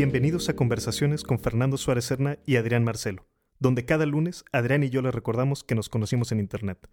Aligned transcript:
Bienvenidos 0.00 0.48
a 0.48 0.56
Conversaciones 0.56 1.24
con 1.24 1.38
Fernando 1.38 1.76
Suárez 1.76 2.06
Serna 2.06 2.38
y 2.46 2.56
Adrián 2.56 2.84
Marcelo, 2.84 3.26
donde 3.58 3.84
cada 3.84 4.06
lunes 4.06 4.46
Adrián 4.50 4.82
y 4.82 4.88
yo 4.88 5.02
les 5.02 5.14
recordamos 5.14 5.62
que 5.62 5.74
nos 5.74 5.90
conocimos 5.90 6.32
en 6.32 6.40
Internet. 6.40 6.88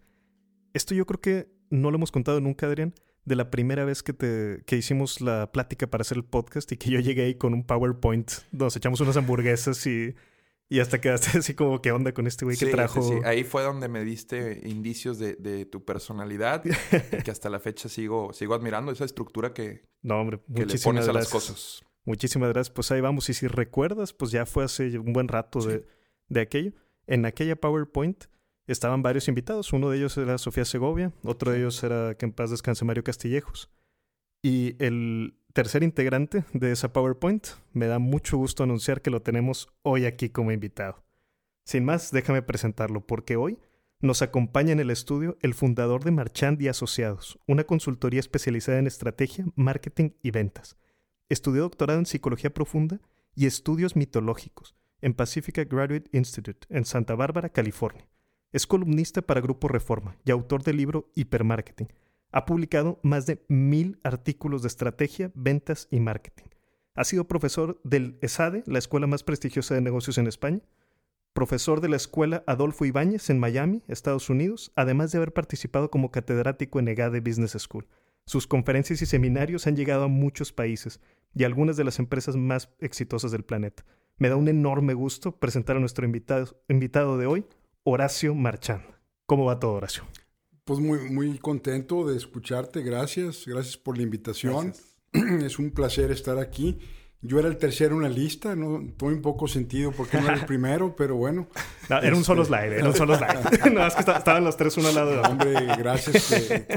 Esto 0.74 0.94
yo 0.94 1.06
creo 1.06 1.18
que 1.18 1.48
no 1.70 1.90
lo 1.90 1.96
hemos 1.96 2.12
contado 2.12 2.38
nunca, 2.42 2.66
Adrián, 2.66 2.92
de 3.24 3.34
la 3.34 3.48
primera 3.48 3.86
vez 3.86 4.02
que, 4.02 4.12
te, 4.12 4.62
que 4.66 4.76
hicimos 4.76 5.22
la 5.22 5.50
plática 5.52 5.86
para 5.86 6.02
hacer 6.02 6.18
el 6.18 6.24
podcast 6.26 6.70
y 6.70 6.76
que 6.76 6.90
yo 6.90 7.00
llegué 7.00 7.22
ahí 7.22 7.34
con 7.36 7.54
un 7.54 7.64
PowerPoint, 7.64 8.30
nos 8.52 8.76
echamos 8.76 9.00
unas 9.00 9.16
hamburguesas 9.16 9.86
y, 9.86 10.14
y 10.68 10.80
hasta 10.80 11.00
quedaste 11.00 11.30
así 11.38 11.54
como, 11.54 11.80
¿qué 11.80 11.92
onda 11.92 12.12
con 12.12 12.26
este 12.26 12.44
güey 12.44 12.58
que 12.58 12.66
trajo? 12.66 13.00
Sí, 13.00 13.14
sí, 13.14 13.20
ahí 13.24 13.42
fue 13.42 13.62
donde 13.62 13.88
me 13.88 14.04
diste 14.04 14.60
indicios 14.66 15.18
de, 15.18 15.34
de 15.36 15.64
tu 15.64 15.82
personalidad 15.82 16.62
que 17.24 17.30
hasta 17.30 17.48
la 17.48 17.58
fecha 17.58 17.88
sigo, 17.88 18.34
sigo 18.34 18.52
admirando 18.52 18.92
esa 18.92 19.06
estructura 19.06 19.54
que, 19.54 19.86
no, 20.02 20.20
hombre, 20.20 20.40
que 20.54 20.66
le 20.66 20.78
pones 20.78 21.08
a 21.08 21.14
las 21.14 21.30
cosas. 21.30 21.82
Muchísimas 22.08 22.48
gracias. 22.54 22.70
Pues 22.72 22.90
ahí 22.90 23.02
vamos. 23.02 23.28
Y 23.28 23.34
si 23.34 23.48
recuerdas, 23.48 24.14
pues 24.14 24.30
ya 24.30 24.46
fue 24.46 24.64
hace 24.64 24.98
un 24.98 25.12
buen 25.12 25.28
rato 25.28 25.60
de, 25.60 25.84
de 26.30 26.40
aquello. 26.40 26.72
En 27.06 27.26
aquella 27.26 27.54
PowerPoint 27.54 28.24
estaban 28.66 29.02
varios 29.02 29.28
invitados. 29.28 29.74
Uno 29.74 29.90
de 29.90 29.98
ellos 29.98 30.16
era 30.16 30.38
Sofía 30.38 30.64
Segovia, 30.64 31.12
otro 31.22 31.52
de 31.52 31.58
ellos 31.58 31.84
era 31.84 32.14
que 32.14 32.24
en 32.24 32.32
paz 32.32 32.50
descanse 32.50 32.86
Mario 32.86 33.04
Castillejos. 33.04 33.70
Y 34.40 34.82
el 34.82 35.34
tercer 35.52 35.82
integrante 35.82 36.44
de 36.54 36.72
esa 36.72 36.94
PowerPoint, 36.94 37.46
me 37.74 37.88
da 37.88 37.98
mucho 37.98 38.38
gusto 38.38 38.62
anunciar 38.62 39.02
que 39.02 39.10
lo 39.10 39.20
tenemos 39.20 39.68
hoy 39.82 40.06
aquí 40.06 40.30
como 40.30 40.50
invitado. 40.50 41.04
Sin 41.66 41.84
más, 41.84 42.10
déjame 42.10 42.40
presentarlo, 42.40 43.06
porque 43.06 43.36
hoy 43.36 43.58
nos 44.00 44.22
acompaña 44.22 44.72
en 44.72 44.80
el 44.80 44.90
estudio 44.90 45.36
el 45.42 45.52
fundador 45.52 46.04
de 46.04 46.12
Marchand 46.12 46.62
y 46.62 46.68
Asociados, 46.68 47.38
una 47.46 47.64
consultoría 47.64 48.20
especializada 48.20 48.78
en 48.78 48.86
estrategia, 48.86 49.44
marketing 49.56 50.12
y 50.22 50.30
ventas. 50.30 50.78
Estudió 51.28 51.62
doctorado 51.62 51.98
en 51.98 52.06
psicología 52.06 52.54
profunda 52.54 53.00
y 53.34 53.46
estudios 53.46 53.96
mitológicos 53.96 54.74
en 55.02 55.12
Pacifica 55.12 55.64
Graduate 55.64 56.08
Institute 56.12 56.66
en 56.70 56.84
Santa 56.84 57.14
Bárbara, 57.14 57.50
California. 57.50 58.08
Es 58.50 58.66
columnista 58.66 59.20
para 59.20 59.42
Grupo 59.42 59.68
Reforma 59.68 60.16
y 60.24 60.30
autor 60.30 60.62
del 60.62 60.78
libro 60.78 61.10
Hipermarketing. 61.14 61.92
Ha 62.32 62.46
publicado 62.46 62.98
más 63.02 63.26
de 63.26 63.44
mil 63.48 64.00
artículos 64.04 64.62
de 64.62 64.68
estrategia, 64.68 65.30
ventas 65.34 65.86
y 65.90 66.00
marketing. 66.00 66.46
Ha 66.94 67.04
sido 67.04 67.28
profesor 67.28 67.78
del 67.84 68.18
ESADE, 68.22 68.64
la 68.66 68.78
escuela 68.78 69.06
más 69.06 69.22
prestigiosa 69.22 69.74
de 69.74 69.82
negocios 69.82 70.16
en 70.16 70.26
España, 70.26 70.62
profesor 71.34 71.80
de 71.82 71.90
la 71.90 71.96
escuela 71.96 72.42
Adolfo 72.46 72.86
Ibáñez 72.86 73.28
en 73.28 73.38
Miami, 73.38 73.82
Estados 73.86 74.30
Unidos, 74.30 74.72
además 74.76 75.12
de 75.12 75.18
haber 75.18 75.32
participado 75.34 75.90
como 75.90 76.10
catedrático 76.10 76.80
en 76.80 76.88
EGADE 76.88 77.20
Business 77.20 77.52
School. 77.58 77.86
Sus 78.28 78.46
conferencias 78.46 79.00
y 79.00 79.06
seminarios 79.06 79.66
han 79.66 79.74
llegado 79.74 80.04
a 80.04 80.08
muchos 80.08 80.52
países 80.52 81.00
y 81.34 81.44
a 81.44 81.46
algunas 81.46 81.78
de 81.78 81.84
las 81.84 81.98
empresas 81.98 82.36
más 82.36 82.68
exitosas 82.78 83.32
del 83.32 83.42
planeta. 83.42 83.86
Me 84.18 84.28
da 84.28 84.36
un 84.36 84.48
enorme 84.48 84.92
gusto 84.92 85.38
presentar 85.38 85.78
a 85.78 85.80
nuestro 85.80 86.04
invitado, 86.04 86.60
invitado 86.68 87.16
de 87.16 87.24
hoy, 87.24 87.46
Horacio 87.84 88.34
Marchand. 88.34 88.82
¿Cómo 89.24 89.46
va 89.46 89.58
todo, 89.58 89.72
Horacio? 89.72 90.02
Pues 90.66 90.78
muy, 90.78 90.98
muy 91.10 91.38
contento 91.38 92.06
de 92.06 92.18
escucharte. 92.18 92.82
Gracias. 92.82 93.46
Gracias 93.46 93.78
por 93.78 93.96
la 93.96 94.02
invitación. 94.02 94.74
Es 95.42 95.58
un 95.58 95.70
placer 95.70 96.10
estar 96.10 96.36
aquí. 96.38 96.80
Yo 97.20 97.40
era 97.40 97.48
el 97.48 97.56
tercero 97.56 97.96
en 97.96 98.02
la 98.02 98.08
lista, 98.08 98.54
no 98.54 98.80
tuve 98.96 99.12
un 99.12 99.22
poco 99.22 99.48
sentido 99.48 99.90
porque 99.90 100.18
no 100.18 100.24
era 100.26 100.34
el 100.34 100.44
primero, 100.46 100.94
pero 100.94 101.16
bueno. 101.16 101.48
era 101.88 102.14
un 102.14 102.22
solo 102.22 102.42
este, 102.42 102.54
slide, 102.54 102.76
era 102.76 102.88
un 102.88 102.94
solo 102.94 103.16
slide. 103.16 103.70
no, 103.72 103.86
es 103.86 103.94
que 103.94 104.00
estaban 104.00 104.44
los 104.44 104.56
tres 104.56 104.76
uno 104.76 104.88
al 104.88 104.94
lado 104.94 105.10
de 105.10 105.18
otro. 105.18 105.32
Hombre, 105.32 105.54
gracias 105.76 106.28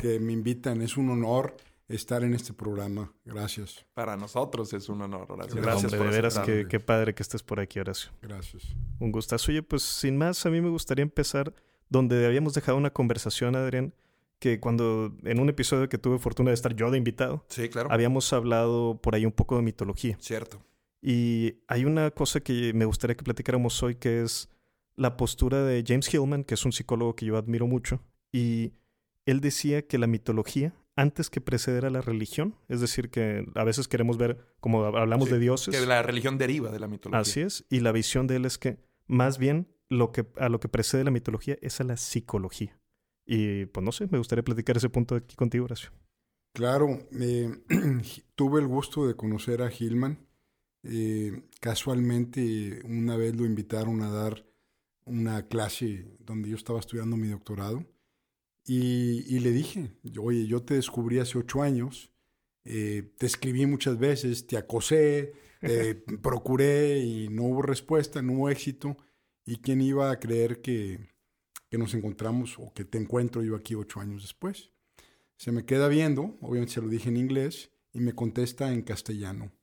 que, 0.02 0.20
me 0.20 0.34
invitan. 0.34 0.82
Es 0.82 0.98
un 0.98 1.10
honor 1.12 1.56
estar 1.88 2.24
en 2.24 2.34
este 2.34 2.54
programa. 2.54 3.14
Gracias. 3.24 3.86
Para 3.94 4.18
nosotros 4.18 4.74
es 4.74 4.90
un 4.90 5.02
honor, 5.04 5.28
Horacio. 5.30 5.62
Gracias 5.62 5.94
por 5.94 6.08
de 6.08 6.12
veras, 6.12 6.40
qué, 6.40 6.66
qué, 6.68 6.80
padre 6.80 7.14
que 7.14 7.22
estés 7.22 7.44
por 7.44 7.60
aquí, 7.60 7.80
Horacio. 7.80 8.12
Gracias. 8.22 8.64
Un 9.00 9.12
gustazo. 9.12 9.52
Oye, 9.52 9.62
pues 9.62 9.84
sin 9.84 10.18
más, 10.18 10.44
a 10.46 10.50
mí 10.50 10.60
me 10.60 10.70
gustaría 10.70 11.04
empezar 11.04 11.54
donde 11.90 12.26
habíamos 12.26 12.54
dejado 12.54 12.78
una 12.78 12.90
conversación, 12.90 13.56
Adrián, 13.56 13.94
que 14.42 14.60
cuando 14.60 15.16
en 15.24 15.40
un 15.40 15.50
episodio 15.50 15.88
que 15.88 16.00
tuve 16.00 16.18
fortuna 16.18 16.50
de 16.50 16.56
estar 16.56 16.76
yo 16.76 16.90
de 16.90 16.98
invitado, 16.98 17.46
sí, 17.48 17.70
claro. 17.70 17.92
habíamos 17.92 18.34
hablado 18.34 19.00
por 19.00 19.14
ahí 19.14 19.24
un 19.24 19.32
poco 19.32 19.56
de 19.56 19.62
mitología. 19.62 20.18
Cierto. 20.20 20.66
Y 21.00 21.60
hay 21.68 21.86
una 21.86 22.10
cosa 22.10 22.40
que 22.40 22.74
me 22.74 22.86
gustaría 22.86 23.16
que 23.16 23.24
platicáramos 23.24 23.82
hoy, 23.84 23.96
que 23.96 24.24
es 24.24 24.50
la 24.96 25.16
postura 25.16 25.64
de 25.64 25.84
James 25.88 26.12
Hillman, 26.12 26.44
que 26.44 26.56
es 26.56 26.66
un 26.66 26.72
psicólogo 26.72 27.16
que 27.16 27.28
yo 27.28 27.38
admiro 27.38 27.68
mucho, 27.68 28.02
y 28.32 28.74
él 29.28 29.42
decía 29.42 29.88
que 29.88 30.00
la 30.00 30.08
mitología 30.08 30.74
antes 30.96 31.30
que 31.30 31.40
preceder 31.40 31.86
a 31.86 31.92
la 31.92 32.02
religión. 32.02 32.56
Es 32.68 32.82
decir, 32.82 33.10
que 33.10 33.46
a 33.54 33.64
veces 33.64 33.88
queremos 33.88 34.18
ver, 34.18 34.40
como 34.60 34.86
hablamos 34.86 35.30
de 35.30 35.38
dioses. 35.38 35.76
Que 35.76 35.86
la 35.86 36.02
religión 36.02 36.40
deriva 36.40 36.72
de 36.72 36.80
la 36.80 36.88
mitología. 36.88 37.22
Así 37.22 37.42
es. 37.42 37.64
Y 37.70 37.80
la 37.82 37.92
visión 37.92 38.26
de 38.28 38.38
él 38.38 38.46
es 38.46 38.58
que 38.58 38.80
más 39.06 39.38
bien 39.38 39.68
lo 39.88 40.12
que, 40.12 40.26
a 40.38 40.50
lo 40.50 40.60
que 40.60 40.68
precede 40.68 41.04
la 41.04 41.12
mitología 41.12 41.58
es 41.62 41.80
a 41.80 41.84
la 41.84 41.96
psicología. 41.96 42.81
Y 43.26 43.66
pues 43.68 43.84
no 43.84 43.92
sé, 43.92 44.08
me 44.12 44.18
gustaría 44.18 44.44
platicar 44.44 44.78
ese 44.78 44.90
punto 44.90 45.16
aquí 45.16 45.36
contigo, 45.36 45.66
Horacio. 45.66 45.92
Claro, 46.54 47.00
tuve 48.36 48.62
el 48.62 48.68
gusto 48.68 49.08
de 49.08 49.16
conocer 49.16 49.62
a 49.62 49.70
Gilman. 49.70 50.28
Eh, 50.84 51.44
casualmente 51.60 52.82
una 52.86 53.16
vez 53.16 53.36
lo 53.36 53.46
invitaron 53.46 54.02
a 54.02 54.10
dar 54.10 54.46
una 55.06 55.48
clase 55.48 56.08
donde 56.20 56.50
yo 56.50 56.56
estaba 56.56 56.80
estudiando 56.80 57.18
mi 57.18 57.28
doctorado 57.28 57.86
y, 58.66 59.40
le 59.40 59.52
dije, 59.52 59.92
oye, 60.20 60.46
yo 60.48 60.62
te 60.64 60.76
descubrí 60.76 61.20
hace 61.20 61.38
ocho 61.38 61.62
años, 61.62 62.12
eh, 62.64 63.12
te 63.18 63.26
escribí 63.26 63.66
muchas 63.66 63.98
veces, 63.98 64.46
te 64.46 64.58
acosé, 64.58 65.34
te 65.60 65.96
procuré 66.22 67.00
y 67.00 67.30
no 67.30 67.44
hubo 67.44 67.62
respuesta, 67.64 68.22
no 68.22 68.34
hubo 68.34 68.50
éxito. 68.50 68.98
¿Y 69.46 69.58
quién 69.58 69.82
iba 69.82 70.12
a 70.12 70.20
creer 70.20 70.62
que, 70.62 71.11
que 71.72 71.78
nos 71.78 71.94
encontramos 71.94 72.60
o 72.60 72.74
que 72.74 72.84
te 72.84 72.98
encuentro 72.98 73.42
yo 73.42 73.56
aquí 73.56 73.76
ocho 73.76 74.02
años 74.02 74.24
después? 74.24 74.72
Se 75.38 75.54
me 75.54 75.66
queda 75.66 75.88
viendo, 75.88 76.38
obviamente 76.42 76.74
se 76.74 76.82
lo 76.82 76.90
dije 76.90 77.08
en 77.08 77.16
inglés, 77.16 77.72
y 77.94 78.02
me 78.02 78.14
contesta 78.14 78.74
en 78.74 78.82
castellano. 78.82 79.54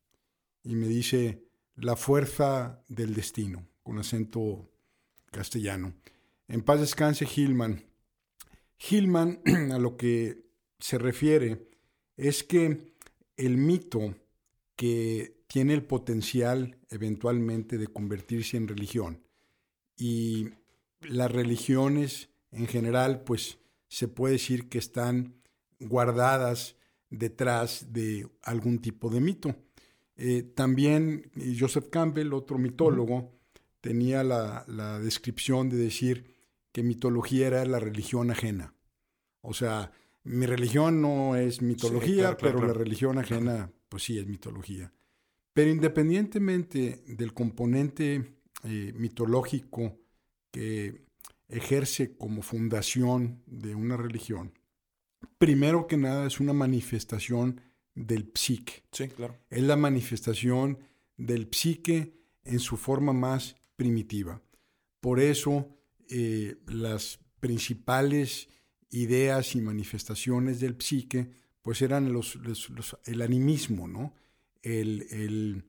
Y 0.64 0.74
me 0.74 0.88
dice, 0.88 1.44
la 1.76 1.96
fuerza 1.96 2.82
del 2.88 3.14
destino, 3.14 3.68
con 3.82 3.98
acento 3.98 4.70
castellano. 5.30 5.94
En 6.48 6.62
paz 6.62 6.80
descanse 6.80 7.26
Hillman. 7.26 7.84
Hillman 8.78 9.40
a 9.72 9.78
lo 9.78 9.98
que 9.98 10.46
se 10.78 10.96
refiere 10.96 11.68
es 12.16 12.42
que 12.42 12.94
el 13.36 13.58
mito 13.58 14.14
que 14.76 15.42
tiene 15.46 15.74
el 15.74 15.84
potencial 15.84 16.78
eventualmente 16.88 17.76
de 17.76 17.86
convertirse 17.88 18.56
en 18.56 18.68
religión 18.68 19.22
y 19.96 20.50
las 21.00 21.30
religiones 21.30 22.30
en 22.50 22.66
general 22.66 23.22
pues 23.22 23.58
se 23.88 24.08
puede 24.08 24.34
decir 24.34 24.68
que 24.68 24.78
están 24.78 25.34
guardadas 25.80 26.76
detrás 27.10 27.92
de 27.92 28.28
algún 28.42 28.80
tipo 28.80 29.10
de 29.10 29.20
mito. 29.20 29.56
Eh, 30.16 30.42
también 30.42 31.30
Joseph 31.58 31.88
Campbell, 31.90 32.32
otro 32.32 32.58
mitólogo, 32.58 33.38
tenía 33.80 34.24
la, 34.24 34.64
la 34.66 34.98
descripción 34.98 35.68
de 35.68 35.76
decir 35.76 36.36
que 36.72 36.82
mitología 36.82 37.46
era 37.46 37.64
la 37.64 37.78
religión 37.78 38.30
ajena. 38.30 38.74
O 39.40 39.54
sea, 39.54 39.92
mi 40.24 40.46
religión 40.46 41.00
no 41.00 41.36
es 41.36 41.62
mitología, 41.62 42.36
pero 42.36 42.64
la 42.66 42.74
religión 42.74 43.18
ajena, 43.18 43.72
pues 43.88 44.02
sí, 44.02 44.18
es 44.18 44.26
mitología. 44.26 44.92
Pero 45.54 45.70
independientemente 45.70 47.02
del 47.06 47.32
componente 47.32 48.40
eh, 48.64 48.92
mitológico 48.94 49.96
que 50.50 51.06
ejerce 51.48 52.16
como 52.16 52.42
fundación 52.42 53.42
de 53.46 53.74
una 53.74 53.96
religión, 53.96 54.52
primero 55.38 55.86
que 55.86 55.96
nada 55.96 56.26
es 56.26 56.40
una 56.40 56.52
manifestación 56.52 57.60
del 57.94 58.30
psique. 58.34 58.84
Sí, 58.92 59.08
claro. 59.08 59.36
Es 59.50 59.62
la 59.62 59.76
manifestación 59.76 60.78
del 61.16 61.48
psique 61.50 62.14
en 62.44 62.60
su 62.60 62.76
forma 62.76 63.12
más 63.12 63.56
primitiva. 63.76 64.42
Por 65.00 65.20
eso 65.20 65.68
eh, 66.08 66.56
las 66.66 67.18
principales 67.40 68.48
ideas 68.90 69.54
y 69.54 69.60
manifestaciones 69.60 70.60
del 70.60 70.80
psique, 70.80 71.30
pues 71.62 71.82
eran 71.82 72.12
los, 72.12 72.38
el 73.04 73.22
animismo, 73.22 73.86
¿no? 73.86 74.14
El, 74.62 75.64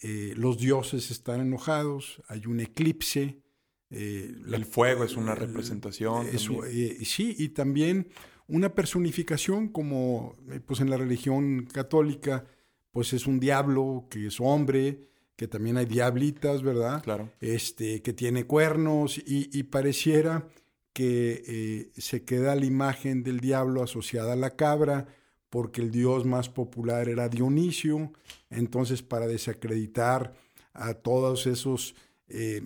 eh, 0.00 0.34
los 0.36 0.58
dioses 0.58 1.10
están 1.10 1.40
enojados, 1.40 2.22
hay 2.28 2.46
un 2.46 2.60
eclipse. 2.60 3.42
Eh, 3.90 4.34
el 4.52 4.64
fuego 4.64 5.04
es 5.04 5.16
una 5.16 5.34
representación. 5.34 6.26
sí, 6.38 7.34
y 7.38 7.48
también 7.50 8.08
una 8.48 8.74
personificación 8.74 9.68
como 9.68 10.36
pues 10.66 10.80
en 10.80 10.90
la 10.90 10.96
religión 10.96 11.66
católica, 11.72 12.44
pues 12.90 13.12
es 13.12 13.26
un 13.26 13.40
diablo 13.40 14.06
que 14.10 14.26
es 14.26 14.40
hombre, 14.40 15.08
que 15.36 15.48
también 15.48 15.76
hay 15.76 15.86
diablitas, 15.86 16.62
¿verdad? 16.62 17.02
Claro. 17.02 17.30
Este, 17.40 18.02
que 18.02 18.12
tiene 18.12 18.44
cuernos 18.44 19.20
y, 19.24 19.62
pareciera 19.64 20.48
que 20.92 21.42
eh, 21.46 22.00
se 22.00 22.24
queda 22.24 22.54
la 22.54 22.66
imagen 22.66 23.24
del 23.24 23.40
diablo 23.40 23.82
asociada 23.82 24.34
a 24.34 24.36
la 24.36 24.54
cabra, 24.54 25.06
porque 25.50 25.80
el 25.80 25.90
dios 25.90 26.24
más 26.24 26.48
popular 26.48 27.08
era 27.08 27.28
Dionisio, 27.28 28.12
entonces 28.50 29.02
para 29.02 29.26
desacreditar 29.26 30.34
a 30.72 30.94
todos 30.94 31.46
esos 31.46 31.96
eh, 32.28 32.62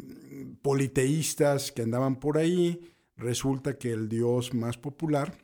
politeístas 0.63 1.73
que 1.73 1.83
andaban 1.83 2.21
por 2.21 2.39
ahí, 2.39 2.81
resulta 3.17 3.79
que 3.79 3.93
el 3.93 4.09
dios 4.09 4.55
más 4.55 4.79
popular, 4.79 5.39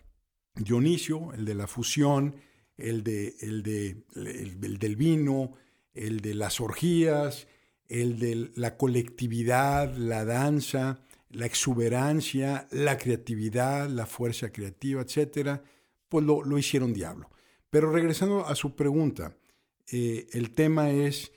Dionisio, 0.55 1.33
el 1.33 1.45
de 1.45 1.55
la 1.55 1.67
fusión, 1.67 2.37
el, 2.77 3.03
de, 3.03 3.35
el, 3.41 3.63
de, 3.63 4.05
el 4.15 4.79
del 4.79 4.97
vino, 4.97 5.53
el 5.95 6.21
de 6.21 6.35
las 6.35 6.61
orgías, 6.61 7.47
el 7.89 8.19
de 8.19 8.51
la 8.55 8.77
colectividad, 8.77 9.95
la 9.97 10.25
danza, 10.25 11.01
la 11.31 11.47
exuberancia, 11.47 12.69
la 12.71 12.97
creatividad, 12.97 13.89
la 13.89 14.07
fuerza 14.07 14.53
creativa, 14.53 15.03
etcétera, 15.03 15.63
pues 16.09 16.25
lo, 16.25 16.59
hicieron 16.59 16.93
diablo. 16.93 17.31
Pero 17.71 17.91
regresando 17.91 18.47
a 18.47 18.55
su 18.55 18.77
pregunta, 18.77 19.37
eh, 19.91 20.27
el 20.33 20.53
tema 20.53 20.91
es 20.91 21.33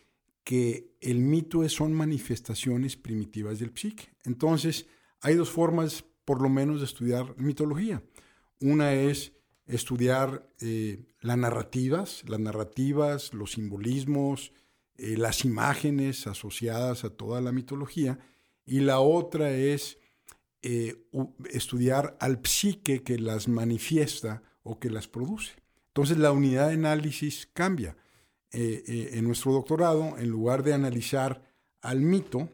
que 0.48 0.96
el 1.02 1.20
mito 1.20 1.68
son 1.68 1.92
manifestaciones 1.92 2.96
primitivas 2.96 3.60
del 3.60 3.74
psique. 3.76 4.06
Entonces, 4.24 4.88
hay 5.20 5.36
dos 5.36 5.50
formas, 5.50 6.06
por 6.24 6.42
lo 6.42 6.48
menos, 6.48 6.80
de 6.80 6.86
estudiar 6.86 7.36
mitología. 7.38 8.02
Una 8.62 8.94
es 8.94 9.34
estudiar 9.66 10.50
eh, 10.62 11.04
las 11.20 11.38
narrativas, 11.38 12.24
las 12.30 12.40
narrativas, 12.40 13.34
los 13.34 13.52
simbolismos, 13.52 14.54
eh, 14.96 15.18
las 15.18 15.44
imágenes 15.44 16.28
asociadas 16.28 17.04
a 17.04 17.10
toda 17.10 17.42
la 17.42 17.52
mitología, 17.52 18.18
y 18.66 18.80
la 18.80 19.02
otra 19.02 19.52
es 19.52 19.98
estudiar 21.52 22.18
al 22.22 22.40
psique 22.44 23.04
que 23.04 23.20
las 23.20 23.50
manifiesta 23.50 24.44
o 24.64 24.80
que 24.80 24.90
las 24.90 25.10
produce. 25.10 25.56
Entonces 25.90 26.18
la 26.18 26.32
unidad 26.32 26.70
de 26.70 26.76
análisis 26.76 27.50
cambia. 27.54 27.98
Eh, 28.54 28.84
eh, 28.88 29.10
en 29.14 29.26
nuestro 29.26 29.52
doctorado, 29.52 30.18
en 30.18 30.30
lugar 30.30 30.64
de 30.64 30.74
analizar 30.74 31.44
al 31.82 32.00
mito, 32.00 32.50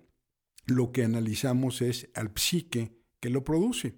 lo 0.66 0.92
que 0.92 1.04
analizamos 1.04 1.82
es 1.84 2.10
al 2.16 2.32
psique 2.36 2.92
que 3.20 3.30
lo 3.30 3.44
produce. 3.44 3.94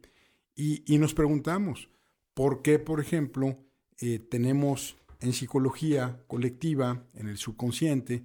Y, 0.57 0.97
nos 0.97 1.13
preguntamos, 1.13 1.89
¿por 2.33 2.62
qué, 2.62 2.80
por 2.80 3.00
ejemplo, 3.00 3.57
eh, 4.00 4.19
tenemos 4.19 4.97
en 5.21 5.33
psicología 5.33 6.21
colectiva, 6.27 7.07
en 7.13 7.27
el 7.27 7.38
subconsciente, 7.38 8.24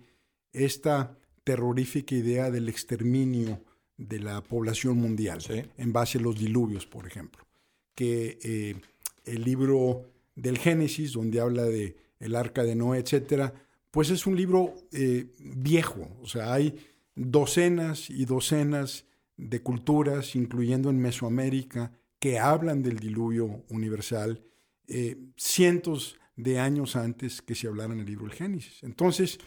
esta 0.53 1.17
terrorífica 1.45 2.15
idea 2.15 2.51
del 2.51 2.69
exterminio 2.69 3.65
de 3.97 4.19
la 4.19 4.43
población 4.43 4.97
mundial, 4.99 5.41
en 5.77 5.93
base 5.93 6.19
a 6.19 6.21
los 6.21 6.39
diluvios, 6.39 6.87
por 6.87 7.07
ejemplo? 7.07 7.47
Que 7.95 8.77
el 9.25 9.43
libro 9.43 10.11
del 10.35 10.59
Génesis, 10.59 11.13
donde 11.13 11.41
habla 11.41 11.65
de 11.65 11.97
el 12.21 12.37
arca 12.37 12.63
de 12.63 12.77
Noé, 12.77 13.01
etcétera, 13.01 13.53
pues 13.91 14.11
es 14.11 14.27
un 14.27 14.37
libro 14.37 14.75
eh, 14.93 15.33
viejo. 15.39 16.09
O 16.23 16.29
sea, 16.29 16.53
hay 16.53 16.77
docenas 17.17 18.09
y 18.11 18.25
docenas 18.25 19.07
de 19.37 19.63
culturas, 19.63 20.37
incluyendo 20.37 20.91
en 20.91 21.01
Mesoamérica, 21.01 21.93
que 22.19 22.39
hablan 22.39 22.83
del 22.83 22.99
diluvio 22.99 23.65
universal 23.71 24.45
eh, 24.87 25.19
cientos 25.37 26.19
de 26.37 26.59
años 26.59 26.95
antes 26.95 27.43
que 27.43 27.55
se 27.55 27.67
hablara 27.67 27.95
en 27.95 28.01
el 28.01 28.07
libro 28.07 28.27
del 28.27 28.35
Génesis. 28.35 28.83
Entonces, 28.83 29.39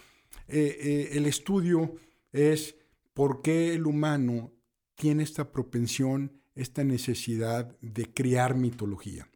eh, 0.47 1.09
el 1.13 1.25
estudio 1.25 1.95
es 2.31 2.75
por 3.13 3.41
qué 3.41 3.73
el 3.73 3.85
humano 3.85 4.51
tiene 4.95 5.23
esta 5.23 5.51
propensión, 5.51 6.41
esta 6.55 6.83
necesidad 6.83 7.77
de 7.81 8.11
crear 8.13 8.55
mitología 8.55 9.27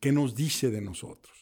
qué 0.00 0.12
nos 0.12 0.34
dice 0.34 0.70
de 0.70 0.80
nosotros. 0.80 1.35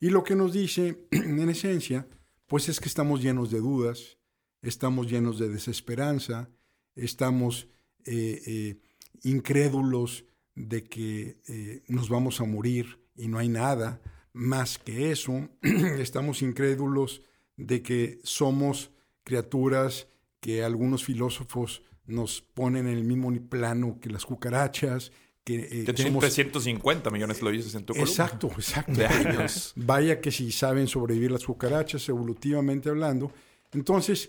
Y 0.00 0.10
lo 0.10 0.22
que 0.24 0.36
nos 0.36 0.52
dice, 0.52 1.06
en 1.10 1.48
esencia, 1.48 2.06
pues 2.46 2.68
es 2.68 2.80
que 2.80 2.88
estamos 2.88 3.22
llenos 3.22 3.50
de 3.50 3.60
dudas, 3.60 4.18
estamos 4.62 5.10
llenos 5.10 5.38
de 5.38 5.48
desesperanza, 5.48 6.48
estamos 6.94 7.68
eh, 8.04 8.42
eh, 8.46 8.82
incrédulos 9.22 10.24
de 10.54 10.84
que 10.84 11.40
eh, 11.48 11.82
nos 11.88 12.08
vamos 12.08 12.40
a 12.40 12.44
morir 12.44 13.00
y 13.14 13.28
no 13.28 13.38
hay 13.38 13.48
nada 13.48 14.00
más 14.32 14.78
que 14.78 15.10
eso, 15.10 15.48
estamos 15.62 16.42
incrédulos 16.42 17.22
de 17.56 17.82
que 17.82 18.20
somos 18.22 18.92
criaturas 19.24 20.08
que 20.40 20.62
algunos 20.62 21.04
filósofos 21.04 21.82
nos 22.04 22.40
ponen 22.40 22.86
en 22.86 22.98
el 22.98 23.04
mismo 23.04 23.32
plano 23.48 23.98
que 24.00 24.10
las 24.10 24.24
cucarachas, 24.24 25.10
que, 25.46 25.82
eh, 25.82 25.92
tenemos 25.94 26.20
350 26.22 27.08
millones 27.08 27.40
lo 27.40 27.52
dices 27.52 27.72
en 27.76 27.84
tu 27.84 27.92
columna. 27.92 28.10
Exacto, 28.10 28.48
exacto. 28.48 28.92
De 28.92 29.06
años. 29.06 29.72
Vaya 29.76 30.20
que 30.20 30.32
si 30.32 30.50
saben 30.50 30.88
sobrevivir 30.88 31.30
las 31.30 31.44
cucarachas, 31.44 32.08
evolutivamente 32.08 32.88
hablando. 32.88 33.30
Entonces, 33.72 34.28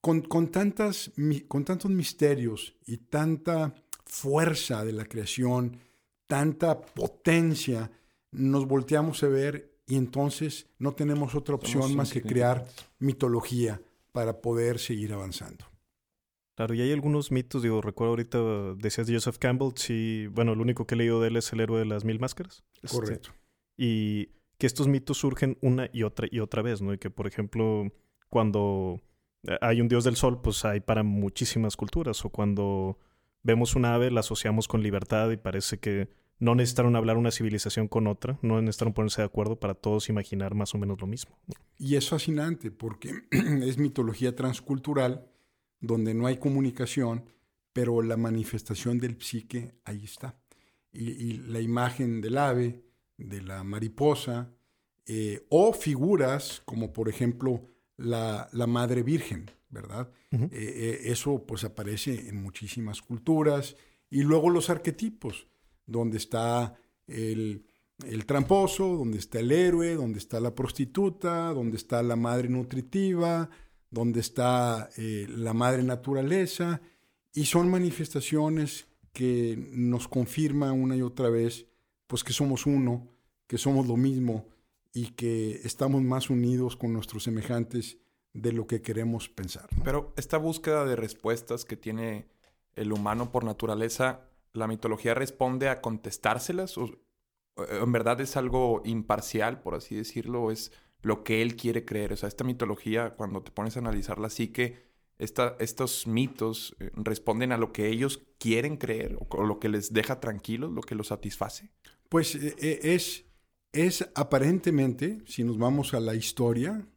con, 0.00 0.20
con, 0.20 0.52
tantas, 0.52 1.10
con 1.48 1.64
tantos 1.64 1.90
misterios 1.90 2.76
y 2.86 2.98
tanta 2.98 3.74
fuerza 4.06 4.84
de 4.84 4.92
la 4.92 5.06
creación, 5.06 5.76
tanta 6.28 6.80
potencia, 6.80 7.90
nos 8.30 8.68
volteamos 8.68 9.24
a 9.24 9.28
ver 9.28 9.74
y 9.88 9.96
entonces 9.96 10.68
no 10.78 10.94
tenemos 10.94 11.34
otra 11.34 11.56
opción 11.56 11.96
más 11.96 12.12
que 12.12 12.22
crear 12.22 12.64
mitología 13.00 13.82
para 14.12 14.40
poder 14.40 14.78
seguir 14.78 15.14
avanzando. 15.14 15.73
Claro, 16.56 16.74
y 16.74 16.80
hay 16.80 16.92
algunos 16.92 17.32
mitos, 17.32 17.62
digo, 17.62 17.80
recuerdo 17.80 18.10
ahorita, 18.10 18.38
decías 18.76 19.06
de 19.06 19.14
Joseph 19.14 19.38
Campbell, 19.38 19.72
sí, 19.74 20.28
bueno, 20.30 20.54
lo 20.54 20.62
único 20.62 20.86
que 20.86 20.94
he 20.94 20.98
leído 20.98 21.20
de 21.20 21.28
él 21.28 21.36
es 21.36 21.52
el 21.52 21.60
héroe 21.60 21.80
de 21.80 21.84
las 21.84 22.04
mil 22.04 22.20
máscaras. 22.20 22.62
Este, 22.82 22.96
Correcto. 22.96 23.30
y 23.76 24.28
que 24.58 24.66
estos 24.68 24.86
mitos 24.86 25.18
surgen 25.18 25.58
una 25.62 25.90
y 25.92 26.04
otra 26.04 26.28
y 26.30 26.38
otra 26.38 26.62
vez, 26.62 26.80
¿no? 26.80 26.94
Y 26.94 26.98
que, 26.98 27.10
por 27.10 27.26
ejemplo, 27.26 27.92
cuando 28.28 29.02
hay 29.60 29.80
un 29.80 29.88
dios 29.88 30.04
del 30.04 30.16
sol, 30.16 30.40
pues 30.40 30.64
hay 30.64 30.80
para 30.80 31.02
muchísimas 31.02 31.76
culturas, 31.76 32.24
o 32.24 32.30
cuando 32.30 32.98
vemos 33.42 33.74
un 33.74 33.84
ave, 33.84 34.10
la 34.10 34.20
asociamos 34.20 34.68
con 34.68 34.82
libertad 34.82 35.30
y 35.30 35.36
parece 35.36 35.78
que 35.78 36.08
no 36.38 36.54
necesitaron 36.54 36.96
hablar 36.96 37.16
una 37.16 37.30
civilización 37.30 37.88
con 37.88 38.06
otra, 38.06 38.38
no 38.42 38.60
necesitaron 38.60 38.92
ponerse 38.92 39.22
de 39.22 39.26
acuerdo 39.26 39.58
para 39.58 39.74
todos 39.74 40.08
imaginar 40.08 40.54
más 40.54 40.74
o 40.74 40.78
menos 40.78 41.00
lo 41.00 41.06
mismo. 41.06 41.36
Y 41.78 41.96
es 41.96 42.08
fascinante 42.08 42.70
porque 42.70 43.12
es 43.30 43.78
mitología 43.78 44.34
transcultural 44.34 45.30
donde 45.86 46.14
no 46.14 46.26
hay 46.26 46.38
comunicación, 46.38 47.24
pero 47.72 48.02
la 48.02 48.16
manifestación 48.16 48.98
del 48.98 49.20
psique 49.20 49.74
ahí 49.84 50.04
está. 50.04 50.38
Y, 50.92 51.38
la 51.48 51.60
imagen 51.60 52.20
del 52.20 52.38
ave, 52.38 52.84
de 53.16 53.42
la 53.42 53.64
mariposa, 53.64 54.50
eh, 55.06 55.44
o 55.50 55.72
figuras 55.72 56.62
como 56.64 56.92
por 56.92 57.08
ejemplo 57.08 57.68
la, 57.96 58.48
Madre 58.68 59.02
Virgen, 59.02 59.50
¿verdad? 59.68 60.10
Eh, 60.30 60.48
eh, 60.52 61.00
eso 61.04 61.44
pues 61.46 61.64
aparece 61.64 62.28
en 62.28 62.42
muchísimas 62.42 63.02
culturas. 63.02 63.76
Y 64.08 64.22
luego 64.22 64.50
los 64.50 64.70
arquetipos, 64.70 65.48
donde 65.86 66.18
está 66.18 66.74
el, 67.08 67.66
el 68.04 68.26
tramposo, 68.26 68.96
donde 68.96 69.18
está 69.18 69.40
el 69.40 69.50
héroe, 69.50 69.94
donde 69.94 70.18
está 70.18 70.40
la 70.40 70.54
prostituta, 70.54 71.52
donde 71.52 71.76
está 71.76 72.02
la 72.02 72.16
madre 72.16 72.48
nutritiva, 72.48 73.50
donde 73.94 74.20
está 74.20 74.90
eh, 74.96 75.26
la 75.28 75.54
madre 75.54 75.82
naturaleza, 75.82 76.82
y 77.32 77.46
son 77.46 77.70
manifestaciones 77.70 78.86
que 79.12 79.56
nos 79.72 80.08
confirman 80.08 80.72
una 80.72 80.96
y 80.96 81.02
otra 81.02 81.30
vez, 81.30 81.66
pues 82.06 82.24
que 82.24 82.32
somos 82.32 82.66
uno, 82.66 83.08
que 83.46 83.56
somos 83.56 83.86
lo 83.86 83.96
mismo 83.96 84.46
y 84.92 85.10
que 85.12 85.60
estamos 85.64 86.02
más 86.02 86.28
unidos 86.28 86.76
con 86.76 86.92
nuestros 86.92 87.22
semejantes 87.22 87.98
de 88.32 88.52
lo 88.52 88.66
que 88.66 88.82
queremos 88.82 89.28
pensar. 89.28 89.68
Pero 89.84 90.12
esta 90.16 90.38
búsqueda 90.38 90.84
de 90.84 90.96
respuestas 90.96 91.64
que 91.64 91.76
tiene 91.76 92.26
el 92.74 92.92
humano 92.92 93.30
por 93.30 93.44
naturaleza, 93.44 94.28
¿la 94.52 94.66
mitología 94.66 95.14
responde 95.14 95.68
a 95.68 95.80
contestárselas? 95.80 96.76
¿O 96.78 96.90
en 97.56 97.92
verdad 97.92 98.20
es 98.20 98.36
algo 98.36 98.82
imparcial, 98.84 99.60
por 99.60 99.74
así 99.74 99.94
decirlo? 99.94 100.50
¿Es 100.50 100.72
lo 101.04 101.22
que 101.22 101.42
él 101.42 101.54
quiere 101.54 101.84
creer. 101.84 102.12
O 102.12 102.16
sea, 102.16 102.28
esta 102.28 102.44
mitología, 102.44 103.10
cuando 103.10 103.42
te 103.42 103.52
pones 103.52 103.76
a 103.76 103.80
analizarla, 103.80 104.30
sí 104.30 104.48
que 104.48 104.82
estos 105.18 106.06
mitos 106.06 106.74
eh, 106.80 106.90
responden 106.94 107.52
a 107.52 107.58
lo 107.58 107.72
que 107.72 107.88
ellos 107.88 108.22
quieren 108.38 108.76
creer 108.76 109.16
o, 109.20 109.44
lo 109.44 109.60
que 109.60 109.68
les 109.68 109.92
deja 109.92 110.18
tranquilos, 110.18 110.72
lo 110.72 110.80
que 110.80 110.94
los 110.94 111.08
satisface. 111.08 111.70
Pues 112.08 112.34
eh, 112.34 112.56
eh, 112.58 112.80
es, 112.82 113.26
es 113.72 114.08
aparentemente, 114.14 115.20
si 115.26 115.44
nos 115.44 115.58
vamos 115.58 115.94
a 115.94 116.00
la 116.00 116.14
historia, 116.14 116.88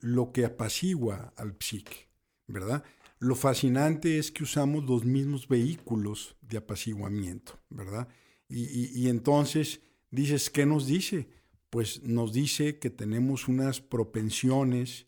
lo 0.00 0.30
que 0.30 0.44
apacigua 0.44 1.32
al 1.36 1.56
psique, 1.58 2.08
¿verdad? 2.46 2.84
Lo 3.18 3.34
fascinante 3.34 4.18
es 4.18 4.30
que 4.30 4.44
usamos 4.44 4.84
los 4.84 5.04
mismos 5.04 5.48
vehículos 5.48 6.36
de 6.42 6.58
apaciguamiento, 6.58 7.58
¿verdad? 7.68 8.06
Y, 8.48 8.96
y 8.96 9.08
entonces 9.08 9.80
dices, 10.12 10.48
¿qué 10.48 10.64
nos 10.64 10.86
dice? 10.86 11.26
Pues 11.72 12.02
nos 12.02 12.34
dice 12.34 12.78
que 12.78 12.90
tenemos 12.90 13.48
unas 13.48 13.80
propensiones, 13.80 15.06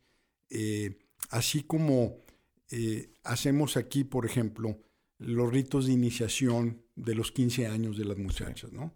eh, 0.49 0.97
así 1.29 1.63
como 1.63 2.25
eh, 2.71 3.11
hacemos 3.23 3.77
aquí, 3.77 4.03
por 4.03 4.25
ejemplo, 4.25 4.79
los 5.19 5.53
ritos 5.53 5.85
de 5.85 5.93
iniciación 5.93 6.83
de 6.97 7.17
los 7.17 7.33
15 7.33 7.67
años 7.67 7.99
de 7.99 8.07
las 8.07 8.17
muchachas, 8.17 8.73
¿no? 8.73 8.95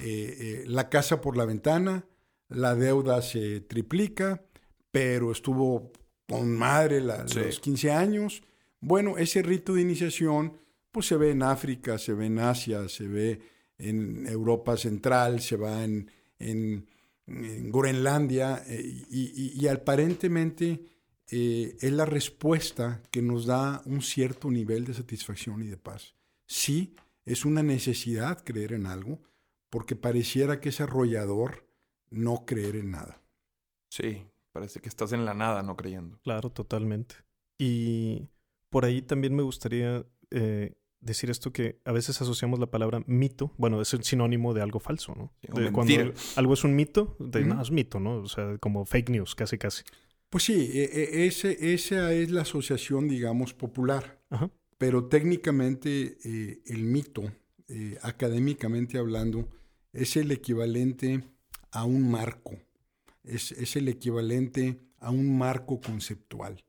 Eh, 0.00 0.64
la 0.66 0.88
casa 0.88 1.20
por 1.20 1.36
la 1.36 1.44
ventana, 1.44 2.06
la 2.48 2.74
deuda 2.74 3.20
se 3.20 3.60
triplica, 3.60 4.42
pero 4.90 5.30
estuvo 5.30 5.92
con 6.26 6.56
madre 6.56 7.02
los 7.02 7.60
15 7.60 7.90
años. 7.90 8.42
Bueno, 8.80 9.18
ese 9.18 9.42
rito 9.42 9.74
de 9.74 9.82
iniciación 9.82 10.56
pues 10.90 11.04
se 11.04 11.18
ve 11.18 11.32
en 11.32 11.42
África, 11.42 11.98
se 11.98 12.14
ve 12.14 12.26
en 12.26 12.38
Asia, 12.38 12.88
se 12.88 13.06
ve 13.06 13.42
en 13.76 14.26
Europa 14.26 14.78
Central, 14.78 15.42
se 15.42 15.56
va 15.56 15.84
en, 15.84 16.10
en, 16.38 16.88
Groenlandia 17.30 18.64
eh, 18.66 19.06
y, 19.10 19.66
aparentemente 19.68 20.84
eh, 21.30 21.76
es 21.80 21.92
la 21.92 22.04
respuesta 22.04 23.02
que 23.10 23.22
nos 23.22 23.46
da 23.46 23.82
un 23.86 24.02
cierto 24.02 24.50
nivel 24.50 24.84
de 24.84 24.94
satisfacción 24.94 25.62
y 25.62 25.68
de 25.68 25.76
paz. 25.76 26.14
Sí, 26.46 26.96
es 27.24 27.44
una 27.44 27.62
necesidad 27.62 28.42
creer 28.44 28.72
en 28.72 28.86
algo 28.86 29.20
porque 29.68 29.94
pareciera 29.94 30.60
que 30.60 30.70
es 30.70 30.80
arrollador 30.80 31.66
no 32.10 32.44
creer 32.44 32.74
en 32.76 32.90
nada. 32.90 33.22
Sí, 33.88 34.24
parece 34.52 34.80
que 34.80 34.88
estás 34.88 35.12
en 35.12 35.24
la 35.24 35.34
nada 35.34 35.62
no 35.62 35.76
creyendo. 35.76 36.18
Claro, 36.22 36.50
totalmente. 36.50 37.14
Y 37.58 38.28
por 38.68 38.84
ahí 38.84 39.02
también 39.02 39.36
me 39.36 39.42
gustaría 39.42 40.04
eh, 40.30 40.74
decir 41.00 41.30
esto 41.30 41.52
que 41.52 41.80
a 41.84 41.92
veces 41.92 42.20
asociamos 42.20 42.58
la 42.58 42.70
palabra 42.70 43.02
mito, 43.06 43.52
bueno, 43.56 43.80
es 43.80 43.94
el 43.94 44.04
sinónimo 44.04 44.54
de 44.54 44.62
algo 44.62 44.80
falso, 44.80 45.14
¿no? 45.14 45.32
cuando 45.72 46.12
algo 46.36 46.54
es 46.54 46.64
un 46.64 46.76
mito, 46.76 47.16
de, 47.18 47.44
no, 47.44 47.60
es 47.60 47.70
mito, 47.70 48.00
¿no? 48.00 48.16
O 48.16 48.28
sea, 48.28 48.58
como 48.58 48.84
fake 48.84 49.10
news, 49.10 49.34
casi, 49.34 49.58
casi. 49.58 49.82
Pues 50.28 50.44
sí, 50.44 50.70
e, 50.72 50.84
e, 50.84 51.26
ese, 51.26 51.74
esa 51.74 52.12
es 52.12 52.30
la 52.30 52.42
asociación, 52.42 53.08
digamos, 53.08 53.54
popular. 53.54 54.20
Pero 54.78 55.06
técnicamente 55.06 56.18
eh, 56.24 56.62
el 56.66 56.84
mito, 56.84 57.22
eh, 57.68 57.98
académicamente 58.02 58.98
hablando, 58.98 59.48
es 59.92 60.16
el 60.16 60.30
equivalente 60.30 61.24
a 61.72 61.84
un 61.84 62.10
marco, 62.10 62.52
es, 63.24 63.52
es 63.52 63.76
el 63.76 63.88
equivalente 63.88 64.78
a 64.98 65.10
un 65.10 65.36
marco 65.36 65.80
conceptual. 65.80 66.64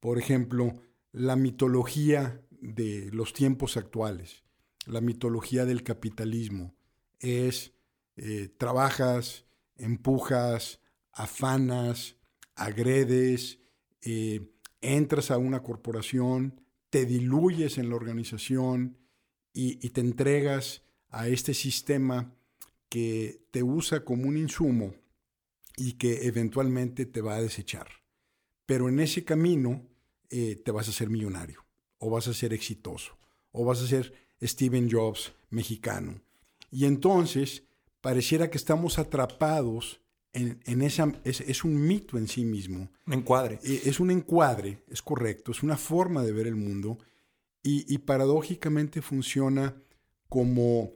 Por 0.00 0.18
ejemplo, 0.18 0.74
la 1.12 1.36
mitología 1.36 2.40
de 2.60 3.10
los 3.12 3.32
tiempos 3.32 3.76
actuales, 3.76 4.42
la 4.86 5.00
mitología 5.00 5.64
del 5.64 5.82
capitalismo, 5.82 6.74
es 7.20 7.72
eh, 8.16 8.48
trabajas, 8.56 9.44
empujas, 9.76 10.80
afanas, 11.12 12.16
agredes, 12.54 13.60
eh, 14.02 14.50
entras 14.80 15.30
a 15.30 15.38
una 15.38 15.62
corporación, 15.62 16.60
te 16.90 17.04
diluyes 17.06 17.78
en 17.78 17.90
la 17.90 17.96
organización 17.96 18.98
y, 19.52 19.76
te 19.90 20.00
entregas 20.00 20.82
a 21.10 21.28
este 21.28 21.52
sistema 21.54 22.34
que 22.88 23.42
te 23.50 23.62
usa 23.62 24.04
como 24.04 24.28
un 24.28 24.36
insumo 24.36 24.94
y 25.76 25.94
que 25.94 26.26
eventualmente 26.26 27.06
te 27.06 27.20
va 27.20 27.36
a 27.36 27.42
desechar. 27.42 27.88
Pero 28.66 28.88
en 28.88 29.00
ese 29.00 29.24
camino 29.24 29.86
eh, 30.30 30.56
te 30.64 30.70
vas 30.70 30.88
a 30.88 30.92
ser 30.92 31.10
millonario 31.10 31.67
o 31.98 32.10
vas 32.10 32.28
a 32.28 32.34
ser 32.34 32.52
exitoso, 32.52 33.16
o 33.52 33.64
vas 33.64 33.82
a 33.82 33.86
ser 33.86 34.12
Steven 34.42 34.88
Jobs 34.90 35.32
mexicano. 35.50 36.20
Y 36.70 36.84
entonces 36.84 37.64
pareciera 38.00 38.50
que 38.50 38.58
estamos 38.58 38.98
atrapados 38.98 40.00
en, 40.32 40.82
esa, 40.82 41.12
es, 41.24 41.64
un 41.64 41.86
mito 41.86 42.16
en 42.16 42.28
sí 42.28 42.44
mismo. 42.44 42.90
Un 43.06 43.12
encuadre. 43.14 43.58
Eh, 43.64 43.82
es 43.86 43.98
un 43.98 44.10
encuadre, 44.10 44.84
es 44.88 45.02
correcto, 45.02 45.52
es 45.52 45.62
una 45.62 45.76
forma 45.76 46.22
de 46.22 46.32
ver 46.32 46.46
el 46.46 46.56
mundo 46.56 46.98
y, 47.62 47.98
paradójicamente 47.98 49.02
funciona 49.02 49.76
como 50.30 50.92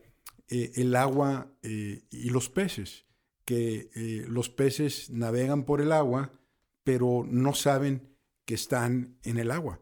eh, 0.48 0.72
el 0.76 0.96
agua 0.96 1.52
eh, 1.62 2.04
y 2.10 2.30
los 2.30 2.48
peces, 2.48 3.04
que 3.44 3.90
los 4.28 4.48
peces 4.48 5.10
navegan 5.10 5.64
por 5.64 5.82
el 5.82 5.92
agua, 5.92 6.32
pero 6.82 7.26
no 7.28 7.52
saben 7.52 8.08
que 8.46 8.54
están 8.54 9.18
en 9.24 9.38
el 9.38 9.50
agua. 9.50 9.80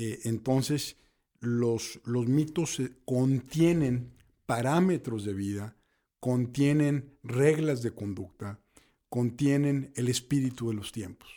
Eh, 0.00 0.20
entonces, 0.24 0.96
los, 1.40 2.00
los 2.04 2.28
mitos 2.28 2.80
contienen 3.04 4.12
parámetros 4.46 5.24
de 5.24 5.34
vida, 5.34 5.76
contienen 6.20 7.18
reglas 7.24 7.82
de 7.82 7.90
conducta, 7.90 8.60
contienen 9.08 9.92
el 9.96 10.06
espíritu 10.08 10.68
de 10.68 10.76
los 10.76 10.92
tiempos. 10.92 11.28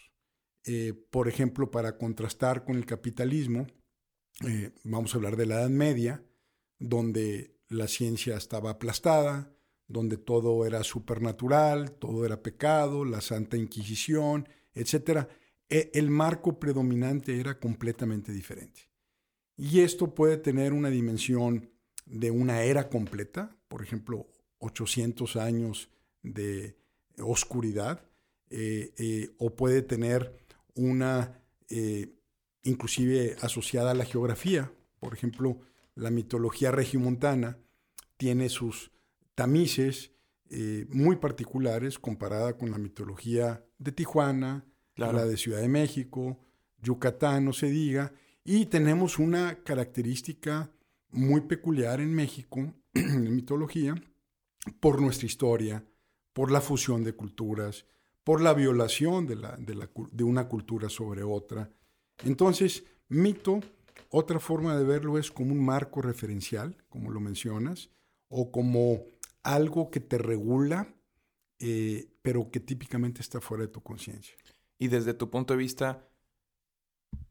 Eh, 0.63 0.94
por 1.10 1.27
ejemplo, 1.27 1.72
para 1.72 1.98
contrastar 1.98 2.63
con 2.63 2.75
el 2.75 2.86
capitalismo, 2.86 3.65
eh, 4.48 4.70
vamos 4.84 5.15
a 5.15 5.18
hablar 5.18 5.38
de 5.38 5.48
la 5.48 5.56
Edad 5.56 5.70
Media, 5.72 6.24
donde 6.77 7.56
la 7.68 7.88
ciencia 7.88 8.38
estaba 8.38 8.70
aplastada, 8.70 9.51
donde 9.88 10.18
todo 10.18 10.68
era 10.68 10.84
supernatural, 10.84 11.94
todo 11.94 12.27
era 12.27 12.44
pecado, 12.44 13.06
la 13.06 13.22
Santa 13.22 13.58
Inquisición, 13.58 14.48
etc. 14.75 15.27
E, 15.72 15.90
el 15.94 16.10
marco 16.10 16.60
predominante 16.60 17.40
era 17.40 17.58
completamente 17.58 18.34
diferente. 18.34 18.82
Y 19.56 19.80
esto 19.80 20.13
puede 20.13 20.38
tener 20.38 20.74
una 20.74 20.90
dimensión 20.90 21.72
de 22.06 22.30
una 22.30 22.63
era 22.63 22.90
completa, 22.90 23.56
por 23.70 23.82
ejemplo, 23.82 24.28
800 24.60 25.38
años 25.38 25.90
de 26.24 26.75
oscuridad, 27.18 28.04
eh, 28.50 28.94
eh, 28.98 29.30
o 29.38 29.56
puede 29.56 29.82
tener 29.82 30.36
una, 30.75 31.42
eh, 31.70 32.18
inclusive 32.63 33.38
asociada 33.42 33.92
a 33.92 33.96
la 33.96 34.04
geografía, 34.04 34.74
por 35.00 35.13
ejemplo, 35.13 35.62
la 35.96 36.12
mitología 36.12 36.72
regimontana 36.72 37.58
tiene 38.18 38.50
sus 38.50 38.92
tamices 39.36 40.12
muy 40.90 41.16
particulares 41.16 41.98
comparada 41.98 42.58
con 42.58 42.72
la 42.72 42.78
mitología 42.78 43.66
de 43.78 43.94
Tijuana, 43.94 44.66
la 44.96 45.26
de 45.26 45.38
Ciudad 45.38 45.62
de 45.62 45.68
México, 45.68 46.38
Yucatán, 46.82 47.46
no 47.46 47.54
se 47.54 47.70
diga, 47.70 48.14
y 48.44 48.66
tenemos 48.66 49.20
una 49.20 49.64
característica 49.64 50.72
muy 51.12 51.42
peculiar 51.42 52.02
en 52.02 52.14
México, 52.14 52.74
en 52.94 53.36
mitología, 53.36 53.96
por 54.80 55.02
nuestra 55.02 55.26
historia, 55.26 55.86
por 56.34 56.52
la 56.52 56.62
fusión 56.62 57.04
de 57.04 57.14
culturas, 57.14 57.86
por 58.24 58.42
la 58.42 58.54
violación 58.54 59.28
de, 59.28 60.24
una 60.24 60.48
cultura 60.48 60.90
sobre 60.90 61.24
otra. 61.24 61.72
Entonces, 62.24 62.84
mito, 63.10 63.60
otra 64.10 64.40
forma 64.40 64.78
de 64.78 64.84
verlo 64.84 65.18
es 65.18 65.32
como 65.32 65.52
un 65.52 65.64
marco 65.64 66.02
referencial, 66.02 66.78
como 66.90 67.12
lo 67.12 67.20
mencionas, 67.20 67.90
o 68.28 68.52
como 68.52 69.04
algo 69.44 69.90
que 69.90 70.00
te 70.00 70.18
regula, 70.18 70.96
eh, 71.60 72.14
pero 72.22 72.50
que 72.52 72.60
típicamente 72.60 73.22
está 73.22 73.42
fuera 73.42 73.64
de 73.64 73.72
tu 73.72 73.82
conciencia. 73.82 74.36
Y 74.82 74.88
desde 74.88 75.14
tu 75.14 75.30
punto 75.30 75.54
de 75.54 75.60
vista, 75.60 76.08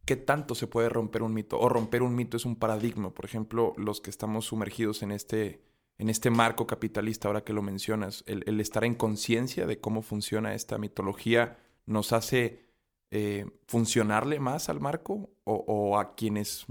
¿qué 0.04 0.14
tanto 0.14 0.54
se 0.54 0.68
puede 0.68 0.88
romper 0.88 1.24
un 1.24 1.34
mito? 1.34 1.58
O 1.58 1.68
romper 1.68 2.00
un 2.00 2.14
mito 2.14 2.36
es 2.36 2.44
un 2.44 2.54
paradigma. 2.54 3.12
Por 3.12 3.24
ejemplo, 3.24 3.74
los 3.76 4.00
que 4.00 4.08
estamos 4.08 4.44
sumergidos 4.44 5.02
en 5.02 5.10
este, 5.10 5.60
en 5.98 6.10
este 6.10 6.30
marco 6.30 6.68
capitalista, 6.68 7.26
ahora 7.26 7.42
que 7.42 7.52
lo 7.52 7.60
mencionas, 7.60 8.22
el, 8.28 8.60
estar 8.60 8.84
en 8.84 8.94
conciencia 8.94 9.66
de 9.66 9.80
cómo 9.80 10.00
funciona 10.00 10.54
esta 10.54 10.78
mitología 10.78 11.58
nos 11.86 12.12
hace 12.12 12.66
eh, 13.10 13.46
funcionarle 13.66 14.38
más 14.38 14.68
al 14.68 14.78
marco 14.78 15.30
o, 15.42 15.98
a 15.98 16.14
quienes 16.14 16.66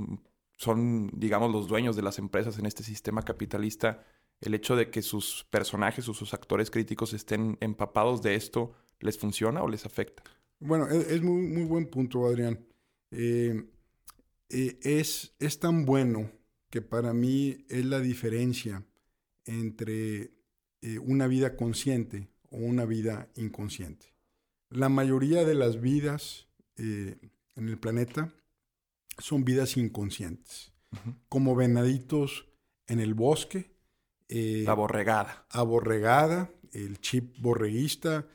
son, 0.56 1.12
digamos, 1.14 1.52
los 1.52 1.68
dueños 1.68 1.98
de 1.98 2.04
las 2.04 2.20
empresas 2.20 2.58
en 2.58 2.66
este 2.66 2.84
sistema 2.84 3.24
capitalista, 3.24 4.06
el 4.40 4.54
hecho 4.54 4.78
de 4.78 4.90
que 4.90 5.02
sus 5.02 5.46
personajes 5.50 6.08
o 6.08 6.14
sus 6.14 6.34
actores 6.34 6.72
críticos 6.72 7.12
estén 7.12 7.58
empapados 7.60 8.22
de 8.22 8.36
esto, 8.36 8.72
¿les 9.02 9.20
funciona 9.20 9.62
o 9.62 9.68
les 9.68 9.86
afecta? 9.86 10.24
Bueno, 10.60 10.88
es, 10.90 11.22
muy, 11.22 11.42
muy 11.48 11.64
buen 11.64 11.86
punto, 11.88 12.26
Adrián. 12.26 12.60
Eh, 13.12 13.64
eh, 14.50 14.80
es, 14.82 15.34
es 15.40 15.60
tan 15.60 15.86
bueno 15.86 16.32
que 16.70 16.82
para 16.82 17.14
mí 17.14 17.66
es 17.70 17.86
la 17.86 18.00
diferencia 18.00 18.86
entre 19.46 20.34
eh, 20.82 21.00
una 21.00 21.28
vida 21.28 21.56
consciente 21.56 22.28
o 22.50 22.58
una 22.58 22.86
vida 22.86 23.30
inconsciente. 23.36 24.14
La 24.70 24.90
mayoría 24.90 25.46
de 25.46 25.56
las 25.56 25.82
vidas 25.82 26.48
en 26.78 27.68
el 27.68 27.78
planeta 27.78 28.34
son 29.18 29.44
vidas 29.44 29.76
inconscientes, 29.76 30.72
como 31.28 31.56
venaditos 31.56 32.48
en 32.88 33.00
el 33.00 33.14
bosque. 33.14 33.76
la 34.30 34.74
borregada. 34.76 35.46
Aborregada, 35.50 36.52
el 36.72 37.02
chip 37.02 37.36
borreguista, 37.40 38.28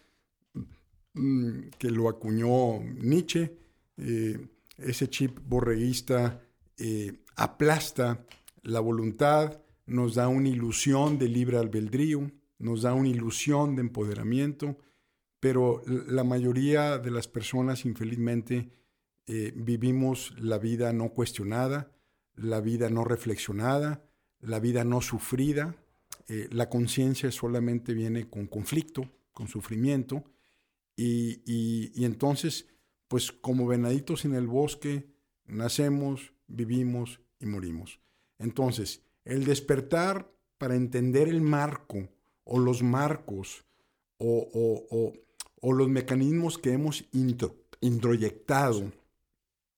Mm, 1.15 1.69
que 1.79 1.91
lo 1.91 2.09
acuñó 2.09 2.81
Nietzsche. 2.81 3.57
Eh, 3.97 4.49
ese 4.79 5.09
chip 5.09 5.39
borreguista 5.47 6.43
eh, 6.77 7.21
aplasta 7.37 8.27
la 8.63 8.81
voluntad, 8.81 9.61
nos 9.87 10.17
da 10.17 10.27
una 10.27 10.49
ilusión 10.49 11.19
de 11.19 11.29
libre 11.29 11.59
albedrío, 11.59 12.33
nos 12.59 12.83
da 12.83 12.95
una 12.95 13.09
ilusión 13.09 13.77
de 13.77 13.83
empoderamiento, 13.83 14.77
pero 15.39 15.83
la 15.87 16.25
mayoría 16.25 16.99
de 16.99 17.11
las 17.13 17.29
personas, 17.29 17.85
infelizmente, 17.85 18.71
eh, 19.27 19.53
vivimos 19.55 20.35
la 20.39 20.59
vida 20.59 20.93
no 20.93 21.11
cuestionada, 21.11 21.93
la 22.35 22.61
vida 22.61 22.91
no 22.91 23.05
reflexionada, 23.05 24.05
la 24.41 24.59
vida 24.59 24.85
no 24.85 25.01
sufrida. 25.01 25.77
la 26.27 26.71
conciencia 26.71 27.31
solamente 27.31 27.93
viene 27.93 28.31
con 28.31 28.47
conflicto, 28.47 29.03
con 29.33 29.47
sufrimiento. 29.47 30.25
Y, 30.97 31.43
y, 31.45 32.05
entonces, 32.05 32.69
pues 33.09 33.33
como 33.33 33.67
venaditos 33.67 34.25
en 34.25 34.35
el 34.35 34.47
bosque, 34.47 35.09
nacemos, 35.45 36.33
vivimos 36.47 37.21
y 37.41 37.47
morimos. 37.47 38.01
Entonces, 38.39 39.03
el 39.25 39.45
despertar 39.45 40.31
para 40.59 40.77
entender 40.77 41.29
el 41.29 41.41
marco 41.41 42.09
o 42.45 42.59
los 42.59 42.83
marcos 42.83 43.65
o, 44.19 44.49
o, 45.61 45.73
los 45.73 45.89
mecanismos 45.89 46.59
que 46.59 46.73
hemos 46.73 47.05
introyectado, 47.81 48.93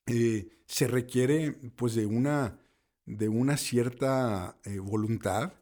eh, 0.05 0.49
se 0.65 0.87
requiere 0.87 1.53
pues 1.75 1.95
de 1.95 2.05
una, 2.05 2.59
de 3.05 3.29
una 3.29 3.57
cierta 3.57 4.57
eh, 4.63 4.79
voluntad 4.79 5.53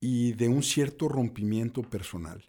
y 0.00 0.32
de 0.32 0.48
un 0.48 0.62
cierto 0.62 1.08
rompimiento 1.08 1.82
personal. 1.82 2.44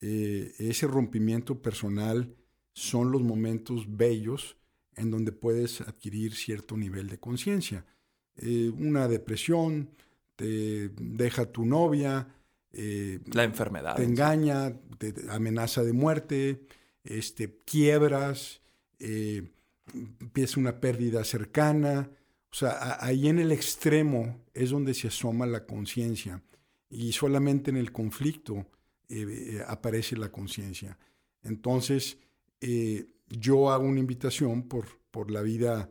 Eh, 0.00 0.54
ese 0.58 0.86
rompimiento 0.86 1.60
personal 1.62 2.34
son 2.72 3.10
los 3.10 3.22
momentos 3.22 3.86
bellos 3.88 4.56
en 4.94 5.10
donde 5.10 5.32
puedes 5.32 5.80
adquirir 5.80 6.34
cierto 6.34 6.76
nivel 6.76 7.08
de 7.08 7.18
conciencia. 7.18 7.84
una 8.78 9.08
depresión, 9.08 9.90
te 10.36 10.90
deja 10.90 11.46
tu 11.46 11.64
novia, 11.64 12.28
la 13.32 13.44
enfermedad. 13.44 13.96
Te 13.96 14.04
engaña, 14.04 14.74
te 14.98 15.14
amenaza 15.30 15.82
de 15.82 15.92
muerte, 15.92 16.66
este, 17.04 17.60
quiebras, 17.64 18.60
eh, 18.98 19.50
empieza 20.20 20.60
una 20.60 20.80
pérdida 20.80 21.24
cercana. 21.24 22.10
O 22.50 22.54
sea, 22.54 22.98
ahí 23.00 23.28
en 23.28 23.38
el 23.38 23.52
extremo 23.52 24.44
es 24.54 24.70
donde 24.70 24.94
se 24.94 25.08
asoma 25.08 25.46
la 25.46 25.66
conciencia 25.66 26.42
y 26.88 27.12
solamente 27.12 27.70
en 27.70 27.76
el 27.76 27.92
conflicto 27.92 28.66
eh, 29.08 29.26
eh, 29.58 29.64
aparece 29.66 30.16
la 30.16 30.30
conciencia. 30.30 30.98
Entonces, 31.42 32.18
yo 33.28 33.70
hago 33.70 33.84
una 33.84 34.00
invitación 34.00 34.66
por, 34.66 34.86
por 35.10 35.30
la 35.30 35.42
vida 35.42 35.90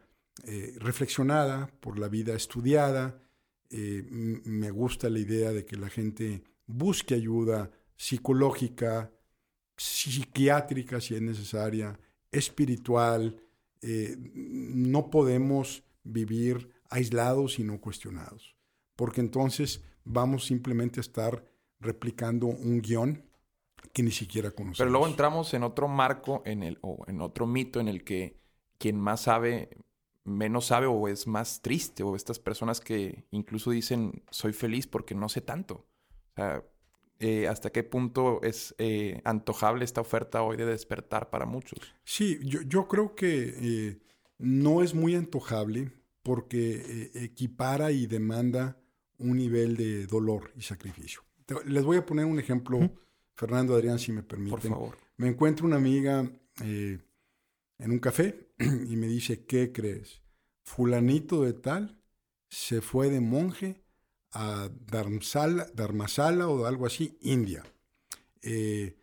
reflexionada, 0.77 1.67
por 1.79 1.97
la 1.97 2.09
vida 2.09 2.33
estudiada. 2.33 3.21
me 3.69 4.71
gusta 4.71 5.09
la 5.09 5.19
idea 5.19 5.53
de 5.53 5.63
que 5.65 5.77
la 5.77 5.89
gente 5.89 6.43
busque 6.65 7.13
ayuda 7.13 7.71
psicológica, 7.95 9.11
psiquiátrica 9.77 11.01
si 11.01 11.15
es 11.15 11.21
necesaria, 11.21 11.99
espiritual. 12.31 13.41
Eh, 13.81 14.15
no 14.33 15.09
podemos 15.09 15.83
vivir 16.03 16.69
aislados 16.89 17.59
y 17.59 17.63
no 17.63 17.79
cuestionados, 17.81 18.55
porque 18.95 19.21
entonces 19.21 19.81
vamos 20.03 20.45
simplemente 20.45 20.99
a 20.99 21.01
estar 21.01 21.45
replicando 21.85 22.47
un 22.47 22.81
guion 22.81 23.23
que 23.93 24.03
ni 24.03 24.11
siquiera 24.11 24.51
conocemos. 24.51 24.77
Pero 24.79 24.89
luego 24.89 25.07
entramos 25.07 25.53
en 25.53 25.63
otro 25.63 25.87
marco, 25.87 26.41
en 26.45 26.63
el, 26.63 26.77
o 26.81 27.05
en 27.07 27.21
otro 27.21 27.47
mito 27.47 27.79
en 27.79 27.87
el 27.87 28.03
que 28.03 28.39
quien 28.77 28.99
más 28.99 29.21
sabe, 29.21 29.69
menos 30.23 30.65
sabe 30.65 30.87
o 30.87 31.07
es 31.07 31.27
más 31.27 31.61
triste, 31.61 32.03
o 32.03 32.15
estas 32.15 32.39
personas 32.39 32.81
que 32.81 33.25
incluso 33.31 33.71
dicen 33.71 34.23
soy 34.31 34.53
feliz 34.53 34.87
porque 34.87 35.15
no 35.15 35.29
sé 35.29 35.41
tanto. 35.41 35.87
O 36.31 36.35
sea, 36.35 36.63
eh, 37.19 37.47
hasta 37.47 37.71
qué 37.71 37.83
punto 37.83 38.41
es 38.43 38.75
eh, 38.77 39.21
antojable 39.23 39.85
esta 39.85 40.01
oferta 40.01 40.43
hoy 40.43 40.57
de 40.57 40.65
despertar 40.65 41.29
para 41.29 41.45
muchos. 41.45 41.79
Sí, 42.03 42.39
yo, 42.43 42.87
creo 42.87 43.15
que 43.15 43.55
eh, 43.61 43.99
no 44.37 44.83
es 44.83 44.93
muy 44.93 45.15
antojable 45.15 45.93
porque 46.23 47.11
equipara 47.13 47.91
y 47.91 48.07
demanda 48.07 48.77
un 49.17 49.37
nivel 49.37 49.77
de 49.77 50.07
dolor 50.07 50.51
y 50.57 50.63
sacrificio. 50.63 51.24
Les 51.65 51.83
voy 51.83 51.97
a 51.97 52.05
poner 52.05 52.25
un 52.25 52.39
ejemplo, 52.39 52.79
Fernando 53.35 53.75
Adrián, 53.75 53.99
si 53.99 54.11
me 54.11 54.23
permiten. 54.23 54.59
Por 54.59 54.69
favor. 54.69 54.97
Me 55.17 55.27
encuentro 55.27 55.65
una 55.65 55.75
amiga 55.75 56.29
en 56.61 57.91
un 57.91 57.99
café 57.99 58.47
y 58.59 58.95
me 58.95 59.07
dice, 59.07 59.45
¿qué 59.45 59.71
crees? 59.71 60.21
Fulanito 60.63 61.43
de 61.43 61.53
tal 61.53 62.01
se 62.49 62.81
fue 62.81 63.09
de 63.09 63.19
monje 63.19 63.83
a 64.31 64.69
Dharmasala 64.87 66.47
o 66.47 66.65
algo 66.65 66.85
así, 66.85 67.17
India. 67.21 67.63
Eh, 68.41 68.97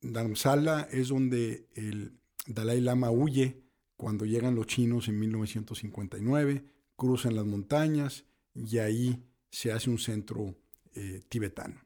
Dharmasala 0.00 0.88
es 0.90 1.08
donde 1.08 1.68
el 1.74 2.18
Dalai 2.46 2.80
Lama 2.80 3.10
huye 3.10 3.62
cuando 3.96 4.24
llegan 4.24 4.54
los 4.54 4.66
chinos 4.66 5.08
en 5.08 5.18
1959, 5.18 6.64
cruzan 6.96 7.36
las 7.36 7.46
montañas 7.46 8.24
y 8.54 8.78
ahí 8.78 9.24
se 9.50 9.72
hace 9.72 9.90
un 9.90 9.98
centro 9.98 10.54
eh, 10.94 11.22
tibetano. 11.28 11.80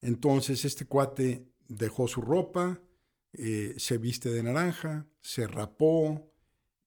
Entonces 0.00 0.64
este 0.64 0.86
cuate 0.86 1.48
dejó 1.66 2.08
su 2.08 2.20
ropa, 2.20 2.80
eh, 3.32 3.74
se 3.76 3.98
viste 3.98 4.30
de 4.30 4.42
naranja, 4.42 5.06
se 5.20 5.46
rapó 5.46 6.32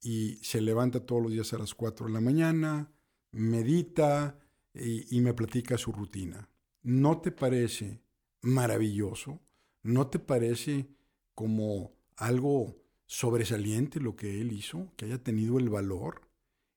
y 0.02 0.36
se 0.44 0.62
levanta 0.62 1.06
todos 1.06 1.22
los 1.24 1.32
días 1.32 1.54
a 1.54 1.58
las 1.58 1.76
4 1.76 2.08
de 2.08 2.14
la 2.14 2.22
mañana, 2.22 2.92
medita, 3.32 4.42
y, 4.74 5.20
me 5.22 5.34
platica 5.34 5.78
su 5.78 5.92
rutina. 5.92 6.50
¿No 6.82 7.20
te 7.20 7.32
parece 7.32 8.02
maravilloso? 8.42 9.42
¿No 9.84 10.08
te 10.08 10.20
parece 10.20 10.88
como 11.36 11.94
algo 12.16 12.78
sobresaliente 13.06 14.00
lo 14.00 14.16
que 14.16 14.40
él 14.40 14.54
hizo, 14.54 14.92
que 14.96 15.06
haya 15.06 15.22
tenido 15.22 15.60
el 15.60 15.70
valor? 15.70 16.22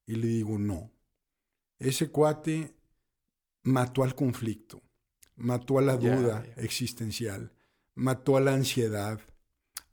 Y 0.06 0.16
le 0.16 0.26
digo, 0.26 0.58
no. 0.58 0.90
Ese 1.78 2.10
cuate 2.10 2.73
mató 3.64 4.04
al 4.04 4.14
conflicto, 4.14 4.82
mató 5.34 5.78
a 5.78 5.82
la 5.82 5.96
duda 5.96 6.46
existencial, 6.56 7.52
mató 7.94 8.36
a 8.36 8.40
la 8.40 8.54
ansiedad, 8.54 9.20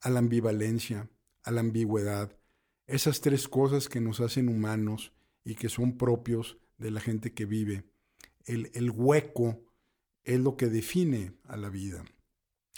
a 0.02 0.10
la 0.10 0.20
ambivalencia, 0.20 1.10
a 1.44 1.52
la 1.52 1.62
ambigüedad. 1.62 2.38
Esas 2.86 3.22
tres 3.22 3.48
cosas 3.48 3.90
que 3.90 4.02
nos 4.02 4.20
hacen 4.20 4.48
humanos 4.48 5.14
y 5.44 5.56
que 5.56 5.70
son 5.70 5.98
propios 5.98 6.58
de 6.78 6.92
la 6.92 7.02
gente 7.02 7.34
que 7.34 7.46
vive 7.46 7.92
el, 8.46 8.92
hueco 8.92 9.64
es 10.24 10.40
lo 10.40 10.58
que 10.58 10.68
define 10.68 11.34
a 11.44 11.58
la 11.58 11.70
vida. 11.70 12.04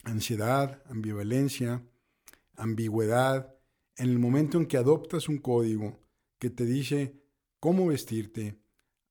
Ansiedad, 0.03 0.81
ambivalencia, 0.87 1.85
ambigüedad. 2.55 3.55
En 3.95 4.09
el 4.09 4.19
momento 4.19 4.57
en 4.57 4.65
que 4.65 4.77
adoptas 4.77 5.29
un 5.29 5.37
código 5.37 5.99
que 6.39 6.49
te 6.49 6.65
dice 6.65 7.21
cómo 7.59 7.87
vestirte, 7.87 8.59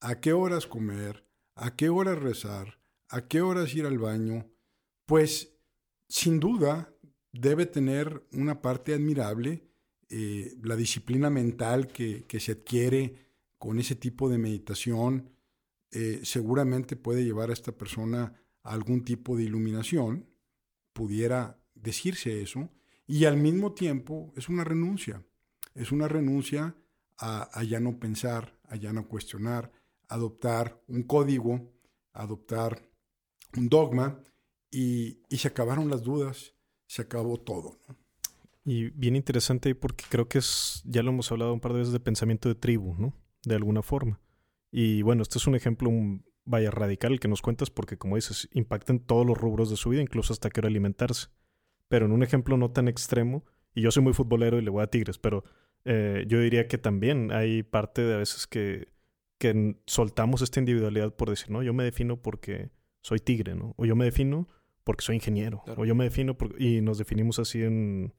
a 0.01 0.21
qué 0.21 0.33
horas 0.33 0.66
comer, 0.66 1.27
a 1.54 1.76
qué 1.76 1.88
horas 1.88 2.18
rezar, 2.18 2.78
a 3.08 3.28
qué 3.28 3.42
horas 3.42 3.74
ir 3.74 3.86
al 3.86 3.98
baño, 3.98 4.50
pues 5.06 5.54
sin 6.08 6.40
duda 6.40 6.94
debe 7.32 7.66
tener 7.66 8.26
una 8.32 8.60
parte 8.62 8.94
admirable 8.94 9.68
eh, 10.08 10.54
la 10.62 10.76
disciplina 10.76 11.30
mental 11.30 11.88
que, 11.88 12.24
que, 12.24 12.38
se 12.38 12.52
adquiere 12.52 13.30
con 13.56 13.78
ese 13.78 13.94
tipo 13.94 14.28
de 14.28 14.36
meditación, 14.36 15.30
eh, 15.90 16.20
seguramente 16.22 16.96
puede 16.96 17.24
llevar 17.24 17.50
a 17.50 17.54
esta 17.54 17.72
persona 17.72 18.34
a 18.62 18.72
algún 18.72 19.04
tipo 19.04 19.36
de 19.36 19.44
iluminación, 19.44 20.26
pudiera 20.92 21.58
decirse 21.74 22.42
eso, 22.42 22.70
y 23.06 23.24
al 23.24 23.36
mismo 23.36 23.72
tiempo 23.72 24.32
es 24.36 24.48
una 24.48 24.64
renuncia, 24.64 25.24
es 25.74 25.92
una 25.92 26.08
renuncia 26.08 26.76
a, 27.18 27.62
ya 27.62 27.78
no 27.78 27.98
pensar, 27.98 28.58
a 28.64 28.76
ya 28.76 28.92
no 28.92 29.06
cuestionar, 29.06 29.70
adoptar 30.12 30.83
un 30.88 31.03
código, 31.05 31.72
adoptar 32.12 32.83
un 33.57 33.68
dogma, 33.68 34.22
y, 34.70 35.18
se 35.31 35.48
acabaron 35.48 35.90
las 35.90 36.03
dudas, 36.03 36.55
se 36.87 37.03
acabó 37.03 37.38
todo. 37.38 37.79
Y 38.64 38.90
bien 38.90 39.16
interesante 39.16 39.75
porque 39.75 40.05
creo 40.09 40.29
que 40.29 40.38
es, 40.38 40.83
ya 40.85 41.03
lo 41.03 41.11
hemos 41.11 41.31
hablado 41.31 41.53
un 41.53 41.61
par 41.61 41.72
de 41.72 41.81
veces 41.81 41.92
de 41.92 42.01
pensamiento 42.01 42.48
de 42.48 42.55
tribu, 42.55 42.94
¿no? 42.94 43.12
De 43.44 43.55
alguna 43.55 43.83
forma. 43.83 44.20
Y 44.70 45.03
bueno, 45.03 45.22
este 45.22 45.38
es 45.38 45.46
un 45.46 45.55
ejemplo, 45.55 45.90
vaya 46.44 46.70
radical 46.70 47.20
que 47.20 47.29
nos 47.29 47.42
cuentas 47.42 47.70
porque 47.70 47.98
como 47.98 48.16
dices, 48.16 48.48
impacta 48.53 48.92
en 48.92 49.01
todos 49.01 49.27
los 49.27 49.37
rubros 49.37 49.68
de 49.68 49.77
su 49.77 49.90
vida, 49.90 50.01
incluso 50.01 50.33
hasta 50.33 50.48
hora 50.57 50.68
alimentarse. 50.68 51.29
Pero 51.88 52.07
en 52.07 52.12
un 52.12 52.22
ejemplo 52.22 52.57
no 52.57 52.70
tan 52.70 52.88
extremo, 52.88 53.44
y 53.75 53.83
yo 53.83 53.90
soy 53.90 54.03
muy 54.03 54.14
futbolero 54.14 54.59
y 54.59 54.62
le 54.62 54.70
voy 54.70 54.83
a 54.83 54.87
Tigres, 54.87 55.18
pero 55.18 55.44
eh, 55.85 56.25
yo 56.29 56.40
diría 56.40 56.68
que 56.68 56.79
también 56.79 57.33
hay 57.33 57.62
parte 57.62 58.03
de 58.03 58.14
a 58.14 58.18
veces 58.18 58.46
que, 58.46 58.91
que 59.42 59.76
soltamos 59.87 60.40
esta 60.40 60.61
individualidad 60.61 61.16
por 61.16 61.28
decir, 61.28 61.50
no, 61.50 61.64
yo 61.64 61.74
me 61.74 61.83
defino 61.83 62.22
porque 62.22 62.70
soy 63.00 63.18
tigre, 63.18 63.57
¿no? 63.57 63.74
O 63.76 63.85
yo 63.85 63.96
me 63.96 64.05
defino 64.05 64.46
porque 64.85 65.02
soy 65.02 65.16
ingeniero, 65.16 65.64
o 65.76 65.85
yo 65.85 65.96
me 65.96 66.05
defino 66.05 66.37
y 66.61 66.81
nos 66.81 66.98
definimos 66.98 67.40
así 67.40 67.61
en, 67.61 68.14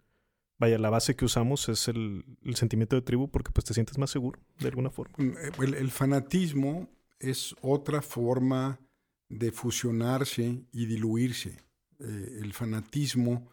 vaya, 0.59 0.77
la 0.77 0.89
base 0.89 1.15
que 1.15 1.23
usamos 1.23 1.69
es 1.69 1.87
el, 1.87 2.25
sentimiento 2.55 2.97
de 2.97 3.03
tribu 3.03 3.31
porque 3.31 3.51
pues 3.51 3.63
te 3.63 3.73
sientes 3.73 3.97
más 3.97 4.09
seguro 4.09 4.41
de 4.59 4.67
alguna 4.67 4.89
forma. 4.89 5.15
Mm, 5.17 5.29
eh, 5.37 5.77
el, 5.77 5.91
fanatismo 5.91 6.89
es 7.19 7.55
otra 7.61 8.01
forma 8.01 8.81
de 9.29 9.53
fusionarse 9.53 10.65
y 10.73 10.85
diluirse. 10.87 11.57
Eh, 11.99 12.39
el 12.41 12.51
fanatismo 12.51 13.49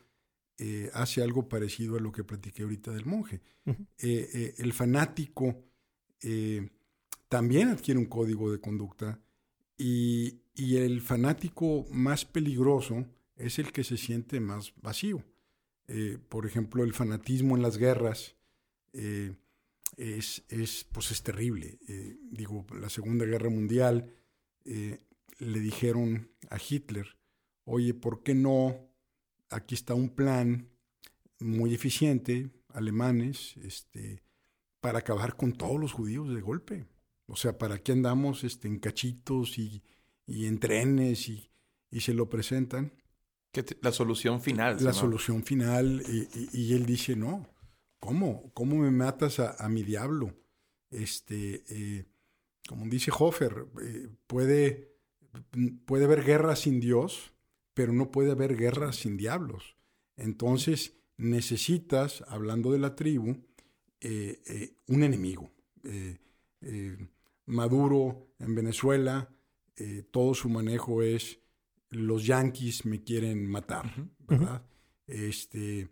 eh, 0.59 0.91
hace 0.93 1.23
algo 1.23 1.49
parecido 1.49 1.97
a 1.97 2.01
lo 2.01 2.11
que 2.11 2.25
platiqué 2.25 2.65
ahorita 2.65 2.91
del 2.91 3.07
monje. 3.07 3.43
el 3.99 4.73
fanático 4.73 5.63
también 7.31 7.69
adquiere 7.69 7.99
un 7.99 8.07
código 8.07 8.51
de 8.51 8.61
conducta 8.61 9.19
y, 9.79 10.37
el 10.57 11.01
fanático 11.01 11.87
más 11.91 12.27
peligroso 12.27 13.07
es 13.37 13.59
el 13.59 13.73
que 13.73 13.83
se 13.83 13.97
siente 13.97 14.41
más 14.41 14.75
vacío. 14.83 15.25
Eh, 15.89 16.19
por 16.29 16.45
ejemplo, 16.45 16.85
el 16.85 16.93
fanatismo 16.93 17.57
en 17.57 17.63
las 17.63 17.79
guerras 17.79 18.37
eh, 18.93 19.35
es, 19.97 20.45
es, 20.51 20.87
pues 20.93 21.13
es 21.13 21.23
terrible. 21.23 21.79
Eh, 21.89 22.19
digo, 22.31 22.67
la 22.79 22.91
Segunda 22.91 23.25
Guerra 23.25 23.49
Mundial 23.49 24.13
le 24.65 25.61
dijeron 25.61 26.29
a 26.51 26.59
Hitler, 26.59 27.17
oye, 27.65 27.95
¿por 27.95 28.23
qué 28.23 28.35
no? 28.35 28.77
Aquí 29.49 29.75
está 29.75 29.95
un 29.95 30.11
plan 30.11 30.69
muy 31.39 31.73
eficiente, 31.73 32.51
alemanes, 32.69 33.57
este, 33.63 34.23
para 34.83 34.99
acabar 34.99 35.37
con 35.37 35.55
todos 35.55 35.81
los 35.81 35.93
judíos 35.93 36.29
de 36.35 36.43
golpe. 36.43 36.87
O 37.31 37.37
sea, 37.37 37.57
¿para 37.57 37.79
qué 37.79 37.93
andamos 37.93 38.45
este, 38.45 38.69
en 38.69 38.81
cachitos 38.81 39.59
y, 39.59 39.83
y 40.27 40.47
en 40.47 40.59
trenes 40.59 41.29
y, 41.29 41.51
y 41.91 42.01
se 42.01 42.13
lo 42.13 42.29
presentan? 42.29 42.93
la 43.81 43.93
solución 43.93 44.41
final. 44.41 44.77
La 44.81 44.93
solución 44.93 45.43
final. 45.43 46.03
Y, 46.53 46.73
él 46.73 46.87
dice, 46.87 47.17
no, 47.17 47.49
¿cómo? 47.99 48.51
¿Cómo 48.55 48.77
me 48.77 48.91
matas 48.91 49.41
a, 49.41 49.69
mi 49.69 49.83
diablo? 49.83 50.35
Este, 50.91 51.65
eh, 51.69 52.07
como 52.69 52.87
dice 52.87 53.11
Hofer, 53.17 53.67
eh, 53.83 54.09
puede, 54.27 54.97
puede 55.85 56.05
haber 56.05 56.25
guerra 56.25 56.57
sin 56.57 56.81
Dios, 56.81 57.33
pero 57.75 57.93
no 57.93 58.11
puede 58.11 58.33
haber 58.33 58.57
guerra 58.57 58.93
sin 58.93 59.17
diablos. 59.17 59.77
Entonces 60.17 60.97
necesitas, 61.17 62.25
hablando 62.29 62.73
de 62.73 62.79
la 62.79 62.95
tribu, 62.95 63.37
eh, 64.01 64.75
un 64.87 65.03
enemigo. 65.03 65.53
Maduro 67.51 68.29
en 68.39 68.55
Venezuela, 68.55 69.29
todo 70.11 70.35
su 70.35 70.49
manejo 70.49 71.03
es 71.03 71.41
los 71.91 72.27
yanquis 72.27 72.85
me 72.87 73.03
quieren 73.03 73.47
matar, 73.47 73.93
¿verdad? 74.27 74.63
Este, 75.07 75.89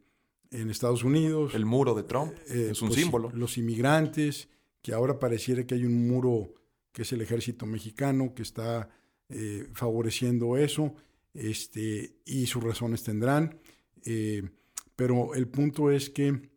en 0.50 0.70
Estados 0.70 1.04
Unidos. 1.04 1.54
El 1.54 1.66
muro 1.66 1.94
de 1.94 2.04
Trump 2.04 2.32
eh, 2.48 2.68
es 2.70 2.82
un 2.82 2.88
pues, 2.88 3.00
símbolo. 3.00 3.30
Los 3.32 3.58
inmigrantes, 3.58 4.48
que 4.82 4.92
ahora 4.92 5.18
pareciera 5.18 5.66
que 5.66 5.74
hay 5.74 5.84
un 5.84 6.08
muro 6.08 6.54
que 6.92 7.02
es 7.02 7.12
el 7.12 7.20
ejército 7.20 7.66
mexicano 7.66 8.34
que 8.34 8.42
está 8.42 8.88
eh, 9.28 9.68
favoreciendo 9.72 10.56
eso, 10.56 10.94
este, 11.34 12.16
y 12.24 12.46
sus 12.46 12.62
razones 12.62 13.02
tendrán. 13.02 13.58
Eh, 14.04 14.48
pero 14.96 15.34
el 15.34 15.48
punto 15.48 15.90
es 15.90 16.10
que 16.10 16.50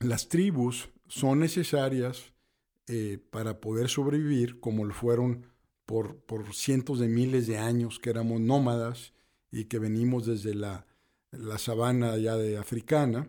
las 0.00 0.28
tribus 0.28 0.88
son 1.08 1.40
necesarias 1.40 2.32
para 3.30 3.60
poder 3.60 3.88
sobrevivir, 3.88 4.60
como 4.60 4.84
lo 4.84 4.94
fueron 4.94 5.46
por, 5.86 6.16
por 6.16 6.54
cientos 6.54 6.98
de 6.98 7.08
miles 7.08 7.46
de 7.46 7.58
años 7.58 7.98
que 7.98 8.10
éramos 8.10 8.40
nómadas 8.40 9.12
y 9.50 9.64
que 9.64 9.78
venimos 9.78 10.26
desde 10.26 10.54
la, 10.54 10.86
la 11.30 11.58
sabana 11.58 12.16
ya 12.18 12.36
de 12.36 12.58
africana, 12.58 13.28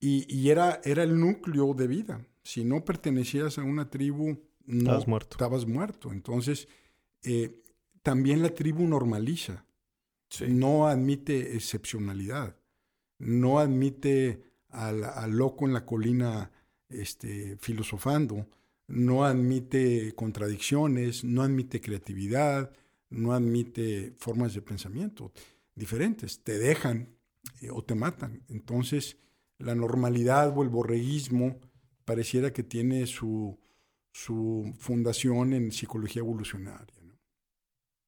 y, 0.00 0.26
y, 0.28 0.50
era, 0.50 0.80
era 0.84 1.02
el 1.02 1.18
núcleo 1.18 1.72
de 1.72 1.86
vida. 1.86 2.26
Si 2.42 2.62
no 2.62 2.84
pertenecías 2.84 3.58
a 3.58 3.62
una 3.62 3.88
tribu, 3.88 4.36
no 4.66 4.78
estabas 4.78 5.08
muerto. 5.08 5.30
Estabas 5.32 5.66
muerto. 5.66 6.12
Entonces, 6.12 6.68
eh, 7.22 7.62
también 8.02 8.42
la 8.42 8.50
tribu 8.50 8.86
normaliza. 8.86 9.64
No 10.46 10.88
admite 10.88 11.54
excepcionalidad. 11.54 12.56
No 13.18 13.60
admite 13.60 14.42
al, 14.68 15.04
al, 15.04 15.30
loco 15.30 15.64
en 15.64 15.72
la 15.72 15.86
colina 15.86 16.50
este, 16.88 17.56
filosofando 17.56 18.46
no 18.86 19.24
admite 19.24 20.12
contradicciones, 20.14 21.24
no 21.24 21.42
admite 21.42 21.80
creatividad, 21.80 22.72
no 23.10 23.32
admite 23.32 24.12
formas 24.18 24.54
de 24.54 24.62
pensamiento 24.62 25.32
diferentes, 25.74 26.42
te 26.42 26.58
dejan 26.58 27.16
eh, 27.60 27.70
o 27.70 27.82
te 27.82 27.94
matan. 27.94 28.42
Entonces, 28.48 29.16
la 29.58 29.74
normalidad 29.74 30.56
o 30.56 30.62
el 30.62 30.68
borreguismo 30.68 31.58
pareciera 32.04 32.52
que 32.52 32.62
tiene 32.62 33.06
su, 33.06 33.58
su 34.12 34.74
fundación 34.78 35.52
en 35.52 35.72
psicología 35.72 36.20
evolucionaria. 36.20 36.94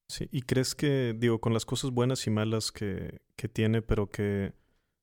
Sí, 0.08 0.28
y 0.30 0.42
crees 0.42 0.74
que, 0.76 1.16
digo, 1.18 1.40
con 1.40 1.52
las 1.52 1.64
cosas 1.64 1.90
buenas 1.90 2.26
y 2.26 2.30
malas 2.30 2.70
que, 2.70 3.22
que 3.34 3.48
tiene, 3.48 3.82
pero 3.82 4.08
que 4.08 4.52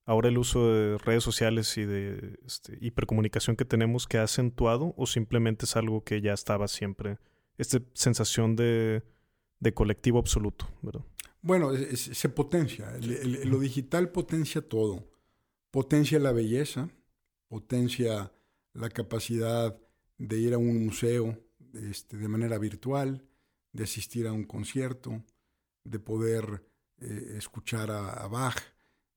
ahora 0.05 0.29
el 0.29 0.37
uso 0.37 0.67
de 0.67 0.97
redes 0.97 1.23
sociales 1.23 1.77
y 1.77 1.85
de 1.85 2.39
este, 2.45 2.77
hipercomunicación 2.81 3.55
que 3.55 3.65
tenemos 3.65 4.07
que 4.07 4.17
ha 4.17 4.23
acentuado 4.23 4.93
o 4.97 5.05
simplemente 5.05 5.65
es 5.65 5.75
algo 5.75 6.03
que 6.03 6.21
ya 6.21 6.33
estaba 6.33 6.67
siempre? 6.67 7.17
Esta 7.57 7.79
sensación 7.93 8.55
de, 8.55 9.03
colectivo 9.73 10.19
absoluto, 10.19 10.67
¿verdad? 10.81 11.05
Bueno, 11.41 11.71
se 11.95 12.29
potencia. 12.29 12.91
lo 12.99 13.59
digital 13.59 14.09
potencia 14.11 14.61
todo. 14.61 15.09
Potencia 15.71 16.19
la 16.19 16.31
belleza, 16.31 16.89
potencia 17.47 18.31
la 18.73 18.89
capacidad 18.89 19.77
de 20.17 20.39
ir 20.39 20.53
a 20.53 20.57
un 20.57 20.85
museo 20.85 21.37
este, 21.73 22.17
de 22.17 22.27
manera 22.27 22.57
virtual, 22.57 23.25
de 23.71 23.83
asistir 23.83 24.27
a 24.27 24.33
un 24.33 24.43
concierto, 24.43 25.23
de 25.83 25.99
poder 25.99 26.63
eh, 26.99 27.35
escuchar 27.37 27.91
a 27.91 28.27
Bach, 28.27 28.61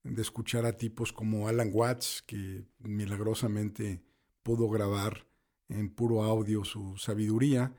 de 0.09 0.21
escuchar 0.21 0.65
a 0.65 0.77
tipos 0.77 1.13
como 1.13 1.47
Alan 1.47 1.69
Watts, 1.73 2.23
que 2.25 2.65
milagrosamente 2.79 4.01
pudo 4.43 4.69
grabar 4.69 5.27
en 5.69 5.89
puro 5.89 6.23
audio 6.23 6.63
su 6.63 6.97
sabiduría. 6.97 7.73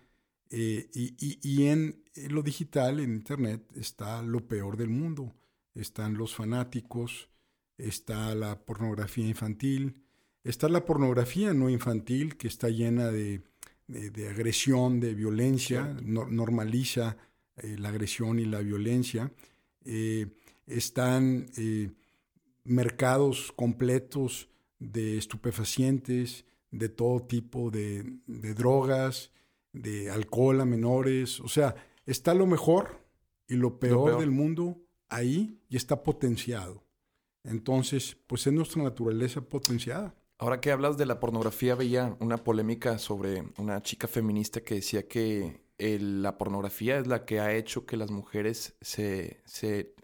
Eh, 0.50 0.88
y, 0.92 1.66
en, 1.66 2.02
lo 2.30 2.42
digital, 2.42 3.00
en 3.00 3.12
Internet, 3.12 3.70
está 3.74 4.22
lo 4.22 4.46
peor 4.46 4.76
del 4.76 4.90
mundo. 4.90 5.34
Están 5.74 6.16
los 6.16 6.34
fanáticos, 6.34 7.28
está 7.76 8.34
la 8.34 8.58
pornografía 8.64 9.26
infantil, 9.26 10.02
está 10.42 10.68
la 10.68 10.84
pornografía 10.84 11.52
no 11.54 11.68
infantil 11.70 12.36
que 12.36 12.48
está 12.48 12.68
llena 12.68 13.08
de, 13.08 13.42
agresión, 14.28 15.00
de 15.00 15.14
violencia, 15.14 15.96
normaliza 16.02 17.16
eh, 17.56 17.76
la 17.78 17.90
agresión 17.90 18.38
y 18.38 18.44
la 18.44 18.60
violencia. 18.60 19.32
Eh, 19.84 20.26
están 20.66 21.46
mercados 22.68 23.52
completos 23.56 24.48
de 24.78 25.18
estupefacientes, 25.18 26.44
de 26.70 26.88
todo 26.88 27.22
tipo 27.22 27.70
de, 27.70 28.04
drogas, 28.26 29.32
de 29.72 30.10
alcohol 30.10 30.60
a 30.60 30.64
menores. 30.64 31.40
O 31.40 31.48
sea, 31.48 31.74
está 32.06 32.34
lo 32.34 32.46
mejor 32.46 33.04
y 33.46 33.54
lo 33.54 33.78
peor, 33.78 34.20
del 34.20 34.30
mundo 34.30 34.80
ahí 35.08 35.60
y 35.68 35.76
está 35.76 36.02
potenciado. 36.02 36.84
Entonces, 37.44 38.16
pues 38.26 38.46
es 38.46 38.52
nuestra 38.52 38.82
naturaleza 38.82 39.40
potenciada. 39.40 40.14
Ahora 40.36 40.60
que 40.60 40.70
hablas 40.70 40.96
de 40.98 41.06
la 41.06 41.18
pornografía, 41.18 41.74
veía 41.74 42.16
una 42.20 42.36
polémica 42.36 42.98
sobre 42.98 43.44
una 43.56 43.82
chica 43.82 44.06
feminista 44.06 44.60
que 44.60 44.76
decía 44.76 45.08
que 45.08 45.62
la 45.78 46.36
pornografía 46.38 46.98
es 46.98 47.06
la 47.06 47.24
que 47.24 47.40
ha 47.40 47.54
hecho 47.54 47.86
que 47.86 47.96
las 47.96 48.10
mujeres 48.10 48.76
se, 48.80 49.40
se 49.44 49.94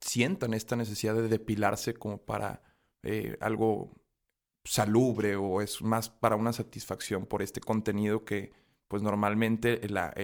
sientan 0.00 0.54
esta 0.54 0.76
necesidad 0.76 1.14
de 1.14 1.28
depilarse 1.28 1.94
como 1.94 2.18
para 2.18 2.62
eh, 3.02 3.36
algo 3.40 3.92
salubre 4.64 5.36
o 5.36 5.60
es 5.60 5.82
más 5.82 6.10
para 6.10 6.36
una 6.36 6.52
satisfacción 6.52 7.26
por 7.26 7.42
este 7.42 7.60
contenido 7.60 8.24
que 8.24 8.52
pues 8.88 9.02
normalmente 9.02 9.80
la, 9.88 10.14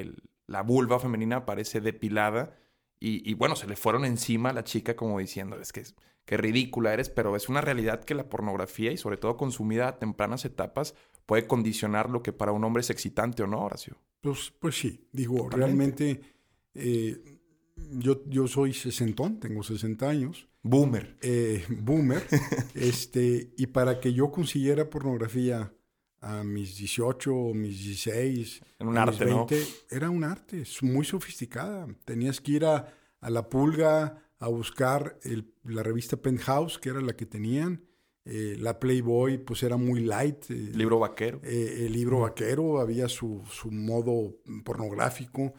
la 0.46 0.62
vulva 0.62 0.98
femenina 0.98 1.46
parece 1.46 1.80
depilada 1.80 2.56
y, 2.98 3.34
bueno, 3.34 3.56
se 3.56 3.66
le 3.66 3.76
fueron 3.76 4.04
encima 4.04 4.50
a 4.50 4.52
la 4.54 4.64
chica 4.64 4.96
como 4.96 5.18
diciendo, 5.18 5.60
es 5.60 5.70
que 5.70 5.84
qué 6.24 6.36
ridícula 6.36 6.94
eres, 6.94 7.10
pero 7.10 7.36
es 7.36 7.48
una 7.48 7.60
realidad 7.60 8.02
que 8.02 8.14
la 8.14 8.28
pornografía 8.28 8.90
y 8.90 8.96
sobre 8.96 9.18
todo 9.18 9.36
consumida 9.36 9.86
a 9.86 9.98
tempranas 9.98 10.44
etapas 10.44 10.94
puede 11.26 11.46
condicionar 11.46 12.10
lo 12.10 12.22
que 12.22 12.32
para 12.32 12.52
un 12.52 12.64
hombre 12.64 12.80
es 12.80 12.90
excitante 12.90 13.42
o 13.42 13.46
no, 13.46 13.62
Horacio. 13.62 13.96
Pues, 14.22 14.52
pues 14.58 14.78
sí, 14.78 15.06
digo, 15.12 15.48
realmente 15.50 16.20
eh, 16.74 17.35
yo, 17.76 18.22
yo 18.26 18.46
soy 18.48 18.72
sesentón, 18.72 19.38
tengo 19.38 19.62
60 19.62 20.08
años. 20.08 20.48
Boomer. 20.62 21.16
Eh, 21.20 21.64
boomer. 21.68 22.22
este, 22.74 23.52
y 23.56 23.66
para 23.68 24.00
que 24.00 24.12
yo 24.12 24.30
consiguiera 24.30 24.90
pornografía 24.90 25.72
a 26.20 26.42
mis 26.42 26.76
18 26.78 27.34
o 27.34 27.54
mis 27.54 27.84
16, 27.84 28.62
en 28.80 28.88
un 28.88 28.98
arte, 28.98 29.24
20, 29.24 29.62
era 29.90 30.10
un 30.10 30.24
arte, 30.24 30.64
muy 30.82 31.04
sofisticada. 31.04 31.86
Tenías 32.04 32.40
que 32.40 32.52
ir 32.52 32.64
a, 32.64 32.92
la 33.20 33.48
pulga 33.48 34.22
a 34.38 34.48
buscar 34.48 35.18
la 35.64 35.82
revista 35.82 36.16
Penthouse, 36.16 36.78
que 36.78 36.88
era 36.90 37.00
la 37.00 37.14
que 37.16 37.26
tenían. 37.26 37.84
Eh, 38.24 38.56
la 38.58 38.80
Playboy, 38.80 39.38
pues 39.38 39.62
era 39.62 39.76
muy 39.76 40.00
light. 40.00 40.50
Eh, 40.50 40.72
libro 40.74 40.98
vaquero. 40.98 41.40
el 41.44 41.92
libro 41.92 42.20
vaquero, 42.20 42.80
había 42.80 43.08
su, 43.08 43.44
su 43.48 43.70
modo 43.70 44.34
pornográfico. 44.64 45.54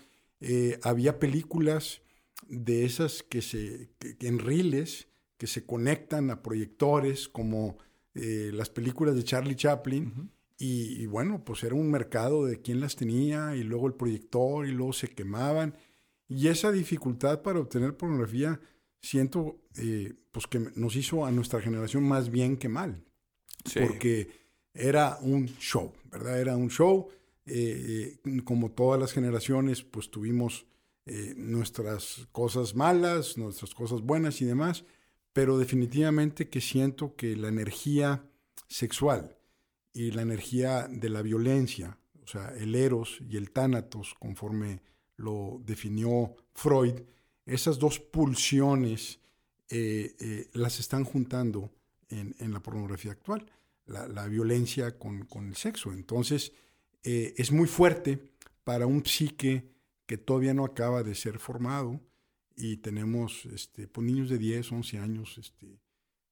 había 0.84 1.18
películas 1.18 2.02
de 2.48 2.86
esas 2.86 3.24
que 3.24 3.42
se, 3.42 3.90
en 4.20 4.40
riles, 4.40 5.08
que 5.38 5.48
se 5.48 5.66
conectan 5.66 6.30
a 6.32 6.42
proyectores, 6.42 7.28
como 7.28 7.78
eh, 8.16 8.52
las 8.54 8.70
películas 8.70 9.16
de 9.16 9.24
Charlie 9.24 9.56
Chaplin. 9.56 10.32
y, 10.60 11.06
bueno, 11.06 11.44
pues 11.46 11.64
era 11.64 11.76
un 11.76 11.92
mercado 11.92 12.46
de 12.46 12.62
quién 12.62 12.80
las 12.80 12.96
tenía, 12.96 13.56
y 13.56 13.64
luego 13.64 13.88
el 13.88 13.94
proyector, 13.94 14.68
y 14.68 14.72
luego 14.72 14.94
se 14.94 15.10
quemaban. 15.10 15.76
Y 16.28 16.48
esa 16.48 16.72
dificultad 16.72 17.42
para 17.42 17.60
obtener 17.60 17.96
pornografía 17.96 18.60
siento 19.02 19.62
eh, 19.78 20.14
pues 20.32 20.48
que 20.48 20.60
nos 20.76 20.96
hizo 20.96 21.26
a 21.26 21.32
nuestra 21.32 21.62
generación 21.62 22.04
más 22.04 22.30
bien 22.30 22.58
que 22.58 22.70
mal. 22.70 23.04
Porque 23.74 24.30
era 24.74 25.18
un 25.22 25.48
show, 25.60 25.94
¿verdad? 26.12 26.40
Era 26.40 26.58
un 26.58 26.70
show. 26.70 27.10
Eh, 27.46 28.18
como 28.44 28.72
todas 28.72 29.00
las 29.00 29.14
generaciones, 29.14 29.82
pues 29.84 30.10
tuvimos 30.12 30.66
nuestras 31.36 32.28
cosas 32.32 32.76
malas, 32.76 33.38
nuestras 33.38 33.74
cosas 33.74 34.02
buenas 34.02 34.42
y 34.42 34.46
demás, 34.46 34.84
pero 35.34 35.58
definitivamente 35.58 36.50
que 36.50 36.62
siento 36.62 37.16
que 37.16 37.36
la 37.36 37.48
energía 37.48 38.24
sexual 38.68 39.38
y 39.94 40.12
la 40.12 40.22
energía 40.22 40.88
de 40.90 41.10
la 41.10 41.22
violencia, 41.22 41.98
o 42.24 42.28
sea, 42.28 42.54
el 42.58 42.76
eros 42.76 43.20
y 43.28 43.38
el 43.38 43.52
tánatos, 43.52 44.16
conforme 44.20 44.82
lo 45.16 45.62
definió 45.66 46.36
Freud, 46.54 47.02
esas 47.46 47.80
dos 47.80 48.00
pulsiones 48.00 49.20
eh, 49.70 50.16
eh, 50.20 50.50
las 50.54 50.80
están 50.80 51.04
juntando 51.04 51.72
en, 52.10 52.54
la 52.54 52.62
pornografía 52.62 53.12
actual, 53.12 53.46
la, 53.86 54.28
violencia 54.28 54.98
con, 54.98 55.28
el 55.34 55.56
sexo. 55.56 55.92
Entonces, 55.92 56.54
eh, 57.04 57.34
es 57.38 57.52
muy 57.52 57.68
fuerte 57.68 58.32
para 58.64 58.86
un 58.86 59.06
psique 59.06 59.70
que 60.08 60.18
todavía 60.18 60.54
no 60.54 60.66
acaba 60.66 61.04
de 61.04 61.14
ser 61.14 61.38
formado 61.38 62.02
y 62.56 62.78
tenemos 62.78 63.46
este, 63.46 63.88
pues, 63.88 64.08
niños 64.08 64.30
de 64.30 64.40
10, 64.40 64.72
11 64.72 64.98
años 64.98 65.38
este, 65.38 65.80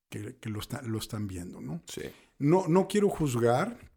que, 0.10 0.50
lo, 0.50 0.60
lo, 0.84 0.98
están 0.98 1.28
viendo. 1.28 1.62
¿no? 1.62 1.84
No, 2.40 2.68
no 2.68 2.88
quiero 2.88 3.10
juzgar 3.10 3.92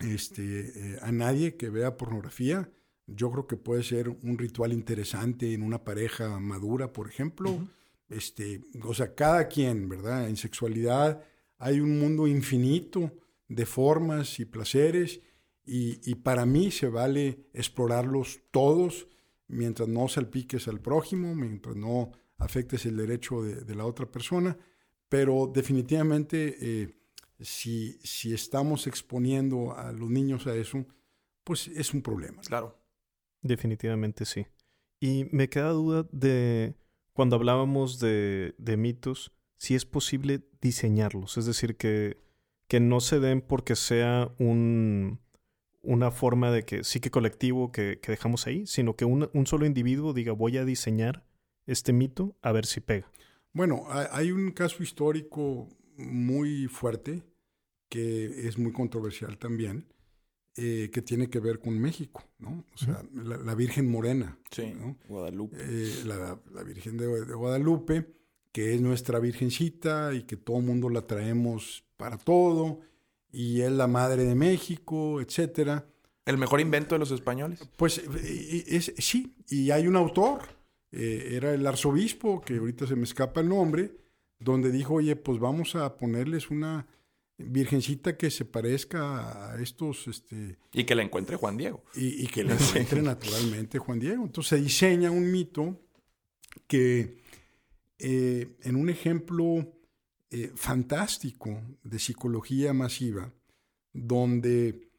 este, 0.00 0.98
a 1.00 1.12
nadie 1.12 1.56
que 1.56 1.70
vea 1.70 1.96
pornografía. 1.96 2.70
Yo 3.06 3.30
creo 3.30 3.46
que 3.46 3.56
puede 3.56 3.82
ser 3.82 4.08
un 4.08 4.36
ritual 4.36 4.72
interesante 4.72 5.54
en 5.54 5.62
una 5.62 5.82
pareja 5.84 6.38
madura, 6.38 6.92
por 6.92 7.08
ejemplo. 7.08 7.66
este, 8.08 8.62
o 8.82 8.92
sea, 8.92 9.14
cada 9.14 9.48
quien, 9.48 9.88
¿verdad? 9.88 10.28
En 10.28 10.36
sexualidad 10.36 11.22
hay 11.58 11.80
un 11.80 11.98
mundo 11.98 12.26
infinito 12.26 13.12
de 13.48 13.66
formas 13.66 14.40
y 14.40 14.44
placeres 14.44 15.20
y, 15.72 16.14
para 16.16 16.46
mí 16.46 16.72
se 16.72 16.88
vale 16.88 17.46
explorarlos 17.52 18.40
todos 18.50 19.06
mientras 19.50 19.88
no 19.88 20.08
salpiques 20.08 20.68
al 20.68 20.80
prójimo, 20.80 21.34
mientras 21.34 21.76
no 21.76 22.12
afectes 22.38 22.86
el 22.86 22.96
derecho 22.96 23.42
de, 23.42 23.74
la 23.74 23.84
otra 23.84 24.06
persona, 24.10 24.56
pero 25.08 25.50
definitivamente 25.52 26.56
eh, 26.60 26.94
si, 27.40 27.98
si 28.02 28.32
estamos 28.32 28.86
exponiendo 28.86 29.76
a 29.76 29.92
los 29.92 30.08
niños 30.08 30.46
a 30.46 30.54
eso, 30.54 30.86
pues 31.44 31.68
es 31.68 31.92
un 31.92 32.02
problema. 32.02 32.40
Claro. 32.42 32.78
Definitivamente 33.42 34.24
sí. 34.24 34.46
Y 35.00 35.26
me 35.32 35.48
queda 35.48 35.70
duda 35.70 36.06
de 36.12 36.76
cuando 37.12 37.36
hablábamos 37.36 37.98
de, 37.98 38.54
de 38.58 38.76
mitos, 38.76 39.32
si 39.56 39.74
es 39.74 39.84
posible 39.84 40.42
diseñarlos, 40.60 41.36
es 41.36 41.46
decir, 41.46 41.76
que, 41.76 42.18
que 42.68 42.80
no 42.80 43.00
se 43.00 43.20
den 43.20 43.40
porque 43.40 43.76
sea 43.76 44.32
un, 44.38 45.20
una 45.82 46.10
forma 46.10 46.50
de 46.50 46.64
que 46.64 46.84
sí 46.84 47.00
que 47.00 47.10
colectivo 47.10 47.72
que, 47.72 47.98
que 48.00 48.12
dejamos 48.12 48.46
ahí, 48.46 48.66
sino 48.66 48.96
que 48.96 49.04
un, 49.04 49.30
un, 49.32 49.46
solo 49.46 49.66
individuo 49.66 50.12
diga 50.12 50.32
voy 50.32 50.58
a 50.58 50.64
diseñar 50.64 51.24
este 51.66 51.92
mito 51.92 52.36
a 52.42 52.52
ver 52.52 52.66
si 52.66 52.80
pega. 52.80 53.10
Bueno, 53.52 53.86
hay 53.88 54.30
un 54.30 54.52
caso 54.52 54.82
histórico 54.82 55.68
muy 55.96 56.66
fuerte 56.68 57.22
que 57.88 58.46
es 58.46 58.56
muy 58.56 58.72
controversial 58.72 59.36
también, 59.36 59.92
eh, 60.56 60.90
que 60.92 61.02
tiene 61.02 61.28
que 61.28 61.40
ver 61.40 61.58
con 61.58 61.78
México, 61.78 62.24
¿no? 62.38 62.64
O 62.72 62.78
sea, 62.78 63.04
la, 63.12 63.54
Virgen 63.54 63.90
Morena. 63.90 64.38
Sí, 64.50 64.72
Guadalupe. 65.08 65.56
Eh, 65.58 66.04
la, 66.06 66.38
Virgen 66.62 66.96
de, 66.96 67.06
Guadalupe, 67.34 68.14
que 68.52 68.74
es 68.74 68.80
nuestra 68.80 69.18
Virgencita 69.18 70.14
y 70.14 70.22
que 70.22 70.36
todo 70.36 70.58
el 70.58 70.64
mundo 70.64 70.88
la 70.88 71.06
traemos 71.06 71.84
para 71.96 72.16
todo, 72.16 72.80
y 73.32 73.60
es 73.60 73.72
la 73.72 73.86
Madre 73.86 74.24
de 74.24 74.34
México, 74.34 75.20
etcétera. 75.20 75.86
¿El 76.26 76.38
mejor 76.38 76.60
invento 76.60 76.94
de 76.94 76.98
los 76.98 77.10
españoles? 77.10 77.68
Pues 77.76 77.98
eh, 77.98 78.64
es, 78.68 78.92
sí, 78.98 79.34
y 79.48 79.70
hay 79.70 79.86
un 79.86 79.96
autor, 79.96 80.40
era 80.92 81.54
el 81.54 81.66
arzobispo, 81.66 82.40
que 82.40 82.56
ahorita 82.56 82.86
se 82.86 82.96
me 82.96 83.04
escapa 83.04 83.40
el 83.40 83.48
nombre, 83.48 83.92
donde 84.40 84.72
dijo, 84.72 84.94
oye, 84.94 85.14
pues 85.16 85.38
vamos 85.38 85.76
a 85.76 85.96
ponerles 85.96 86.50
una 86.50 86.86
virgencita 87.44 88.16
que 88.16 88.30
se 88.30 88.44
parezca 88.44 89.52
a 89.52 89.62
estos... 89.62 90.08
Este, 90.08 90.58
y 90.72 90.84
que 90.84 90.94
la 90.94 91.02
encuentre 91.02 91.36
Juan 91.36 91.56
Diego. 91.56 91.82
Y, 91.94 92.26
que 92.26 92.44
la 92.44 92.54
encuentre 92.60 93.02
naturalmente 93.02 93.78
Juan 93.78 93.98
Diego. 93.98 94.24
Entonces 94.24 94.58
se 94.58 94.62
diseña 94.62 95.10
un 95.10 95.30
mito 95.30 95.80
que 96.66 97.18
eh, 97.98 98.56
en 98.62 98.76
un 98.76 98.90
ejemplo 98.90 99.72
eh, 100.30 100.52
fantástico 100.54 101.60
de 101.82 101.98
psicología 101.98 102.72
masiva, 102.72 103.32
donde 103.92 104.90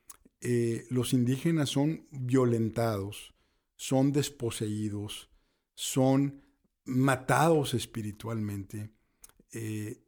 eh, 0.41 0.85
los 0.89 1.13
indígenas 1.13 1.69
son 1.69 2.07
violentados, 2.11 3.33
son 3.75 4.11
desposeídos, 4.11 5.29
son 5.73 6.41
matados 6.85 7.73
espiritualmente, 7.73 8.91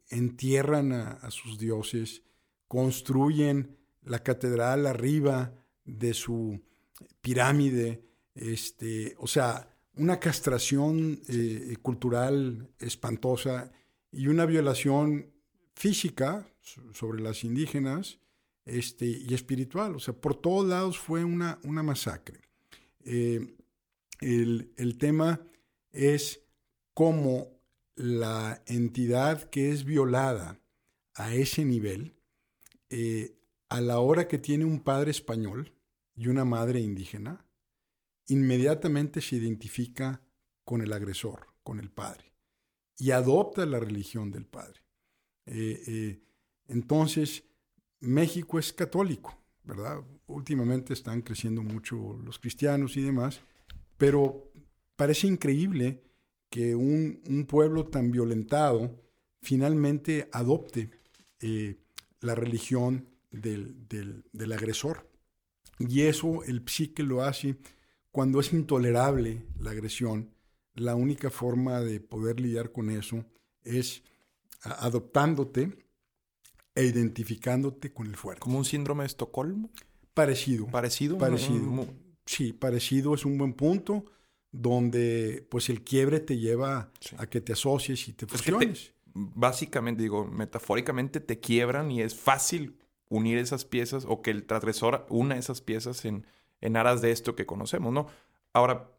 entierran 0.08 0.92
a, 0.92 1.30
sus 1.30 1.58
dioses, 1.58 2.22
construyen 2.66 3.76
la 4.02 4.22
catedral 4.22 4.86
arriba 4.86 5.52
de 5.84 6.14
su 6.14 6.62
pirámide, 7.20 8.04
este, 8.34 9.14
o 9.18 9.26
sea, 9.26 9.74
una 9.96 10.18
castración 10.18 11.20
eh, 11.28 11.76
cultural 11.82 12.70
espantosa 12.78 13.72
y 14.14 14.28
una 14.28 14.46
violación 14.46 15.32
física 15.74 16.46
sobre 16.92 17.22
las 17.22 17.44
indígenas 17.44 18.20
este, 18.64 19.06
y 19.06 19.34
espiritual. 19.34 19.94
O 19.96 19.98
sea, 19.98 20.14
por 20.14 20.34
todos 20.34 20.66
lados 20.66 20.98
fue 20.98 21.24
una, 21.24 21.58
una 21.64 21.82
masacre. 21.82 22.40
Eh, 23.04 23.56
el, 24.20 24.72
el, 24.76 24.96
tema 24.96 25.40
es 25.92 26.40
cómo 26.94 27.60
la 27.96 28.62
entidad 28.66 29.50
que 29.50 29.70
es 29.70 29.84
violada 29.84 30.60
a 31.14 31.34
ese 31.34 31.64
nivel, 31.64 32.16
eh, 32.90 33.36
a 33.68 33.80
la 33.80 33.98
hora 33.98 34.28
que 34.28 34.38
tiene 34.38 34.64
un 34.64 34.80
padre 34.80 35.10
español 35.10 35.72
y 36.14 36.28
una 36.28 36.44
madre 36.44 36.80
indígena, 36.80 37.44
inmediatamente 38.28 39.20
se 39.20 39.36
identifica 39.36 40.22
con 40.64 40.80
el 40.80 40.92
agresor, 40.92 41.48
con 41.62 41.78
el 41.78 41.90
padre, 41.90 42.33
y 42.98 43.10
adopta 43.10 43.66
la 43.66 43.80
religión 43.80 44.30
del 44.30 44.46
padre. 44.46 44.80
Eh, 45.46 45.82
eh, 45.86 46.20
entonces, 46.68 47.44
México 48.00 48.58
es 48.58 48.72
católico, 48.72 49.38
¿verdad? 49.64 50.02
Últimamente 50.26 50.92
están 50.92 51.22
creciendo 51.22 51.62
mucho 51.62 52.18
los 52.24 52.38
cristianos 52.38 52.96
y 52.96 53.02
demás, 53.02 53.40
pero 53.96 54.50
parece 54.96 55.26
increíble 55.26 56.02
que 56.50 56.74
un, 56.74 57.46
pueblo 57.48 57.86
tan 57.86 58.10
violentado 58.10 59.02
finalmente 59.42 60.28
adopte 60.32 60.90
eh, 61.40 61.76
la 62.20 62.34
religión 62.34 63.08
del, 63.30 64.52
agresor. 64.52 65.10
Y 65.78 66.02
eso 66.02 66.44
el 66.44 66.62
psique 66.66 67.02
lo 67.02 67.22
hace 67.22 67.56
cuando 68.12 68.40
es 68.40 68.52
intolerable 68.52 69.42
la 69.58 69.72
agresión. 69.72 70.33
La 70.74 70.94
única 70.94 71.30
forma 71.30 71.80
de 71.80 72.00
poder 72.00 72.40
lidiar 72.40 72.72
con 72.72 72.90
eso 72.90 73.24
es 73.62 74.02
adoptándote 74.62 75.76
e 76.74 76.84
identificándote 76.84 77.92
con 77.92 78.06
el 78.06 78.16
fuerte. 78.16 78.40
¿Como 78.40 78.58
un 78.58 78.64
síndrome 78.64 79.04
de 79.04 79.08
Estocolmo? 79.08 79.70
Parecido. 80.14 80.66
¿Parecido? 80.66 81.18
Parecido. 81.18 81.86
Sí, 82.26 82.52
parecido 82.52 83.14
es 83.14 83.24
un 83.24 83.38
buen 83.38 83.52
punto 83.52 84.06
donde 84.50 85.46
pues 85.50 85.68
el 85.68 85.82
quiebre 85.82 86.20
te 86.20 86.38
lleva 86.38 86.92
a 87.18 87.26
que 87.26 87.40
te 87.40 87.52
asocies 87.52 88.08
y 88.08 88.12
te 88.12 88.26
fusiones. 88.26 88.92
básicamente, 89.12 90.02
digo, 90.02 90.26
metafóricamente 90.26 91.20
te 91.20 91.40
quiebran 91.40 91.90
y 91.90 92.02
es 92.02 92.14
fácil 92.14 92.78
unir 93.08 93.38
esas 93.38 93.64
piezas 93.64 94.04
o 94.08 94.22
que 94.22 94.30
el 94.30 94.44
transgresor 94.44 95.06
una 95.08 95.36
esas 95.36 95.60
piezas 95.60 96.04
en, 96.04 96.26
en 96.60 96.76
aras 96.76 97.02
de 97.02 97.10
esto 97.10 97.34
que 97.34 97.46
conocemos, 97.46 97.92
¿no? 97.92 98.06
Ahora, 98.52 98.93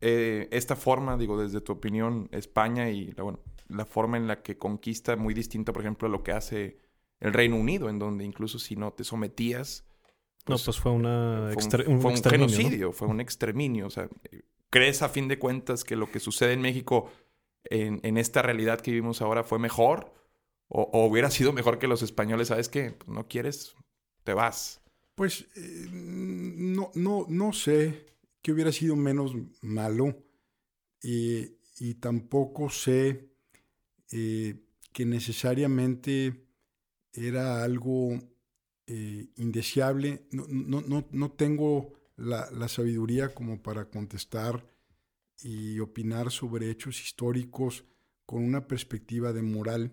eh, 0.00 0.48
esta 0.50 0.76
forma, 0.76 1.16
digo, 1.16 1.40
desde 1.40 1.60
tu 1.60 1.72
opinión, 1.72 2.28
España 2.32 2.90
y 2.90 3.12
la, 3.12 3.22
bueno, 3.22 3.40
la 3.68 3.84
forma 3.84 4.16
en 4.16 4.26
la 4.26 4.42
que 4.42 4.58
conquista 4.58 5.16
muy 5.16 5.34
distinta, 5.34 5.72
por 5.72 5.82
ejemplo, 5.82 6.08
a 6.08 6.10
lo 6.10 6.22
que 6.22 6.32
hace 6.32 6.78
el 7.20 7.32
Reino 7.32 7.56
Unido, 7.56 7.88
en 7.88 7.98
donde 7.98 8.24
incluso 8.24 8.58
si 8.58 8.76
no 8.76 8.92
te 8.92 9.04
sometías... 9.04 9.84
no, 10.46 10.54
pues, 10.54 10.64
pues 10.64 10.80
fue, 10.80 10.92
una 10.92 11.50
fue 11.54 11.86
un, 11.86 12.16
genocidio, 12.16 12.92
fue 12.92 13.08
un 13.08 13.20
exterminio. 13.20 13.86
O 13.86 13.90
sea, 13.90 14.08
¿Crees 14.70 15.02
a 15.02 15.08
fin 15.08 15.26
de 15.26 15.38
cuentas 15.38 15.82
que 15.82 15.96
lo 15.96 16.10
que 16.10 16.20
sucede 16.20 16.52
en 16.52 16.62
México 16.62 17.10
en, 17.64 18.16
esta 18.16 18.40
realidad 18.40 18.80
que 18.80 18.92
vivimos 18.92 19.20
ahora 19.20 19.42
fue 19.42 19.58
mejor? 19.58 20.14
O, 20.68 21.04
hubiera 21.04 21.30
sido 21.30 21.52
mejor 21.52 21.80
que 21.80 21.88
los 21.88 22.02
españoles? 22.02 22.48
¿Sabes 22.48 22.68
qué? 22.68 22.92
Pues, 22.92 23.08
no 23.08 23.26
quieres, 23.26 23.74
te 24.22 24.32
vas. 24.32 24.80
Pues 25.16 25.46
eh, 25.56 25.88
no, 25.90 26.92
no, 26.94 27.26
no 27.28 27.52
sé 27.52 28.06
que 28.42 28.52
hubiera 28.52 28.72
sido 28.72 28.96
menos 28.96 29.34
malo 29.60 30.16
y, 31.02 31.56
tampoco 32.00 32.68
sé 32.68 33.30
eh, 34.10 34.60
que 34.92 35.06
necesariamente 35.06 36.46
era 37.12 37.64
algo 37.64 38.18
eh, 38.86 39.28
indeseable. 39.36 40.26
No, 40.30 40.46
no, 40.48 41.08
no, 41.10 41.30
tengo 41.32 41.94
la, 42.16 42.50
la, 42.50 42.68
sabiduría 42.68 43.34
como 43.34 43.62
para 43.62 43.86
contestar 43.86 44.66
y 45.42 45.78
opinar 45.78 46.30
sobre 46.30 46.70
hechos 46.70 47.00
históricos 47.00 47.84
con 48.26 48.44
una 48.44 48.68
perspectiva 48.68 49.32
de 49.32 49.42
moral, 49.42 49.92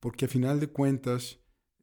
porque 0.00 0.24
a 0.24 0.28
final 0.28 0.60
de 0.60 0.68
cuentas, 0.68 1.38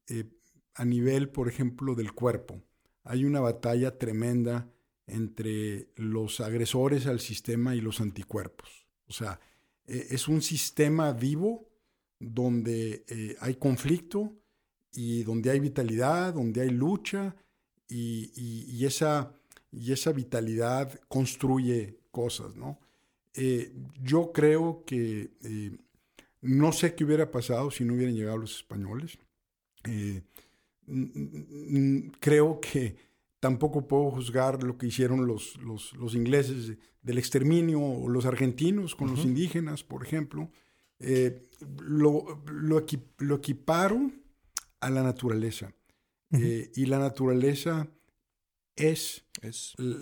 eh, 0.07 0.25
a 0.73 0.85
nivel, 0.85 1.29
por 1.29 1.47
ejemplo, 1.47 1.95
del 1.95 2.13
cuerpo, 2.13 2.61
hay 3.03 3.23
una 3.25 3.39
batalla 3.39 3.97
tremenda 3.97 4.74
entre 5.07 5.89
los 5.95 6.39
agresores 6.39 7.05
al 7.05 7.19
sistema 7.19 7.75
y 7.75 7.81
los 7.81 8.01
anticuerpos. 8.01 8.87
O 9.07 9.13
sea, 9.13 9.39
eh, 9.87 10.07
es 10.09 10.27
un 10.27 10.41
sistema 10.41 11.11
vivo 11.13 11.69
donde 12.19 13.05
eh, 13.07 13.35
hay 13.39 13.55
conflicto 13.55 14.33
y 14.91 15.23
donde 15.23 15.51
hay 15.51 15.59
vitalidad, 15.59 16.33
donde 16.33 16.61
hay 16.61 16.69
lucha 16.69 17.35
y, 17.87 18.83
esa, 18.85 19.33
vitalidad 20.13 20.99
construye 21.07 21.99
cosas, 22.11 22.55
¿no? 22.55 22.79
Eh, 23.33 23.73
yo 24.01 24.31
creo 24.31 24.83
que 24.85 25.31
no 26.41 26.71
sé 26.71 26.95
qué 26.95 27.03
hubiera 27.03 27.29
pasado 27.29 27.69
si 27.69 27.83
no 27.83 27.93
hubieran 27.93 28.15
llegado 28.15 28.37
los 28.37 28.55
españoles. 28.55 29.19
creo 32.21 32.61
que 32.61 32.95
tampoco 33.45 33.87
puedo 33.87 34.09
juzgar 34.09 34.63
lo 34.63 34.75
que 34.75 34.87
hicieron 34.87 35.27
los, 35.27 35.55
los, 35.57 36.15
ingleses 36.15 36.79
del 37.03 37.19
exterminio 37.19 37.79
o 37.79 38.09
los 38.09 38.25
argentinos 38.25 38.95
con 38.95 39.11
los 39.11 39.23
indígenas, 39.23 39.83
por 39.83 40.03
ejemplo. 40.03 40.49
Eh, 40.97 41.43
lo, 41.79 42.41
lo, 42.47 42.79
equiparo 42.79 44.09
a 44.79 44.89
la 44.89 45.03
naturaleza. 45.03 45.75
Eh, 46.31 46.71
y 46.75 46.87
la 46.87 46.97
naturaleza 46.97 47.87
es... 48.75 49.27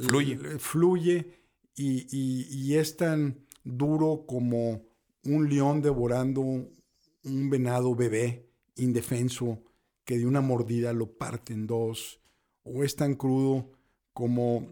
fluye. 0.08 0.38
fluye 0.58 1.28
y, 1.76 2.76
es 2.76 2.96
tan 2.96 3.46
duro 3.66 4.24
como 4.26 4.86
un 5.26 5.50
león 5.50 5.82
devorando 5.82 6.40
un 6.42 7.50
venado 7.50 7.94
bebé 7.94 8.48
indefenso 8.78 9.62
que 10.06 10.18
de 10.18 10.28
una 10.28 10.40
mordida 10.40 10.94
lo 10.94 11.18
parte 11.18 11.52
en 11.52 11.68
dos 11.68 12.23
o 12.64 12.84
es 12.84 12.96
tan 12.96 13.16
crudo 13.16 13.70
como 14.14 14.68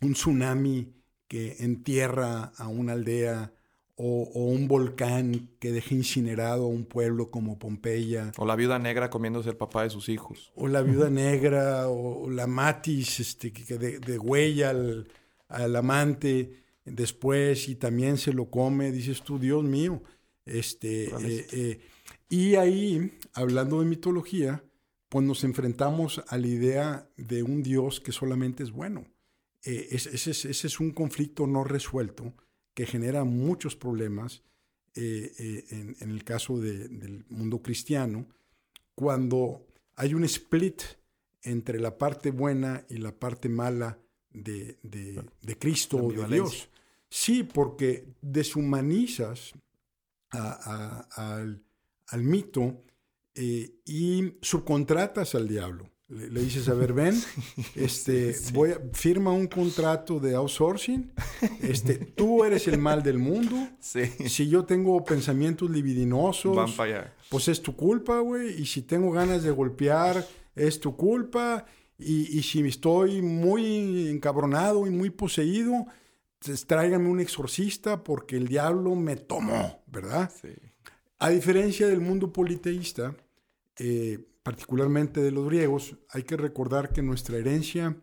un 0.00 0.12
tsunami 0.12 0.92
que 1.28 1.56
entierra 1.60 2.52
a 2.56 2.68
una 2.68 2.92
aldea 2.92 3.52
o, 3.96 4.24
un 4.34 4.68
volcán 4.68 5.50
que 5.58 5.70
deja 5.70 5.94
incinerado 5.94 6.64
a 6.64 6.68
un 6.68 6.84
pueblo 6.84 7.30
como 7.30 7.58
Pompeya. 7.58 8.32
O 8.36 8.46
la 8.46 8.56
viuda 8.56 8.78
negra 8.78 9.10
comiéndose 9.10 9.50
el 9.50 9.56
papá 9.56 9.84
de 9.84 9.90
sus 9.90 10.08
hijos. 10.08 10.50
O 10.54 10.66
la 10.66 10.82
viuda 10.82 11.08
negra, 11.08 11.88
o, 11.88 12.28
la 12.28 12.46
matis 12.46 13.20
este, 13.20 13.52
que 13.52 13.78
de, 13.78 14.18
huella 14.18 14.70
al, 14.70 15.76
amante 15.76 16.56
después 16.84 17.68
y 17.68 17.76
también 17.76 18.18
se 18.18 18.32
lo 18.32 18.50
come. 18.50 18.90
Dices 18.90 19.22
tú, 19.22 19.38
Dios 19.38 19.62
mío. 19.62 20.02
Este, 20.44 21.04
eh, 21.04 21.46
eh, 21.52 21.80
y 22.28 22.56
ahí, 22.56 23.18
hablando 23.34 23.80
de 23.80 23.86
mitología, 23.86 24.64
pues 25.12 25.26
nos 25.26 25.44
enfrentamos 25.44 26.22
a 26.26 26.38
la 26.38 26.46
idea 26.46 27.06
de 27.18 27.42
un 27.42 27.62
Dios 27.62 28.00
que 28.00 28.12
solamente 28.12 28.62
es 28.62 28.70
bueno. 28.70 29.04
Eh, 29.62 29.88
ese, 29.90 30.30
es 30.30 30.80
un 30.80 30.90
conflicto 30.92 31.46
no 31.46 31.64
resuelto 31.64 32.32
que 32.72 32.86
genera 32.86 33.22
muchos 33.24 33.76
problemas 33.76 34.42
eh, 34.94 35.30
eh, 35.38 35.94
en, 36.00 36.10
el 36.10 36.24
caso 36.24 36.58
del 36.58 37.26
mundo 37.28 37.60
cristiano, 37.60 38.26
cuando 38.94 39.66
hay 39.96 40.14
un 40.14 40.24
split 40.24 40.80
entre 41.42 41.78
la 41.78 41.98
parte 41.98 42.30
buena 42.30 42.86
y 42.88 42.96
la 42.96 43.12
parte 43.12 43.50
mala 43.50 43.98
de, 44.30 44.78
Cristo 45.58 45.98
o 45.98 46.10
de 46.10 46.26
Dios. 46.26 46.70
Sí, 47.10 47.42
porque 47.42 48.06
deshumanizas 48.22 49.52
al, 50.30 51.62
al 52.06 52.22
mito 52.22 52.82
eh, 53.34 53.76
y 53.86 54.34
subcontratas 54.42 55.34
al 55.34 55.48
diablo. 55.48 55.88
Le, 56.08 56.40
dices, 56.42 56.68
a 56.68 56.74
ver, 56.74 56.92
ven, 56.92 57.18
este, 57.74 58.36
Voy 58.52 58.72
a, 58.72 58.80
firma 58.92 59.32
un 59.32 59.46
contrato 59.46 60.20
de 60.20 60.34
outsourcing, 60.34 61.10
este, 61.62 61.94
tú 61.94 62.44
eres 62.44 62.68
el 62.68 62.76
mal 62.76 63.02
del 63.02 63.18
mundo, 63.18 63.56
si 63.80 64.48
yo 64.48 64.66
tengo 64.66 65.02
pensamientos 65.04 65.70
libidinosos, 65.70 66.76
pues 67.30 67.48
es 67.48 67.62
tu 67.62 67.74
culpa, 67.74 68.18
güey, 68.18 68.60
y 68.60 68.66
si 68.66 68.82
tengo 68.82 69.10
ganas 69.10 69.42
de 69.42 69.52
golpear, 69.52 70.26
es 70.54 70.78
tu 70.80 70.94
culpa, 70.96 71.64
y, 71.98 72.38
y 72.38 72.42
si 72.42 72.60
estoy 72.66 73.22
muy 73.22 74.08
encabronado 74.08 74.86
y 74.86 74.90
muy 74.90 75.08
poseído, 75.08 75.86
pues 76.44 76.66
tráigame 76.66 77.08
un 77.08 77.20
exorcista 77.20 78.04
porque 78.04 78.36
el 78.36 78.48
diablo 78.48 78.94
me 78.96 79.16
tomó, 79.16 79.82
¿verdad? 79.86 80.30
Sí. 80.42 80.50
A 81.22 81.30
diferencia 81.30 81.86
del 81.86 82.00
mundo 82.00 82.32
politeísta, 82.32 83.14
eh, 83.78 84.18
particularmente 84.42 85.22
de 85.22 85.30
los 85.30 85.46
griegos, 85.46 85.94
hay 86.08 86.24
que 86.24 86.36
recordar 86.36 86.92
que 86.92 87.00
nuestra 87.00 87.36
herencia 87.36 87.96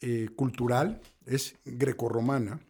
eh, 0.00 0.30
cultural 0.34 1.02
es 1.26 1.54
grecorromana 1.66 2.60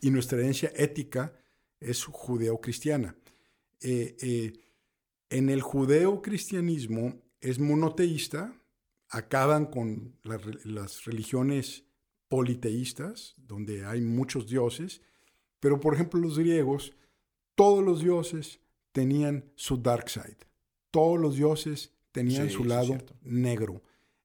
y 0.00 0.10
nuestra 0.10 0.38
herencia 0.38 0.72
ética 0.74 1.34
es 1.80 2.02
judeocristiana. 2.04 3.14
Eh, 3.82 4.54
en 5.28 5.50
el 5.50 5.60
judeocristianismo 5.60 7.20
es 7.42 7.58
monoteísta, 7.58 8.58
acaban 9.10 9.66
con 9.66 10.16
las 10.22 11.04
religiones 11.04 11.84
politeístas, 12.26 13.34
donde 13.36 13.84
hay 13.84 14.00
muchos 14.00 14.46
dioses, 14.48 15.02
pero 15.60 15.78
por 15.78 15.92
ejemplo 15.92 16.18
los 16.18 16.38
griegos, 16.38 16.94
todos 17.54 17.84
los 17.84 18.00
dioses 18.00 18.60
tenían 18.92 19.44
su 19.54 19.76
dark 19.76 20.08
side. 20.08 20.38
Todos 20.90 21.18
los 21.18 21.36
dioses 21.36 21.92
tenían 22.12 22.50
su 22.50 22.64
lado 22.64 22.98
negro. 23.22 23.82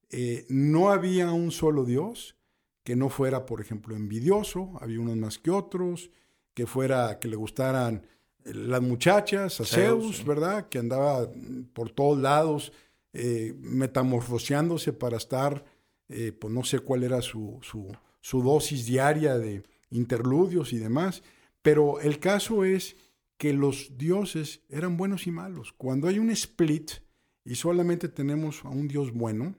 Eh, 0.10 0.46
no 0.50 0.92
había 0.92 1.32
un 1.32 1.52
solo 1.52 1.84
dios 1.86 2.36
que 2.84 2.96
no 2.96 3.10
fuera, 3.10 3.46
por 3.46 3.62
ejemplo, 3.62 3.96
envidioso, 3.96 4.78
había 4.80 5.00
unos 5.00 5.18
más 5.18 5.40
que 5.40 5.52
otros, 5.52 6.12
que 6.54 6.66
fuera, 6.68 7.20
que 7.20 7.28
le 7.28 7.36
gustaran 7.36 8.06
eh, 8.44 8.54
las 8.54 8.82
muchachas, 8.82 9.60
a 9.60 9.66
Zeus, 9.66 10.24
¿verdad? 10.24 10.70
Que 10.70 10.80
andaba 10.80 11.30
por 11.74 11.90
todos 11.90 12.20
lados 12.20 12.72
eh, 13.14 13.54
metamorfoseándose 13.58 14.94
para 14.94 15.18
estar, 15.18 15.66
pues 16.08 16.54
no 16.54 16.64
sé 16.64 16.80
cuál 16.80 17.04
era 17.04 17.20
su, 17.24 17.58
su, 17.64 17.92
su 18.22 18.44
dosis 18.44 18.86
diaria 18.86 19.40
de 19.40 19.64
interludios 19.90 20.72
y 20.72 20.78
demás, 20.78 21.24
pero 21.64 22.00
el 22.00 22.20
caso 22.20 22.64
es 22.64 22.96
que 23.38 23.54
los 23.54 23.98
dioses 23.98 24.62
eran 24.70 24.98
buenos 24.98 25.28
y 25.28 25.32
malos. 25.32 25.74
Cuando 25.74 26.08
hay 26.08 26.20
un 26.20 26.30
split 26.30 26.92
y 27.44 27.56
solamente 27.56 28.10
tenemos 28.10 28.64
a 28.66 28.70
un 28.70 28.88
dios 28.88 29.12
bueno, 29.12 29.56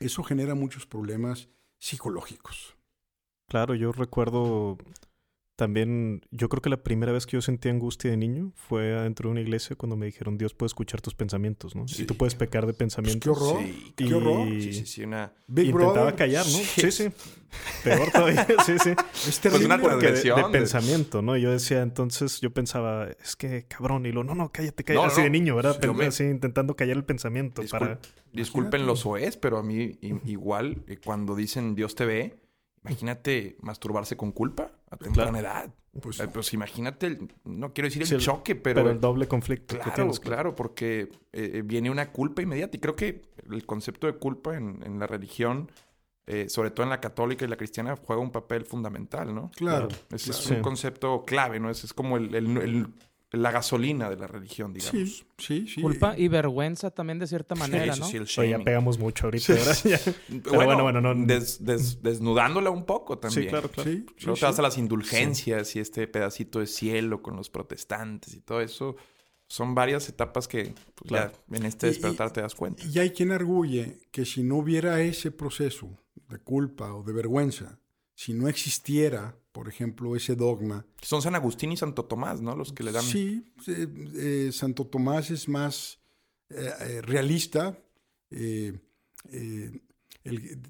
eso 0.00 0.22
genera 0.22 0.54
muchos 0.54 0.86
problemas 0.86 1.48
psicológicos. 1.78 2.76
Claro, 3.48 3.74
yo 3.74 3.92
recuerdo 3.92 4.78
también, 5.62 6.22
yo 6.32 6.48
creo 6.48 6.60
que 6.60 6.70
la 6.70 6.82
primera 6.82 7.12
vez 7.12 7.24
que 7.24 7.36
yo 7.36 7.40
sentí 7.40 7.68
angustia 7.68 8.10
de 8.10 8.16
niño 8.16 8.50
fue 8.56 8.98
adentro 8.98 9.28
de 9.28 9.30
una 9.30 9.42
iglesia 9.42 9.76
cuando 9.76 9.96
me 9.96 10.06
dijeron 10.06 10.36
Dios 10.36 10.54
puede 10.54 10.66
escuchar 10.66 11.00
tus 11.00 11.14
pensamientos, 11.14 11.76
¿no? 11.76 11.84
Y 11.86 12.02
tú 12.02 12.16
puedes 12.16 12.34
pecar 12.34 12.66
de 12.66 12.74
pensamientos. 12.74 13.38
Pues, 13.38 13.38
qué 13.38 13.44
horror. 13.44 13.62
Sí, 13.62 13.94
qué 13.94 14.12
horror. 14.12 14.48
Sí, 14.48 14.72
sí, 14.72 14.86
sí, 14.86 15.04
una... 15.04 15.32
intentaba 15.46 16.16
callar, 16.16 16.44
¿no? 16.46 16.58
Sí, 16.58 16.90
sí. 16.90 17.10
Peor 17.84 18.10
todavía, 18.10 18.44
sí, 18.66 18.72
sí. 18.82 18.90
Es 19.28 19.38
pues 19.38 19.64
una 19.64 19.80
transgresión. 19.80 20.36
De, 20.36 20.46
de, 20.46 20.50
pensamiento, 20.50 21.22
¿no? 21.22 21.36
Yo 21.36 21.52
decía, 21.52 21.82
entonces, 21.82 22.40
yo 22.40 22.50
pensaba, 22.50 23.06
es 23.22 23.36
que 23.36 23.64
cabrón, 23.68 24.04
y 24.04 24.10
lo, 24.10 24.24
no, 24.24 24.34
no, 24.34 24.50
cállate, 24.50 24.82
cállate. 24.82 25.06
Así 25.06 25.22
de 25.22 25.30
niño, 25.30 25.54
¿verdad? 25.54 25.78
Así 26.08 26.24
intentando 26.24 26.74
callar 26.74 26.96
el 26.96 27.04
pensamiento 27.04 27.62
para... 27.70 28.00
Disculpen 28.32 28.84
los 28.84 29.06
OEs, 29.06 29.36
pero 29.36 29.58
a 29.58 29.62
mí 29.62 29.96
igual, 30.24 30.82
eh, 30.88 30.98
cuando 31.04 31.36
dicen 31.36 31.76
Dios 31.76 31.94
te 31.94 32.04
ve, 32.04 32.41
imagínate 32.84 33.56
masturbarse 33.60 34.16
con 34.16 34.32
culpa 34.32 34.70
a 34.90 34.96
temprana 34.96 35.38
edad. 35.38 35.74
Pues, 36.00 36.20
eh, 36.20 36.28
pues, 36.28 36.54
imagínate, 36.54 37.18
no 37.44 37.74
quiero 37.74 37.88
decir 37.88 38.02
el 38.02 38.20
choque, 38.20 38.56
pero... 38.56 38.76
Pero 38.80 38.90
el 38.90 39.00
doble 39.00 39.28
conflicto. 39.28 39.78
Claro, 39.78 40.10
claro, 40.12 40.56
porque 40.56 41.10
eh, 41.32 41.50
eh, 41.54 41.62
viene 41.62 41.90
una 41.90 42.10
culpa 42.10 42.40
inmediata. 42.40 42.76
Y 42.76 42.80
creo 42.80 42.96
que 42.96 43.22
el 43.50 43.66
concepto 43.66 44.06
de 44.06 44.14
culpa 44.14 44.56
en, 44.56 44.98
la 44.98 45.06
religión, 45.06 45.70
sobre 46.46 46.70
todo 46.70 46.84
en 46.84 46.90
la 46.90 47.00
católica 47.00 47.44
y 47.44 47.48
la 47.48 47.56
cristiana, 47.56 47.94
juega 47.96 48.22
un 48.22 48.30
papel 48.30 48.64
fundamental, 48.64 49.34
¿no? 49.34 49.50
Claro. 49.54 49.88
Es, 50.10 50.50
un 50.50 50.62
concepto 50.62 51.24
clave, 51.26 51.60
¿no? 51.60 51.68
Es, 51.68 51.84
es 51.84 51.92
como 51.92 52.16
el, 52.16 52.88
la 53.32 53.50
gasolina 53.50 54.10
de 54.10 54.16
la 54.16 54.26
religión, 54.26 54.74
digamos. 54.74 55.24
Sí, 55.38 55.66
sí, 55.66 55.80
Culpa 55.80 56.14
y 56.18 56.28
vergüenza 56.28 56.90
también 56.90 57.18
de 57.18 57.26
cierta 57.26 57.54
manera, 57.54 57.96
¿no? 57.96 58.06
Sí, 58.06 58.18
el 58.18 58.26
ya 58.26 58.58
pegamos 58.58 58.98
mucho 58.98 59.26
ahorita, 59.26 59.54
bueno, 60.52 60.82
bueno, 60.82 61.00
no... 61.00 61.14
desnudándola 61.26 62.70
un 62.70 62.84
poco 62.84 63.18
también. 63.18 63.44
Sí, 63.44 63.48
claro, 63.48 63.70
claro. 63.70 63.90
Luego 64.22 64.38
te 64.38 64.44
vas 64.44 64.58
a 64.58 64.62
las 64.62 64.78
indulgencias 64.78 65.74
y 65.76 65.80
este 65.80 66.06
pedacito 66.06 66.60
de 66.60 66.66
cielo 66.66 67.22
con 67.22 67.36
los 67.36 67.48
protestantes 67.50 68.34
y 68.34 68.40
todo 68.40 68.60
eso. 68.60 68.96
son 69.48 69.74
varias 69.74 70.08
etapas 70.08 70.48
que 70.48 70.72
pues, 70.94 71.08
Claro. 71.08 71.32
ya 71.48 71.56
en 71.58 71.66
este 71.66 71.86
despertar 71.88 72.28
y- 72.28 72.32
te 72.32 72.40
das 72.40 72.54
cuenta. 72.54 72.84
Y 72.86 72.98
hay 72.98 73.10
quien 73.10 73.32
arguye 73.32 74.00
que 74.10 74.24
si 74.24 74.42
no 74.42 74.56
hubiera 74.56 75.00
ese 75.02 75.30
proceso 75.30 75.90
de 76.28 76.38
culpa 76.38 76.94
o 76.94 77.02
de 77.02 77.12
vergüenza, 77.12 77.78
si 78.14 78.32
no 78.32 78.48
existiera, 78.48 79.36
por 79.52 79.68
ejemplo, 79.68 80.16
ese 80.16 80.34
dogma, 80.34 80.86
Son 81.02 81.20
San 81.22 81.34
Agustín 81.34 81.72
y 81.72 81.76
Santo 81.76 82.04
Tomás, 82.06 82.40
¿no? 82.40 82.56
Los 82.56 82.72
que 82.72 82.82
le 82.82 82.92
dan... 82.92 83.04
Sí, 83.04 83.44
eh, 83.68 83.86
eh, 84.14 84.50
Santo 84.52 84.86
Tomás 84.86 85.30
es 85.30 85.46
más 85.48 86.00
eh, 86.50 86.70
eh, 86.80 87.02
realista. 87.02 87.78
eh, 88.30 88.72
eh, 89.30 89.70
él, 90.24 90.60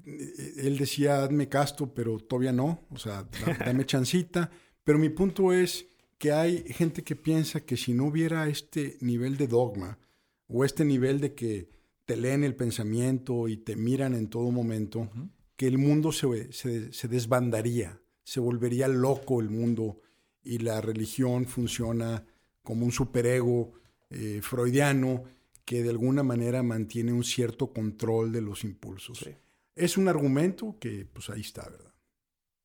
él 0.57 0.77
decía, 0.77 1.23
hazme 1.23 1.47
casto, 1.47 1.93
pero 1.93 2.17
todavía 2.19 2.51
no. 2.51 2.87
O 2.89 2.97
sea, 2.97 3.23
da- 3.23 3.57
dame 3.65 3.85
chancita. 3.85 4.49
Pero 4.83 4.97
mi 4.99 5.09
punto 5.09 5.53
es 5.53 5.85
que 6.17 6.31
hay 6.31 6.63
gente 6.73 7.03
que 7.03 7.15
piensa 7.15 7.61
que 7.61 7.77
si 7.77 7.93
no 7.93 8.05
hubiera 8.05 8.47
este 8.47 8.97
nivel 9.01 9.37
de 9.37 9.47
dogma 9.47 9.99
o 10.47 10.65
este 10.65 10.83
nivel 10.85 11.19
de 11.21 11.35
que 11.35 11.69
te 12.05 12.17
leen 12.17 12.43
el 12.43 12.55
pensamiento 12.55 13.47
y 13.47 13.57
te 13.57 13.75
miran 13.75 14.13
en 14.15 14.27
todo 14.27 14.49
momento, 14.51 15.09
que 15.55 15.67
el 15.67 15.77
mundo 15.77 16.11
se, 16.11 16.51
se, 16.51 16.91
se 16.91 17.07
desbandaría, 17.07 18.01
se 18.23 18.39
volvería 18.39 18.87
loco 18.87 19.39
el 19.41 19.49
mundo 19.49 19.99
y 20.43 20.59
la 20.59 20.81
religión 20.81 21.45
funciona 21.45 22.25
como 22.61 22.85
un 22.85 22.91
superego 22.91 23.73
eh, 24.09 24.39
freudiano 24.41 25.23
que 25.65 25.81
de 25.83 25.89
alguna 25.89 26.23
manera 26.23 26.61
mantiene 26.63 27.13
un 27.13 27.23
cierto 27.23 27.71
control 27.73 28.31
de 28.31 28.41
los 28.41 28.63
impulsos. 28.63 29.19
Sí. 29.19 29.31
Es 29.75 29.97
un 29.97 30.07
argumento 30.07 30.77
que 30.79 31.05
pues 31.11 31.29
ahí 31.29 31.41
está, 31.41 31.63
¿verdad? 31.69 31.91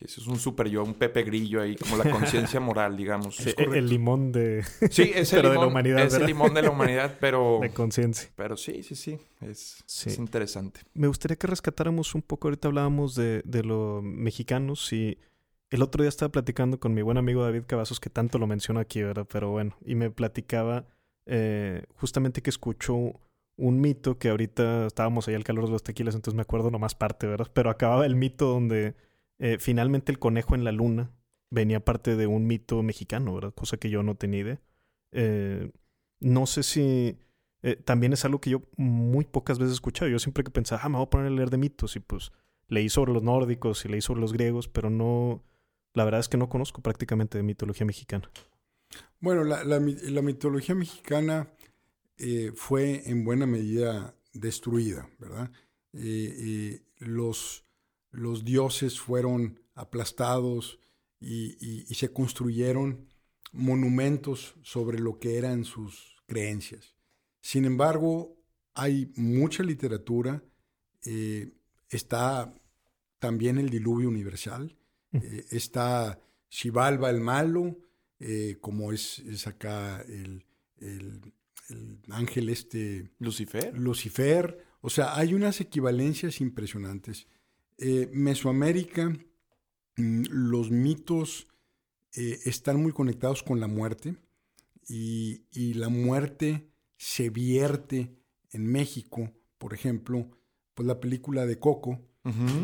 Eso 0.00 0.20
es 0.20 0.28
un 0.28 0.38
super 0.38 0.68
yo, 0.68 0.84
un 0.84 0.94
Pepe 0.94 1.24
Grillo 1.24 1.60
ahí, 1.60 1.74
como 1.74 1.96
la 1.96 2.08
conciencia 2.08 2.60
moral, 2.60 2.96
digamos. 2.96 3.34
Sí, 3.36 3.50
el 3.56 3.88
limón 3.88 4.30
de, 4.30 4.62
Sí, 4.92 5.10
es 5.12 5.32
el 5.32 5.38
Pero 5.38 5.48
de 5.48 5.54
la 5.56 5.60
limón, 5.60 5.68
humanidad, 5.68 6.06
es 6.06 6.14
el 6.14 6.26
limón 6.26 6.54
de 6.54 6.62
la 6.62 6.70
humanidad, 6.70 7.16
pero, 7.20 7.58
de 7.62 7.70
conciencia. 7.70 8.30
pero 8.36 8.56
sí, 8.56 8.84
sí, 8.84 8.94
sí, 8.94 9.18
es, 9.40 9.82
Sí. 9.86 10.10
es 10.10 10.18
interesante. 10.18 10.80
Me 10.94 11.08
gustaría 11.08 11.36
que 11.36 11.48
rescatáramos 11.48 12.14
un 12.14 12.22
poco, 12.22 12.46
ahorita 12.46 12.68
hablábamos 12.68 13.16
de, 13.16 13.42
de 13.44 13.64
los 13.64 14.00
mexicanos 14.04 14.92
y 14.92 15.18
el 15.70 15.82
otro 15.82 16.02
día 16.02 16.08
estaba 16.08 16.32
platicando 16.32 16.80
con 16.80 16.94
mi 16.94 17.02
buen 17.02 17.18
amigo 17.18 17.42
David 17.42 17.64
Cavazos, 17.66 18.00
que 18.00 18.10
tanto 18.10 18.38
lo 18.38 18.46
menciono 18.46 18.80
aquí, 18.80 19.02
¿verdad? 19.02 19.26
Pero 19.30 19.50
bueno, 19.50 19.76
y 19.84 19.94
me 19.94 20.10
platicaba 20.10 20.86
eh, 21.26 21.84
justamente 21.96 22.42
que 22.42 22.50
escuchó 22.50 23.20
un 23.56 23.80
mito 23.80 24.18
que 24.18 24.30
ahorita 24.30 24.86
estábamos 24.86 25.28
ahí 25.28 25.34
al 25.34 25.44
calor 25.44 25.66
de 25.66 25.72
los 25.72 25.82
tequilas, 25.82 26.14
entonces 26.14 26.36
me 26.36 26.42
acuerdo 26.42 26.70
nomás 26.70 26.94
parte, 26.94 27.26
¿verdad? 27.26 27.48
Pero 27.52 27.70
acababa 27.70 28.06
el 28.06 28.16
mito 28.16 28.46
donde 28.46 28.94
eh, 29.38 29.58
finalmente 29.58 30.10
el 30.10 30.18
conejo 30.18 30.54
en 30.54 30.64
la 30.64 30.72
luna 30.72 31.10
venía 31.50 31.84
parte 31.84 32.16
de 32.16 32.26
un 32.26 32.46
mito 32.46 32.82
mexicano, 32.82 33.34
¿verdad? 33.34 33.52
Cosa 33.54 33.76
que 33.76 33.90
yo 33.90 34.02
no 34.02 34.14
tenía 34.14 34.40
idea. 34.40 34.60
Eh, 35.12 35.70
no 36.20 36.46
sé 36.46 36.62
si 36.62 37.18
también 37.84 38.12
es 38.12 38.24
algo 38.24 38.40
que 38.40 38.50
yo 38.50 38.62
muy 38.76 39.24
pocas 39.24 39.58
veces 39.58 39.72
he 39.72 39.74
escuchado. 39.74 40.08
Yo 40.08 40.18
siempre 40.20 40.44
que 40.44 40.50
pensaba, 40.50 40.80
ah, 40.84 40.88
me 40.88 40.96
voy 40.96 41.06
a 41.06 41.10
poner 41.10 41.26
a 41.26 41.30
leer 41.30 41.50
de 41.50 41.58
mitos 41.58 41.96
y 41.96 42.00
pues 42.00 42.32
leí 42.68 42.88
sobre 42.88 43.12
los 43.12 43.22
nórdicos 43.22 43.84
y 43.84 43.88
leí 43.88 44.00
sobre 44.00 44.20
los 44.20 44.32
griegos, 44.32 44.68
pero 44.68 44.90
no, 44.90 45.42
la 45.94 46.04
verdad 46.04 46.20
es 46.20 46.28
que 46.28 46.36
no 46.36 46.48
conozco 46.48 46.80
prácticamente 46.82 47.38
de 47.38 47.44
mitología 47.44 47.86
mexicana. 47.86 48.30
Bueno, 49.20 49.44
la, 49.44 49.64
la 49.64 49.80
mi- 49.80 49.94
la 49.94 50.22
mitología 50.22 50.74
mexicana 50.74 51.52
eh, 52.16 52.52
fue 52.54 53.02
en 53.10 53.24
buena 53.24 53.46
medida 53.46 54.14
destruida, 54.32 55.08
¿verdad? 55.18 55.50
Eh, 55.92 56.34
eh, 56.38 56.82
los, 56.98 57.64
dioses 58.44 59.00
fueron 59.00 59.60
aplastados 59.74 60.78
y, 61.20 61.56
y- 61.60 61.94
se 61.94 62.12
construyeron 62.12 63.08
monumentos 63.52 64.54
sobre 64.62 64.98
lo 64.98 65.18
que 65.18 65.36
eran 65.38 65.64
sus 65.64 66.22
creencias. 66.26 66.94
Sin 67.40 67.64
embargo, 67.64 68.36
hay 68.74 69.12
mucha 69.16 69.62
literatura, 69.62 70.42
está 71.88 72.54
también 73.18 73.58
el 73.58 73.70
diluvio 73.70 74.08
universal, 74.08 74.77
eh, 75.12 75.46
está 75.50 76.20
Xibalba 76.48 77.10
el 77.10 77.20
malo, 77.20 77.78
eh, 78.20 78.56
como 78.60 78.92
es, 78.92 79.18
es 79.20 79.46
acá 79.46 80.00
el, 80.08 80.44
el- 80.78 81.32
el 81.68 81.98
ángel 82.10 82.48
este 82.48 83.10
Lucifer. 83.18 83.76
Lucifer. 83.78 84.64
O 84.80 84.88
sea, 84.88 85.16
hay 85.16 85.34
unas 85.34 85.60
equivalencias 85.60 86.40
impresionantes. 86.40 87.26
Eh, 87.76 88.08
Mesoamérica, 88.12 89.10
mm, 89.96 90.22
los 90.30 90.70
mitos 90.70 91.46
eh, 92.14 92.38
están 92.46 92.80
muy 92.82 92.92
conectados 92.92 93.42
con 93.42 93.60
la 93.60 93.66
muerte 93.66 94.16
y, 94.88 95.42
y 95.52 95.74
la 95.74 95.90
muerte 95.90 96.70
se 96.96 97.28
vierte 97.28 98.14
en 98.50 98.66
México, 98.66 99.30
por 99.58 99.74
ejemplo, 99.74 100.30
pues 100.74 100.86
la 100.86 101.00
película 101.00 101.44
de 101.44 101.58
Coco. 101.58 102.00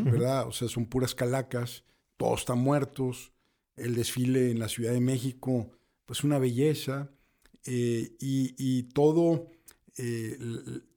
¿verdad? 0.05 0.47
O 0.49 0.53
sea, 0.53 0.69
son 0.69 0.87
puras 0.87 1.15
calacas, 1.15 1.85
todos 2.17 2.41
están 2.41 2.59
muertos, 2.59 3.33
el 3.77 3.95
desfile 3.95 4.51
en 4.51 4.59
la 4.59 4.69
Ciudad 4.69 4.93
de 4.93 5.01
México, 5.01 5.71
pues 6.07 6.25
una 6.25 6.39
belleza, 6.39 7.11
eh, 7.67 8.13
y, 8.21 8.55
y 8.59 8.85
todo, 8.85 9.47
eh, 9.97 10.39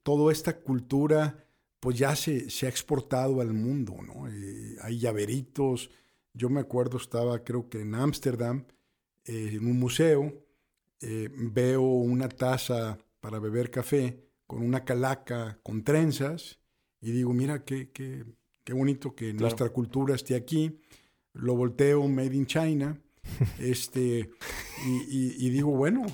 toda 0.04 0.32
esta 0.32 0.60
cultura, 0.60 1.44
pues 1.80 1.98
ya 1.98 2.16
se, 2.16 2.50
se 2.50 2.66
ha 2.66 2.70
exportado 2.70 3.42
al 3.42 3.54
mundo, 3.54 3.96
¿no? 4.06 4.28
Eh, 4.28 4.76
hay 4.82 5.00
llaveritos, 5.00 5.90
yo 6.34 6.50
me 6.50 6.60
acuerdo, 6.60 6.98
estaba 6.98 7.44
creo 7.44 7.70
que 7.70 7.82
en 7.82 7.96
Ámsterdam, 7.96 8.66
en 9.26 9.66
un 9.66 9.80
museo, 9.80 10.44
veo 11.00 11.82
una 11.82 12.30
taza 12.30 12.98
para 13.20 13.40
beber 13.40 13.70
café 13.70 14.24
con 14.48 14.62
una 14.64 14.84
calaca 14.86 15.60
con 15.64 15.84
trenzas, 15.84 16.60
y 17.02 17.12
digo, 17.12 17.34
mira 17.34 17.64
qué, 17.66 17.92
qué, 17.92 18.24
qué 18.64 18.74
bonito 18.74 19.14
que 19.16 19.32
Claro. 19.32 19.42
nuestra 19.42 19.70
cultura 19.70 20.16
esté 20.16 20.36
aquí. 20.36 20.80
Lo 21.38 21.56
volteo 21.56 22.08
Made 22.08 22.36
in 22.36 22.46
China. 22.46 23.00
este, 23.60 24.30
y, 24.86 24.90
y- 24.90 25.36
y 25.38 25.50
digo, 25.50 25.72
bueno, 25.72 26.06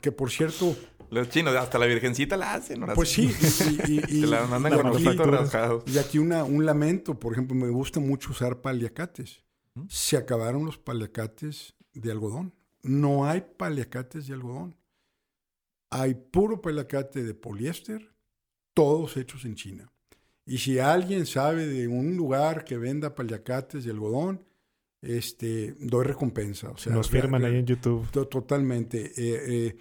que 0.00 0.10
por 0.12 0.30
cierto, 0.30 0.76
Los 1.10 1.28
chinos, 1.28 1.54
hasta 1.54 1.78
la 1.78 1.86
virgencita 1.86 2.36
la 2.36 2.54
hacen. 2.54 2.80
ahora 2.82 2.94
pues 2.94 3.10
sí, 3.10 3.30
y, 3.86 3.92
y- 3.92 4.02
y- 4.08 4.20
Te 4.22 4.26
la 4.26 4.46
mandan 4.46 4.74
con 4.74 4.86
los 4.88 4.96
aquí- 4.96 5.04
platos 5.04 5.26
rasgados. 5.28 5.84
y 5.86 5.98
aquí 5.98 6.18
una, 6.18 6.42
un 6.44 6.66
lamento, 6.66 7.18
por 7.20 7.32
ejemplo, 7.32 7.54
me 7.56 7.68
gusta 7.68 8.00
mucho 8.00 8.30
usar 8.32 8.60
paliacates. 8.60 9.44
¿Mm? 9.74 9.84
Se 9.88 10.16
acabaron 10.16 10.64
los 10.64 10.76
paliacates 10.78 11.74
de 11.94 12.10
algodón. 12.10 12.52
No 12.82 13.26
hay 13.26 13.44
paliacates 13.56 14.26
de 14.26 14.34
algodón. 14.34 14.76
Hay 15.90 16.14
puro 16.14 16.60
paliacate 16.60 17.22
de 17.22 17.34
poliéster, 17.34 18.12
todos 18.74 19.16
hechos 19.16 19.44
en 19.44 19.54
China. 19.54 19.92
Y 20.44 20.58
si 20.58 20.78
alguien 20.80 21.26
sabe 21.26 21.66
de 21.66 21.86
un 21.88 22.16
lugar 22.16 22.64
que 22.64 22.76
venda 22.76 23.14
paliacates 23.14 23.84
de 23.84 23.90
algodón, 23.92 24.44
este, 25.06 25.74
doy 25.78 26.04
recompensa. 26.04 26.70
O 26.70 26.76
sea, 26.76 26.92
Nos 26.92 27.08
firman 27.10 27.44
ahí 27.44 27.56
en 27.56 27.66
YouTube. 27.66 28.10
To- 28.10 28.26
Totalmente. 28.28 29.06
Eh, 29.16 29.42
eh, 29.68 29.76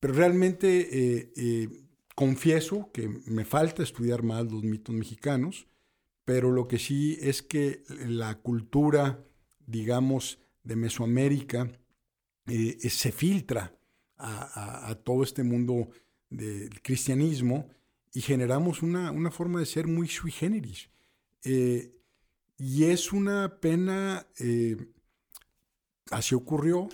pero 0.00 0.14
realmente 0.14 0.88
eh, 1.36 1.68
confieso 2.14 2.90
que 2.92 3.08
me 3.26 3.44
falta 3.44 3.82
estudiar 3.82 4.22
más 4.22 4.44
los 4.50 4.62
mitos 4.62 4.94
mexicanos, 4.94 5.66
pero 6.24 6.50
lo 6.50 6.68
que 6.68 6.78
sí 6.78 7.18
es 7.20 7.42
que 7.42 7.82
la 8.06 8.34
cultura, 8.40 9.24
digamos, 9.66 10.38
de 10.62 10.76
Mesoamérica 10.76 11.70
se 12.46 13.12
filtra 13.12 13.74
a, 14.16 14.42
a- 14.86 14.90
a 14.90 14.94
todo 14.96 15.22
este 15.22 15.42
mundo 15.42 15.88
del 16.30 16.80
cristianismo 16.82 17.68
y 18.12 18.20
generamos 18.20 18.82
una, 18.82 19.10
una 19.10 19.30
forma 19.30 19.60
de 19.60 19.66
ser 19.66 19.86
muy 19.86 20.08
sui 20.08 20.30
generis. 20.30 20.88
Eh, 21.44 21.92
y 22.58 22.84
es 22.84 23.12
una 23.12 23.60
pena, 23.60 24.26
eh, 24.38 24.76
así 26.10 26.34
ocurrió, 26.34 26.88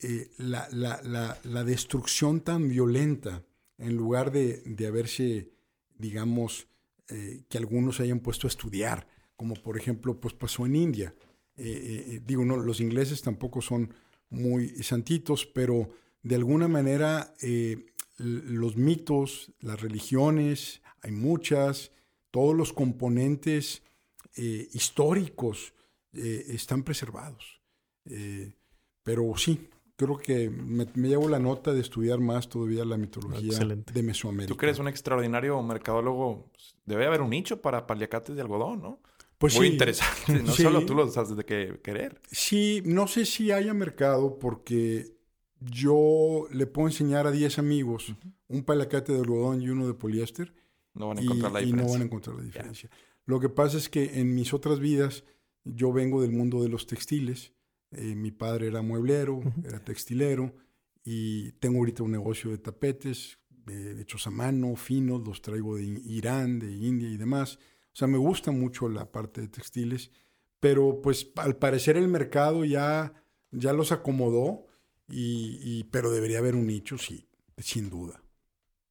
eh, 0.00 0.30
la, 0.38 0.68
la- 0.72 1.00
la- 1.02 1.38
la 1.44 1.64
destrucción 1.64 2.40
tan 2.40 2.68
violenta, 2.68 3.44
en 3.78 3.96
lugar 3.96 4.30
de, 4.32 4.62
de 4.64 4.86
haberse, 4.86 5.50
digamos, 5.98 6.66
eh, 7.08 7.44
que 7.48 7.58
algunos 7.58 7.96
se 7.96 8.04
hayan 8.04 8.20
puesto 8.20 8.46
a 8.46 8.50
estudiar, 8.50 9.06
como 9.36 9.54
por 9.54 9.76
ejemplo 9.78 10.18
pues 10.18 10.34
pasó 10.34 10.66
en 10.66 10.76
India. 10.76 11.14
Digo, 11.56 12.44
no, 12.44 12.58
los 12.58 12.80
ingleses 12.80 13.22
tampoco 13.22 13.62
son 13.62 13.94
muy 14.28 14.68
santitos, 14.82 15.46
pero 15.46 15.88
de 16.22 16.34
alguna 16.34 16.68
manera 16.68 17.32
los 18.18 18.76
mitos, 18.76 19.52
las 19.60 19.80
religiones, 19.80 20.82
hay 21.00 21.12
muchas, 21.12 21.92
todos 22.30 22.54
los 22.54 22.74
componentes 22.74 23.82
eh, 24.36 24.68
históricos 24.72 25.72
eh, 26.12 26.44
están 26.48 26.82
preservados. 26.82 27.60
Eh, 28.04 28.52
pero 29.02 29.32
sí, 29.36 29.68
creo 29.96 30.18
que 30.18 30.50
me, 30.50 30.86
me 30.94 31.08
llevo 31.08 31.28
la 31.28 31.38
nota 31.38 31.72
de 31.72 31.80
estudiar 31.80 32.18
más 32.20 32.48
todavía 32.48 32.84
la 32.84 32.96
mitología 32.96 33.46
Excelente. 33.46 33.92
de 33.92 34.02
Mesoamérica. 34.02 34.48
Tú 34.52 34.56
que 34.56 34.66
eres 34.66 34.78
un 34.78 34.88
extraordinario 34.88 35.60
mercadólogo, 35.62 36.48
pues, 36.52 36.74
debe 36.84 37.06
haber 37.06 37.20
un 37.22 37.30
nicho 37.30 37.60
para 37.60 37.86
paliacates 37.86 38.34
de 38.36 38.42
algodón, 38.42 38.80
¿no? 38.82 39.00
Pues 39.38 39.54
Muy 39.56 39.66
sí, 39.66 39.72
interesante. 39.74 40.42
No 40.42 40.52
Sí. 40.52 40.62
solo 40.62 40.84
tú 40.86 40.94
lo 40.94 41.02
has 41.04 41.36
de 41.36 41.44
que 41.44 41.80
querer. 41.82 42.20
Sí, 42.30 42.82
no 42.86 43.06
sé 43.06 43.26
si 43.26 43.52
haya 43.52 43.74
mercado 43.74 44.38
porque 44.38 45.14
yo 45.60 46.46
le 46.50 46.66
puedo 46.66 46.88
enseñar 46.88 47.26
a 47.26 47.30
10 47.30 47.58
amigos 47.58 48.14
un 48.48 48.62
palacate 48.64 49.12
de 49.12 49.18
algodón 49.20 49.60
y 49.62 49.68
uno 49.68 49.86
de 49.86 49.94
poliéster 49.94 50.54
No 50.94 51.08
van 51.08 51.18
a 51.18 51.22
y, 51.22 51.24
encontrar 51.24 51.52
la 51.52 51.60
y 51.60 51.64
diferencia. 51.66 51.86
no 51.86 51.92
van 51.92 52.00
a 52.02 52.04
encontrar 52.04 52.36
la 52.36 52.42
diferencia. 52.44 52.90
Lo 53.26 53.40
que 53.40 53.48
pasa 53.48 53.76
es 53.76 53.88
que 53.88 54.20
en 54.20 54.34
mis 54.34 54.54
otras 54.54 54.78
vidas 54.80 55.24
yo 55.64 55.92
vengo 55.92 56.22
del 56.22 56.32
mundo 56.32 56.62
de 56.62 56.68
los 56.68 56.86
textiles. 56.86 57.52
Eh, 57.90 58.14
mi 58.14 58.30
padre 58.30 58.68
era 58.68 58.82
mueblero, 58.82 59.40
era 59.64 59.84
textilero 59.84 60.54
y 61.04 61.52
tengo 61.52 61.78
ahorita 61.78 62.02
un 62.02 62.12
negocio 62.12 62.50
de 62.50 62.58
tapetes 62.58 63.38
eh, 63.68 63.96
hechos 64.00 64.26
a 64.26 64.30
mano, 64.30 64.76
finos, 64.76 65.26
los 65.26 65.42
traigo 65.42 65.76
de 65.76 65.84
Irán, 65.84 66.58
de 66.58 66.70
India 66.72 67.08
y 67.08 67.16
demás. 67.16 67.56
O 67.92 67.96
sea, 67.98 68.06
me 68.08 68.18
gusta 68.18 68.50
mucho 68.52 68.88
la 68.88 69.10
parte 69.10 69.40
de 69.40 69.48
textiles, 69.48 70.10
pero 70.60 71.00
pues 71.02 71.30
al 71.36 71.56
parecer 71.56 71.96
el 71.96 72.08
mercado 72.08 72.64
ya, 72.64 73.12
ya 73.50 73.72
los 73.72 73.90
acomodó, 73.92 74.66
y, 75.08 75.58
y- 75.62 75.84
pero 75.84 76.10
debería 76.10 76.38
haber 76.38 76.54
un 76.56 76.66
nicho, 76.66 76.98
sí, 76.98 77.28
sin 77.58 77.88
duda. 77.90 78.20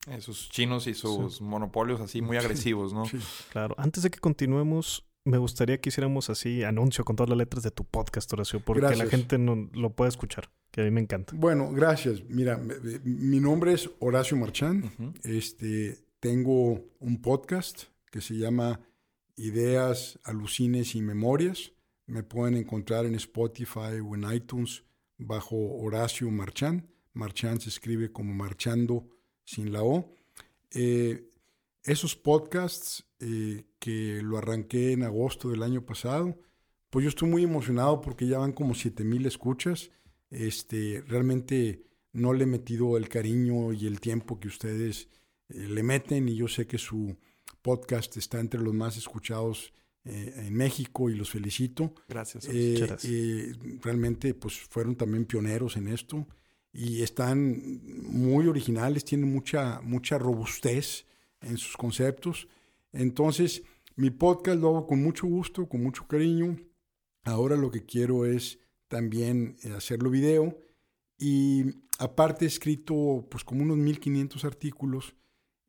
Esos 0.08 0.50
chinos 0.50 0.88
y 0.88 0.94
sus 0.94 1.42
monopolios 1.42 2.02
así 2.02 2.22
muy 2.22 2.38
agresivos, 2.38 2.94
¿no? 2.94 3.06
Sí. 3.06 3.18
Claro. 3.52 3.76
Antes 3.78 4.04
de 4.04 4.10
que 4.10 4.20
continuemos, 4.20 5.06
me 5.26 5.40
gustaría 5.40 5.82
que 5.82 5.90
hiciéramos 5.90 6.30
así 6.30 6.64
anuncio 6.64 7.04
con 7.04 7.16
todas 7.16 7.30
las 7.30 7.38
letras 7.38 7.64
de 7.64 7.72
tu 7.72 7.84
podcast, 7.84 8.32
Horacio, 8.32 8.60
porque 8.60 8.96
la 8.96 9.08
gente 9.08 9.38
no 9.40 9.70
lo 9.74 9.90
puede 9.90 10.10
escuchar, 10.10 10.52
que 10.72 10.82
a 10.82 10.84
mí 10.84 10.92
me 10.92 11.02
encanta. 11.02 11.34
Bueno, 11.36 11.72
gracias. 11.72 12.24
Mira, 12.30 12.62
mi 13.04 13.40
nombre 13.40 13.74
es 13.74 13.90
Horacio 14.00 14.38
Marchán. 14.38 14.92
Este, 15.24 15.98
tengo 16.20 16.80
un 17.00 17.22
podcast 17.22 17.86
que 18.12 18.22
se 18.22 18.36
llama 18.36 18.80
Ideas, 19.36 20.20
Alucines 20.24 20.94
y 20.94 21.02
Memorias. 21.02 21.72
Me 22.06 22.22
pueden 22.22 22.56
encontrar 22.56 23.08
en 23.08 23.16
Spotify 23.16 24.00
o 24.04 24.16
en 24.16 24.32
iTunes 24.32 24.84
bajo 25.18 25.56
Horacio 25.56 26.30
Marchán. 26.30 26.88
Marchán 27.14 27.60
se 27.60 27.70
escribe 27.70 28.12
como 28.12 28.34
marchando 28.34 29.08
sin 29.46 29.72
la 29.72 29.84
O. 29.84 30.14
Eh, 30.72 31.30
esos 31.84 32.16
podcasts 32.16 33.06
eh, 33.20 33.64
que 33.80 34.22
lo 34.22 34.38
arranqué 34.38 34.92
en 34.92 35.04
agosto 35.04 35.50
del 35.50 35.64
año 35.64 35.86
pasado, 35.86 36.38
pues 36.90 37.04
yo 37.04 37.10
estoy 37.10 37.30
muy 37.30 37.44
emocionado 37.44 38.02
porque 38.02 38.28
ya 38.28 38.40
van 38.40 38.52
como 38.52 38.76
7000 38.76 39.26
escuchas. 39.26 39.92
Este, 40.30 41.04
realmente 41.08 41.86
no 42.12 42.34
le 42.34 42.44
he 42.44 42.48
metido 42.48 42.98
el 42.98 43.10
cariño 43.10 43.74
y 43.74 43.86
el 43.86 44.00
tiempo 44.00 44.40
que 44.40 44.48
ustedes 44.48 45.10
eh, 45.50 45.68
le 45.68 45.84
meten 45.84 46.28
y 46.30 46.36
yo 46.36 46.48
sé 46.48 46.66
que 46.66 46.78
su 46.78 47.18
podcast 47.62 48.16
está 48.18 48.40
entre 48.40 48.62
los 48.62 48.74
más 48.74 48.98
escuchados 48.98 49.74
eh, 50.06 50.34
en 50.38 50.54
México 50.54 51.10
y 51.10 51.16
los 51.16 51.30
felicito. 51.30 51.94
Gracias. 52.08 52.48
Eh, 52.50 52.76
gracias. 52.80 53.12
realmente 53.82 54.34
pues 54.34 54.60
fueron 54.60 54.96
también 54.96 55.26
pioneros 55.26 55.78
en 55.78 55.90
esto 55.90 56.28
y 56.78 57.04
están 57.04 57.82
muy 58.04 58.48
originales, 58.48 59.06
tienen 59.06 59.32
mucha, 59.32 59.80
mucha 59.82 60.18
robustez 60.18 61.06
en 61.40 61.58
sus 61.58 61.78
conceptos. 61.78 62.50
Entonces, 62.92 63.64
mi 63.96 64.10
podcast 64.10 64.60
lo 64.60 64.68
hago 64.68 64.88
con 64.88 65.02
mucho 65.02 65.26
gusto, 65.26 65.70
con 65.70 65.82
mucho 65.82 66.06
cariño. 66.06 66.58
Ahora 67.24 67.56
lo 67.56 67.72
que 67.72 67.86
quiero 67.86 68.26
es 68.26 68.60
también 68.90 69.56
eh, 69.64 69.72
hacerlo 69.72 70.10
video 70.10 70.60
y 71.18 71.64
aparte 71.98 72.44
he 72.44 72.48
escrito 72.50 73.26
pues 73.32 73.46
como 73.46 73.64
unos 73.64 73.78
1500 73.78 74.44
artículos, 74.44 75.16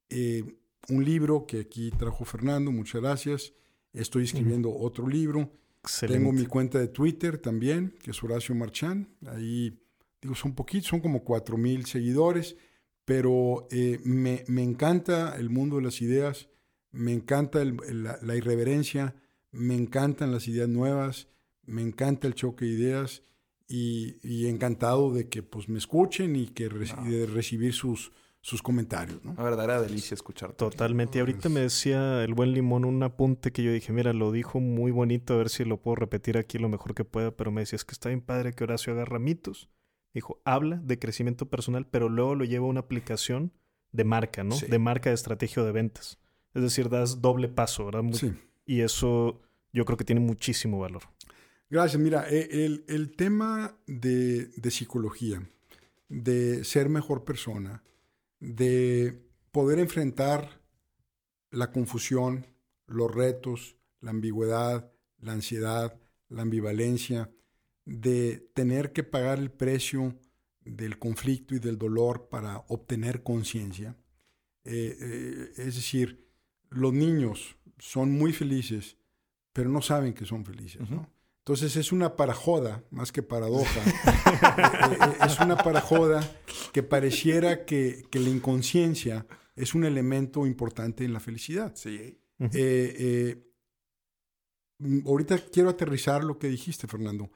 eh, 0.09 0.43
un 0.89 1.05
libro 1.05 1.47
que 1.47 1.61
aquí 1.61 1.93
trajo 1.93 2.25
Fernando, 2.25 2.73
muchas 2.73 3.01
gracias. 3.01 3.53
Estoy 3.93 4.25
escribiendo 4.25 4.75
otro 4.77 5.07
libro. 5.07 5.53
Excelente. 5.83 6.19
Tengo 6.19 6.33
mi 6.33 6.47
cuenta 6.47 6.81
de 6.81 6.89
Twitter 6.89 7.39
también, 7.39 7.95
que 8.03 8.11
es 8.11 8.23
Horacio 8.23 8.57
Marchán. 8.57 9.09
Ahí, 9.27 9.79
digo, 10.27 10.35
son 10.35 10.55
poquitos, 10.55 10.89
son 10.89 11.01
como 11.01 11.25
4 11.25 11.57
mil 11.57 11.87
seguidores, 11.87 12.57
pero 13.05 13.67
eh, 13.71 14.01
me, 14.05 14.45
me 14.49 14.63
encanta 14.63 15.37
el 15.37 15.49
mundo 15.51 15.77
de 15.77 15.83
las 15.83 16.03
ideas, 16.03 16.49
me 16.93 17.13
encanta 17.13 17.63
el- 17.63 17.77
el- 17.89 18.03
la, 18.05 18.19
la 18.23 18.37
irreverencia, 18.37 19.15
me 19.53 19.75
encantan 19.75 20.33
las 20.33 20.49
ideas 20.49 20.69
nuevas, 20.69 21.29
me 21.65 21.83
encanta 21.83 22.27
el 22.27 22.35
choque 22.35 22.65
de 22.65 22.73
ideas 22.73 23.23
y, 23.69 24.17
y 24.23 24.47
encantado 24.47 25.13
de 25.13 25.29
que 25.29 25.43
pues 25.43 25.69
me 25.69 25.79
escuchen 25.79 26.37
y 26.37 26.49
que 26.49 26.71
reci- 26.71 26.97
No. 26.97 27.11
de 27.11 27.27
recibir 27.27 27.73
sus, 27.73 28.13
sus 28.41 28.63
comentarios. 28.63 29.25
¿no? 29.25 29.35
Verdadera 29.35 29.81
delicia 29.81 30.15
escucharte. 30.15 30.57
Totalmente. 30.57 31.19
Y 31.19 31.21
ahorita 31.21 31.49
me 31.49 31.61
decía 31.61 32.23
el 32.23 32.35
buen 32.35 32.53
limón 32.53 32.85
un 32.85 33.03
apunte 33.03 33.51
que 33.53 33.63
yo 33.65 33.73
dije, 33.73 33.93
mira, 33.93 34.13
lo 34.13 34.31
dijo 34.33 34.61
muy 34.61 34.91
bonito, 34.93 35.35
a 35.35 35.39
ver 35.39 35.49
si 35.49 35.65
lo 35.65 35.81
puedo 35.81 35.97
repetir 35.97 36.39
aquí 36.39 36.59
lo 36.59 36.69
mejor 36.69 36.95
que 36.95 37.05
pueda, 37.05 37.31
pero 37.37 37.51
me 37.51 37.63
decía, 37.63 37.77
es 37.77 37.85
que 37.85 37.93
está 37.93 38.09
bien 38.09 38.21
padre 38.21 38.53
que 38.53 38.63
Horacio 38.65 38.93
agarra 38.93 39.19
mitos. 39.19 39.69
Dijo, 40.17 40.41
habla 40.47 40.77
de 40.83 40.99
crecimiento 40.99 41.51
personal, 41.51 41.87
pero 41.91 42.09
luego 42.09 42.35
lo 42.35 42.45
lleva 42.47 42.65
a 42.65 42.71
una 42.71 42.81
aplicación 42.81 43.53
de 43.93 44.05
marca, 44.05 44.45
¿no? 44.45 44.55
Sí. 44.55 44.65
De 44.67 44.79
marca 44.79 45.11
de 45.11 45.15
estrategia 45.15 45.63
de 45.63 45.73
ventas. 45.73 46.19
Es 46.55 46.63
decir, 46.63 46.89
das 46.89 47.21
doble 47.21 47.49
paso, 47.51 47.85
¿verdad? 47.85 48.03
Muy- 48.03 48.15
Sí. 48.15 48.33
Y 48.65 48.81
eso 48.81 49.43
yo 49.75 49.85
creo 49.85 49.99
que 49.99 50.05
tiene 50.05 50.23
muchísimo 50.23 50.79
valor. 50.79 51.03
Gracias. 51.69 52.01
Mira, 52.01 52.31
e- 52.31 52.65
el, 52.65 52.85
el 52.89 53.15
tema 53.15 53.77
de, 53.87 54.47
de 54.57 54.71
psicología, 54.71 55.47
de 56.09 56.65
ser 56.65 56.89
mejor 56.89 57.25
persona, 57.25 57.83
de 58.41 59.21
poder 59.53 59.79
enfrentar 59.79 60.63
la 61.51 61.71
confusión, 61.73 62.47
los 62.87 63.15
retos, 63.15 63.77
la 64.01 64.13
ambigüedad, 64.13 64.91
la 65.21 65.33
ansiedad, 65.33 66.01
la 66.31 66.41
ambivalencia, 66.41 67.31
de 67.87 68.51
tener 68.53 68.93
que 68.93 69.05
pagar 69.05 69.39
el 69.39 69.51
precio 69.51 70.19
del 70.67 70.99
conflicto 70.99 71.55
y 71.55 71.61
del 71.61 71.79
dolor 71.79 72.29
para 72.29 72.59
obtener 72.69 73.23
conciencia. 73.23 73.97
Eh, 74.65 74.97
eh, 75.01 75.53
es 75.57 75.77
decir, 75.77 76.29
los 76.69 76.93
niños 76.93 77.57
son 77.79 78.11
muy 78.11 78.33
felices, 78.33 78.99
pero 79.53 79.71
no 79.71 79.81
saben 79.81 80.13
que 80.13 80.27
son 80.27 80.45
felices. 80.45 80.83
Entonces 81.39 81.77
es 81.77 81.93
una 81.93 82.17
parajoda, 82.17 82.85
más 82.91 83.13
que 83.13 83.23
paradoja. 83.23 83.81
Eh, 84.87 85.17
es 85.27 85.41
una 85.41 85.57
parajoda 85.57 86.23
que 86.73 86.83
pareciera 86.83 87.65
que, 87.65 88.05
que 88.11 88.21
la 88.21 88.29
inconsciencia 88.29 89.27
es 89.57 89.75
un 89.75 89.85
elemento 89.85 90.47
importante 90.47 91.05
en 91.05 91.13
la 91.13 91.21
felicidad. 91.21 91.75
Sí. 91.75 92.21
Ahorita 95.07 95.39
quiero 95.51 95.71
aterrizar 95.71 96.23
lo 96.23 96.39
que 96.39 96.49
dijiste, 96.49 96.87
Fernando, 96.87 97.31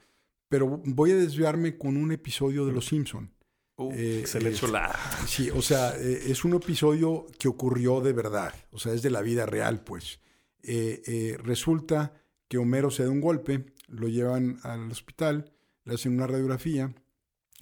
pero 0.51 0.81
voy 0.83 1.11
a 1.11 1.15
desviarme 1.15 1.77
con 1.77 1.95
un 1.95 2.11
episodio 2.11 2.65
de 2.65 2.73
Los 2.73 2.87
Simpson. 2.87 3.31
Uh, 3.77 3.89
Eh, 3.93 4.19
excelente. 4.19 4.57
eh, 4.57 4.59
Chulada. 4.59 4.99
Sí, 5.25 5.49
o 5.49 5.61
sea, 5.61 5.95
eh, 5.97 6.23
es 6.27 6.43
un 6.43 6.53
episodio 6.53 7.25
que 7.39 7.47
ocurrió 7.47 8.01
de 8.01 8.11
verdad, 8.11 8.53
o 8.71 8.77
sea, 8.77 8.93
es 8.93 9.01
de 9.01 9.09
la 9.11 9.21
vida 9.21 9.45
real, 9.45 9.81
pues. 9.85 10.19
Eh, 10.61 11.01
eh, 11.07 11.37
resulta 11.41 12.13
que 12.49 12.57
Homero 12.57 12.91
se 12.91 13.03
da 13.03 13.09
un 13.09 13.21
golpe, 13.21 13.65
lo 13.87 14.09
llevan 14.09 14.59
al 14.63 14.91
hospital, 14.91 15.53
le 15.85 15.93
hacen 15.95 16.13
una 16.15 16.27
radiografía 16.27 16.93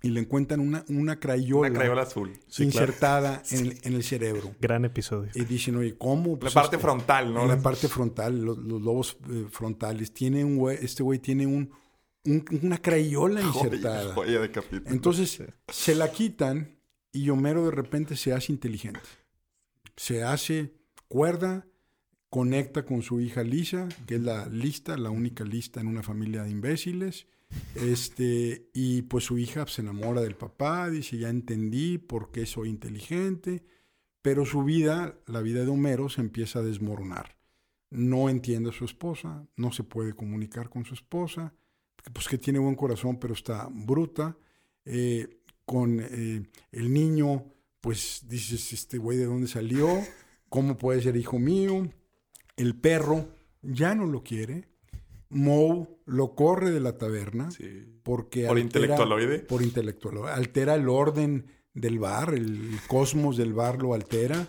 y 0.02 0.10
le 0.10 0.22
encuentran 0.22 0.60
una, 0.62 0.84
una 0.90 1.20
crayola, 1.20 1.70
Una 1.70 1.78
crayola 1.80 2.02
azul. 2.02 2.32
Sí, 2.48 2.68
claro. 2.70 2.88
insertada 2.88 3.44
en, 3.52 3.66
el, 3.68 3.78
en 3.84 3.94
el 3.94 4.04
cerebro. 4.04 4.56
Gran 4.60 4.84
episodio. 4.86 5.30
Y 5.36 5.46
dicen, 5.46 5.76
oye, 5.76 5.96
¿cómo? 5.96 6.34
La 6.34 6.40
Pues 6.40 6.54
parte 6.56 6.78
este- 6.78 6.84
frontal, 6.88 7.34
¿no? 7.34 7.46
la 7.46 7.62
parte 7.62 7.88
frontal, 7.88 8.42
los, 8.44 8.58
los 8.58 8.82
lobos 8.82 9.18
eh, 9.30 9.46
frontales. 9.52 10.12
Tiene 10.12 10.44
un 10.44 10.58
güey, 10.58 10.80
este 10.82 11.04
güey 11.04 11.20
tiene 11.20 11.46
un, 11.46 11.70
un- 12.30 12.46
una 12.64 12.78
crayola 12.78 13.42
insertada. 13.42 14.02
Joya, 14.04 14.14
joya 14.16 14.40
de 14.42 14.52
capítulo. 14.52 14.90
Entonces 14.96 15.44
se 15.68 15.96
la 15.96 16.12
quitan 16.12 16.78
y 17.12 17.30
Homero 17.30 17.66
de 17.66 17.72
repente 17.72 18.16
se 18.16 18.34
hace 18.34 18.52
inteligente. 18.52 19.00
Se 19.96 20.24
hace 20.24 20.74
cuerda, 21.08 21.66
conecta 22.30 22.86
con 22.86 23.02
su 23.02 23.20
hija 23.20 23.44
Lisa, 23.44 23.90
que 24.06 24.16
es 24.16 24.22
la 24.22 24.46
lista, 24.48 24.96
la 24.98 25.10
única 25.10 25.44
lista 25.44 25.82
en 25.82 25.88
una 25.88 26.04
familia 26.04 26.44
de 26.44 26.52
imbéciles. 26.52 27.28
Este, 27.76 28.70
y 28.74 29.02
pues 29.04 29.24
su 29.24 29.38
hija 29.40 29.66
se 29.68 29.82
enamora 29.82 30.22
del 30.22 30.36
papá, 30.36 30.90
dice, 30.90 31.18
ya 31.18 31.30
entendí 31.30 31.98
por 31.98 32.32
qué 32.32 32.46
soy 32.46 32.70
inteligente, 32.70 33.64
pero 34.22 34.46
su 34.46 34.64
vida, 34.64 35.18
la 35.26 35.42
vida 35.42 35.62
de 35.64 35.68
Homero, 35.70 36.10
se 36.10 36.22
empieza 36.22 36.60
a 36.60 36.64
desmoronar. 36.64 37.38
No 37.90 38.30
entiende 38.30 38.70
a 38.70 38.74
su 38.74 38.86
esposa, 38.86 39.48
no 39.56 39.72
se 39.72 39.84
puede 39.84 40.14
comunicar 40.14 40.70
con 40.70 40.86
su 40.86 40.94
esposa, 40.94 41.54
pues 42.14 42.28
que 42.28 42.38
tiene 42.38 42.60
buen 42.60 42.76
corazón, 42.76 43.20
pero 43.20 43.34
está 43.34 43.68
bruta. 43.72 44.36
Eh, 44.86 45.28
con 45.66 45.99
eh, 46.01 46.43
el 46.72 46.93
niño, 46.93 47.45
pues 47.82 48.24
dices, 48.28 48.74
este 48.74 48.97
güey 48.97 49.18
de 49.18 49.26
dónde 49.26 49.47
salió, 49.47 49.88
cómo 50.49 50.78
puede 50.78 51.01
ser 51.01 51.16
hijo 51.16 51.38
mío. 51.38 51.88
El 52.57 52.76
perro 52.76 53.30
ya 53.62 53.93
no 53.95 54.05
lo 54.05 54.24
quiere. 54.24 54.68
Moe 55.30 55.88
lo 56.05 56.34
corre 56.34 56.72
de 56.72 56.80
la 56.80 56.97
taberna 56.97 57.51
Sí. 57.51 57.86
porque 58.01 58.47
¿Por 58.47 58.57
altera- 58.57 58.62
intelectualoide? 58.86 59.39
Por 59.39 59.62
intelectualoide. 59.62 60.32
Altera 60.32 60.74
el 60.74 60.89
orden 60.89 61.45
del 61.76 61.99
bar, 61.99 62.34
el 62.34 62.80
cosmos 62.88 63.38
del 63.38 63.53
bar 63.53 63.80
lo 63.82 63.93
altera. 63.93 64.47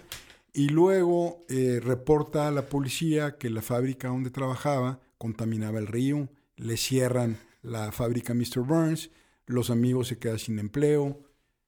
Y 0.55 0.71
luego 0.71 1.45
eh, 1.51 1.81
reporta 1.85 2.49
a 2.49 2.51
la 2.51 2.67
policía 2.67 3.37
que 3.37 3.51
la 3.51 3.61
fábrica 3.63 4.09
donde 4.09 4.31
trabajaba 4.31 5.01
contaminaba 5.19 5.79
el 5.79 5.87
río, 5.87 6.31
le 6.57 6.77
cierran 6.79 7.37
la 7.63 7.93
fábrica 7.93 8.35
Mr. 8.35 8.61
Burns, 8.61 9.11
los 9.47 9.71
amigos 9.71 10.09
se 10.09 10.19
quedan 10.19 10.39
sin 10.39 10.59
empleo, 10.59 11.23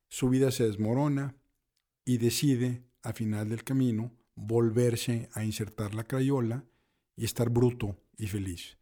su 0.08 0.28
vida 0.28 0.50
se 0.50 0.64
desmorona 0.64 1.36
y 2.04 2.18
decide, 2.18 2.84
a 3.02 3.12
final 3.12 3.48
del 3.48 3.64
camino, 3.64 4.12
volverse 4.34 5.28
a 5.34 5.44
insertar 5.44 5.94
la 5.94 6.04
crayola 6.04 6.64
y 7.16 7.24
estar 7.24 7.50
bruto 7.50 7.96
y 8.16 8.26
feliz. 8.26 8.78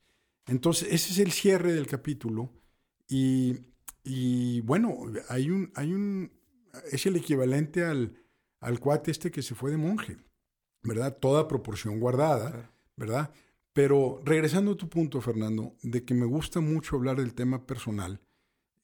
Entonces, 0.47 0.89
ese 0.91 1.13
es 1.13 1.19
el 1.19 1.33
cierre 1.33 1.73
del 1.73 1.87
capítulo 1.87 2.53
y, 3.09 4.61
bueno, 4.63 4.99
hay 5.29 5.51
un, 5.51 5.73
hay 5.75 5.93
un, 5.93 6.33
es 6.91 7.07
el 7.07 7.17
equivalente 7.17 7.85
al, 7.85 8.17
al 8.61 8.81
cuate 8.81 9.11
este 9.11 9.31
que 9.31 9.43
se 9.43 9.55
fue 9.55 9.71
de 9.71 9.77
monje, 9.77 10.19
¿verdad? 10.83 11.17
Toda 11.19 11.49
proporción 11.49 12.01
guardada, 12.01 12.73
¿verdad? 12.97 13.33
Pero 13.81 14.21
regresando 14.27 14.73
a 14.73 14.77
tu 14.77 14.91
punto, 14.91 15.23
Fernando, 15.23 15.75
de 15.83 16.05
que 16.05 16.13
me 16.13 16.27
gusta 16.27 16.61
mucho 16.61 16.97
hablar 16.97 17.17
del 17.17 17.33
tema 17.33 17.67
personal 17.67 18.21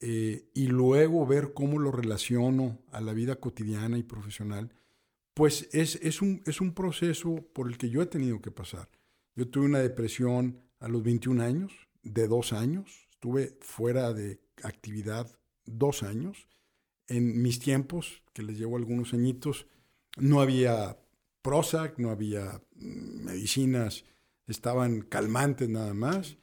eh, 0.01 0.49
y 0.55 0.69
luego 0.69 1.27
ver 1.27 1.53
cómo 1.53 1.79
lo 1.79 1.93
relaciono 1.93 2.79
a 2.93 3.03
la 3.03 3.13
vida 3.13 3.37
cotidiana 3.37 3.99
y 3.99 4.05
profesional, 4.05 4.73
pues 5.35 5.69
es, 5.73 5.97
es, 5.97 6.23
un, 6.23 6.43
es 6.47 6.63
un 6.63 6.73
proceso 6.73 7.47
por 7.53 7.69
el 7.69 7.77
que 7.77 7.91
yo 7.91 8.01
he 8.01 8.07
tenido 8.07 8.41
que 8.41 8.51
pasar. 8.51 8.89
Yo 9.35 9.47
tuve 9.47 9.67
una 9.67 9.81
depresión 9.81 10.63
a 10.81 10.89
los 10.89 11.03
21 11.03 11.43
años, 11.43 11.75
de 12.03 12.27
dos 12.27 12.55
años, 12.55 13.07
estuve 13.11 13.59
fuera 13.61 14.15
de 14.15 14.41
actividad 14.63 15.31
dos 15.67 16.05
años. 16.05 16.49
En 17.07 17.43
mis 17.43 17.59
tiempos, 17.59 18.23
que 18.33 18.43
les 18.43 18.57
llevo 18.59 18.79
algunos 18.79 19.13
añitos, 19.13 19.67
no 20.17 20.41
había 20.41 20.97
Prozac, 21.43 21.99
no 21.99 22.09
había 22.09 22.63
mm, 22.77 23.25
medicinas, 23.27 24.03
estaban 24.47 25.03
calmantes 25.03 25.69
nada 25.69 25.95
más. 25.95 26.39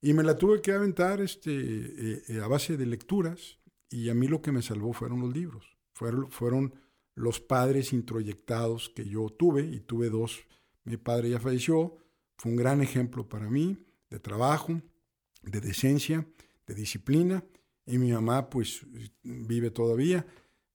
Y 0.00 0.12
me 0.12 0.22
la 0.22 0.36
tuve 0.36 0.62
que 0.62 0.72
aventar 0.72 1.20
este, 1.20 1.50
eh, 1.52 2.22
eh, 2.28 2.40
a 2.40 2.46
base 2.46 2.76
de 2.76 2.86
lecturas. 2.86 3.58
Y 3.90 4.10
a 4.10 4.14
mí 4.14 4.28
lo 4.28 4.42
que 4.42 4.52
me 4.52 4.62
salvó 4.62 4.92
fueron 4.92 5.20
los 5.20 5.34
libros. 5.34 5.76
Fueron, 5.92 6.30
fueron 6.30 6.74
los 7.14 7.40
padres 7.40 7.92
introyectados 7.92 8.90
que 8.90 9.08
yo 9.08 9.28
tuve, 9.30 9.62
y 9.62 9.80
tuve 9.80 10.10
dos. 10.10 10.46
Mi 10.84 10.96
padre 10.96 11.30
ya 11.30 11.40
falleció, 11.40 11.96
fue 12.36 12.52
un 12.52 12.56
gran 12.56 12.80
ejemplo 12.80 13.28
para 13.28 13.50
mí 13.50 13.76
de 14.08 14.20
trabajo, 14.20 14.80
de 15.42 15.60
decencia, 15.60 16.26
de 16.66 16.74
disciplina. 16.74 17.44
Y 17.86 17.98
mi 17.98 18.12
mamá, 18.12 18.50
pues, 18.50 18.86
vive 19.22 19.70
todavía. 19.70 20.26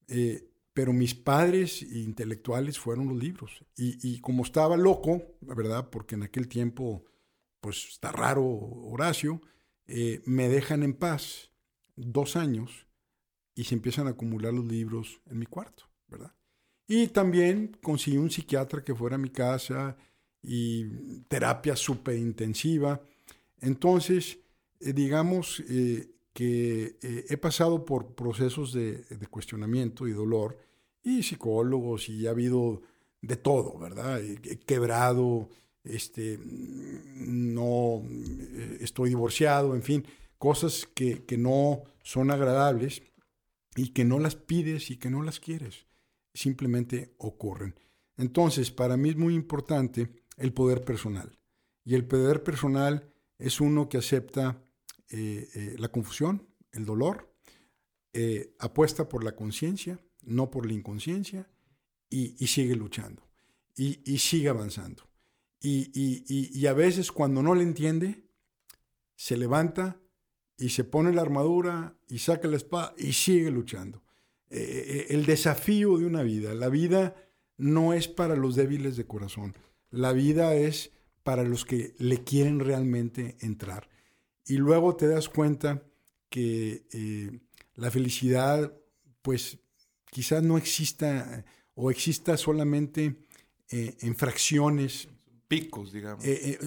Eh, 0.08 0.50
pero 0.74 0.92
mis 0.92 1.14
padres 1.14 1.84
intelectuales 1.84 2.80
fueron 2.80 3.08
los 3.08 3.18
libros. 3.18 3.64
Y, 3.76 4.20
como 4.22 4.44
estaba 4.44 4.76
loco, 4.76 5.22
¿verdad? 5.42 5.90
Porque 5.90 6.16
en 6.16 6.24
aquel 6.24 6.48
tiempo, 6.48 7.06
pues 7.62 7.88
está 7.90 8.12
raro 8.12 8.44
Horacio, 8.44 9.42
eh, 9.86 10.22
me 10.26 10.50
dejan 10.50 10.84
en 10.84 10.94
paz 10.94 11.52
dos 11.96 12.36
años 12.36 12.88
y 13.56 13.66
se 13.66 13.76
empiezan 13.76 14.08
a 14.08 14.12
acumular 14.12 14.54
los 14.54 14.66
libros 14.66 15.22
en 15.30 15.40
mi 15.40 15.46
cuarto, 15.46 15.84
¿verdad? 16.08 16.34
Y 16.88 17.08
también 17.08 17.78
conseguí 17.82 18.18
un 18.18 18.32
psiquiatra 18.32 18.84
que 18.84 18.96
fuera 18.96 19.16
a 19.16 19.20
mi 19.20 19.30
casa 19.30 19.96
y 20.42 21.22
terapia 21.28 21.76
súper 21.76 22.18
intensiva. 22.18 23.02
Entonces, 23.62 24.40
eh, 24.80 24.92
digamos, 24.92 25.64
eh, 25.70 26.10
que 26.34 26.98
eh, 27.02 27.26
he 27.30 27.38
pasado 27.38 27.86
por 27.86 28.16
procesos 28.16 28.74
de, 28.74 29.06
cuestionamiento 29.30 30.08
y 30.08 30.14
dolor, 30.14 30.58
y 31.04 31.24
psicólogos, 31.24 32.10
y 32.10 32.28
ha 32.28 32.32
habido 32.32 32.82
de 33.22 33.38
todo, 33.38 33.78
¿verdad? 33.78 34.22
He, 34.22 34.60
quebrado, 34.60 35.50
este, 35.84 36.40
no 36.44 38.04
eh, 38.04 38.78
estoy 38.82 39.10
divorciado, 39.10 39.76
en 39.76 39.84
fin, 39.84 40.06
cosas 40.38 40.88
que, 40.94 41.24
que 41.24 41.38
no 41.38 41.84
son 42.02 42.32
agradables 42.32 43.04
y 43.76 43.90
que 43.90 44.04
no 44.04 44.20
las 44.20 44.36
pides 44.36 44.92
y 44.92 44.98
que 44.98 45.10
no 45.10 45.24
las 45.24 45.40
quieres, 45.40 45.86
simplemente 46.34 47.14
ocurren. 47.18 47.76
Entonces, 48.18 48.72
para 48.72 48.98
mí 48.98 49.10
es 49.10 49.18
muy 49.18 49.36
importante 49.36 50.10
el 50.38 50.54
poder 50.54 50.84
personal. 50.84 51.38
Y 51.86 51.96
el 51.96 52.06
poder 52.06 52.44
personal 52.44 53.12
es 53.38 53.60
uno 53.60 53.90
que 53.90 53.98
acepta 53.98 54.63
eh, 55.16 55.48
eh, 55.54 55.76
la 55.78 55.90
confusión, 55.90 56.48
el 56.72 56.86
dolor, 56.86 57.32
eh, 58.14 58.56
apuesta 58.58 59.08
por 59.08 59.24
la 59.24 59.36
conciencia, 59.36 60.00
no 60.24 60.50
por 60.50 60.66
la 60.66 60.74
inconsciencia, 60.74 61.48
y, 62.10 62.48
sigue 62.48 62.76
luchando, 62.76 63.22
y, 63.76 64.18
sigue 64.18 64.50
avanzando. 64.50 65.04
Y, 65.62 66.66
a 66.66 66.74
veces 66.74 67.12
cuando 67.12 67.44
no 67.44 67.54
le 67.54 67.62
entiende, 67.62 68.24
se 69.16 69.38
levanta 69.38 70.00
y 70.58 70.70
se 70.70 70.84
pone 70.84 71.14
la 71.14 71.22
armadura 71.22 71.96
y 72.08 72.18
saca 72.18 72.48
la 72.48 72.58
espada 72.58 72.96
y 72.98 73.14
sigue 73.14 73.52
luchando. 73.52 74.02
el 74.50 75.26
desafío 75.28 75.98
de 75.98 76.06
una 76.08 76.24
vida, 76.24 76.56
la 76.56 76.70
vida 76.70 77.16
no 77.58 77.94
es 77.94 78.08
para 78.08 78.36
los 78.36 78.56
débiles 78.56 78.96
de 78.96 79.06
corazón, 79.06 79.56
la 79.92 80.12
vida 80.12 80.56
es 80.56 80.92
para 81.24 81.44
los 81.44 81.66
que 81.66 81.94
le 82.00 82.24
quieren 82.24 82.60
realmente 82.60 83.38
entrar. 83.42 83.93
Y 84.46 84.58
luego 84.58 84.96
te 84.96 85.08
das 85.08 85.30
cuenta 85.30 85.84
que 86.30 86.88
eh, 86.92 87.40
la 87.76 87.92
felicidad, 87.92 88.76
pues 89.22 89.60
quizás 90.10 90.44
no 90.44 90.58
exista 90.58 91.46
o 91.76 91.92
exista 91.92 92.38
solamente 92.38 93.16
eh, 93.70 93.96
en 94.02 94.16
fracciones. 94.16 95.08
Picos, 95.48 95.92
digamos. 95.92 96.26
Eh, 96.26 96.58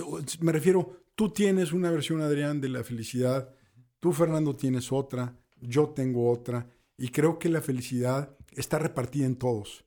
me 0.40 0.52
refiero, 0.52 1.04
tú 1.14 1.30
tienes 1.30 1.72
una 1.72 1.90
versión, 1.90 2.20
Adrián, 2.20 2.60
de 2.60 2.68
la 2.68 2.84
felicidad, 2.84 3.54
tú, 4.00 4.12
Fernando, 4.12 4.54
tienes 4.54 4.92
otra, 4.92 5.36
yo 5.60 5.88
tengo 5.88 6.30
otra, 6.30 6.70
y 6.96 7.08
creo 7.08 7.38
que 7.38 7.48
la 7.48 7.60
felicidad 7.60 8.36
está 8.52 8.78
repartida 8.78 9.26
en 9.26 9.36
todos. 9.36 9.84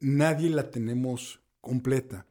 nadie 0.00 0.50
la 0.50 0.70
tenemos 0.70 1.40
completa, 1.60 2.26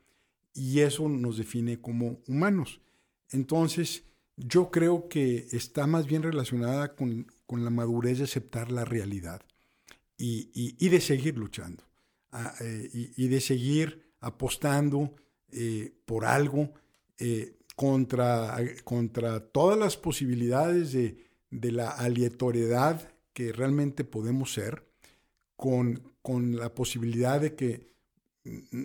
y 0.53 0.79
eso 0.79 1.07
nos 1.07 1.37
define 1.37 1.79
como 1.79 2.21
humanos. 2.27 2.81
Entonces, 3.29 4.03
yo 4.37 4.69
creo 4.69 5.09
que 5.09 5.47
está 5.51 5.87
más 5.87 6.05
bien 6.05 6.21
relacionada 6.23 6.95
con, 6.95 7.27
la 7.49 7.69
madurez 7.69 8.19
de 8.19 8.25
aceptar 8.25 8.71
la 8.71 8.85
realidad 8.85 9.41
y, 10.17 10.89
de 10.89 11.01
seguir 11.01 11.37
luchando 11.37 11.83
ah, 12.31 12.53
eh, 12.61 12.89
y, 12.91 13.27
de 13.27 13.41
seguir 13.41 14.13
apostando 14.19 15.15
eh, 15.51 15.93
por 16.05 16.25
algo 16.25 16.71
eh, 17.17 17.57
contra, 17.75 18.57
contra 18.83 19.39
todas 19.39 19.77
las 19.77 19.97
posibilidades 19.97 20.91
de, 20.93 21.17
la 21.49 21.89
aleatoriedad 21.89 23.11
que 23.33 23.51
realmente 23.51 24.03
podemos 24.03 24.53
ser, 24.53 24.87
con, 25.55 26.13
con 26.21 26.57
la 26.57 26.73
posibilidad 26.75 27.41
de 27.41 27.55
que 27.55 27.93
mm, 28.43 28.83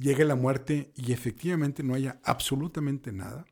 llegue 0.00 0.24
la 0.24 0.34
muerte 0.34 0.92
y 0.96 1.12
efectivamente 1.12 1.84
no 1.84 1.94
haya 1.94 2.20
absolutamente 2.24 3.12
nada 3.12 3.44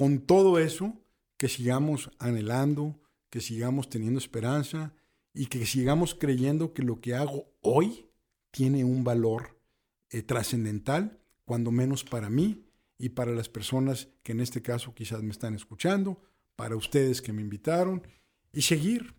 con 0.00 0.20
todo 0.20 0.58
eso, 0.58 0.94
que 1.36 1.46
sigamos 1.46 2.10
anhelando, 2.18 2.98
que 3.28 3.42
sigamos 3.42 3.90
teniendo 3.90 4.18
esperanza 4.18 4.94
y 5.34 5.44
que 5.44 5.66
sigamos 5.66 6.14
creyendo 6.14 6.72
que 6.72 6.82
lo 6.82 7.02
que 7.02 7.14
hago 7.14 7.52
hoy 7.60 8.08
tiene 8.50 8.82
un 8.82 9.04
valor 9.04 9.60
eh, 10.08 10.22
trascendental, 10.22 11.20
cuando 11.44 11.70
menos 11.70 12.02
para 12.02 12.30
mí 12.30 12.64
y 12.96 13.10
para 13.10 13.32
las 13.32 13.50
personas 13.50 14.08
que 14.22 14.32
en 14.32 14.40
este 14.40 14.62
caso 14.62 14.94
quizás 14.94 15.22
me 15.22 15.32
están 15.32 15.54
escuchando, 15.54 16.22
para 16.56 16.76
ustedes 16.76 17.20
que 17.20 17.34
me 17.34 17.42
invitaron, 17.42 18.02
y 18.54 18.62
seguir. 18.62 19.14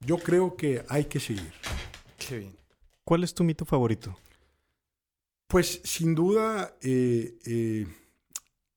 Yo 0.00 0.18
creo 0.18 0.54
que 0.54 0.84
hay 0.90 1.06
que 1.06 1.18
seguir. 1.18 1.54
Qué 2.18 2.40
bien. 2.40 2.56
¿Cuál 3.04 3.24
es 3.24 3.32
tu 3.32 3.42
mito 3.42 3.64
favorito? 3.64 4.14
Pues 5.46 5.80
sin 5.82 6.14
duda 6.14 6.76
eh, 6.82 7.38
eh, 7.46 7.86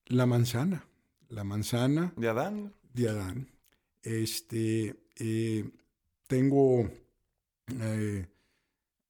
la 0.05 0.25
manzana 0.25 0.85
la 1.29 1.43
manzana. 1.43 2.13
¿De 2.17 2.27
Adán? 2.27 2.73
De 2.93 3.09
Adán. 3.09 3.47
Este, 4.01 4.95
eh, 5.17 5.69
tengo 6.27 6.89
eh, 7.79 8.27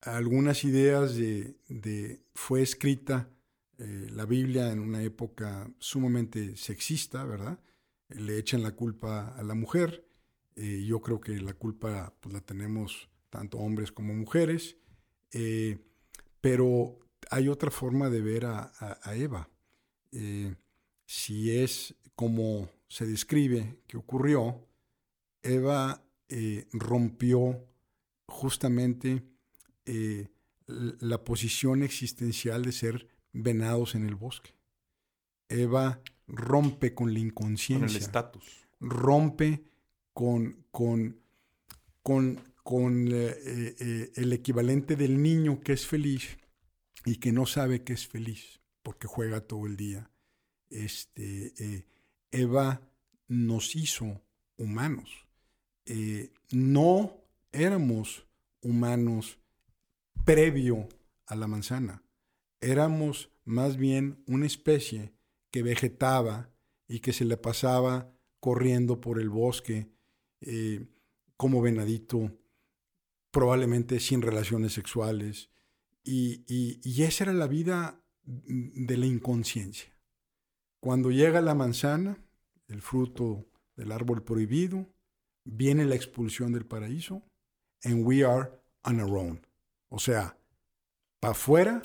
algunas 0.02 0.64
ideas 0.64 1.16
de, 1.16 2.22
fue 2.34 2.62
escrita 2.62 3.30
eh, 3.78 4.08
la 4.12 4.26
Biblia 4.26 4.72
en 4.72 4.80
una 4.80 5.02
época 5.02 5.70
sumamente 5.80 6.56
sexista, 6.58 7.24
¿verdad? 7.24 7.60
Le 8.10 8.38
echan 8.38 8.64
la 8.64 8.72
culpa 8.72 9.36
a 9.38 9.44
la 9.44 9.54
mujer. 9.54 10.06
yo 10.56 11.00
creo 11.00 11.22
que 11.22 11.40
la 11.40 11.54
culpa 11.54 12.14
pues, 12.20 12.34
la 12.34 12.42
tenemos 12.42 13.10
tanto 13.30 13.60
hombres 13.60 13.92
como 13.92 14.14
mujeres. 14.14 14.76
pero 16.42 17.00
hay 17.30 17.48
otra 17.48 17.70
forma 17.70 18.10
de 18.10 18.22
ver 18.22 18.46
a, 18.46 18.72
a 18.80 19.16
Eva. 19.16 19.50
si 21.06 21.58
es 21.58 21.96
como 22.20 22.70
se 22.90 23.06
describe 23.06 23.80
que 23.88 23.96
ocurrió, 23.96 24.68
Eva 25.42 26.04
eh, 26.28 26.68
rompió 26.74 27.66
justamente 28.28 29.24
eh, 29.86 30.28
la 30.68 31.24
posición 31.24 31.82
existencial 31.82 32.66
de 32.66 32.74
ser 32.74 33.08
venados 33.32 33.96
en 33.96 34.06
el 34.06 34.16
bosque. 34.16 34.54
Eva 35.48 36.02
rompe 36.28 36.94
con 36.94 37.14
la 37.14 37.20
inconsciencia. 37.20 37.88
Con 37.88 37.96
el 37.96 38.02
estatus. 38.02 38.68
Rompe 38.82 39.64
con, 40.12 40.66
con, 40.72 41.22
con, 42.04 42.44
con 42.66 43.08
eh, 43.14 44.12
el 44.14 44.34
equivalente 44.34 44.98
del 44.98 45.22
niño 45.22 45.62
que 45.62 45.72
es 45.72 45.88
feliz 45.88 46.38
y 47.06 47.16
que 47.16 47.32
no 47.32 47.46
sabe 47.46 47.86
que 47.86 47.94
es 47.94 48.10
feliz 48.10 48.60
porque 48.84 49.08
juega 49.08 49.40
todo 49.40 49.66
el 49.68 49.78
día. 49.78 50.12
Este, 50.70 51.86
Eva 52.32 52.82
nos 53.28 53.76
hizo 53.76 54.22
humanos. 54.58 55.10
no 56.52 57.18
éramos 57.52 58.26
humanos 58.62 59.40
previo 60.26 60.88
a 61.26 61.36
la 61.36 61.48
manzana. 61.48 62.04
Éramos 62.62 63.32
más 63.46 63.78
bien 63.78 64.24
una 64.28 64.46
especie 64.46 65.14
que 65.52 65.64
vegetaba 65.64 66.50
y 66.88 67.00
que 67.00 67.14
se 67.14 67.26
le 67.26 67.38
pasaba 67.38 68.12
corriendo 68.40 69.02
por 69.02 69.20
el 69.20 69.30
bosque 69.30 69.90
eh, 70.42 70.86
como 71.38 71.62
venadito, 71.62 72.32
probablemente 73.32 74.00
sin 74.00 74.22
relaciones 74.22 74.74
sexuales. 74.74 75.50
Y, 76.04 76.44
y, 76.48 77.04
esa 77.04 77.26
era 77.26 77.34
la 77.34 77.48
vida 77.48 78.02
de 78.24 78.98
la 78.98 79.06
inconsciencia. 79.06 79.94
Cuando 80.80 81.12
llega 81.12 81.42
la 81.42 81.56
manzana, 81.56 82.18
el 82.68 82.82
fruto 82.82 83.46
del 83.76 83.92
árbol 83.92 84.24
prohibido, 84.24 84.86
viene 85.44 85.86
la 85.86 85.96
expulsión 85.96 86.54
del 86.54 86.66
paraíso, 86.66 87.24
and 87.84 88.06
we 88.06 88.24
are 88.24 88.52
on 88.84 89.02
our 89.02 89.18
own. 89.18 89.46
O 89.90 90.00
sea, 90.00 90.38
para 91.20 91.32
afuera, 91.32 91.82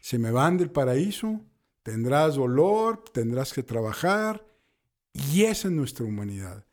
se 0.00 0.18
me 0.18 0.30
van 0.30 0.58
del 0.58 0.70
paraíso, 0.70 1.40
tendrás 1.82 2.36
dolor, 2.36 3.02
tendrás 3.12 3.52
que 3.52 3.62
trabajar, 3.62 4.44
y 5.12 5.42
esa 5.42 5.68
es 5.68 5.74
nuestra 5.74 6.04
humanidad. 6.04 6.64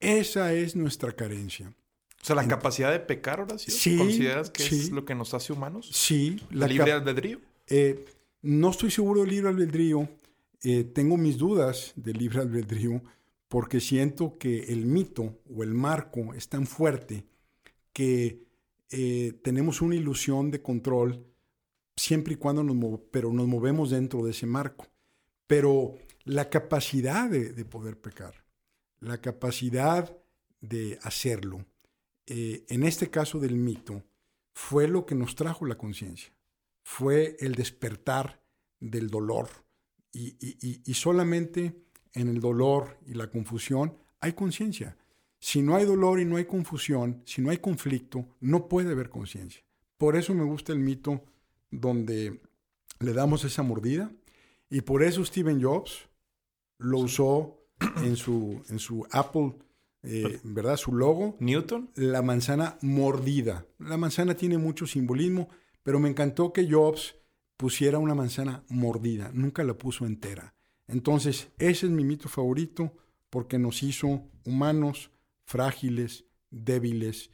Esa 0.00 0.52
es 0.52 0.76
nuestra 0.76 1.12
carencia. 1.12 1.74
O 2.20 2.24
sea, 2.24 2.36
la 2.36 2.46
capacidad 2.46 2.90
de 2.90 3.00
pecar, 3.00 3.40
Horacio, 3.40 3.72
sí, 3.72 3.96
¿consideras 3.96 4.50
que 4.50 4.64
es 4.64 4.90
lo 4.90 5.04
que 5.04 5.14
nos 5.14 5.34
hace 5.34 5.52
humanos? 5.52 5.88
Sí. 5.92 6.40
La 6.50 6.66
libre 6.66 6.92
albedrío? 6.92 7.40
Eh, 7.66 8.04
no 8.42 8.70
estoy 8.70 8.90
seguro 8.90 9.22
del 9.22 9.30
libre 9.30 9.48
albedrío. 9.48 10.08
Eh, 10.62 10.84
tengo 10.84 11.16
mis 11.16 11.38
dudas 11.38 11.92
del 11.96 12.18
libre 12.18 12.40
albedrío 12.40 13.02
porque 13.48 13.80
siento 13.80 14.38
que 14.38 14.64
el 14.64 14.86
mito 14.86 15.40
o 15.54 15.62
el 15.62 15.72
marco 15.72 16.34
es 16.34 16.48
tan 16.48 16.66
fuerte 16.66 17.24
que 17.92 18.44
eh, 18.90 19.38
tenemos 19.42 19.80
una 19.82 19.94
ilusión 19.94 20.50
de 20.50 20.62
control 20.62 21.26
siempre 21.96 22.34
y 22.34 22.36
cuando 22.36 22.62
nos, 22.62 23.00
pero 23.10 23.32
nos 23.32 23.46
movemos 23.46 23.90
dentro 23.90 24.24
de 24.24 24.30
ese 24.30 24.46
marco. 24.46 24.86
Pero 25.46 25.94
la 26.24 26.50
capacidad 26.50 27.28
de, 27.30 27.64
poder 27.64 27.98
pecar, 27.98 28.44
la 29.00 29.20
capacidad 29.20 30.14
de 30.60 30.98
hacerlo, 31.02 31.64
eh, 32.26 32.64
en 32.68 32.82
este 32.84 33.10
caso 33.10 33.38
del 33.38 33.56
mito, 33.56 34.04
fue 34.52 34.88
lo 34.88 35.06
que 35.06 35.14
nos 35.14 35.34
trajo 35.34 35.64
la 35.64 35.78
conciencia, 35.78 36.32
fue 36.82 37.36
el 37.40 37.54
despertar 37.54 38.42
del 38.80 39.08
dolor. 39.08 39.48
Y 40.12 40.94
solamente 40.94 41.74
en 42.14 42.28
el 42.28 42.40
dolor 42.40 42.98
y 43.06 43.14
la 43.14 43.30
confusión 43.30 43.96
hay 44.20 44.32
conciencia. 44.32 44.96
Si 45.40 45.62
no 45.62 45.76
hay 45.76 45.84
dolor 45.84 46.20
y 46.20 46.24
no 46.24 46.36
hay 46.36 46.46
confusión, 46.46 47.22
si 47.24 47.40
no 47.40 47.50
hay 47.50 47.58
conflicto, 47.58 48.26
no 48.40 48.68
puede 48.68 48.92
haber 48.92 49.08
conciencia. 49.08 49.62
Por 49.96 50.16
eso 50.16 50.34
me 50.34 50.44
gusta 50.44 50.72
el 50.72 50.80
mito 50.80 51.24
donde 51.70 52.40
le 53.00 53.12
damos 53.12 53.44
esa 53.44 53.62
mordida 53.62 54.10
y 54.68 54.80
por 54.80 55.02
eso 55.02 55.24
Steven 55.24 55.62
Jobs 55.62 56.08
lo 56.78 56.98
usó 56.98 57.58
en 58.02 58.16
su, 58.16 58.62
en 58.68 58.78
su 58.78 59.06
Apple, 59.10 59.54
eh, 60.02 60.40
¿verdad? 60.42 60.76
Su 60.76 60.92
logo. 60.92 61.36
Newton. 61.38 61.90
La 61.94 62.22
manzana 62.22 62.78
mordida. 62.82 63.66
La 63.78 63.96
manzana 63.96 64.34
tiene 64.34 64.58
mucho 64.58 64.86
simbolismo, 64.86 65.48
pero 65.82 66.00
me 66.00 66.08
encantó 66.08 66.52
que 66.52 66.70
Jobs 66.70 67.14
pusiera 67.58 67.98
una 67.98 68.14
manzana 68.14 68.62
mordida, 68.68 69.30
nunca 69.34 69.64
la 69.64 69.74
puso 69.74 70.06
entera. 70.06 70.54
Entonces, 70.86 71.48
ese 71.58 71.86
es 71.86 71.92
mi 71.92 72.04
mito 72.04 72.28
favorito 72.30 72.96
porque 73.28 73.58
nos 73.58 73.82
hizo 73.82 74.22
humanos, 74.44 75.10
frágiles, 75.44 76.24
débiles, 76.50 77.30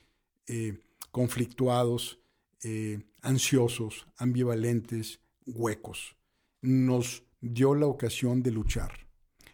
eh, 0.48 0.80
conflictuados, 1.12 2.18
eh, 2.64 3.04
ansiosos, 3.20 4.06
ambivalentes, 4.16 5.20
huecos. 5.46 6.16
Nos 6.62 7.22
dio 7.40 7.74
la 7.74 7.86
ocasión 7.86 8.42
de 8.42 8.50
luchar, 8.50 9.06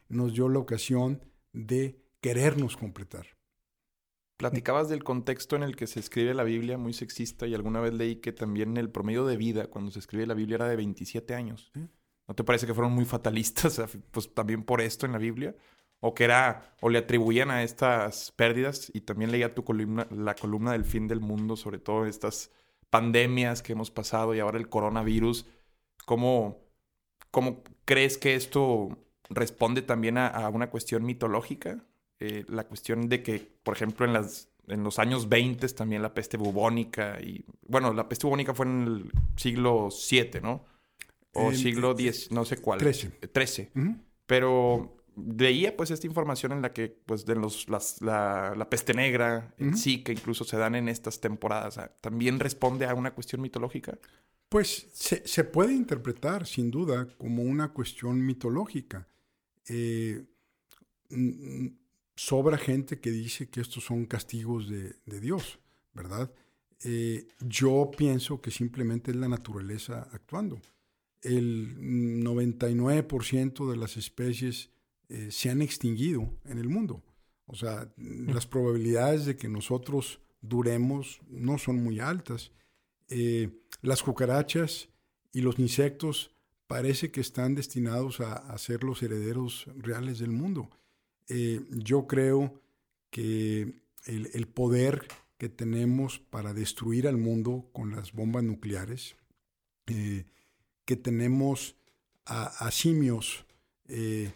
nos 0.09 0.33
dio 0.33 0.49
la 0.49 0.61
ocasión 0.61 1.21
de 1.53 2.01
querernos 2.21 2.77
completar. 2.77 3.27
Platicabas 4.41 4.89
del 4.89 5.05
contexto 5.05 5.55
en 5.55 5.63
el 5.63 5.77
que 5.77 5.87
se 5.87 6.01
escribe 6.01 6.33
la 6.33 6.45
Biblia, 6.45 6.79
muy 6.79 6.95
sexista, 6.95 7.47
y 7.47 7.55
alguna 7.55 7.81
vez 7.81 7.93
leí 7.93 8.17
que 8.17 8.33
también 8.33 8.79
el 8.79 8.89
promedio 8.89 9.27
de 9.27 9.37
vida 9.37 9.67
cuando 9.67 9.91
se 9.91 9.99
escribe 9.99 10.27
la 10.27 10.33
Biblia 10.33 10.55
era 10.55 10.69
de 10.69 10.77
27 10.77 11.35
años. 11.35 11.71
¿No 12.27 12.35
te 12.35 12.43
parece 12.43 12.67
que 12.67 12.73
fueron 12.73 12.93
muy 12.93 13.05
fatalistas, 13.05 13.81
pues 14.11 14.33
también 14.33 14.65
por 14.65 14.81
esto 14.81 15.05
en 15.05 15.13
la 15.13 15.19
Biblia? 15.19 15.55
o 16.01 16.15
que 16.15 16.25
era, 16.25 16.75
o 16.81 16.89
le 16.89 16.99
atribuían 16.99 17.51
a 17.51 17.63
estas 17.63 18.33
pérdidas, 18.33 18.91
y 18.95 19.03
también 19.03 19.31
leía 19.31 19.55
tu 19.55 19.65
columna, 19.65 20.07
la 20.11 20.35
columna 20.35 20.73
del 20.73 20.87
fin 20.87 21.07
del 21.07 21.21
mundo, 21.21 21.57
sobre 21.57 21.79
todo 21.79 22.07
estas 22.07 22.51
pandemias 22.89 23.63
que 23.63 23.73
hemos 23.73 23.91
pasado 23.91 24.35
y 24.35 24.41
ahora 24.41 24.59
el 24.59 24.71
coronavirus, 24.71 25.47
¿cómo, 26.07 26.65
cómo 27.31 27.63
crees 27.85 28.17
que 28.17 28.35
esto 28.35 28.99
responde 29.29 29.83
también 29.83 30.19
a, 30.19 30.49
una 30.49 30.71
cuestión 30.71 31.05
mitológica? 31.05 31.85
Eh, 32.21 32.45
la 32.49 32.65
cuestión 32.65 33.09
de 33.09 33.23
que, 33.23 33.39
por 33.63 33.75
ejemplo, 33.75 34.05
en, 34.05 34.13
las, 34.13 34.49
en 34.69 34.85
los 34.85 34.99
años 34.99 35.29
20 35.29 35.67
también 35.71 36.03
la 36.03 36.13
peste 36.13 36.37
bubónica, 36.37 37.19
y 37.21 37.45
bueno, 37.67 37.95
la 37.95 38.09
peste 38.09 38.27
bubónica 38.27 38.53
fue 38.53 38.67
en 38.67 38.83
el 38.83 39.13
siglo 39.37 39.89
VII, 39.89 40.41
¿no? 40.43 40.65
O 41.33 41.53
siglo 41.53 41.93
X, 41.93 42.31
no 42.31 42.45
sé 42.45 42.59
cuál. 42.59 42.79
13. 42.79 43.09
13. 43.33 43.73
Pero 44.27 44.97
veía 45.17 45.77
pues 45.77 45.91
esta 45.91 46.07
información 46.07 46.53
en 46.53 46.63
la 46.63 46.73
que 46.73 46.89
pues 46.89 47.25
de 47.25 47.37
los, 47.37 47.69
la, 47.69 48.67
peste 48.69 48.95
negra, 48.95 49.55
sí, 49.75 50.03
que 50.03 50.13
incluso 50.13 50.45
se 50.45 50.57
dan 50.57 50.75
en 50.75 50.89
estas 50.89 51.21
temporadas, 51.21 51.81
¿también 52.01 52.39
responde 52.39 52.87
a 52.87 52.95
una 52.95 53.13
cuestión 53.13 53.41
mitológica? 53.41 53.99
Pues 54.49 54.89
se, 54.93 55.45
puede 55.45 55.73
interpretar 55.73 56.47
sin 56.47 56.71
duda 56.71 57.09
como 57.17 57.45
una 57.45 57.73
cuestión 57.73 58.25
mitológica. 58.27 59.07
Eh, 59.69 60.25
sobra 62.21 62.59
gente 62.59 63.01
que 63.01 63.11
dice 63.11 63.49
que 63.49 63.63
estos 63.63 63.85
son 63.85 64.05
castigos 64.05 64.69
de, 64.69 65.21
Dios, 65.21 65.59
¿verdad? 65.95 66.31
Eh, 66.85 67.29
yo 67.41 67.91
pienso 67.97 68.43
que 68.43 68.51
simplemente 68.51 69.11
es 69.11 69.17
la 69.17 69.27
naturaleza 69.29 70.07
actuando. 70.13 70.61
El 71.23 71.79
99% 72.23 73.71
de 73.71 73.77
las 73.79 73.97
especies 73.97 74.69
eh, 75.09 75.29
se 75.31 75.49
han 75.49 75.63
extinguido 75.63 76.31
en 76.45 76.59
el 76.59 76.69
mundo. 76.69 77.03
O 77.47 77.55
sea, 77.55 77.91
las 77.97 78.47
probabilidades 78.47 79.25
de 79.25 79.37
que 79.37 79.49
nosotros 79.49 80.21
duremos 80.43 81.23
no 81.27 81.57
son 81.57 81.83
muy 81.83 82.01
altas. 82.01 82.53
Eh, 83.09 83.49
las 83.81 84.03
cucarachas 84.03 84.91
y 85.33 85.41
los 85.41 85.59
insectos 85.59 86.37
parece 86.67 87.11
que 87.11 87.23
están 87.23 87.55
destinados 87.55 88.21
a, 88.21 88.57
ser 88.59 88.85
los 88.85 89.03
herederos 89.03 89.69
reales 89.75 90.19
del 90.19 90.33
mundo. 90.33 90.69
Eh, 91.31 91.61
yo 91.71 92.07
creo 92.07 92.61
que 93.11 93.73
el, 94.07 94.47
poder 94.49 95.07
que 95.39 95.49
tenemos 95.49 96.19
para 96.19 96.53
destruir 96.53 97.09
al 97.09 97.17
mundo 97.17 97.71
con 97.73 97.93
las 97.93 98.13
bombas 98.13 98.45
nucleares, 98.45 99.17
que 99.87 100.97
tenemos 100.97 101.77
a, 102.27 102.71
simios 102.71 103.45
eh, 103.89 104.31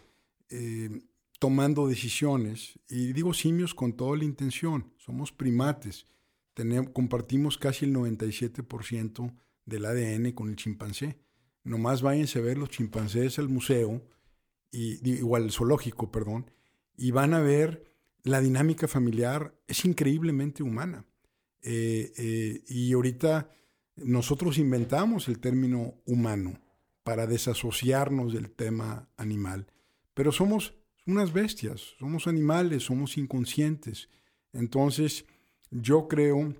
tomando 1.39 1.87
decisiones. 1.87 2.79
Y 2.89 3.13
digo 3.13 3.33
simios 3.33 3.73
con 3.73 3.93
toda 3.93 4.17
la 4.17 4.25
intención. 4.25 4.91
Somos 4.97 5.31
primates. 5.31 6.07
Tenemos, 6.53 6.91
compartimos 6.91 7.57
casi 7.57 7.85
el 7.85 7.93
97% 7.93 9.35
del 9.65 9.85
ADN 9.85 10.31
con 10.31 10.49
el 10.49 10.55
chimpancé. 10.55 11.19
Nomás 11.63 12.01
váyanse 12.01 12.39
a 12.39 12.43
ver 12.43 12.57
los 12.57 12.69
chimpancés 12.69 13.39
al 13.39 13.49
museo, 13.49 14.01
y, 14.71 15.09
igual 15.09 15.43
al 15.43 15.51
zoológico, 15.51 16.11
perdón, 16.11 16.51
y 16.97 17.11
van 17.11 17.33
a 17.33 17.41
ver 17.41 17.85
la 18.23 18.41
dinámica 18.41 18.87
familiar 18.87 19.53
es 19.67 19.85
increíblemente 19.85 20.63
humana. 20.63 21.05
Eh, 21.61 22.11
eh, 22.17 22.63
y 22.67 22.93
ahorita 22.93 23.51
nosotros 23.97 24.57
inventamos 24.57 25.27
el 25.27 25.39
término 25.39 25.95
humano 26.05 26.59
para 27.03 27.27
desasociarnos 27.27 28.33
del 28.33 28.49
tema 28.49 29.09
animal. 29.15 29.67
Pero 30.13 30.31
somos 30.31 30.73
unas 31.05 31.33
bestias, 31.33 31.95
somos 31.99 32.27
animales, 32.27 32.83
somos 32.83 33.17
inconscientes. 33.17 34.09
Entonces, 34.53 35.25
yo 35.69 36.07
creo 36.07 36.55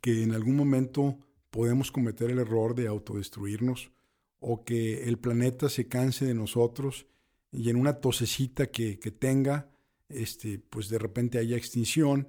que 0.00 0.22
en 0.22 0.32
algún 0.32 0.56
momento 0.56 1.18
podemos 1.50 1.92
cometer 1.92 2.30
el 2.30 2.38
error 2.38 2.74
de 2.74 2.86
autodestruirnos 2.86 3.90
o 4.38 4.64
que 4.64 5.04
el 5.04 5.18
planeta 5.18 5.68
se 5.68 5.88
canse 5.88 6.24
de 6.24 6.34
nosotros 6.34 7.06
y 7.52 7.70
en 7.70 7.76
una 7.76 8.00
tosecita 8.00 8.66
que, 8.66 8.96
tenga, 9.18 9.70
este, 10.08 10.58
pues 10.58 10.88
de 10.88 10.98
repente 10.98 11.38
haya 11.38 11.56
extinción 11.56 12.28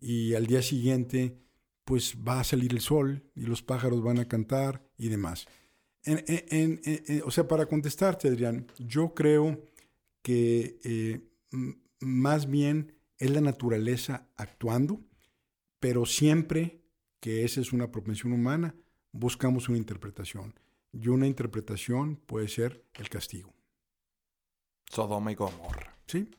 y 0.00 0.34
al 0.34 0.46
día 0.46 0.62
siguiente 0.62 1.38
pues 1.84 2.16
va 2.26 2.40
a 2.40 2.44
salir 2.44 2.72
el 2.72 2.80
sol 2.80 3.24
y 3.34 3.42
los 3.42 3.62
pájaros 3.62 4.02
van 4.02 4.18
a 4.18 4.28
cantar 4.28 4.82
y 4.96 5.08
demás. 5.08 5.46
o 7.24 7.30
sea, 7.30 7.46
para 7.46 7.66
contestarte, 7.66 8.28
Adrián, 8.28 8.66
yo 8.78 9.14
creo 9.14 9.62
que 10.22 10.78
eh, 10.84 11.20
más 12.00 12.48
bien 12.50 12.94
es 13.18 13.30
la 13.30 13.40
naturaleza 13.40 14.28
actuando, 14.36 15.00
pero 15.78 16.06
siempre 16.06 16.80
que 17.20 17.44
esa 17.44 17.60
es 17.60 17.72
una 17.72 17.90
propensión 17.90 18.32
humana, 18.32 18.74
buscamos 19.12 19.68
una 19.68 19.78
interpretación. 19.78 20.54
Y 20.92 21.08
una 21.08 21.26
interpretación 21.26 22.16
puede 22.16 22.48
ser 22.48 22.84
el 22.94 23.08
castigo. 23.08 23.53
Sodoma 24.94 25.32
y 25.32 25.34
Gomorra. 25.34 25.96
Sí. 26.06 26.30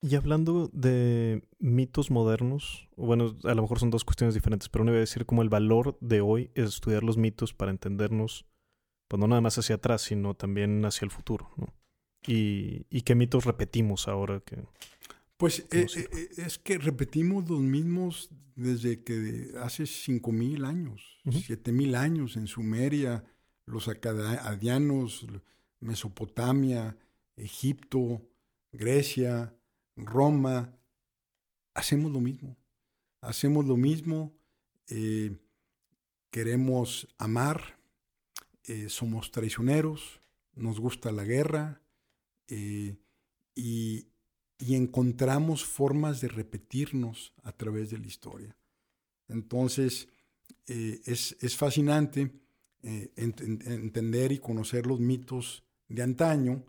Y 0.00 0.16
hablando 0.16 0.70
de 0.72 1.42
mitos 1.58 2.10
modernos, 2.10 2.88
bueno, 2.96 3.36
a 3.44 3.54
lo 3.54 3.62
mejor 3.62 3.78
son 3.78 3.90
dos 3.90 4.04
cuestiones 4.04 4.34
diferentes, 4.34 4.68
pero 4.68 4.82
uno 4.82 4.92
iba 4.92 4.98
a 4.98 5.00
decir 5.00 5.24
como 5.24 5.42
el 5.42 5.48
valor 5.48 5.96
de 6.00 6.20
hoy 6.20 6.50
es 6.54 6.68
estudiar 6.68 7.02
los 7.02 7.16
mitos 7.16 7.54
para 7.54 7.70
entendernos, 7.70 8.44
pues 9.08 9.18
no 9.18 9.26
nada 9.26 9.40
más 9.40 9.56
hacia 9.56 9.76
atrás, 9.76 10.02
sino 10.02 10.34
también 10.34 10.84
hacia 10.84 11.06
el 11.06 11.10
futuro, 11.10 11.50
¿no? 11.56 11.72
Y, 12.26 12.86
y 12.90 13.02
qué 13.02 13.14
mitos 13.14 13.44
repetimos 13.44 14.06
ahora 14.08 14.40
que... 14.40 14.62
Pues 15.36 15.60
eh, 15.70 15.86
eh, 15.96 16.28
es 16.36 16.58
que 16.58 16.78
repetimos 16.78 17.48
los 17.48 17.60
mismos 17.60 18.30
desde 18.56 19.02
que 19.02 19.52
hace 19.60 19.84
5.000 19.84 20.66
años, 20.66 21.18
siete 21.30 21.72
mil 21.72 21.94
años 21.94 22.36
en 22.36 22.46
Sumeria, 22.46 23.24
los 23.66 23.88
acadianos, 23.88 25.26
Mesopotamia, 25.80 26.96
Egipto, 27.36 28.22
Grecia, 28.72 29.54
Roma. 29.96 30.76
Hacemos 31.74 32.12
lo 32.12 32.20
mismo. 32.20 32.56
Hacemos 33.20 33.64
lo 33.64 33.76
mismo. 33.76 34.32
Eh, 34.88 35.36
queremos 36.30 37.08
amar. 37.18 37.78
somos 38.88 39.30
traicioneros. 39.30 40.20
Nos 40.54 40.80
gusta 40.80 41.12
la 41.12 41.24
guerra. 41.24 41.80
y 42.48 44.06
y 44.58 44.76
encontramos 44.76 45.64
formas 45.64 46.20
de 46.20 46.28
repetirnos 46.28 47.32
a 47.42 47.52
través 47.52 47.90
de 47.90 47.98
la 47.98 48.06
historia. 48.06 48.56
Entonces, 49.28 50.08
eh, 50.66 51.00
es, 51.04 51.56
fascinante 51.56 52.30
eh, 52.82 53.12
entender 53.16 54.32
y 54.32 54.38
conocer 54.38 54.86
los 54.86 55.00
mitos 55.00 55.64
de 55.88 56.02
antaño 56.02 56.64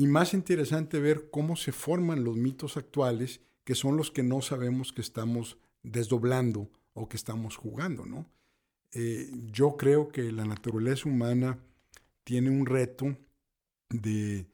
y 0.00 0.06
más 0.06 0.34
interesante 0.34 1.00
ver 1.00 1.30
cómo 1.30 1.56
se 1.56 1.72
forman 1.72 2.24
los 2.24 2.36
mitos 2.36 2.76
actuales, 2.76 3.40
que 3.64 3.74
son 3.74 3.96
los 3.96 4.10
que 4.10 4.22
no 4.22 4.42
sabemos 4.42 4.92
que 4.92 5.00
estamos 5.00 5.58
desdoblando 5.82 6.70
o 6.94 7.08
que 7.08 7.16
estamos 7.16 7.56
jugando, 7.56 8.06
¿no? 8.06 8.26
Eh, 8.92 9.30
yo 9.52 9.76
creo 9.76 10.08
que 10.08 10.32
la 10.32 10.44
naturaleza 10.44 11.08
humana 11.08 11.58
tiene 12.24 12.50
un 12.50 12.66
reto 12.66 13.16
de 13.88 14.46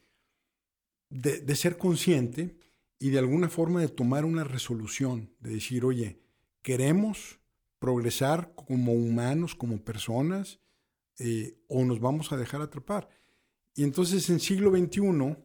de, 1.10 1.56
ser 1.56 1.76
consciente 1.76 2.56
y 2.98 3.10
de 3.10 3.18
alguna 3.18 3.48
forma 3.48 3.80
de 3.80 3.88
tomar 3.88 4.24
una 4.24 4.44
resolución, 4.44 5.30
de 5.40 5.50
decir, 5.50 5.84
oye, 5.84 6.20
queremos 6.62 7.38
progresar 7.78 8.52
como 8.54 8.92
humanos, 8.92 9.54
como 9.54 9.78
personas, 9.84 10.60
eh, 11.18 11.58
o 11.68 11.84
nos 11.84 12.00
vamos 12.00 12.32
a 12.32 12.36
dejar 12.36 12.62
atrapar. 12.62 13.08
Y 13.76 13.84
entonces 13.84 14.28
en 14.30 14.40
siglo 14.40 14.70
XXI, 14.70 15.36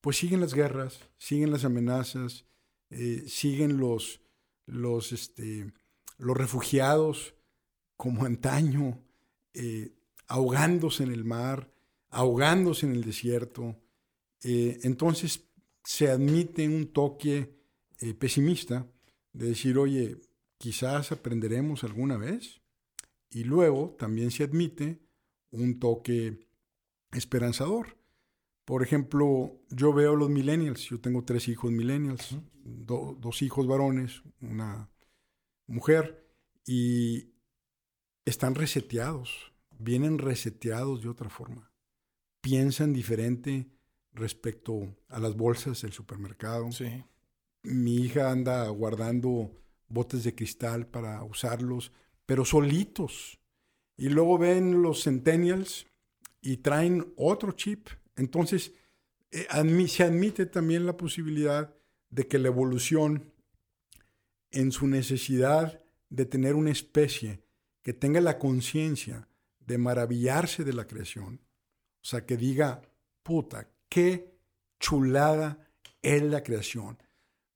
pues 0.00 0.16
siguen 0.16 0.40
las 0.40 0.54
guerras, 0.54 1.00
siguen 1.18 1.50
las 1.50 1.64
amenazas, 1.64 2.46
eh, 2.88 3.24
siguen 3.26 3.78
los, 3.78 4.20
los, 4.66 5.10
este, 5.12 5.72
los 6.16 6.36
refugiados 6.36 7.34
como 7.96 8.24
antaño, 8.24 9.02
eh, 9.54 9.92
ahogándose 10.28 11.02
en 11.02 11.10
el 11.10 11.24
mar, 11.24 11.68
ahogándose 12.10 12.86
en 12.86 12.92
el 12.92 13.02
desierto, 13.02 13.76
eh, 14.44 14.78
entonces 14.84 15.42
se 15.82 16.08
admite 16.08 16.68
un 16.68 16.92
toque 16.92 17.52
pesimista 18.18 18.86
de 19.32 19.48
decir, 19.48 19.78
oye, 19.78 20.20
quizás 20.58 21.10
aprenderemos 21.10 21.82
alguna 21.82 22.16
vez. 22.18 22.60
Y 23.30 23.44
luego 23.44 23.96
también 23.98 24.30
se 24.30 24.44
admite 24.44 25.00
un 25.50 25.80
toque 25.80 26.46
esperanzador. 27.14 27.96
Por 28.64 28.82
ejemplo, 28.82 29.60
yo 29.70 29.92
veo 29.92 30.16
los 30.16 30.30
millennials, 30.30 30.88
yo 30.88 31.00
tengo 31.00 31.24
tres 31.24 31.48
hijos 31.48 31.70
millennials, 31.70 32.38
dos 32.64 33.42
hijos 33.42 33.66
varones, 33.66 34.22
una 34.40 34.90
mujer, 35.66 36.26
y 36.66 37.34
están 38.24 38.54
reseteados, 38.54 39.52
vienen 39.78 40.18
reseteados 40.18 41.02
de 41.02 41.10
otra 41.10 41.28
forma, 41.28 41.70
piensan 42.40 42.94
diferente, 42.94 43.74
respecto 44.14 44.96
a 45.08 45.18
las 45.18 45.36
bolsas 45.36 45.82
del 45.82 45.92
supermercado. 45.92 46.70
Sí. 46.72 47.04
Mi 47.62 47.96
hija 47.96 48.30
anda 48.30 48.68
guardando 48.68 49.50
botes 49.88 50.24
de 50.24 50.34
cristal 50.34 50.86
para 50.86 51.22
usarlos, 51.24 51.92
pero 52.26 52.44
solitos. 52.44 53.38
Y 53.96 54.08
luego 54.08 54.38
ven 54.38 54.82
los 54.82 55.04
centennials 55.04 55.86
y 56.44 56.58
traen 56.58 57.12
otro 57.16 57.52
chip. 57.52 57.88
Entonces, 58.16 58.72
eh, 59.32 59.46
se 59.88 60.04
admite 60.04 60.46
también 60.46 60.86
la 60.86 60.96
posibilidad 60.96 61.74
de 62.10 62.28
que 62.28 62.38
la 62.38 62.48
evolución, 62.48 63.32
en 64.50 64.70
su 64.70 64.86
necesidad 64.86 65.82
de 66.10 66.26
tener 66.26 66.54
una 66.54 66.70
especie 66.70 67.42
que 67.82 67.92
tenga 67.92 68.20
la 68.20 68.38
conciencia 68.38 69.26
de 69.58 69.78
maravillarse 69.78 70.62
de 70.62 70.74
la 70.74 70.86
creación, 70.86 71.40
o 72.02 72.06
sea, 72.06 72.24
que 72.24 72.36
diga, 72.36 72.82
puta, 73.22 73.68
Qué 73.94 74.36
chulada 74.80 75.68
es 76.02 76.20
la 76.20 76.42
creación. 76.42 76.98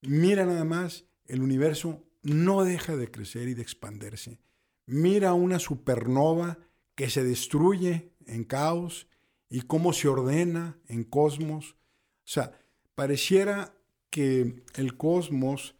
Mira 0.03 0.47
nada 0.47 0.62
más, 0.62 1.05
el 1.26 1.43
universo 1.43 2.05
no 2.22 2.62
deja 2.62 2.97
de 2.97 3.11
crecer 3.11 3.49
y 3.49 3.55
de 3.55 3.62
expandirse. 3.62 4.39
Mira 4.86 5.34
una 5.34 5.59
supernova 5.59 6.59
que 6.95 7.11
se 7.11 7.24
destruye 7.24 8.12
en 8.29 8.45
caos 8.45 9.09
y 9.51 9.62
cómo 9.62 9.93
se 9.93 10.09
ordena 10.09 10.79
en 10.87 11.05
cosmos. 11.05 11.72
O 11.72 12.31
sea, 12.31 12.59
pareciera 12.95 13.74
que 14.11 14.62
el 14.74 14.97
cosmos 14.97 15.74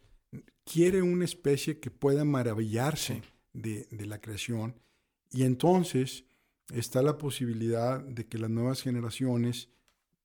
quiere 0.65 1.01
una 1.01 1.25
especie 1.25 1.79
que 1.79 1.91
pueda 1.91 2.25
maravillarse 2.25 3.21
de, 3.53 3.87
de, 3.91 4.05
la 4.05 4.21
creación 4.21 4.75
y 5.31 5.43
entonces 5.43 6.25
está 6.73 7.01
la 7.01 7.17
posibilidad 7.17 7.99
de 7.99 8.27
que 8.27 8.37
las 8.37 8.49
nuevas 8.49 8.81
generaciones 8.81 9.69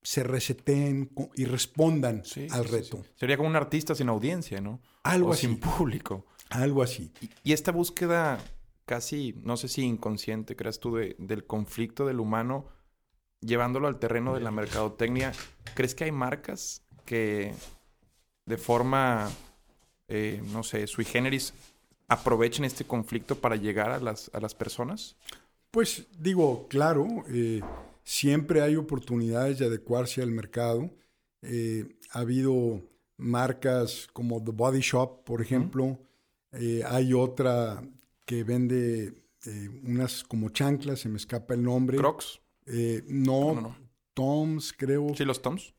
se 0.05 0.23
reseten 0.23 1.11
y 1.35 1.45
respondan 1.45 2.21
al 2.51 2.65
reto. 2.65 3.03
Sería 3.15 3.37
como 3.37 3.49
un 3.49 3.55
artista 3.55 3.95
sin 3.95 4.07
audiencia, 4.07 4.61
¿no? 4.61 4.79
Algo 5.01 5.33
así. 5.33 5.47
Sin 5.47 5.59
público. 5.59 6.27
Algo 6.49 6.83
así. 6.83 7.11
Y, 7.43 7.53
esta 7.53 7.71
búsqueda 7.71 8.37
casi, 8.85 9.33
no 9.43 9.57
sé 9.57 9.67
si 9.67 9.83
inconsciente, 9.83 10.55
creas 10.55 10.79
tú, 10.79 10.95
de, 10.95 11.15
del 11.19 11.45
conflicto 11.45 12.05
del 12.05 12.19
humano, 12.19 12.67
llevándolo 13.41 13.87
al 13.87 13.99
terreno 13.99 14.33
de 14.33 14.41
la 14.41 14.51
mercadotecnia, 14.51 15.33
¿crees 15.73 15.95
que 15.95 16.05
hay 16.05 16.11
marcas 16.11 16.83
que 17.05 17.53
de 18.45 18.57
forma, 18.57 19.29
eh, 20.07 20.41
no 20.51 20.63
sé, 20.63 20.87
sui 20.87 21.05
generis, 21.05 21.53
aprovechen 22.07 22.65
este 22.65 22.85
conflicto 22.85 23.35
para 23.35 23.55
llegar 23.55 23.91
a 23.91 23.99
las, 23.99 24.29
a 24.33 24.39
las 24.39 24.55
personas? 24.55 25.15
Pues 25.71 26.07
digo, 26.19 26.67
claro. 26.69 27.07
Eh, 27.27 27.61
Siempre 28.05 28.61
hay 28.61 28.75
oportunidades 28.75 29.57
de 29.57 29.65
adecuarse 29.65 30.21
al 30.21 30.29
mercado. 30.29 30.91
Eh, 31.41 31.97
ha 32.11 32.19
habido 32.19 32.83
marcas 33.17 34.07
como 34.13 34.43
The 34.43 34.51
Body 34.51 34.81
Shop, 34.81 35.23
por 35.23 35.41
ejemplo. 35.41 35.97
Eh, 36.51 36.83
hay 36.87 37.13
otra 37.13 37.83
que 38.25 38.43
vende 38.43 39.13
eh, 39.45 39.69
unas 39.83 40.23
como 40.23 40.49
chanclas, 40.49 40.99
se 40.99 41.09
me 41.09 41.17
escapa 41.17 41.53
el 41.53 41.63
nombre. 41.63 41.97
¿Crocs? 41.97 42.41
no, 43.07 43.61
no, 43.61 43.77
Toms, 44.13 44.73
creo. 44.73 45.13
Sí, 45.15 45.23
los 45.23 45.41
Toms. 45.41 45.73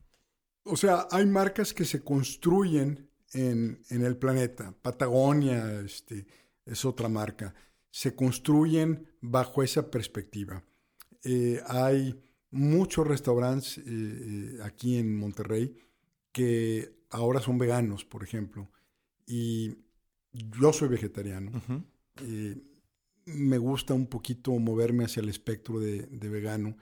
O 0.63 0.77
sea, 0.77 1.07
hay 1.11 1.25
marcas 1.25 1.73
que 1.73 1.85
se 1.85 2.01
construyen 2.01 3.09
en, 3.33 3.81
en 3.89 4.03
el 4.03 4.17
planeta. 4.17 4.73
Patagonia 4.81 5.81
este, 5.81 6.25
es 6.65 6.85
otra 6.85 7.09
marca. 7.09 7.53
Se 7.89 8.15
construyen 8.15 9.07
bajo 9.21 9.63
esa 9.63 9.89
perspectiva. 9.89 10.63
Eh, 11.23 11.61
hay 11.67 12.19
muchos 12.51 13.07
restaurantes 13.07 13.79
eh, 13.79 13.83
eh, 13.85 14.59
aquí 14.63 14.97
en 14.97 15.17
Monterrey 15.17 15.75
que 16.31 17.03
ahora 17.09 17.39
son 17.39 17.57
veganos, 17.57 18.05
por 18.05 18.23
ejemplo. 18.23 18.69
Y 19.25 19.75
yo 20.31 20.71
soy 20.71 20.89
vegetariano. 20.89 21.51
Me 23.25 23.57
gusta 23.57 23.93
un 23.93 24.07
poquito 24.07 24.51
moverme 24.51 25.05
hacia 25.05 25.21
el 25.21 25.29
espectro 25.29 25.79
de, 25.79 26.07
vegano. 26.29 26.77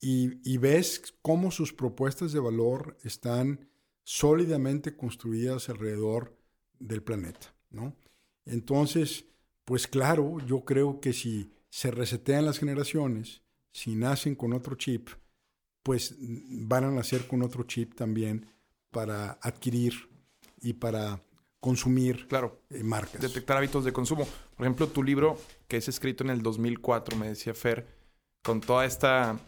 Y, 0.00 0.58
ves 0.58 1.14
cómo 1.22 1.50
sus 1.50 1.72
propuestas 1.72 2.32
de 2.32 2.40
valor 2.40 2.98
están 3.04 3.68
sólidamente 4.02 4.96
construidas 4.96 5.68
alrededor 5.68 6.36
del 6.78 7.02
planeta. 7.02 7.54
¿no? 7.70 7.96
Entonces, 8.44 9.24
pues 9.64 9.86
claro, 9.86 10.38
yo 10.46 10.64
creo 10.64 11.00
que 11.00 11.12
si 11.12 11.52
se 11.70 11.90
resetean 11.90 12.44
las 12.44 12.58
generaciones, 12.58 13.42
si 13.72 13.94
nacen 13.94 14.34
con 14.34 14.52
otro 14.52 14.76
chip, 14.76 15.08
pues 15.82 16.16
van 16.18 16.84
a 16.84 16.90
nacer 16.90 17.26
con 17.26 17.42
otro 17.42 17.64
chip 17.64 17.94
también 17.94 18.46
para 18.90 19.32
adquirir 19.42 19.94
y 20.60 20.74
para 20.74 21.22
consumir 21.64 22.28
claro, 22.28 22.60
eh, 22.68 22.84
marcas. 22.84 23.22
Detectar 23.22 23.56
hábitos 23.56 23.86
de 23.86 23.92
consumo. 23.94 24.28
Por 24.54 24.66
ejemplo, 24.66 24.86
tu 24.86 25.02
libro, 25.02 25.38
que 25.66 25.78
es 25.78 25.88
escrito 25.88 26.22
en 26.22 26.28
el 26.28 26.42
2004, 26.42 27.16
me 27.16 27.26
decía 27.26 27.54
Fer, 27.54 27.86
con 28.42 28.60
toda 28.60 28.84
esta 28.84 29.40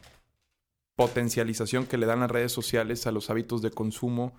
potencialización 0.95 1.85
que 1.85 1.99
le 1.99 2.07
dan 2.07 2.21
las 2.21 2.31
redes 2.31 2.53
sociales 2.53 3.07
a 3.07 3.13
los 3.13 3.29
hábitos 3.29 3.61
de 3.61 3.71
consumo, 3.71 4.33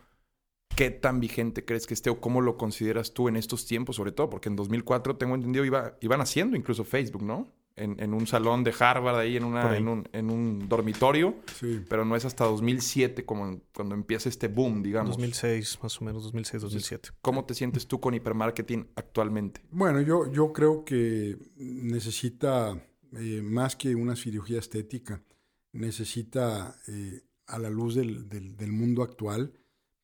¿qué 0.75 0.89
tan 0.89 1.19
vigente 1.19 1.65
crees 1.65 1.85
que 1.85 1.93
esté 1.93 2.09
o 2.09 2.19
cómo 2.19 2.41
lo 2.41 2.57
consideras 2.57 3.13
tú 3.13 3.27
en 3.27 3.35
estos 3.35 3.67
tiempos, 3.67 3.97
sobre 3.97 4.11
todo? 4.11 4.31
Porque 4.31 4.49
en 4.49 4.55
2004, 4.55 5.17
tengo 5.17 5.35
entendido, 5.35 5.63
iba, 5.63 5.97
iban 6.01 6.19
haciendo 6.19 6.57
incluso 6.57 6.83
Facebook, 6.83 7.21
¿no? 7.21 7.53
En, 7.77 8.13
un 8.13 8.25
salón 8.25 8.63
de 8.63 8.73
Harvard, 8.77 9.17
ahí 9.17 9.37
en, 9.37 9.43
una, 9.43 9.77
En, 9.77 9.87
un, 9.87 10.09
en 10.11 10.29
un 10.29 10.67
dormitorio. 10.67 11.35
Sí. 11.59 11.81
Pero 11.87 12.05
no 12.05 12.15
es 12.15 12.25
hasta 12.25 12.45
2007 12.45 13.23
como 13.23 13.61
cuando 13.73 13.95
empieza 13.95 14.29
este 14.29 14.47
boom, 14.47 14.81
digamos. 14.81 15.11
2006, 15.11 15.79
más 15.83 16.01
o 16.01 16.05
menos, 16.05 16.23
2006, 16.23 16.63
2007. 16.63 17.09
¿Cómo 17.21 17.45
te 17.45 17.53
sientes 17.53 17.87
tú 17.87 17.99
con 17.99 18.13
hipermarketing 18.13 18.87
actualmente? 18.95 19.61
Bueno, 19.71 20.01
yo, 20.01 20.31
yo 20.31 20.51
creo 20.51 20.83
que 20.83 21.37
necesita 21.55 22.83
eh, 23.13 23.41
más 23.41 23.75
que 23.75 23.95
una 23.95 24.15
cirugía 24.15 24.59
estética, 24.59 25.23
necesita, 25.71 26.75
eh, 26.87 27.21
a 27.45 27.59
la 27.59 27.69
luz 27.69 27.95
del, 27.95 28.27
del, 28.27 28.71
mundo 28.71 29.03
actual, 29.03 29.53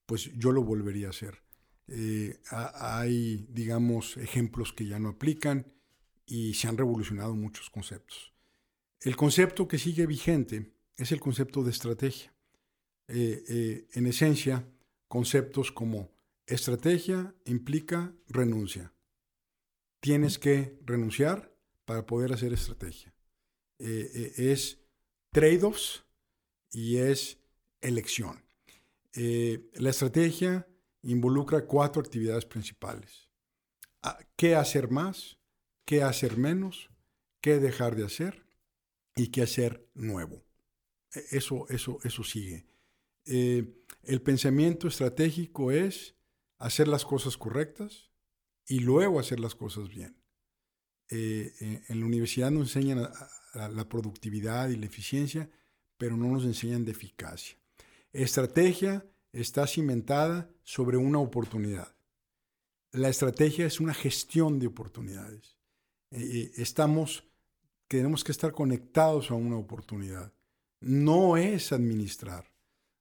pues 0.05 0.31
yo 0.37 0.51
lo 0.51 0.63
volvería 0.63 1.07
a 1.07 1.09
hacer. 1.09 1.43
Eh, 1.87 2.39
hay, 2.49 3.45
digamos, 3.49 4.15
ejemplos 4.15 4.71
que 4.71 4.85
ya 4.85 4.99
no 4.99 5.09
aplican 5.09 5.72
y 6.33 6.55
se 6.55 6.67
han 6.67 6.79
revolucionado 6.79 7.35
muchos 7.35 7.69
conceptos. 7.69 8.33
El 9.01 9.15
concepto 9.15 9.67
que 9.67 9.77
sigue 9.77 10.07
vigente 10.07 10.73
es 10.97 11.11
el 11.11 11.19
concepto 11.19 11.63
de 11.63 11.69
estrategia. 11.69 12.33
Eh, 13.07 13.43
eh, 13.47 13.87
en 13.93 14.07
esencia, 14.07 14.67
conceptos 15.07 15.71
como 15.71 16.09
estrategia 16.47 17.35
implica 17.45 18.15
renuncia. 18.27 18.91
Tienes 19.99 20.39
que 20.39 20.79
renunciar 20.83 21.55
para 21.85 22.07
poder 22.07 22.33
hacer 22.33 22.51
estrategia. 22.51 23.13
Eh, 23.77 24.33
es 24.35 24.79
trade-offs 25.31 26.03
y 26.71 26.97
es 26.97 27.37
elección. 27.79 28.43
la 29.13 29.91
estrategia 29.91 30.67
involucra 31.03 31.67
cuatro 31.67 32.01
actividades 32.01 32.45
principales. 32.45 33.29
Ah, 34.01 34.17
¿Qué 34.35 34.55
hacer 34.55 34.89
más? 34.89 35.37
Qué 35.85 36.03
hacer 36.03 36.37
menos, 36.37 36.89
qué 37.41 37.59
dejar 37.59 37.95
de 37.95 38.05
hacer 38.05 38.45
y 39.15 39.27
qué 39.27 39.41
hacer 39.43 39.87
nuevo. 39.93 40.43
E, 41.13 41.23
eso, 41.31 41.67
eso, 41.69 41.99
eso 42.03 42.23
sigue. 42.23 42.65
Eh, 43.25 43.65
el 44.03 44.21
pensamiento 44.21 44.87
estratégico 44.87 45.71
es 45.71 46.15
hacer 46.57 46.87
las 46.87 47.05
cosas 47.05 47.37
correctas 47.37 48.11
y 48.67 48.79
luego 48.79 49.19
hacer 49.19 49.39
las 49.39 49.55
cosas 49.55 49.89
bien. 49.89 50.17
Eh, 51.09 51.53
eh, 51.59 51.83
en 51.87 51.99
la 51.99 52.05
universidad 52.05 52.51
nos 52.51 52.75
enseñan 52.75 53.09
la 53.53 53.89
productividad 53.89 54.69
y 54.69 54.77
la 54.77 54.85
eficiencia, 54.85 55.49
pero 55.97 56.17
no 56.17 56.27
nos 56.27 56.43
enseñan 56.43 56.85
de 56.85 56.91
eficacia. 56.91 57.57
Estrategia 58.11 59.05
está 59.31 59.67
cimentada 59.67 60.49
sobre 60.63 60.97
una 60.97 61.19
oportunidad. 61.19 61.95
La 62.91 63.09
estrategia 63.09 63.65
es 63.65 63.79
una 63.79 63.93
gestión 63.93 64.59
de 64.59 64.67
oportunidades. 64.67 65.52
Eh, 66.13 66.51
estamos, 66.57 67.23
tenemos 67.87 68.23
que 68.23 68.31
estar 68.31 68.51
conectados 68.51 69.31
a 69.31 69.33
una 69.33 69.57
oportunidad. 69.57 70.31
No 70.79 71.37
es 71.37 71.71
administrar, 71.71 72.51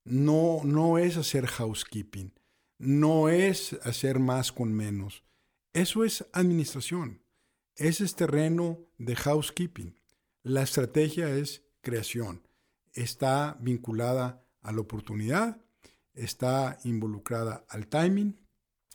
no, 0.04 0.60
no 0.64 0.96
es 0.96 1.18
hacer 1.18 1.46
housekeeping, 1.46 2.32
no 2.78 3.28
es 3.28 3.74
hacer 3.84 4.18
más 4.18 4.50
con 4.50 4.72
menos. 4.72 5.24
Eso 5.74 6.04
es 6.04 6.26
administración. 6.32 7.22
Ese 7.76 8.04
es 8.04 8.14
terreno 8.14 8.78
de 8.98 9.16
housekeeping. 9.16 9.94
La 10.42 10.62
estrategia 10.62 11.28
es 11.36 11.62
creación. 11.82 12.46
Está 12.94 13.58
vinculada 13.60 14.44
a 14.62 14.72
la 14.72 14.80
oportunidad, 14.80 15.60
está 16.14 16.78
involucrada 16.84 17.64
al 17.68 17.88
timing, 17.88 18.40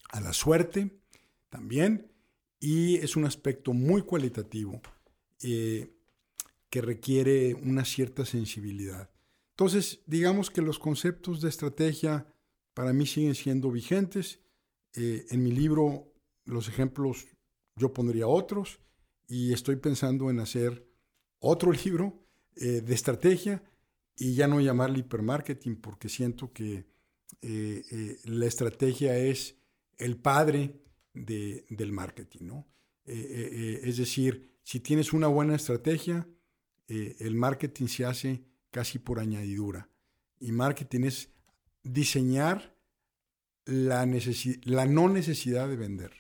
a 0.10 0.22
la 0.22 0.34
suerte 0.34 1.00
también, 1.50 2.12
y 2.60 2.96
es 2.98 3.16
un 3.16 3.26
aspecto 3.26 3.74
muy 3.74 4.02
cualitativo 4.02 4.82
eh, 5.44 5.94
que 6.70 6.82
requiere 6.82 7.54
una 7.54 7.86
cierta 7.86 8.26
sensibilidad. 8.26 9.10
Entonces, 9.52 10.02
digamos 10.06 10.50
que 10.50 10.62
los 10.62 10.80
conceptos 10.80 11.42
de 11.42 11.50
estrategia 11.50 12.28
para 12.74 12.94
mí 12.94 13.06
siguen 13.06 13.36
siendo 13.36 13.72
vigentes. 13.72 14.40
Eh, 14.94 15.26
en 15.30 15.44
mi 15.44 15.52
libro, 15.52 16.14
los 16.46 16.68
ejemplos, 16.68 17.28
yo 17.76 17.94
pondría 17.94 18.28
otros 18.28 18.80
y 19.28 19.54
estoy 19.54 19.78
pensando 19.78 20.30
en 20.30 20.40
hacer 20.40 20.88
otro 21.40 21.72
libro 21.86 22.26
eh, 22.56 22.82
de 22.82 22.94
estrategia 22.94 23.64
y 24.16 24.34
ya 24.34 24.48
no 24.48 24.60
llamarle 24.60 25.00
hipermarketing 25.00 25.76
porque 25.80 26.10
siento 26.10 26.52
que 26.52 26.86
la 27.40 28.46
estrategia 28.48 29.16
es 29.16 29.58
el 29.98 30.18
padre 30.18 30.82
del 31.26 31.92
marketing. 31.92 32.46
¿no? 32.46 32.68
Eh, 33.06 33.14
eh, 33.16 33.50
eh, 33.52 33.82
es 33.84 33.98
decir, 33.98 34.52
si 34.64 34.80
tienes 34.80 35.14
una 35.14 35.28
buena 35.28 35.56
estrategia, 35.56 36.28
el 36.88 37.36
marketing 37.36 37.88
se 37.88 38.06
hace 38.06 38.44
casi 38.72 38.98
por 39.00 39.20
añadidura. 39.20 39.90
Y 40.40 40.54
marketing 40.54 41.04
es 41.04 41.30
diseñar 41.84 42.78
la, 43.66 44.06
la 44.64 44.86
no 44.86 45.10
necesidad 45.10 45.68
de 45.68 45.76
vender. 45.76 46.12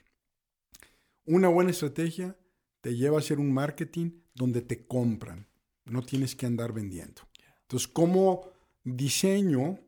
Una 1.25 1.47
buena 1.47 1.71
estrategia 1.71 2.37
te 2.81 2.95
lleva 2.95 3.17
a 3.17 3.19
hacer 3.19 3.39
un 3.39 3.53
marketing 3.53 4.11
donde 4.33 4.61
te 4.61 4.85
compran, 4.85 5.47
no 5.85 6.03
tienes 6.03 6.35
que 6.35 6.45
andar 6.45 6.73
vendiendo. 6.73 7.21
Entonces, 7.61 7.87
¿cómo 7.87 8.51
diseño 8.83 9.79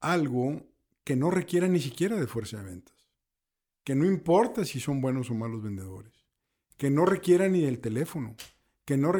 algo 0.00 0.66
que 1.04 1.16
no 1.16 1.30
requiera 1.30 1.66
ni 1.68 1.80
siquiera 1.80 2.16
de 2.16 2.26
fuerza 2.26 2.58
de 2.58 2.64
ventas? 2.64 2.99
Que 3.90 3.96
no 3.96 4.06
importa 4.06 4.64
si 4.64 4.78
son 4.78 5.00
buenos 5.00 5.32
o 5.32 5.34
malos 5.34 5.64
vendedores, 5.64 6.24
que 6.76 6.90
no 6.90 7.04
requieran 7.04 7.50
ni 7.54 7.62
del 7.62 7.80
teléfono, 7.80 8.36
que 8.84 8.96
no 8.96 9.12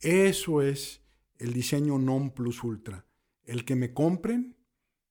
eso 0.00 0.62
es 0.62 1.02
el 1.36 1.52
diseño 1.52 1.98
non 1.98 2.30
plus 2.30 2.64
ultra, 2.64 3.04
el 3.44 3.66
que 3.66 3.76
me 3.76 3.92
compren 3.92 4.56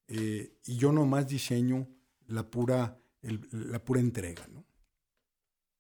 eh, 0.08 0.58
y 0.66 0.78
yo 0.78 0.92
nomás 0.92 1.28
diseño 1.28 1.88
la 2.26 2.50
pura, 2.50 2.98
la 3.22 3.86
pura 3.86 4.00
entrega. 4.00 4.50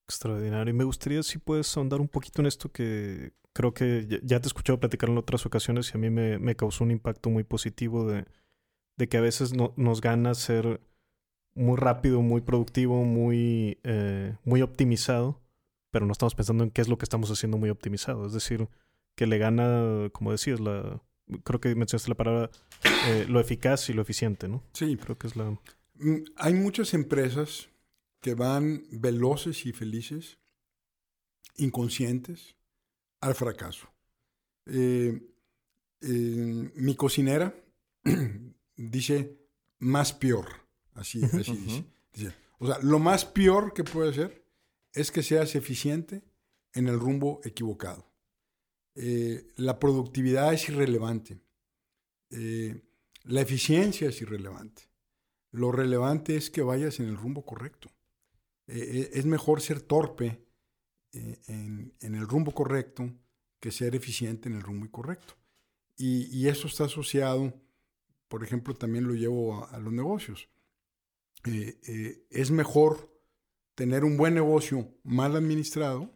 Extraordinario. 0.07 0.71
Y 0.71 0.77
me 0.77 0.83
gustaría 0.83 1.23
si 1.23 1.39
puedes 1.39 1.75
ahondar 1.75 2.01
un 2.01 2.09
poquito 2.09 2.39
en 2.43 2.45
esto 2.45 2.71
que 2.71 3.33
creo 3.51 3.73
que 3.73 4.21
ya 4.21 4.39
te 4.39 4.45
he 4.45 4.51
escuchado 4.53 4.79
platicar 4.79 5.09
en 5.09 5.17
otras 5.17 5.43
ocasiones 5.47 5.89
y 5.91 5.97
a 5.97 5.99
mí 5.99 6.11
me, 6.11 6.55
causó 6.55 6.83
un 6.83 6.91
impacto 6.91 7.31
muy 7.31 7.43
positivo 7.43 8.05
de, 8.05 8.27
que 9.07 9.17
a 9.17 9.21
veces 9.21 9.55
no, 9.55 9.73
nos 9.75 10.01
gana 10.01 10.35
ser 10.35 10.81
muy 11.55 11.77
rápido, 11.77 12.21
muy 12.21 12.41
productivo, 12.41 13.03
muy, 13.03 13.77
eh, 13.83 14.35
muy 14.43 14.61
optimizado, 14.61 15.41
pero 15.91 16.05
no 16.05 16.11
estamos 16.11 16.35
pensando 16.35 16.63
en 16.63 16.71
qué 16.71 16.81
es 16.81 16.87
lo 16.87 16.97
que 16.97 17.05
estamos 17.05 17.29
haciendo 17.29 17.57
muy 17.57 17.69
optimizado. 17.69 18.25
Es 18.25 18.33
decir, 18.33 18.67
que 19.15 19.27
le 19.27 19.37
gana, 19.37 20.09
como 20.11 20.31
decías, 20.31 20.59
la, 20.59 21.01
creo 21.43 21.61
que 21.61 21.75
mencionaste 21.75 22.09
la 22.09 22.15
palabra, 22.15 22.49
eh, 23.07 23.25
lo 23.29 23.39
eficaz 23.39 23.89
y 23.89 23.93
lo 23.93 24.01
eficiente, 24.01 24.47
¿no? 24.47 24.63
Sí. 24.73 24.97
Creo 24.97 25.17
que 25.17 25.27
es 25.27 25.35
la... 25.35 25.51
Mm, 25.95 26.23
hay 26.37 26.53
muchas 26.53 26.93
empresas 26.93 27.69
que 28.21 28.33
van 28.33 28.85
veloces 28.91 29.65
y 29.65 29.73
felices, 29.73 30.39
inconscientes, 31.57 32.55
al 33.21 33.35
fracaso. 33.35 33.89
Eh, 34.65 35.21
mi 36.01 36.95
cocinera 36.95 37.55
dice 38.75 39.37
más 39.79 40.13
peor. 40.13 40.62
Así, 40.93 41.23
así 41.23 41.85
dice. 42.13 42.33
O 42.59 42.67
sea, 42.67 42.79
lo 42.81 42.99
más 42.99 43.25
peor 43.25 43.73
que 43.73 43.83
puede 43.83 44.13
ser 44.13 44.45
es 44.93 45.11
que 45.11 45.23
seas 45.23 45.55
eficiente 45.55 46.23
en 46.73 46.87
el 46.87 46.99
rumbo 46.99 47.41
equivocado. 47.43 48.13
Eh, 48.95 49.51
la 49.55 49.79
productividad 49.79 50.53
es 50.53 50.69
irrelevante. 50.69 51.39
Eh, 52.29 52.81
la 53.23 53.41
eficiencia 53.41 54.09
es 54.09 54.21
irrelevante. 54.21 54.83
Lo 55.51 55.71
relevante 55.71 56.35
es 56.35 56.49
que 56.49 56.61
vayas 56.61 56.99
en 56.99 57.07
el 57.07 57.17
rumbo 57.17 57.45
correcto. 57.45 57.89
Eh, 58.67 59.11
es 59.13 59.25
mejor 59.25 59.61
ser 59.61 59.81
torpe 59.81 60.45
en, 61.11 61.93
el 61.99 62.27
rumbo 62.27 62.53
correcto 62.53 63.11
que 63.59 63.71
ser 63.71 63.95
eficiente 63.95 64.49
en 64.49 64.55
el 64.55 64.61
rumbo 64.61 64.85
incorrecto. 64.85 65.35
Y, 65.95 66.47
eso 66.47 66.67
está 66.67 66.85
asociado, 66.85 67.53
por 68.27 68.43
ejemplo, 68.43 68.73
también 68.73 69.07
lo 69.07 69.13
llevo 69.13 69.67
a 69.67 69.77
los 69.79 69.93
negocios. 69.93 70.49
Eh, 71.45 71.79
eh, 71.87 72.25
es 72.29 72.51
mejor 72.51 73.11
tener 73.75 74.03
un 74.03 74.17
buen 74.17 74.33
negocio 74.33 74.87
mal 75.03 75.35
administrado 75.35 76.11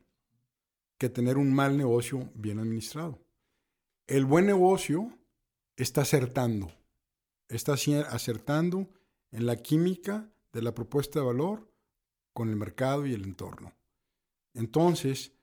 que 0.97 1.09
tener 1.09 1.37
un 1.37 1.53
mal 1.53 1.77
negocio 1.77 2.31
bien 2.33 2.59
administrado. 2.59 3.19
El 4.07 4.25
buen 4.25 4.45
negocio 4.45 5.17
está 5.75 6.01
acertando, 6.01 6.71
está 7.49 7.73
acertando 7.73 8.89
en 9.31 9.45
la 9.45 9.57
química 9.57 10.31
de 10.53 10.61
la 10.61 10.73
propuesta 10.73 11.19
de 11.19 11.25
valor 11.25 11.71
con 12.33 12.49
el 12.49 12.55
mercado 12.55 13.05
y 13.05 13.13
el 13.13 13.23
entorno. 13.23 13.73
Entonces, 14.53 15.33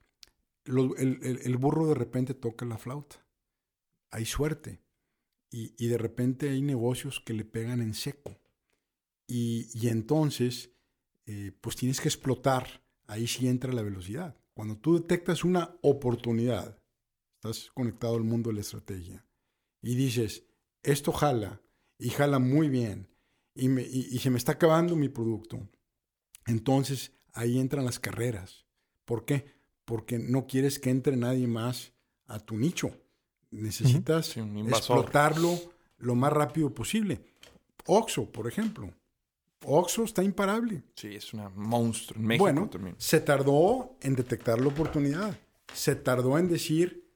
el, 0.64 1.56
burro 1.58 1.86
de 1.86 1.94
repente 1.94 2.34
toca 2.34 2.64
la 2.64 2.78
flauta. 2.78 3.24
Hay 4.10 4.24
suerte. 4.24 4.80
Y, 5.50 5.86
de 5.86 5.98
repente 5.98 6.48
hay 6.48 6.62
negocios 6.62 7.20
que 7.20 7.32
le 7.32 7.44
pegan 7.44 7.80
en 7.80 7.94
seco. 7.94 8.36
Y, 9.26 9.88
entonces, 9.88 10.70
eh, 11.26 11.52
pues 11.60 11.76
tienes 11.76 12.00
que 12.00 12.08
explotar. 12.08 12.82
Ahí 13.06 13.26
sí 13.26 13.48
entra 13.48 13.72
la 13.72 13.82
velocidad. 13.82 14.36
Cuando 14.54 14.76
tú 14.76 14.94
detectas 14.94 15.44
una 15.44 15.76
oportunidad, 15.82 16.78
estás 17.34 17.70
conectado 17.74 18.16
al 18.16 18.24
mundo 18.24 18.50
de 18.50 18.54
la 18.54 18.60
estrategia, 18.60 19.24
y 19.82 19.94
dices, 19.96 20.44
esto 20.82 21.12
jala, 21.12 21.60
y 21.98 22.10
jala 22.10 22.38
muy 22.38 22.68
bien, 22.68 23.08
y, 23.54 23.68
y 23.80 24.18
se 24.18 24.30
me 24.30 24.38
está 24.38 24.52
acabando 24.52 24.96
mi 24.96 25.08
producto, 25.08 25.68
entonces 26.46 27.12
ahí 27.32 27.58
entran 27.58 27.84
las 27.84 27.98
carreras. 27.98 28.64
¿Por 29.04 29.24
qué? 29.24 29.52
Porque 29.84 30.18
no 30.18 30.46
quieres 30.46 30.78
que 30.78 30.90
entre 30.90 31.16
nadie 31.16 31.46
más 31.46 31.92
a 32.26 32.38
tu 32.38 32.56
nicho. 32.56 32.96
Necesitas 33.50 34.36
explotarlo 34.36 35.58
lo 35.98 36.14
más 36.14 36.32
rápido 36.32 36.74
posible. 36.74 37.24
Oxo, 37.86 38.30
por 38.30 38.48
ejemplo. 38.48 38.92
Oxo 39.66 40.04
está 40.04 40.22
imparable. 40.22 40.82
Sí, 40.94 41.14
es 41.14 41.32
una 41.34 41.48
monstruo 41.48 42.20
en 42.20 42.26
México 42.26 42.44
bueno, 42.44 42.70
Se 42.98 43.20
tardó 43.20 43.96
en 44.00 44.14
detectar 44.14 44.60
la 44.60 44.68
oportunidad. 44.68 45.38
Se 45.72 45.96
tardó 45.96 46.38
en 46.38 46.48
decir, 46.48 47.10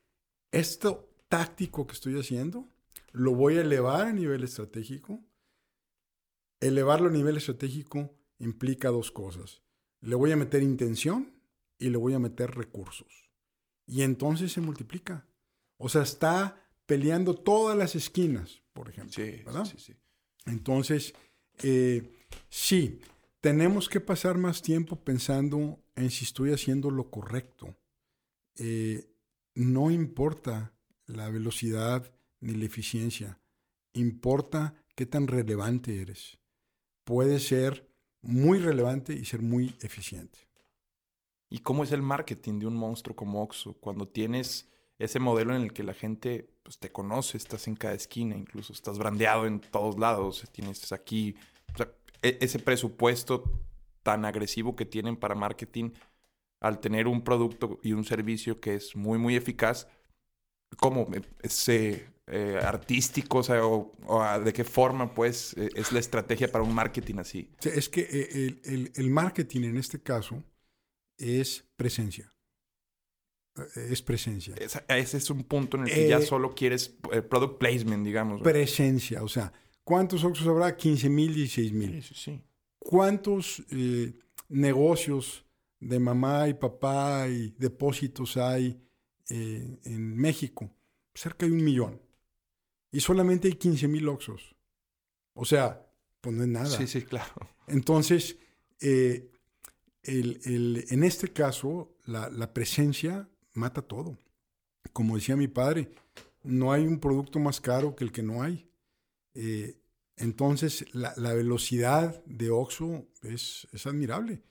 esto 0.50 1.08
táctico 1.28 1.86
que 1.86 1.92
estoy 1.92 2.18
haciendo, 2.18 2.68
lo 3.12 3.34
voy 3.34 3.58
a 3.58 3.60
elevar 3.62 4.06
a 4.06 4.12
nivel 4.12 4.44
estratégico. 4.44 5.20
Elevarlo 6.60 7.08
a 7.08 7.12
nivel 7.12 7.36
estratégico 7.36 8.14
implica 8.38 8.88
dos 8.88 9.10
cosas. 9.10 9.62
Le 10.00 10.14
voy 10.14 10.32
a 10.32 10.36
meter 10.36 10.62
intención 10.62 11.32
y 11.78 11.90
le 11.90 11.96
voy 11.96 12.14
a 12.14 12.18
meter 12.18 12.54
recursos. 12.54 13.30
Y 13.86 14.02
entonces 14.02 14.52
se 14.52 14.60
multiplica. 14.60 15.26
O 15.76 15.88
sea, 15.88 16.02
está 16.02 16.68
peleando 16.86 17.34
todas 17.34 17.76
las 17.76 17.94
esquinas, 17.94 18.62
por 18.72 18.88
ejemplo. 18.88 19.12
Sí, 19.12 19.42
¿verdad? 19.44 19.64
sí, 19.64 19.76
sí. 19.78 19.94
Entonces, 20.46 21.14
eh, 21.62 22.17
sí, 22.48 23.00
tenemos 23.40 23.88
que 23.88 24.00
pasar 24.00 24.38
más 24.38 24.62
tiempo 24.62 24.96
pensando 24.96 25.78
en 25.94 26.10
si 26.10 26.24
estoy 26.24 26.52
haciendo 26.52 26.90
lo 26.90 27.10
correcto. 27.10 27.76
Eh, 28.56 29.08
no 29.54 29.90
importa 29.90 30.72
la 31.06 31.30
velocidad 31.30 32.12
ni 32.40 32.54
la 32.54 32.66
eficiencia, 32.66 33.40
importa 33.92 34.74
qué 34.94 35.06
tan 35.06 35.26
relevante 35.26 36.00
eres. 36.00 36.38
Puede 37.04 37.40
ser 37.40 37.88
muy 38.20 38.58
relevante 38.58 39.14
y 39.14 39.24
ser 39.24 39.42
muy 39.42 39.74
eficiente. 39.80 40.38
¿Y 41.50 41.60
cómo 41.60 41.84
es 41.84 41.92
el 41.92 42.02
marketing 42.02 42.58
de 42.58 42.66
un 42.66 42.76
monstruo 42.76 43.16
como 43.16 43.42
Oxxo 43.42 43.74
cuando 43.74 44.06
tienes 44.06 44.68
ese 44.98 45.20
modelo 45.20 45.54
en 45.54 45.62
el 45.62 45.72
que 45.72 45.82
la 45.82 45.94
gente 45.94 46.50
pues, 46.62 46.78
te 46.78 46.90
conoce, 46.90 47.36
estás 47.38 47.68
en 47.68 47.76
cada 47.76 47.94
esquina, 47.94 48.36
incluso 48.36 48.72
estás 48.72 48.98
brandeado 48.98 49.46
en 49.46 49.60
todos 49.60 49.98
lados, 49.98 50.44
tienes 50.52 50.92
aquí 50.92 51.36
e, 52.22 52.38
ese 52.40 52.58
presupuesto 52.58 53.44
tan 54.02 54.24
agresivo 54.24 54.76
que 54.76 54.84
tienen 54.84 55.16
para 55.16 55.34
marketing 55.34 55.90
al 56.60 56.80
tener 56.80 57.06
un 57.06 57.22
producto 57.22 57.78
y 57.82 57.92
un 57.92 58.04
servicio 58.04 58.60
que 58.60 58.74
es 58.74 58.96
muy, 58.96 59.18
muy 59.18 59.36
eficaz, 59.36 59.86
¿cómo 60.76 61.06
ese 61.42 62.08
eh, 62.26 62.58
artístico? 62.60 63.38
O 63.38 63.42
sea, 63.42 63.64
o, 63.64 63.92
¿de 64.44 64.52
qué 64.52 64.64
forma, 64.64 65.14
pues, 65.14 65.56
e, 65.56 65.68
es 65.74 65.92
la 65.92 66.00
estrategia 66.00 66.50
para 66.50 66.64
un 66.64 66.74
marketing 66.74 67.16
así? 67.18 67.50
es 67.62 67.88
que 67.88 68.00
eh, 68.00 68.60
el, 68.64 68.92
el 68.94 69.10
marketing 69.10 69.62
en 69.62 69.76
este 69.76 70.02
caso 70.02 70.42
es 71.16 71.64
presencia. 71.76 72.32
Eh, 73.58 73.88
es 73.90 74.02
presencia. 74.02 74.54
ese 74.56 75.16
es 75.16 75.30
un 75.30 75.44
punto 75.44 75.76
en 75.76 75.84
el 75.84 75.92
que 75.92 76.08
ya 76.08 76.18
eh, 76.18 76.22
solo 76.22 76.54
quieres 76.54 76.88
product 77.28 77.58
placement, 77.58 78.04
digamos. 78.04 78.42
Presencia, 78.42 79.22
o 79.22 79.28
sea, 79.28 79.52
¿cuántos 79.88 80.22
Oxxos 80.22 80.46
habrá? 80.46 80.76
15 80.76 81.08
mil, 81.08 81.34
16 81.34 81.72
mil. 81.72 82.02
Sí, 82.02 82.14
sí, 82.14 82.42
¿Cuántos 82.78 83.62
negocios 84.50 85.46
de 85.80 85.98
mamá 85.98 86.46
y 86.46 86.52
papá 86.52 87.26
y 87.26 87.54
depósitos 87.58 88.36
hay 88.36 88.78
en 89.30 90.14
México? 90.14 90.70
Cerca 91.14 91.46
de 91.46 91.52
un 91.52 91.64
millón. 91.64 92.02
Y 92.92 93.00
solamente 93.00 93.48
hay 93.48 93.54
15 93.54 93.88
mil 93.88 94.06
Oxxos. 94.08 94.54
O 95.32 95.46
sea, 95.46 95.90
pues 96.20 96.36
no 96.36 96.42
es 96.42 96.48
nada. 96.50 96.66
Sí, 96.76 96.86
sí, 96.86 97.00
claro. 97.00 97.48
Entonces, 97.66 98.36
el, 98.80 99.30
el, 100.02 100.84
en 100.90 101.02
este 101.02 101.32
caso, 101.32 101.96
la, 102.04 102.28
la 102.28 102.52
presencia 102.52 103.26
mata 103.54 103.80
todo. 103.80 104.18
Como 104.92 105.16
decía 105.16 105.34
mi 105.34 105.48
padre, 105.48 105.90
no 106.42 106.72
hay 106.72 106.86
un 106.86 107.00
producto 107.00 107.38
más 107.38 107.58
caro 107.58 107.96
que 107.96 108.04
el 108.04 108.12
que 108.12 108.22
no 108.22 108.42
hay. 108.42 108.67
Eh, 109.40 109.78
entonces, 110.16 110.84
la, 110.92 111.14
velocidad 111.32 112.24
de 112.24 112.50
Oxo 112.50 113.06
es, 113.22 113.68
es 113.70 113.86
admirable. 113.86 114.42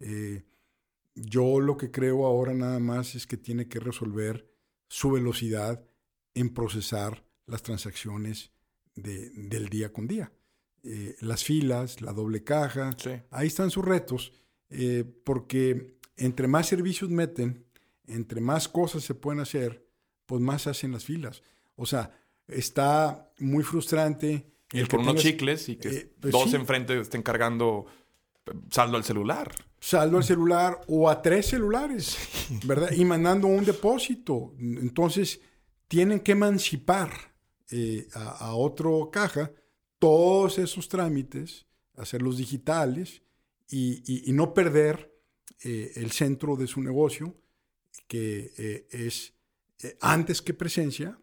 Eh, 0.00 0.42
yo 1.14 1.60
lo 1.60 1.78
que 1.78 1.90
creo 1.90 2.26
ahora 2.26 2.52
nada 2.52 2.78
más 2.78 3.14
es 3.14 3.26
que 3.26 3.38
tiene 3.38 3.68
que 3.68 3.80
resolver 3.80 4.46
su 4.86 5.12
velocidad 5.12 5.82
en 6.34 6.52
procesar 6.52 7.24
las 7.46 7.62
transacciones 7.62 8.50
del 8.94 9.70
día 9.70 9.94
con 9.94 10.06
día. 10.06 10.30
Eh, 10.82 11.16
las 11.20 11.42
filas, 11.42 12.02
la 12.02 12.12
doble 12.12 12.44
caja, 12.44 12.94
ahí 13.30 13.46
están 13.46 13.70
sus 13.70 13.84
retos, 13.84 14.32
porque 15.24 15.96
entre 16.16 16.48
más 16.48 16.68
servicios 16.68 17.08
meten, 17.08 17.64
entre 18.06 18.42
más 18.42 18.68
cosas 18.68 19.04
se 19.04 19.14
pueden 19.14 19.40
hacer, 19.40 19.88
pues 20.26 20.42
más 20.42 20.66
hacen 20.66 20.92
las 20.92 21.04
filas. 21.06 21.42
O 21.76 21.86
sea, 21.86 22.12
está 22.48 23.30
muy 23.38 23.64
frustrante. 23.64 24.50
El 24.72 24.88
con 24.88 25.00
unos 25.00 25.16
chicles 25.16 25.68
y 25.68 25.76
que 25.76 25.88
eh, 25.88 26.12
pues 26.20 26.32
dos 26.32 26.52
enfrente 26.54 26.98
estén 26.98 27.22
cargando 27.22 27.86
eh, 28.46 28.52
saldo 28.70 28.96
al 28.96 29.04
celular. 29.04 29.54
Saldo 29.78 30.16
al 30.16 30.24
celular 30.24 30.80
o 30.88 31.08
a 31.08 31.20
tres 31.22 31.46
celulares, 31.46 32.16
¿verdad? 32.64 32.90
Y 32.92 33.04
mandando 33.04 33.46
un 33.46 33.64
depósito. 33.64 34.54
Entonces, 34.58 35.40
tienen 35.88 36.20
que 36.20 36.32
emancipar 36.32 37.10
eh, 37.70 38.08
a, 38.14 38.54
otro 38.54 39.10
caja 39.12 39.52
todos 39.98 40.58
esos 40.58 40.88
trámites, 40.88 41.66
hacerlos 41.96 42.38
digitales 42.38 43.22
y, 43.70 44.24
no 44.32 44.54
perder 44.54 45.12
el 45.62 46.10
centro 46.10 46.56
de 46.56 46.66
su 46.66 46.82
negocio 46.82 47.34
que 48.06 48.86
es, 48.90 49.32
antes 50.00 50.42
que 50.42 50.52
presencia, 50.52 51.18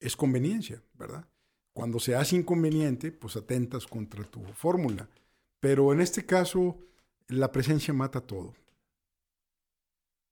es 0.00 0.16
conveniencia, 0.16 0.82
¿verdad? 0.94 1.26
Cuando 1.72 2.00
se 2.00 2.14
hace 2.14 2.36
inconveniente, 2.36 3.12
pues 3.12 3.36
atentas 3.36 3.86
contra 3.86 4.24
tu 4.24 4.42
fórmula. 4.54 5.08
Pero 5.60 5.92
en 5.92 6.00
este 6.00 6.24
caso, 6.26 6.78
la 7.28 7.52
presencia 7.52 7.94
mata 7.94 8.20
todo. 8.20 8.54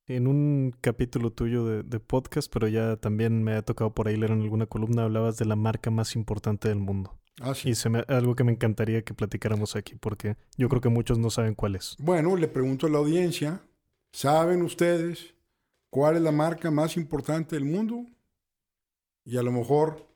En 0.07 0.27
un 0.27 0.75
capítulo 0.81 1.31
tuyo 1.31 1.83
de, 1.83 2.01
podcast, 2.01 2.51
pero 2.51 2.67
ya 2.67 2.97
también 2.97 3.45
me 3.45 3.53
ha 3.53 3.63
tocado 3.63 3.95
por 3.95 4.09
ahí 4.09 4.17
leer 4.17 4.33
en 4.33 4.41
alguna 4.41 4.67
columna, 4.67 5.05
hablabas 5.05 5.37
de 5.37 5.45
la 5.45 5.55
marca 5.55 5.91
más 5.91 6.17
importante 6.17 6.69
del 6.69 6.79
mundo. 6.79 7.15
Ah, 7.41 7.55
sí. 7.55 7.71
Y 7.71 7.75
se 7.75 7.91
me, 7.91 8.01
algo 8.09 8.35
que 8.35 8.43
me 8.43 8.53
encantaría 8.53 9.03
que 9.03 9.13
platicáramos 9.13 9.77
aquí, 9.77 9.95
porque 9.95 10.37
yo 10.57 10.69
creo 10.71 10.81
que 10.81 10.89
muchos 10.89 11.19
no 11.19 11.29
saben 11.29 11.55
cuál 11.55 11.77
es. 11.77 11.95
Bueno, 11.99 12.37
le 12.37 12.49
pregunto 12.49 12.87
a 12.87 12.91
la 12.91 12.99
audiencia, 12.99 13.61
¿saben 14.11 14.63
ustedes 14.63 15.35
cuál 15.91 16.17
es 16.17 16.23
la 16.23 16.33
marca 16.33 16.71
más 16.71 16.97
importante 16.97 17.55
del 17.55 17.67
mundo 17.67 18.07
y 19.29 19.37
a 19.37 19.43
lo 19.43 19.53
mejor 19.53 20.09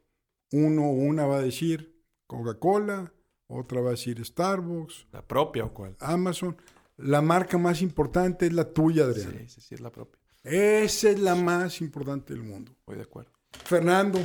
uno 0.53 0.87
o 0.87 0.93
una 0.93 1.27
va 1.27 1.37
a 1.37 1.43
decir 1.43 2.03
Coca-Cola, 2.27 3.13
otra 3.47 3.83
va 3.83 3.89
a 3.89 3.91
decir 3.91 4.25
Starbucks. 4.25 5.09
¿La 5.13 5.21
propia 5.21 5.67
o 5.67 5.75
cuál? 5.75 5.95
Amazon. 6.01 6.57
La 6.97 7.21
marca 7.21 7.59
más 7.59 7.83
importante 7.83 8.47
es 8.47 8.55
la 8.55 8.73
tuya, 8.73 9.05
Adrián. 9.05 9.33
Sí, 9.33 9.49
sí, 9.49 9.61
sí, 9.61 9.75
es 9.75 9.83
la 9.83 9.93
propia. 9.93 10.19
Esa 10.43 11.11
es 11.11 11.21
la 11.21 11.35
más 11.35 11.83
importante 11.83 12.33
del 12.33 12.43
mundo. 12.43 12.73
Estoy 12.73 12.97
de 12.97 13.03
acuerdo. 13.03 13.33
Fernando, 13.51 14.19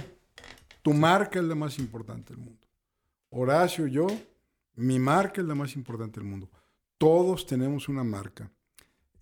tu 0.81 0.93
marca 0.93 1.39
es 1.39 1.45
la 1.45 1.55
más 1.55 1.77
importante 1.79 2.33
del 2.33 2.41
mundo. 2.41 2.65
Horacio, 3.31 3.87
yo, 3.87 4.07
mi 4.75 4.99
marca 4.99 5.41
es 5.41 5.47
la 5.47 5.55
más 5.55 5.75
importante 5.75 6.21
del 6.21 6.29
mundo. 6.29 6.49
Todos 6.97 7.45
tenemos 7.45 7.89
una 7.89 8.05
marca. 8.05 8.49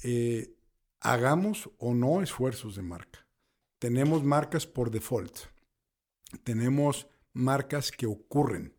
Eh, 0.04 0.54
hagamos 1.00 1.72
o 1.80 1.96
no 1.96 2.22
esfuerzos 2.22 2.76
de 2.76 2.84
marca. 2.84 3.26
Tenemos 3.80 4.24
marcas 4.24 4.68
por 4.68 4.92
default. 4.92 5.55
Tenemos 6.44 7.08
marcas 7.34 7.92
que 7.92 8.06
ocurren. 8.06 8.74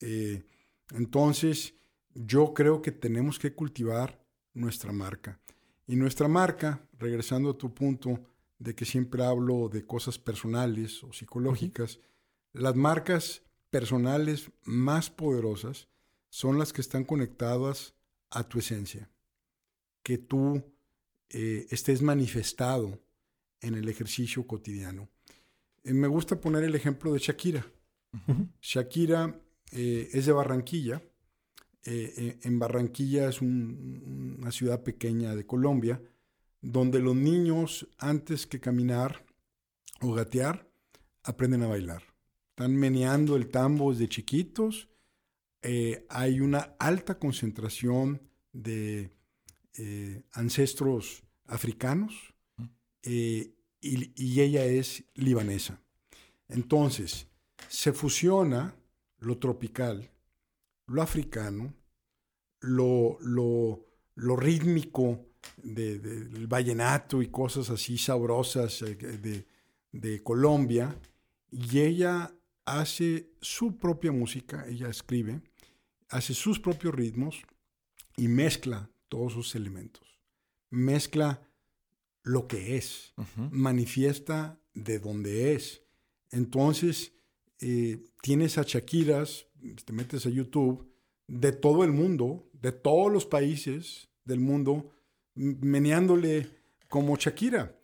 Eh, 0.00 0.42
entonces, 0.92 1.74
yo 2.14 2.54
creo 2.54 2.82
que 2.82 2.92
tenemos 2.92 3.38
que 3.38 3.54
cultivar 3.54 4.24
nuestra 4.52 4.92
marca. 4.92 5.40
Y 5.86 5.96
nuestra 5.96 6.28
marca, 6.28 6.86
regresando 6.98 7.50
a 7.50 7.58
tu 7.58 7.74
punto 7.74 8.20
de 8.58 8.74
que 8.74 8.84
siempre 8.84 9.24
hablo 9.24 9.68
de 9.68 9.84
cosas 9.84 10.18
personales 10.18 11.02
o 11.04 11.12
psicológicas, 11.12 12.00
las 12.52 12.74
marcas 12.74 13.42
personales 13.70 14.50
más 14.62 15.10
poderosas 15.10 15.88
son 16.30 16.58
las 16.58 16.72
que 16.72 16.80
están 16.80 17.04
conectadas 17.04 17.94
a 18.30 18.48
tu 18.48 18.58
esencia, 18.58 19.10
que 20.02 20.18
tú 20.18 20.62
eh, 21.30 21.66
estés 21.70 22.02
manifestado 22.02 23.00
en 23.60 23.74
el 23.74 23.88
ejercicio 23.88 24.46
cotidiano. 24.46 25.08
Eh, 25.84 25.92
me 25.92 26.08
gusta 26.08 26.40
poner 26.40 26.64
el 26.64 26.74
ejemplo 26.74 27.12
de 27.12 27.18
Shakira. 27.18 27.64
Shakira 28.60 29.40
eh, 29.72 30.08
es 30.12 30.26
de 30.26 30.32
Barranquilla. 30.32 31.02
en 31.84 32.58
Barranquilla 32.58 33.28
es 33.28 33.42
una 33.42 34.50
ciudad 34.50 34.82
pequeña 34.82 35.34
de 35.34 35.44
Colombia, 35.44 36.00
donde 36.62 36.98
los 36.98 37.14
niños, 37.14 37.86
antes 37.98 38.46
que 38.46 38.58
caminar 38.58 39.26
o 40.00 40.14
gatear, 40.14 40.66
aprenden 41.22 41.62
a 41.62 41.66
bailar. 41.66 42.02
Están 42.50 42.74
meneando 42.74 43.36
el 43.36 43.48
tambo 43.48 43.92
desde 43.92 44.08
chiquitos. 44.08 44.88
hay 46.08 46.40
una 46.40 46.74
alta 46.78 47.18
concentración 47.18 48.22
de 48.52 49.10
ancestros 50.32 51.24
africanos 51.46 52.14
y, 53.84 54.40
ella 54.40 54.64
es 54.64 55.04
libanesa. 55.14 55.80
Entonces, 56.48 57.26
se 57.68 57.92
fusiona 57.92 58.74
lo 59.18 59.38
tropical, 59.38 60.10
lo 60.86 61.02
africano, 61.02 61.74
lo, 62.60 63.18
lo, 63.20 63.84
lo 64.14 64.36
rítmico 64.36 65.26
del 65.62 66.46
vallenato 66.46 67.20
y 67.20 67.28
cosas 67.28 67.68
así 67.70 67.98
sabrosas 67.98 68.80
eh, 68.82 68.94
de, 68.94 69.46
de, 69.92 70.22
Colombia, 70.22 70.98
y 71.50 71.80
ella 71.80 72.34
hace 72.64 73.30
su 73.40 73.78
propia 73.78 74.12
música, 74.12 74.66
ella 74.66 74.88
escribe, 74.88 75.42
hace 76.08 76.32
sus 76.32 76.58
propios 76.58 76.94
ritmos 76.94 77.42
y 78.16 78.28
mezcla 78.28 78.90
todos 79.08 79.34
sus 79.34 79.54
elementos. 79.54 80.18
Mezcla 80.70 81.46
lo 82.24 82.48
que 82.48 82.76
es, 82.76 83.12
manifiesta 83.50 84.58
de 84.72 84.98
dónde 84.98 85.54
es. 85.54 85.82
Entonces, 86.30 87.12
eh, 87.60 88.02
tienes 88.22 88.58
a 88.58 88.62
Shakiras, 88.62 89.46
te 89.84 89.92
metes 89.92 90.26
a 90.26 90.30
YouTube, 90.30 90.90
de 91.28 91.52
todo 91.52 91.84
el 91.84 91.92
mundo, 91.92 92.48
de 92.52 92.72
todos 92.72 93.12
los 93.12 93.26
países 93.26 94.08
del 94.24 94.40
mundo, 94.40 94.90
meneándole 95.34 96.48
como 96.88 97.16
Shakira. 97.16 97.78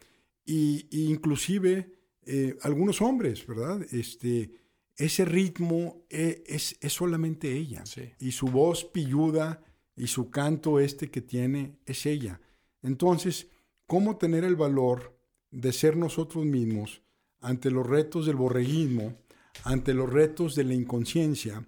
Y, 0.44 0.86
inclusive 0.90 1.92
eh, 2.24 2.56
algunos 2.62 3.02
hombres, 3.02 3.46
¿verdad? 3.46 3.82
Este, 3.92 4.50
ese 4.96 5.24
ritmo 5.24 6.06
e, 6.08 6.42
es, 6.46 6.76
es, 6.80 6.92
solamente 6.92 7.52
ella. 7.52 7.84
Y 8.18 8.32
su 8.32 8.46
voz 8.46 8.84
pilluda 8.84 9.62
y 9.96 10.06
su 10.06 10.30
canto 10.30 10.80
este 10.80 11.10
que 11.10 11.20
tiene 11.20 11.76
es 11.84 12.06
ella. 12.06 12.40
Entonces, 12.82 13.48
cómo 13.90 14.18
tener 14.18 14.44
el 14.44 14.54
valor 14.54 15.18
de 15.50 15.72
ser 15.72 15.96
nosotros 15.96 16.44
mismos 16.44 17.02
ante 17.40 17.72
los 17.72 17.84
retos 17.84 18.24
del 18.24 18.36
borreguismo, 18.36 19.16
ante 19.64 19.94
los 19.94 20.08
retos 20.08 20.54
de 20.54 20.62
la 20.62 20.74
inconsciencia, 20.74 21.66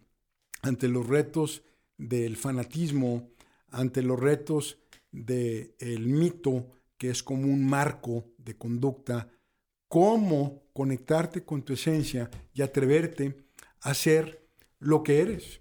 ante 0.62 0.86
los 0.86 1.08
retos 1.08 1.64
del 1.98 2.36
fanatismo, 2.36 3.28
ante 3.70 4.02
los 4.02 4.20
retos 4.20 4.78
del 5.10 6.06
mito, 6.06 6.68
que 6.96 7.10
es 7.10 7.24
como 7.24 7.42
un 7.42 7.66
marco 7.66 8.26
de 8.38 8.56
conducta, 8.56 9.28
cómo 9.88 10.62
conectarte 10.72 11.44
con 11.44 11.62
tu 11.62 11.72
esencia 11.72 12.30
y 12.54 12.62
atreverte 12.62 13.48
a 13.80 13.94
ser 13.94 14.46
lo 14.78 15.02
que 15.02 15.22
eres. 15.22 15.60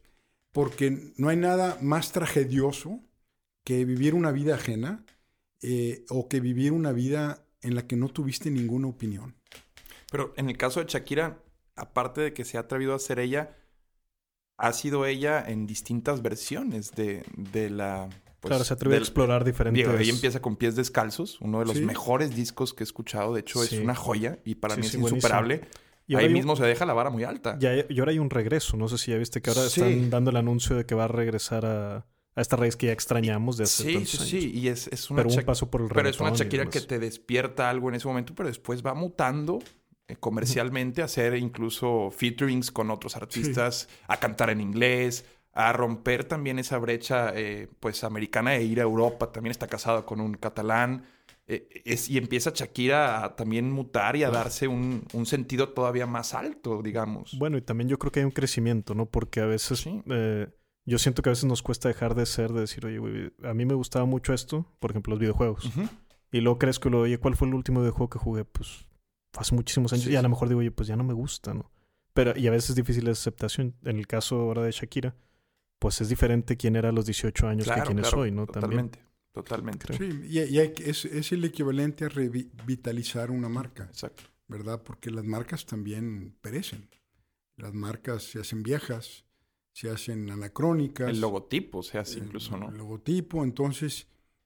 Porque 0.51 1.11
no 1.17 1.29
hay 1.29 1.38
nada 1.38 1.79
más 1.81 2.11
tragedioso 2.11 2.99
que 3.63 3.83
vivir 3.83 4.13
una 4.13 4.31
vida 4.31 4.53
ajena, 4.53 5.03
eh, 5.61 6.05
o 6.09 6.27
que 6.27 6.39
vivir 6.39 6.71
una 6.71 6.91
vida 6.91 7.45
en 7.61 7.75
la 7.75 7.88
que 7.88 7.95
no 7.95 8.09
tuviste 8.09 8.49
ninguna 8.49 8.88
opinión. 8.88 9.35
Pero 10.11 10.33
en 10.35 10.49
el 10.49 10.57
caso 10.57 10.79
de 10.79 10.88
Shakira, 10.88 11.43
aparte 11.75 12.21
de 12.21 12.33
que 12.33 12.43
se 12.45 12.57
ha 12.57 12.61
atrevido 12.61 12.93
a 12.93 12.99
ser 12.99 13.19
ella, 13.19 13.55
ha 14.57 14.73
sido 14.73 15.05
ella 15.05 15.43
en 15.47 15.67
distintas 15.67 16.21
versiones 16.21 16.91
de, 16.91 17.23
la... 17.69 18.09
Pues, 18.39 18.49
claro, 18.49 18.63
se 18.63 18.73
atrevió 18.73 18.97
a 18.97 18.99
explorar 18.99 19.43
diferentes... 19.43 19.85
Digo, 19.85 19.97
ella 19.97 20.11
empieza 20.11 20.41
con 20.41 20.55
Pies 20.55 20.75
Descalzos, 20.75 21.39
uno 21.41 21.59
de 21.59 21.65
los 21.65 21.79
mejores 21.81 22.35
discos 22.35 22.73
que 22.73 22.83
he 22.83 22.85
escuchado. 22.85 23.33
De 23.33 23.41
hecho, 23.41 23.63
es 23.63 23.73
una 23.73 23.95
joya 23.95 24.39
y 24.43 24.55
para 24.55 24.75
mí 24.75 24.85
es 24.85 24.93
insuperable. 24.93 25.61
Y 26.07 26.15
ahí 26.15 26.29
mismo 26.29 26.55
se 26.55 26.65
deja 26.65 26.85
la 26.85 26.93
vara 26.93 27.09
muy 27.09 27.23
alta. 27.23 27.57
y 27.59 27.99
ahora 27.99 28.11
hay 28.11 28.19
un 28.19 28.29
regreso. 28.29 28.77
No 28.77 28.88
sé 28.88 28.97
si 28.97 29.11
ya 29.11 29.17
viste 29.17 29.41
que 29.41 29.49
ahora 29.49 29.65
están 29.65 30.09
dando 30.09 30.31
el 30.31 30.38
anuncio 30.38 30.75
de 30.75 30.85
que 30.85 30.95
va 30.95 31.05
a 31.05 31.07
regresar 31.07 31.65
a 31.65 32.05
a 32.36 32.41
esta 32.41 32.56
raíz 32.56 32.76
que 32.76 32.88
ya 32.88 32.94
extrañamos 32.94 33.58
de 33.58 33.66
hace 33.66 33.84
sí, 33.84 34.06
sí, 34.06 34.18
Sí, 34.18 34.52
y 34.53 34.68
es, 34.70 34.88
es 34.88 35.10
una 35.10 35.24
pero 35.24 35.36
un 35.36 35.44
paso 35.44 35.70
por 35.70 35.82
el 35.82 35.90
Pero 35.90 36.10
es 36.10 36.20
una 36.20 36.32
Shakira 36.32 36.66
que 36.66 36.82
te 36.82 36.98
despierta 36.99 37.70
algo 37.70 37.90
en 37.90 37.95
ese 37.95 38.08
momento, 38.08 38.34
pero 38.34 38.48
después 38.48 38.86
va 38.86 38.94
mutando 38.94 39.60
eh, 40.08 40.16
comercialmente 40.20 41.02
a 41.02 41.06
hacer 41.06 41.36
incluso 41.36 42.10
featurings 42.12 42.72
con 42.72 42.90
otros 42.90 43.16
artistas, 43.16 43.90
a 44.08 44.18
cantar 44.18 44.49
en 44.49 44.62
inglés, 44.62 45.26
a 45.53 45.74
romper 45.74 46.24
también 46.24 46.60
esa 46.60 46.78
brecha 46.78 47.34
eh, 47.36 47.68
pues 47.80 48.03
americana 48.03 48.52
de 48.52 48.64
ir 48.64 48.80
a 48.80 48.84
Europa. 48.84 49.32
También 49.32 49.52
está 49.52 49.68
casado 49.68 50.06
con 50.06 50.22
un 50.22 50.34
catalán. 50.36 51.03
Eh, 51.48 51.68
es, 51.84 52.10
y 52.10 52.18
empieza 52.18 52.52
Shakira 52.53 53.26
a 53.26 53.36
también 53.36 53.72
mutar 53.72 54.16
y 54.16 54.24
a 54.24 54.30
darse 54.30 54.68
un, 54.68 55.03
un, 55.12 55.26
sentido 55.26 55.70
todavía 55.70 56.06
más 56.06 56.34
alto, 56.34 56.82
digamos. 56.82 57.38
Bueno, 57.38 57.58
y 57.58 57.62
también 57.62 57.90
yo 57.90 57.99
creo 57.99 58.12
que 58.12 58.22
hay 58.22 58.26
un 58.26 58.32
crecimiento, 58.32 58.95
¿no? 58.95 59.06
Porque 59.06 59.41
a 59.41 59.45
veces 59.45 59.86
yo 60.91 60.99
siento 60.99 61.22
que 61.22 61.30
a 61.30 61.31
veces 61.31 61.45
nos 61.45 61.63
cuesta 61.63 61.88
dejar 61.88 62.15
de 62.15 62.26
ser, 62.26 62.51
de 62.51 62.59
decir, 62.59 62.85
oye, 62.85 63.31
a 63.43 63.53
mí 63.53 63.65
me 63.65 63.76
gustaba 63.76 64.03
mucho 64.03 64.34
esto, 64.34 64.65
por 64.80 64.91
ejemplo, 64.91 65.11
los 65.11 65.22
videojuegos. 65.22 65.72
Y 66.34 66.41
luego 66.41 66.59
crees 66.59 66.80
que 66.80 66.89
lo, 66.89 66.99
oye, 66.99 67.18
¿cuál 67.18 67.38
fue 67.38 67.47
el 67.47 67.53
último 67.53 67.80
videojuego 67.80 68.09
que 68.09 68.19
jugué? 68.19 68.43
Pues 68.43 68.85
hace 69.38 69.55
muchísimos 69.55 69.93
años. 69.93 70.07
y 70.07 70.18
a 70.18 70.22
lo 70.22 70.27
mejor 70.27 70.49
digo, 70.49 70.59
oye, 70.59 70.72
pues 70.72 70.89
ya 70.89 70.97
no 70.97 71.05
me 71.05 71.13
gusta, 71.13 71.53
¿no? 71.53 71.72
Pero, 72.13 72.38
y 72.38 72.45
a 72.45 72.51
veces 72.51 72.72
es 72.72 72.76
difícil 72.76 73.05
la 73.05 73.11
aceptación. 73.11 73.73
En 73.84 73.99
el 73.99 74.05
caso 74.05 74.35
ahora 74.35 74.63
de 74.63 74.72
Shakira, 74.72 75.15
pues 75.80 76.01
es 76.01 76.09
diferente 76.09 76.57
quién 76.57 76.76
era 76.76 76.89
a 76.89 76.91
los 76.91 77.05
18 77.05 77.47
años 77.47 77.69
que 77.69 77.81
quién 77.84 77.99
es 77.99 78.13
hoy, 78.13 78.31
¿no? 78.31 78.45
Totalmente. 78.45 78.99
Totalmente. 79.31 79.97
Sí, 79.97 80.23
y, 80.27 80.59
es, 80.59 81.05
es, 81.05 81.31
el 81.31 81.45
equivalente 81.45 82.03
a 82.03 82.09
revitalizar 82.09 83.31
una 83.31 83.47
marca. 83.47 83.85
Exacto. 83.85 84.23
¿Verdad? 84.49 84.84
Porque 84.84 85.09
las 85.09 85.23
marcas 85.23 85.65
también 85.65 86.35
perecen. 86.41 86.89
Las 87.55 87.73
marcas 87.73 88.23
se 88.23 88.41
hacen 88.41 88.61
viejas 88.61 89.23
se 89.82 89.90
hacen 89.90 90.30
anacrónicas. 90.30 91.10
El 91.10 91.22
logotipo 91.22 91.82
se 91.82 91.98
hace 91.98 92.20
incluso, 92.20 92.56
¿no? 92.56 92.70
El 92.70 92.78
logotipo, 92.78 93.44
entonces 93.44 94.06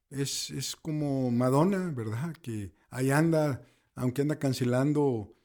es, 0.10 0.50
es 0.50 0.78
como 0.78 1.30
Madonna, 1.30 1.92
¿verdad? 1.94 2.34
Que 2.42 2.72
ahí 2.90 3.12
anda, 3.12 3.62
aunque 3.96 4.22
anda 4.22 4.40
cancelando 4.40 5.36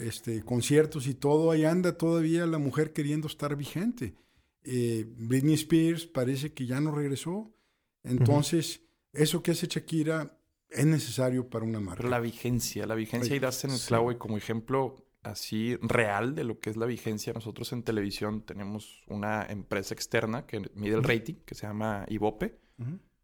este, 0.00 0.42
conciertos 0.42 1.06
y 1.06 1.12
todo, 1.12 1.50
ahí 1.50 1.66
anda 1.66 1.98
todavía 1.98 2.46
la 2.46 2.56
mujer 2.56 2.94
queriendo 2.94 3.28
estar 3.28 3.54
vigente. 3.54 4.14
Eh, 4.62 5.04
Britney 5.14 5.54
Spears 5.56 6.06
parece 6.06 6.54
que 6.54 6.64
ya 6.64 6.80
no 6.80 6.90
regresó. 6.90 7.54
Entonces, 8.02 8.80
eso 9.12 9.42
que 9.42 9.50
hace 9.50 9.66
Shakira 9.66 10.38
es 10.70 10.86
necesario 10.86 11.50
para 11.50 11.66
una 11.66 11.80
marca. 11.80 11.98
Pero 11.98 12.08
la 12.08 12.20
vigencia, 12.20 12.86
la 12.86 12.94
vigencia 12.94 13.36
y 13.36 13.40
darse 13.40 13.66
en 13.66 13.74
el 13.74 13.80
clavo 13.80 14.10
y 14.10 14.16
como 14.16 14.38
ejemplo, 14.38 15.03
así 15.24 15.76
real 15.80 16.34
de 16.34 16.44
lo 16.44 16.60
que 16.60 16.70
es 16.70 16.76
la 16.76 16.86
vigencia. 16.86 17.32
Nosotros 17.32 17.72
en 17.72 17.82
televisión 17.82 18.42
tenemos 18.42 19.02
una 19.08 19.44
empresa 19.46 19.94
externa 19.94 20.46
que 20.46 20.70
mide 20.74 20.94
el 20.94 21.02
rating, 21.02 21.34
que 21.46 21.54
se 21.54 21.66
llama 21.66 22.04
Ibope. 22.08 22.58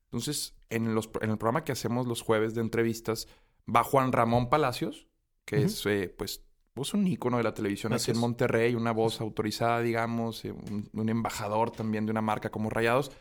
Entonces, 0.04 0.56
en, 0.70 0.94
los, 0.94 1.10
en 1.20 1.30
el 1.30 1.38
programa 1.38 1.64
que 1.64 1.72
hacemos 1.72 2.06
los 2.06 2.22
jueves 2.22 2.54
de 2.54 2.62
entrevistas, 2.62 3.28
va 3.74 3.84
Juan 3.84 4.12
Ramón 4.12 4.48
Palacios, 4.48 5.06
que 5.44 5.62
es 5.62 5.84
eh, 5.86 6.12
pues, 6.16 6.44
pues, 6.74 6.94
un 6.94 7.06
ícono 7.06 7.36
de 7.36 7.42
la 7.42 7.54
televisión 7.54 7.92
aquí 7.92 8.10
en 8.10 8.18
Monterrey, 8.18 8.74
una 8.74 8.92
voz 8.92 9.20
autorizada, 9.20 9.80
digamos, 9.80 10.44
eh, 10.44 10.52
un, 10.52 11.08
embajador 11.08 11.70
también 11.70 12.06
de 12.06 12.12
una 12.12 12.22
marca 12.22 12.50
como 12.50 12.70
Rayados. 12.70 13.12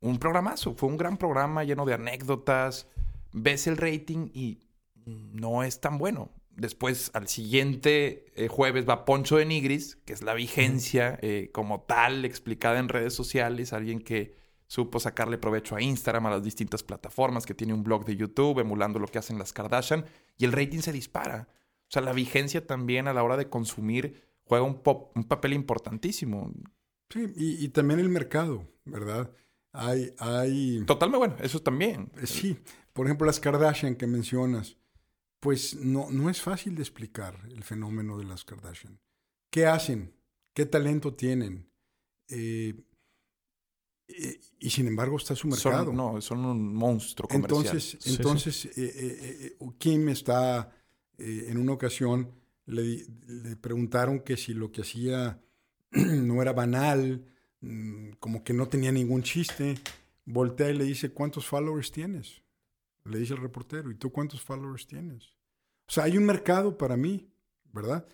Un 0.00 0.18
programazo, 0.18 0.74
fue 0.74 0.88
un 0.88 0.96
gran 0.96 1.16
programa 1.16 1.62
lleno 1.64 1.84
de 1.84 1.94
anécdotas. 1.94 2.88
Ves 3.32 3.66
el 3.66 3.76
rating 3.76 4.30
y 4.34 4.58
no 5.04 5.62
es 5.62 5.80
tan 5.80 5.98
bueno. 5.98 6.30
Después, 6.56 7.10
al 7.14 7.28
siguiente 7.28 8.26
eh, 8.34 8.48
jueves, 8.48 8.88
va 8.88 9.04
Poncho 9.04 9.36
de 9.36 9.46
Nigris, 9.46 9.96
que 10.04 10.12
es 10.12 10.22
la 10.22 10.34
vigencia 10.34 11.18
eh, 11.22 11.50
como 11.52 11.82
tal, 11.82 12.24
explicada 12.24 12.78
en 12.78 12.88
redes 12.88 13.14
sociales. 13.14 13.72
Alguien 13.72 14.00
que 14.00 14.34
supo 14.66 15.00
sacarle 15.00 15.38
provecho 15.38 15.76
a 15.76 15.82
Instagram, 15.82 16.26
a 16.26 16.30
las 16.30 16.42
distintas 16.42 16.82
plataformas, 16.82 17.46
que 17.46 17.54
tiene 17.54 17.74
un 17.74 17.82
blog 17.82 18.04
de 18.04 18.16
YouTube, 18.16 18.60
emulando 18.60 18.98
lo 18.98 19.06
que 19.06 19.18
hacen 19.18 19.38
las 19.38 19.52
Kardashian. 19.52 20.04
Y 20.38 20.44
el 20.44 20.52
rating 20.52 20.80
se 20.80 20.92
dispara. 20.92 21.48
O 21.50 21.90
sea, 21.92 22.02
la 22.02 22.12
vigencia 22.12 22.66
también 22.66 23.08
a 23.08 23.12
la 23.12 23.22
hora 23.22 23.36
de 23.36 23.48
consumir 23.48 24.22
juega 24.44 24.64
un, 24.64 24.80
un 25.14 25.24
papel 25.24 25.52
importantísimo. 25.52 26.52
Sí, 27.10 27.32
y, 27.36 27.68
también 27.68 28.00
el 28.00 28.08
mercado, 28.08 28.66
¿verdad? 28.84 29.30
Hay, 29.72 30.14
hay... 30.18 30.82
Totalmente 30.86 31.18
bueno, 31.18 31.36
eso 31.40 31.60
también. 31.60 32.10
Eh, 32.16 32.26
Sí, 32.26 32.58
por 32.94 33.06
ejemplo, 33.06 33.26
las 33.26 33.40
Kardashian 33.40 33.96
que 33.96 34.06
mencionas, 34.06 34.78
pues 35.42 35.74
no, 35.74 36.08
no 36.08 36.30
es 36.30 36.40
fácil 36.40 36.76
de 36.76 36.82
explicar 36.82 37.36
el 37.50 37.64
fenómeno 37.64 38.16
de 38.16 38.22
las 38.22 38.44
Kardashian. 38.44 39.00
¿Qué 39.50 39.66
hacen? 39.66 40.14
¿Qué 40.54 40.66
talento 40.66 41.14
tienen? 41.14 41.68
Eh, 42.28 42.80
eh, 44.06 44.40
y 44.60 44.70
sin 44.70 44.86
embargo 44.86 45.16
está 45.16 45.34
su 45.34 45.48
mercado. 45.48 45.86
Son, 45.86 45.96
no, 45.96 46.20
son 46.20 46.44
un 46.44 46.72
monstruo 46.72 47.28
comercial. 47.28 47.58
Entonces, 47.60 47.98
Sí, 48.00 48.14
entonces 48.14 48.66
eh, 48.66 48.70
eh, 48.76 49.56
eh, 49.60 49.68
Kim 49.78 50.10
está, 50.10 50.70
en 51.18 51.58
una 51.58 51.72
ocasión, 51.72 52.30
le, 52.66 53.04
le 53.26 53.56
preguntaron 53.56 54.20
que 54.20 54.36
si 54.36 54.54
lo 54.54 54.70
que 54.70 54.82
hacía 54.82 55.42
no 55.90 56.40
era 56.40 56.52
banal, 56.52 57.26
mm, 57.62 58.10
como 58.20 58.44
que 58.44 58.52
no 58.52 58.68
tenía 58.68 58.92
ningún 58.92 59.24
chiste. 59.24 59.74
Voltea 60.24 60.70
y 60.70 60.78
le 60.78 60.84
dice, 60.84 61.10
¿cuántos 61.10 61.46
followers 61.46 61.90
tienes? 61.90 62.41
Le 63.04 63.18
dice 63.18 63.34
el 63.34 63.40
reportero, 63.40 63.90
¿y 63.90 63.94
tú 63.96 64.10
cuántos 64.12 64.40
followers 64.40 64.86
tienes? 64.86 65.24
O 65.88 65.92
sea, 65.92 66.04
hay 66.04 66.16
un 66.16 66.24
mercado 66.24 66.78
para 66.78 66.96
mí, 66.96 67.28
¿verdad? 67.72 68.06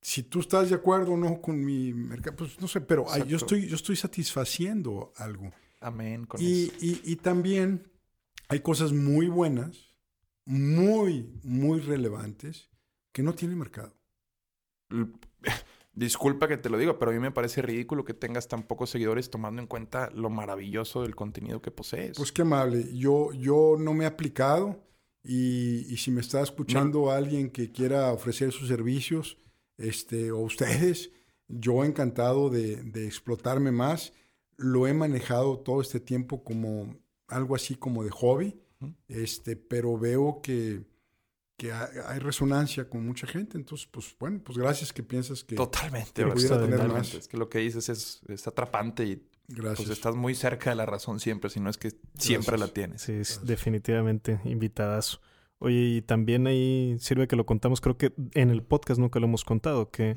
Si 0.00 0.22
tú 0.22 0.40
estás 0.40 0.70
de 0.70 0.76
acuerdo 0.76 1.12
o 1.12 1.16
no 1.16 1.40
con 1.42 1.62
mi 1.62 1.92
mercado, 1.92 2.36
pues 2.36 2.60
no 2.60 2.68
sé, 2.68 2.80
pero 2.80 3.04
ay, 3.10 3.24
yo, 3.26 3.36
estoy, 3.36 3.66
yo 3.66 3.76
estoy 3.76 3.96
satisfaciendo 3.96 5.12
algo. 5.16 5.52
Amén 5.80 6.24
con 6.26 6.40
Y, 6.40 6.64
eso. 6.64 6.74
y- 6.80 7.00
y 7.04 7.16
también 7.16 7.90
hay 8.48 8.60
cosas 8.60 8.92
muy 8.92 9.26
buenas, 9.28 9.94
muy, 10.46 11.38
muy 11.42 11.80
relevantes, 11.80 12.70
que 13.12 13.22
no 13.22 13.34
tienen 13.34 13.58
mercado. 13.58 13.94
Disculpa 16.00 16.48
que 16.48 16.56
te 16.56 16.70
lo 16.70 16.78
digo, 16.78 16.98
pero 16.98 17.10
a 17.10 17.14
mí 17.14 17.20
me 17.20 17.30
parece 17.30 17.60
ridículo 17.60 18.06
que 18.06 18.14
tengas 18.14 18.48
tan 18.48 18.62
pocos 18.62 18.88
seguidores 18.88 19.28
tomando 19.28 19.60
en 19.60 19.68
cuenta 19.68 20.08
lo 20.14 20.30
maravilloso 20.30 21.02
del 21.02 21.14
contenido 21.14 21.60
que 21.60 21.70
posees. 21.70 22.16
Pues 22.16 22.32
qué 22.32 22.40
amable. 22.40 22.88
Yo, 22.96 23.34
yo 23.34 23.76
no 23.78 23.92
me 23.92 24.04
he 24.04 24.06
aplicado 24.06 24.82
y, 25.22 25.84
y 25.92 25.98
si 25.98 26.10
me 26.10 26.22
está 26.22 26.40
escuchando 26.40 27.10
alguien 27.10 27.50
que 27.50 27.70
quiera 27.70 28.10
ofrecer 28.12 28.50
sus 28.50 28.68
servicios, 28.68 29.36
este, 29.76 30.32
o 30.32 30.38
ustedes, 30.38 31.10
yo 31.48 31.84
encantado 31.84 32.48
de, 32.48 32.76
de 32.76 33.04
explotarme 33.04 33.70
más. 33.70 34.14
Lo 34.56 34.86
he 34.86 34.94
manejado 34.94 35.58
todo 35.58 35.82
este 35.82 36.00
tiempo 36.00 36.42
como 36.42 36.96
algo 37.28 37.54
así 37.54 37.74
como 37.74 38.04
de 38.04 38.10
hobby, 38.10 38.58
este, 39.06 39.54
pero 39.54 39.98
veo 39.98 40.40
que, 40.42 40.80
que 41.60 41.72
hay, 41.74 42.18
resonancia 42.20 42.88
con 42.88 43.04
mucha 43.04 43.26
gente. 43.26 43.58
Entonces, 43.58 43.86
pues 43.90 44.16
bueno, 44.18 44.40
pues 44.42 44.56
gracias 44.56 44.94
que 44.94 45.02
piensas 45.02 45.44
que... 45.44 45.56
totalmente, 45.56 46.24
que 46.24 46.30
pudiera 46.30 46.54
tener 46.56 46.70
totalmente. 46.78 46.98
más. 46.98 47.14
Es 47.14 47.28
que 47.28 47.36
lo 47.36 47.50
que 47.50 47.58
dices 47.58 47.90
es, 47.90 48.22
es 48.28 48.46
atrapante 48.46 49.04
y 49.04 49.22
Gracias. 49.46 49.76
pues 49.76 49.90
estás 49.90 50.16
muy 50.16 50.34
cerca 50.34 50.70
de 50.70 50.76
la 50.76 50.86
razón 50.86 51.20
siempre, 51.20 51.50
si 51.50 51.60
no 51.60 51.68
es 51.68 51.76
que 51.76 51.90
siempre 52.14 52.56
Gracias. 52.56 52.60
la 52.60 52.72
tienes. 52.72 53.02
Sí, 53.02 53.12
es 53.12 53.44
definitivamente 53.44 54.40
invitadazo. 54.46 55.20
Oye, 55.58 55.96
y 55.96 56.00
también 56.00 56.46
ahí 56.46 56.96
sirve 56.98 57.28
que 57.28 57.36
lo 57.36 57.44
contamos, 57.44 57.82
creo 57.82 57.98
que 57.98 58.14
en 58.32 58.48
el 58.48 58.62
podcast 58.62 58.98
nunca 58.98 59.20
lo 59.20 59.26
hemos 59.26 59.44
contado, 59.44 59.90
que 59.90 60.14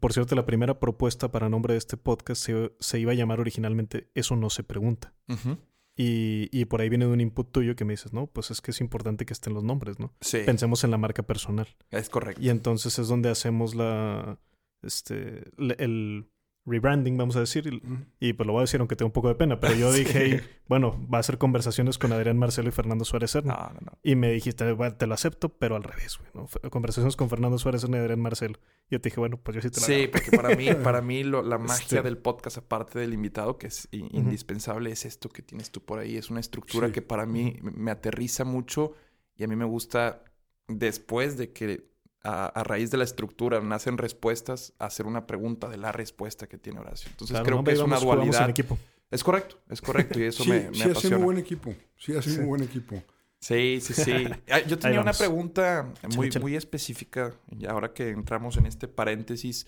por 0.00 0.12
cierto 0.12 0.34
la 0.34 0.46
primera 0.46 0.80
propuesta 0.80 1.30
para 1.30 1.48
nombre 1.48 1.74
de 1.74 1.78
este 1.78 1.96
podcast 1.96 2.42
se, 2.42 2.72
se 2.80 2.98
iba 2.98 3.12
a 3.12 3.14
llamar 3.14 3.38
originalmente 3.38 4.10
Eso 4.16 4.34
no 4.34 4.50
se 4.50 4.64
pregunta. 4.64 5.14
Ujú. 5.28 5.58
Y, 5.96 6.48
y 6.52 6.66
por 6.66 6.80
ahí 6.82 6.88
viene 6.90 7.06
de 7.06 7.12
un 7.12 7.20
input 7.20 7.50
tuyo 7.50 7.74
que 7.74 7.84
me 7.86 7.94
dices, 7.94 8.12
no, 8.12 8.26
pues 8.26 8.50
es 8.50 8.60
que 8.60 8.70
es 8.70 8.80
importante 8.82 9.24
que 9.24 9.32
estén 9.32 9.54
los 9.54 9.64
nombres, 9.64 9.98
¿no? 9.98 10.12
Sí, 10.20 10.40
Pensemos 10.44 10.84
en 10.84 10.90
la 10.90 10.98
marca 10.98 11.22
personal. 11.22 11.68
es 11.90 12.10
correcto. 12.10 12.42
Y 12.42 12.50
entonces 12.50 12.98
es 12.98 13.08
donde 13.08 13.30
hacemos 13.30 13.74
la, 13.74 14.38
este, 14.82 15.44
el 15.78 16.28
rebranding, 16.66 17.16
vamos 17.16 17.36
a 17.36 17.40
decir. 17.40 17.80
y- 18.20 18.32
pues 18.32 18.46
lo 18.46 18.52
voy 18.52 18.60
a 18.60 18.62
decir 18.64 18.80
aunque 18.80 18.96
tengo 18.96 19.06
un 19.08 19.12
poco 19.12 19.28
de 19.28 19.36
pena, 19.36 19.60
pero 19.60 19.74
yo 19.74 19.90
Sí. 19.92 20.00
dije, 20.00 20.18
"Hey, 20.24 20.40
bueno, 20.68 21.06
va 21.12 21.18
a 21.18 21.22
ser 21.22 21.38
conversaciones 21.38 21.96
con 21.98 22.12
Adrián 22.12 22.36
Marcelo 22.38 22.68
y 22.68 22.72
Fernando 22.72 23.04
Suárez 23.04 23.30
Serna. 23.30 23.54
No, 23.54 23.68
no, 23.74 23.80
no. 23.92 23.98
Y 24.02 24.16
me 24.16 24.32
dijiste, 24.32 24.72
bueno, 24.72 24.96
te 24.96 25.06
lo 25.06 25.14
acepto, 25.14 25.48
pero 25.50 25.76
al 25.76 25.84
revés, 25.84 26.18
güey. 26.32 26.46
Conversaciones 26.70 27.14
con 27.16 27.30
Fernando 27.30 27.56
Suárez 27.58 27.82
Serna 27.82 27.98
y 27.98 28.00
Adrián 28.00 28.20
Marcelo. 28.20 28.58
Y 28.90 28.94
yo 28.94 29.00
te 29.00 29.08
dije, 29.10 29.20
bueno, 29.20 29.38
pues 29.42 29.54
yo 29.54 29.62
sí 29.62 29.70
te 29.70 29.80
la 29.80 29.86
Sí, 29.86 29.92
agarro. 29.94 30.10
porque 30.12 30.36
para 30.36 30.56
mí, 30.56 30.66
para 30.82 31.00
mí 31.02 31.22
lo- 31.24 31.42
la 31.42 31.58
magia 31.58 31.98
Este- 31.98 32.02
del 32.02 32.18
podcast, 32.18 32.58
aparte 32.58 32.98
del 32.98 33.14
invitado, 33.14 33.58
que 33.58 33.68
es 33.68 33.88
indispensable, 33.92 34.90
es 34.90 35.04
esto 35.04 35.28
que 35.28 35.42
tienes 35.42 35.70
tú 35.70 35.80
por 35.84 35.98
ahí. 36.00 36.16
Es 36.16 36.30
una 36.30 36.40
estructura 36.40 36.88
Sí. 36.88 36.92
que 36.92 37.02
para 37.02 37.26
mí 37.26 37.58
me 37.62 37.90
aterriza 37.90 38.44
mucho 38.44 38.92
y 39.36 39.44
a 39.44 39.48
mí 39.48 39.54
me 39.56 39.64
gusta 39.64 40.24
después 40.68 41.36
de 41.36 41.52
que 41.52 41.88
a, 42.26 42.46
a 42.46 42.64
raíz 42.64 42.90
de 42.90 42.98
la 42.98 43.04
estructura 43.04 43.60
nacen 43.60 43.96
respuestas, 43.98 44.72
hacer 44.78 45.06
una 45.06 45.26
pregunta 45.26 45.68
de 45.68 45.76
la 45.76 45.92
respuesta 45.92 46.46
que 46.48 46.58
tiene 46.58 46.80
Horacio. 46.80 47.08
Entonces 47.10 47.32
Claro, 47.32 47.44
creo 47.46 47.58
¿no? 47.58 47.64
que 47.64 47.72
es 47.72 47.78
una 47.80 47.96
en 47.98 48.02
dualidad. 48.04 48.50
equipo. 48.50 48.78
Es 49.10 49.22
correcto, 49.22 49.56
es 49.70 49.80
correcto 49.80 50.18
y 50.18 50.24
eso 50.24 50.42
sí, 50.42 50.50
me, 50.50 50.56
me 50.70 50.74
sí 50.74 50.80
hacen 50.80 50.90
apasiona. 50.90 51.16
un 51.18 51.24
buen 51.24 51.38
equipo. 51.38 51.74
Sí, 51.96 52.16
hacen 52.16 52.32
Sí. 52.34 52.40
un 52.40 52.46
buen 52.48 52.62
equipo. 52.62 53.02
Sí, 53.38 53.78
sí, 53.80 53.94
sí. 53.94 54.24
Ah, 54.50 54.60
Yo 54.66 54.78
tenía 54.78 55.00
una 55.00 55.12
pregunta 55.12 55.92
muy, 56.16 56.30
muy 56.40 56.56
específica, 56.56 57.32
y 57.56 57.66
ahora 57.66 57.92
que 57.92 58.08
entramos 58.10 58.56
en 58.56 58.66
este 58.66 58.88
paréntesis, 58.88 59.66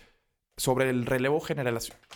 sobre 0.57 0.91
el 0.91 1.07
relevo, 1.07 1.41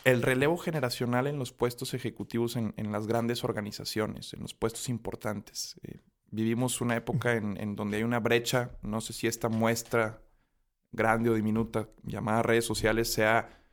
el 0.04 0.22
relevo 0.22 0.56
generacional 0.56 1.28
en 1.28 1.38
los 1.38 1.52
puestos 1.52 1.94
ejecutivos 1.94 2.56
en, 2.56 2.74
en 2.76 2.90
las 2.90 3.06
grandes 3.06 3.44
organizaciones, 3.44 4.32
en 4.32 4.40
los 4.40 4.52
puestos 4.54 4.88
importantes. 4.88 5.76
Eh, 5.84 6.00
vivimos 6.32 6.80
una 6.80 6.96
época 6.96 7.34
en, 7.34 7.56
en 7.60 7.76
donde 7.76 7.98
hay 7.98 8.02
una 8.02 8.18
brecha, 8.18 8.72
no 8.82 9.00
sé 9.00 9.12
si 9.12 9.28
esta 9.28 9.48
muestra 9.48 10.20
grande 10.92 11.30
o 11.30 11.34
diminuta 11.34 11.88
llamada 12.02 12.42
redes 12.42 12.64
sociales 12.64 13.12
sea, 13.12 13.64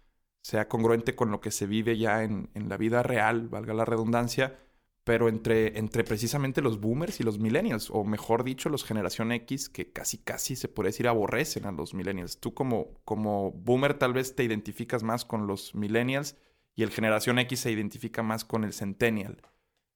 sea 0.41 0.67
congruente 0.67 1.15
con 1.15 1.31
lo 1.31 1.41
que 1.41 1.51
se 1.51 1.67
vive 1.67 1.97
ya 1.97 2.23
en, 2.23 2.49
en 2.53 2.69
la 2.69 2.77
vida 2.77 3.03
real, 3.03 3.49
valga 3.49 3.73
la 3.73 3.85
redundancia, 3.85 4.57
pero 5.03 5.27
entre, 5.27 5.79
entre 5.79 6.03
precisamente 6.03 6.61
los 6.61 6.79
boomers 6.79 7.19
y 7.19 7.23
los 7.23 7.39
millennials, 7.39 7.89
o 7.89 8.03
mejor 8.03 8.43
dicho, 8.43 8.69
los 8.69 8.83
generación 8.83 9.31
X, 9.31 9.67
que 9.67 9.91
casi 9.91 10.19
casi 10.19 10.55
se 10.55 10.67
puede 10.67 10.89
decir 10.89 11.07
aborrecen 11.07 11.65
a 11.65 11.71
los 11.71 11.93
millennials. 11.93 12.39
Tú 12.39 12.53
como, 12.53 12.93
como 13.05 13.51
boomer 13.51 13.95
tal 13.95 14.13
vez 14.13 14.35
te 14.35 14.43
identificas 14.43 15.01
más 15.01 15.25
con 15.25 15.47
los 15.47 15.73
millennials 15.73 16.35
y 16.75 16.83
el 16.83 16.91
generación 16.91 17.39
X 17.39 17.61
se 17.61 17.71
identifica 17.71 18.21
más 18.21 18.45
con 18.45 18.63
el 18.63 18.71
centennial. 18.71 19.41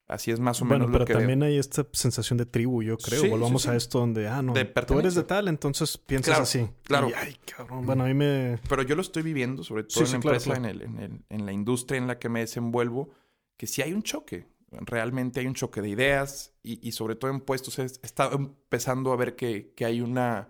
Así 0.07 0.31
es 0.31 0.39
más 0.39 0.61
o 0.61 0.65
Bueno, 0.65 0.85
menos 0.88 0.91
pero 0.91 0.99
lo 0.99 1.05
que... 1.05 1.13
también 1.13 1.43
hay 1.43 1.57
esta 1.57 1.88
sensación 1.93 2.38
de 2.38 2.45
tribu, 2.45 2.84
yo 2.84 2.97
creo. 2.97 3.21
Sí, 3.21 3.30
Volvamos 3.30 3.61
sí, 3.63 3.69
sí. 3.69 3.73
a 3.73 3.77
esto 3.77 3.99
donde, 3.99 4.27
ah, 4.27 4.41
no, 4.41 4.53
tú 4.85 4.99
eres 4.99 5.15
de 5.15 5.23
tal, 5.23 5.47
entonces 5.47 5.97
piensas 5.97 6.31
Claro, 6.34 6.43
así. 6.43 6.69
claro. 6.84 7.09
Y, 7.09 7.13
ay, 7.13 7.38
cabrón. 7.55 7.85
Bueno, 7.85 8.03
a 8.03 8.07
mí 8.07 8.13
me... 8.13 8.59
Pero 8.67 8.81
yo 8.84 8.95
lo 8.95 9.01
estoy 9.01 9.23
viviendo, 9.23 9.63
sobre 9.63 9.84
todo 9.85 10.03
en 10.03 10.09
la 10.11 10.15
empresa, 10.17 10.45
claro. 10.51 10.65
En, 10.65 10.69
el, 10.69 10.81
en, 10.81 10.99
el- 10.99 11.25
en 11.30 11.45
la 11.45 11.53
industria 11.53 11.97
en 11.97 12.07
la 12.07 12.19
que 12.19 12.27
me 12.30 12.41
desenvuelvo, 12.41 13.11
que 13.57 13.65
sí 13.65 13.81
hay 13.81 13.93
un 13.93 14.03
choque. 14.03 14.45
Realmente 14.71 15.39
hay 15.39 15.47
un 15.47 15.53
choque 15.53 15.81
de 15.81 15.89
ideas 15.89 16.53
y, 16.63 16.85
y 16.85 16.91
sobre 16.91 17.15
todo 17.15 17.31
en 17.31 17.39
puestos 17.39 17.80
estado 17.80 18.35
empezando 18.35 19.13
a 19.13 19.15
ver 19.15 19.35
que, 19.35 19.71
que 19.75 19.85
hay 19.85 20.01
una, 20.01 20.49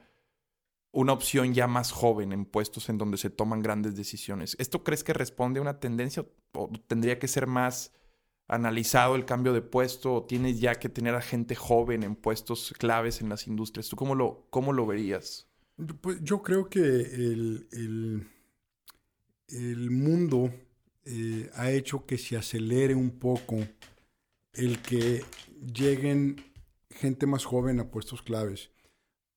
una 0.91 1.13
opción 1.13 1.53
ya 1.53 1.67
más 1.67 1.91
joven 1.91 2.31
en 2.31 2.45
puestos 2.45 2.89
en 2.89 2.97
donde 2.97 3.17
se 3.17 3.29
toman 3.29 3.61
grandes 3.61 3.95
decisiones. 3.95 4.55
¿Esto 4.59 4.83
crees 4.83 5.03
que 5.03 5.13
responde 5.13 5.59
a 5.59 5.61
una 5.61 5.79
tendencia 5.79 6.25
o 6.53 6.71
tendría 6.87 7.19
que 7.19 7.27
ser 7.27 7.47
más 7.47 7.91
analizado 8.47 9.15
el 9.15 9.25
cambio 9.25 9.53
de 9.53 9.61
puesto 9.61 10.13
o 10.15 10.23
tienes 10.25 10.59
ya 10.59 10.75
que 10.75 10.89
tener 10.89 11.15
a 11.15 11.21
gente 11.21 11.55
joven 11.55 12.03
en 12.03 12.15
puestos 12.15 12.73
claves 12.77 13.21
en 13.21 13.29
las 13.29 13.47
industrias? 13.47 13.89
¿Tú 13.89 13.95
cómo 13.95 14.15
lo, 14.15 14.47
cómo 14.49 14.73
lo 14.73 14.85
verías? 14.85 15.47
Pues 16.01 16.19
yo 16.21 16.41
creo 16.43 16.69
que 16.69 16.79
el, 16.79 17.67
el- 17.71 18.27
el 19.49 19.91
mundo 19.91 20.53
eh, 21.05 21.49
ha 21.55 21.71
hecho 21.71 22.05
que 22.05 22.17
se 22.17 22.37
acelere 22.37 22.95
un 22.95 23.11
poco 23.19 23.57
el 24.53 24.79
que 24.81 25.23
lleguen 25.73 26.37
gente 26.89 27.25
más 27.25 27.45
joven 27.45 27.79
a 27.79 27.89
puestos 27.89 28.21
claves, 28.21 28.71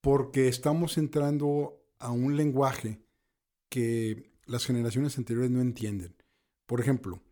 porque 0.00 0.48
estamos 0.48 0.98
entrando 0.98 1.82
a 1.98 2.10
un 2.12 2.36
lenguaje 2.36 3.00
que 3.68 4.30
las 4.46 4.64
generaciones 4.66 5.18
anteriores 5.18 5.50
no 5.50 5.60
entienden. 5.60 6.14
Por 6.66 6.80
ejemplo, 6.80 7.22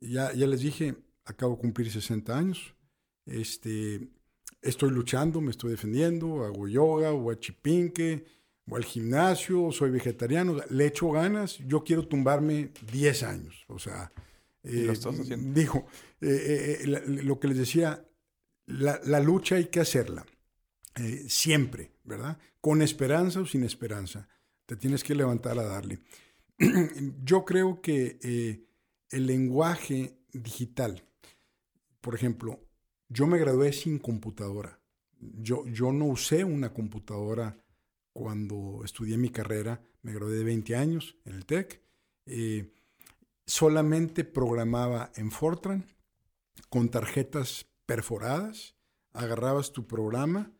ya, 0.00 0.32
ya 0.32 0.46
les 0.46 0.60
dije, 0.60 0.96
acabo 1.24 1.54
de 1.54 1.60
cumplir 1.60 1.90
60 1.90 2.36
años, 2.36 2.74
este, 3.26 4.08
estoy 4.62 4.90
luchando, 4.90 5.40
me 5.40 5.50
estoy 5.50 5.70
defendiendo, 5.70 6.44
hago 6.44 6.68
yoga, 6.68 7.10
voy 7.10 7.34
a 7.34 7.38
chipinque, 7.40 8.24
voy 8.66 8.78
al 8.78 8.84
gimnasio, 8.84 9.72
soy 9.72 9.90
vegetariano, 9.90 10.56
le 10.70 10.86
echo 10.86 11.10
ganas, 11.10 11.58
yo 11.66 11.84
quiero 11.84 12.06
tumbarme 12.06 12.70
10 12.92 13.22
años, 13.22 13.64
o 13.68 13.78
sea, 13.78 14.12
eh, 14.62 14.86
dijo, 15.54 15.86
eh, 16.20 16.78
eh, 16.82 16.86
la- 16.86 17.00
lo 17.00 17.38
que 17.38 17.48
les 17.48 17.58
decía, 17.58 18.06
la, 18.66 19.00
la 19.04 19.20
lucha 19.20 19.56
hay 19.56 19.66
que 19.66 19.80
hacerla, 19.80 20.24
siempre, 21.28 21.90
¿verdad? 22.04 22.38
Con 22.60 22.80
esperanza 22.80 23.40
o 23.40 23.46
sin 23.46 23.64
esperanza, 23.64 24.28
te 24.64 24.76
tienes 24.76 25.02
que 25.02 25.14
levantar 25.14 25.58
a 25.58 25.64
darle. 25.64 25.98
yo 27.24 27.44
creo 27.44 27.80
que 27.82 28.64
el 29.10 29.26
lenguaje 29.26 30.16
digital, 30.32 31.04
por 32.04 32.14
ejemplo, 32.14 32.60
yo 33.08 33.26
me 33.26 33.38
gradué 33.38 33.72
sin 33.72 33.98
computadora. 33.98 34.78
Yo, 35.18 35.66
yo 35.66 35.90
no 35.90 36.04
usé 36.04 36.44
una 36.44 36.74
computadora 36.74 37.56
cuando 38.12 38.82
estudié 38.84 39.16
mi 39.16 39.30
carrera. 39.30 39.82
Me 40.02 40.12
gradué 40.12 40.36
de 40.36 40.44
20 40.44 40.76
años 40.76 41.16
en 41.24 41.34
el 41.34 41.46
TEC. 41.46 41.80
Eh, 42.26 42.70
solamente 43.46 44.22
programaba 44.22 45.12
en 45.16 45.30
Fortran 45.30 45.86
con 46.68 46.90
tarjetas 46.90 47.70
perforadas, 47.86 48.76
agarrabas 49.14 49.72
tu 49.72 49.86
programa 49.86 50.52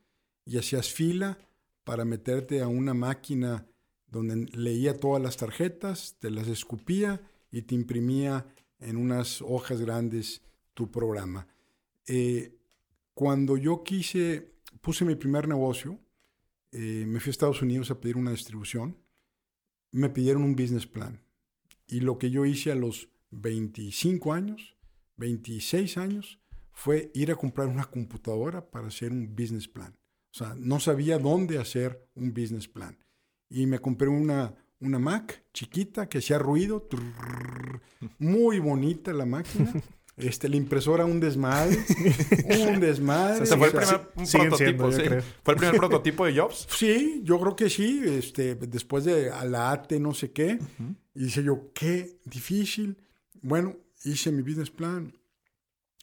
y 0.47 0.57
hacías 0.57 0.95
fila 0.95 1.37
para 1.85 2.07
meterte 2.07 2.63
a 2.63 2.69
una 2.69 2.95
máquina 2.95 3.67
donde 4.07 4.47
leía 4.57 4.99
todas 4.99 5.23
las 5.23 5.37
tarjetas, 5.37 6.17
te 6.21 6.31
las 6.31 6.49
escupía 6.49 7.21
y 7.51 7.63
te 7.63 7.75
imprimía 7.75 8.47
en 8.79 8.97
unas 8.97 9.43
hojas 9.43 9.83
grandes 9.83 10.41
tu 10.75 10.91
programa. 10.91 11.47
Eh, 12.07 12.59
cuando 13.15 13.57
yo 13.57 13.83
quise, 13.83 14.53
puse 14.81 15.05
mi 15.05 15.15
primer 15.15 15.49
negocio, 15.49 15.99
eh, 16.73 17.05
me 17.07 17.21
fui 17.21 17.31
a 17.31 17.33
Estados 17.33 17.63
Unidos 17.63 17.91
a 17.91 18.01
pedir 18.01 18.17
una 18.17 18.33
distribución, 18.33 18.99
me 19.93 20.11
pidieron 20.11 20.43
un 20.43 20.57
business 20.57 20.87
plan. 20.87 21.23
Y 21.87 22.01
lo 22.01 22.19
que 22.19 22.31
yo 22.31 22.45
hice 22.45 22.73
a 22.73 22.75
los 22.75 23.09
25 23.31 24.33
años, 24.33 24.77
26 25.17 25.97
años, 25.99 26.41
fue 26.73 27.13
ir 27.15 27.31
a 27.31 27.37
comprar 27.37 27.69
una 27.69 27.85
computadora 27.85 28.69
para 28.71 28.89
hacer 28.89 29.13
un 29.13 29.35
business 29.35 29.69
plan. 29.69 29.97
O 30.33 30.37
sea, 30.37 30.55
no 30.59 30.81
sabía 30.81 31.19
dónde 31.19 31.59
hacer 31.59 32.09
un 32.17 32.35
business 32.35 32.67
plan. 32.67 32.99
Y 33.49 33.67
me 33.67 33.79
compré 33.79 34.09
una, 34.09 34.53
una 34.81 34.99
Mac 34.99 35.45
chiquita 35.53 36.09
que 36.09 36.19
hacía 36.19 36.39
ruido, 36.39 36.89
muy 38.19 38.59
bonita 38.59 39.13
la 39.13 39.27
máquina. 39.27 39.73
Este, 40.17 40.49
la 40.49 40.55
impresora 40.55 41.05
un 41.05 41.19
desmadre, 41.19 41.77
un 42.69 42.79
desmadre. 42.79 43.47
fue 43.47 43.67
el 43.67 43.73
primer 43.73 44.77
prototipo, 44.77 44.93
¿Fue 45.43 45.55
el 45.55 45.59
primer 45.59 45.77
prototipo 45.77 46.27
de 46.27 46.39
Jobs? 46.39 46.69
Sí, 46.71 47.21
yo 47.25 47.41
creo 47.41 47.57
que 47.57 47.69
sí. 47.69 48.01
Este, 48.05 48.55
después 48.55 49.05
de 49.05 49.31
a 49.31 49.45
la 49.45 49.73
AT 49.73 49.93
no 49.95 50.15
sé 50.15 50.31
qué. 50.31 50.61
Y 51.15 51.25
dice 51.25 51.43
yo, 51.43 51.73
qué 51.75 52.21
difícil. 52.25 52.97
Bueno, 53.43 53.77
hice 54.05 54.31
mi 54.31 54.43
business 54.43 54.71
plan, 54.71 55.13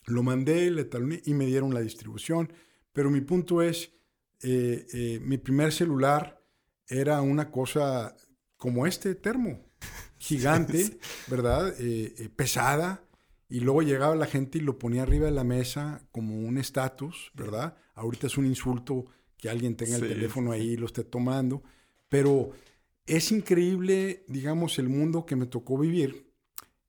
lo 0.08 0.24
mandé, 0.24 0.70
le 0.72 0.84
taloné 0.84 1.22
y 1.26 1.34
me 1.34 1.46
dieron 1.46 1.74
la 1.74 1.80
distribución. 1.80 2.52
Pero 2.92 3.10
mi 3.10 3.22
punto 3.22 3.62
es, 3.62 3.94
eh, 4.42 4.88
eh, 4.94 5.20
mi 5.24 5.38
primer 5.38 5.72
celular 5.72 6.44
era 6.86 7.22
una 7.22 7.50
cosa 7.50 8.14
como 8.58 8.86
este 8.86 9.16
termo, 9.16 9.72
gigante, 10.18 11.00
¿verdad? 11.28 11.74
Eh, 11.80 12.30
pesada 12.36 13.06
y 13.52 13.60
luego 13.60 13.82
llegaba 13.82 14.16
la 14.16 14.28
gente 14.28 14.60
y 14.60 14.62
lo 14.62 14.80
ponía 14.80 15.04
arriba 15.04 15.26
de 15.26 15.34
la 15.34 15.44
mesa 15.44 16.08
como 16.14 16.40
un 16.40 16.58
estatus, 16.58 17.32
¿verdad? 17.34 17.76
Ahorita 17.96 18.28
es 18.28 18.38
un 18.38 18.46
insulto 18.46 19.08
que 19.36 19.50
alguien 19.50 19.76
tenga 19.76 19.98
el 19.98 20.08
teléfono 20.08 20.54
ahí 20.54 20.70
y 20.70 20.78
lo 20.78 20.86
esté 20.86 21.04
tomando, 21.04 21.62
pero 22.08 22.52
es 23.06 23.30
increíble, 23.34 24.24
digamos, 24.30 24.80
el 24.80 24.88
mundo 24.88 25.26
que 25.26 25.36
me 25.36 25.48
tocó 25.48 25.78
vivir 25.78 26.32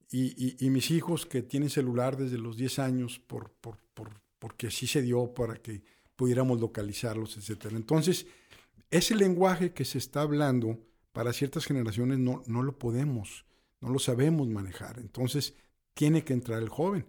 y, 0.08 0.70
mis 0.70 0.92
hijos 0.92 1.26
que 1.26 1.42
tienen 1.42 1.68
celular 1.68 2.16
desde 2.16 2.38
los 2.38 2.56
10 2.56 2.78
años 2.78 3.18
por, 3.18 3.50
por, 3.50 3.78
porque 4.38 4.68
así 4.68 4.86
se 4.86 5.02
dio 5.02 5.34
para 5.34 5.56
que 5.56 5.82
pudiéramos 6.14 6.60
localizarlos, 6.60 7.36
etc. 7.38 7.72
Entonces, 7.72 8.26
ese 8.92 9.16
lenguaje 9.16 9.72
que 9.72 9.84
se 9.84 9.98
está 9.98 10.20
hablando 10.20 10.78
para 11.12 11.32
ciertas 11.32 11.64
generaciones 11.64 12.20
no, 12.20 12.44
no 12.46 12.62
lo 12.62 12.78
podemos, 12.78 13.46
no 13.80 13.88
lo 13.88 13.98
sabemos 13.98 14.46
manejar. 14.46 15.00
Entonces, 15.00 15.54
tiene 15.94 16.24
que 16.24 16.32
entrar 16.32 16.62
el 16.62 16.68
joven. 16.68 17.06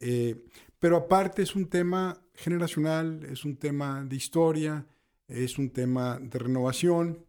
Eh, 0.00 0.44
pero 0.78 0.96
aparte 0.96 1.42
es 1.42 1.54
un 1.54 1.68
tema 1.68 2.22
generacional, 2.34 3.24
es 3.24 3.44
un 3.44 3.56
tema 3.56 4.04
de 4.04 4.16
historia, 4.16 4.86
es 5.28 5.58
un 5.58 5.70
tema 5.70 6.18
de 6.18 6.38
renovación. 6.38 7.24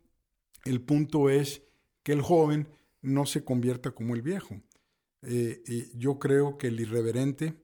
El 0.64 0.82
punto 0.82 1.30
es 1.30 1.64
que 2.03 2.14
el 2.14 2.22
joven 2.22 2.68
no 3.02 3.26
se 3.26 3.44
convierta 3.44 3.91
como 3.91 4.15
el 4.15 4.22
viejo. 4.22 4.61
Eh, 5.23 5.91
yo 5.95 6.18
creo 6.18 6.57
que 6.57 6.68
el 6.68 6.80
irreverente 6.80 7.56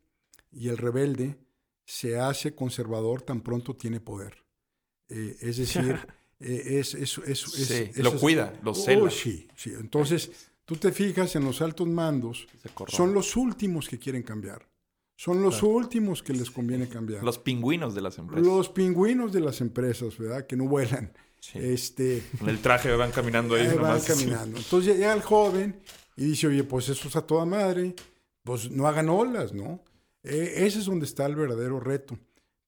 y 0.51 0.67
el 0.67 0.77
rebelde 0.77 1.37
se 1.85 2.19
hace 2.19 2.53
conservador 2.53 3.21
tan 3.21 3.41
pronto 3.41 3.75
tiene 3.75 3.99
poder. 3.99 4.43
Eh, 5.09 5.37
es 5.39 5.57
decir, 5.57 5.97
es, 6.39 6.93
es, 6.93 7.97
lo 7.97 8.19
cuida, 8.19 8.59
lo 8.61 8.73
cela. 8.73 9.09
sí, 9.09 9.47
sí. 9.55 9.71
Entonces, 9.79 10.51
Tú 10.67 10.75
te 10.75 10.91
fijas 10.91 11.33
en 11.37 11.45
los 11.45 11.61
altos 11.61 11.87
mandos, 11.87 12.45
son 12.89 13.13
los 13.13 13.37
últimos 13.37 13.87
que 13.87 13.97
quieren 13.97 14.21
cambiar. 14.21 14.67
Son 15.15 15.41
los 15.41 15.63
últimos 15.63 16.21
que 16.21 16.33
les 16.33 16.51
conviene 16.51 16.89
cambiar. 16.89 17.23
Los 17.23 17.39
pingüinos 17.39 17.95
de 17.95 18.01
las 18.01 18.17
empresas. 18.17 18.45
Los 18.45 18.67
pingüinos 18.67 19.31
de 19.31 19.39
las 19.39 19.61
empresas, 19.61 20.17
¿verdad? 20.17 20.45
Que 20.45 20.57
no 20.57 20.67
vuelan. 20.67 21.13
Este, 21.53 22.21
Con 22.39 22.49
el 22.49 22.59
traje 22.59 22.93
van 22.97 23.11
caminando 23.11 23.55
ahí. 23.55 23.65
van 23.77 24.01
caminando. 24.01 24.57
Entonces 24.57 24.97
llega 24.97 25.13
el 25.13 25.21
joven 25.21 25.79
y 26.17 26.25
dice, 26.25 26.47
oye, 26.47 26.65
pues 26.65 26.89
eso 26.89 27.07
es 27.07 27.15
a 27.15 27.25
toda 27.25 27.45
madre. 27.45 27.95
Pues 28.43 28.69
no 28.69 28.87
hagan 28.87 29.07
olas, 29.07 29.53
¿no? 29.53 29.81
E, 30.21 30.65
ese 30.65 30.79
es 30.79 30.85
donde 30.85 31.05
está 31.05 31.25
el 31.27 31.37
verdadero 31.37 31.79
reto. 31.79 32.19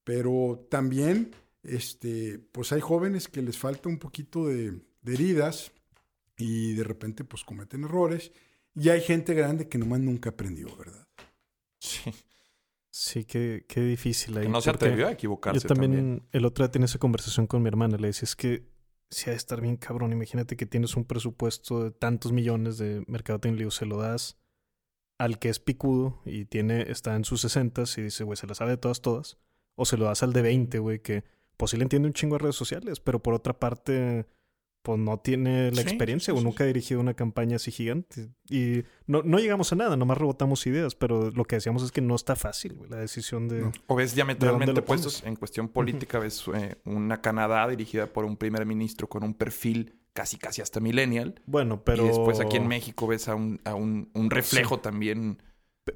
Pero 0.04 0.66
también, 0.70 1.34
este, 1.62 2.38
pues 2.50 2.72
hay 2.72 2.80
jóvenes 2.80 3.28
que 3.28 3.42
les 3.42 3.58
falta 3.58 3.90
un 3.90 3.98
poquito 3.98 4.46
de, 4.46 4.80
de 5.02 5.12
heridas 5.12 5.70
y 6.40 6.74
de 6.74 6.84
repente 6.84 7.24
pues 7.24 7.44
cometen 7.44 7.84
errores. 7.84 8.32
Y 8.74 8.88
hay 8.88 9.00
gente 9.00 9.34
grande 9.34 9.68
que 9.68 9.78
nomás 9.78 10.00
nunca 10.00 10.30
aprendió, 10.30 10.74
¿verdad? 10.76 11.06
Sí. 11.80 12.12
Sí, 12.92 13.24
qué, 13.24 13.64
qué 13.68 13.80
difícil 13.82 14.36
ahí. 14.36 14.44
Que 14.44 14.50
no 14.50 14.60
se 14.60 14.70
atrevió 14.70 15.06
a 15.06 15.12
equivocarse. 15.12 15.60
Yo 15.60 15.68
también, 15.68 16.26
el 16.32 16.44
otro 16.44 16.64
día 16.64 16.72
tenía 16.72 16.86
esa 16.86 16.98
conversación 16.98 17.46
con 17.46 17.62
mi 17.62 17.68
hermana. 17.68 17.96
Le 17.96 18.08
decía, 18.08 18.24
es 18.24 18.34
que 18.34 18.68
si 19.10 19.28
ha 19.28 19.32
de 19.32 19.36
estar 19.36 19.60
bien 19.60 19.76
cabrón. 19.76 20.12
Imagínate 20.12 20.56
que 20.56 20.66
tienes 20.66 20.96
un 20.96 21.04
presupuesto 21.04 21.84
de 21.84 21.90
tantos 21.90 22.32
millones 22.32 22.78
de 22.78 23.04
mercado 23.06 23.40
se 23.70 23.86
lo 23.86 23.98
das 23.98 24.38
al 25.18 25.38
que 25.38 25.50
es 25.50 25.58
picudo 25.58 26.22
y 26.24 26.46
tiene, 26.46 26.90
está 26.90 27.14
en 27.14 27.24
sus 27.24 27.42
sesentas 27.42 27.98
y 27.98 28.02
dice, 28.02 28.24
güey, 28.24 28.36
se 28.36 28.46
la 28.46 28.54
sabe 28.54 28.72
de 28.72 28.76
todas, 28.78 29.02
todas. 29.02 29.38
O 29.74 29.84
se 29.84 29.96
lo 29.96 30.06
das 30.06 30.22
al 30.22 30.32
de 30.32 30.42
20, 30.42 30.78
güey, 30.78 31.00
que 31.00 31.24
pues 31.56 31.72
sí 31.72 31.76
le 31.76 31.82
entiende 31.82 32.08
un 32.08 32.14
chingo 32.14 32.36
de 32.36 32.44
redes 32.44 32.56
sociales, 32.56 33.00
pero 33.00 33.22
por 33.22 33.34
otra 33.34 33.58
parte 33.58 34.26
pues 34.82 34.98
no 34.98 35.18
tiene 35.18 35.70
la 35.72 35.82
experiencia 35.82 36.32
o 36.32 36.40
nunca 36.40 36.64
ha 36.64 36.66
dirigido 36.66 37.00
una 37.00 37.14
campaña 37.14 37.56
así 37.56 37.70
gigante. 37.70 38.30
Y 38.48 38.84
no, 39.06 39.22
no 39.22 39.38
llegamos 39.38 39.72
a 39.72 39.76
nada, 39.76 39.96
nomás 39.96 40.18
rebotamos 40.18 40.66
ideas, 40.66 40.94
pero 40.94 41.30
lo 41.30 41.44
que 41.44 41.56
decíamos 41.56 41.82
es 41.82 41.92
que 41.92 42.00
no 42.00 42.14
está 42.14 42.36
fácil 42.36 42.78
la 42.88 42.96
decisión 42.96 43.48
de... 43.48 43.70
O 43.86 43.94
ves 43.94 44.14
diametralmente 44.14 44.82
puestos 44.82 45.22
en 45.24 45.36
cuestión 45.36 45.68
política, 45.68 46.18
ves 46.18 46.44
eh, 46.54 46.76
una 46.84 47.20
Canadá 47.20 47.68
dirigida 47.68 48.06
por 48.06 48.24
un 48.24 48.36
primer 48.36 48.64
ministro 48.64 49.08
con 49.08 49.22
un 49.22 49.34
perfil 49.34 49.96
casi 50.12 50.38
casi 50.38 50.62
hasta 50.62 50.80
millennial. 50.80 51.40
Bueno, 51.46 51.84
pero... 51.84 52.04
Y 52.04 52.08
después 52.08 52.40
aquí 52.40 52.56
en 52.56 52.66
México 52.66 53.06
ves 53.06 53.28
a 53.28 53.34
un, 53.34 53.60
a 53.64 53.74
un, 53.74 54.10
un 54.14 54.30
reflejo 54.30 54.80
también 54.80 55.42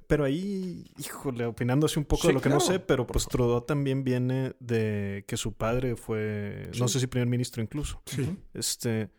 pero 0.07 0.25
ahí, 0.25 0.85
híjole, 0.99 1.47
opinándose 1.47 1.99
un 1.99 2.05
poco 2.05 2.29
de 2.29 2.35
lo 2.35 2.41
que 2.41 2.49
no 2.49 2.61
sé, 2.61 2.81
pero 2.81 3.07
pues 3.07 3.27
Trudeau 3.27 3.63
también 3.63 4.05
viene 4.05 4.55
de 4.61 5.25
que 5.27 5.37
su 5.37 5.53
padre 5.53 5.97
fue, 5.97 6.71
no 6.79 6.89
sé 6.89 7.01
si 7.01 7.07
primer 7.07 7.29
ministro 7.29 7.63
incluso. 7.63 8.03
Sí. 8.07 8.37
Este, 8.55 9.11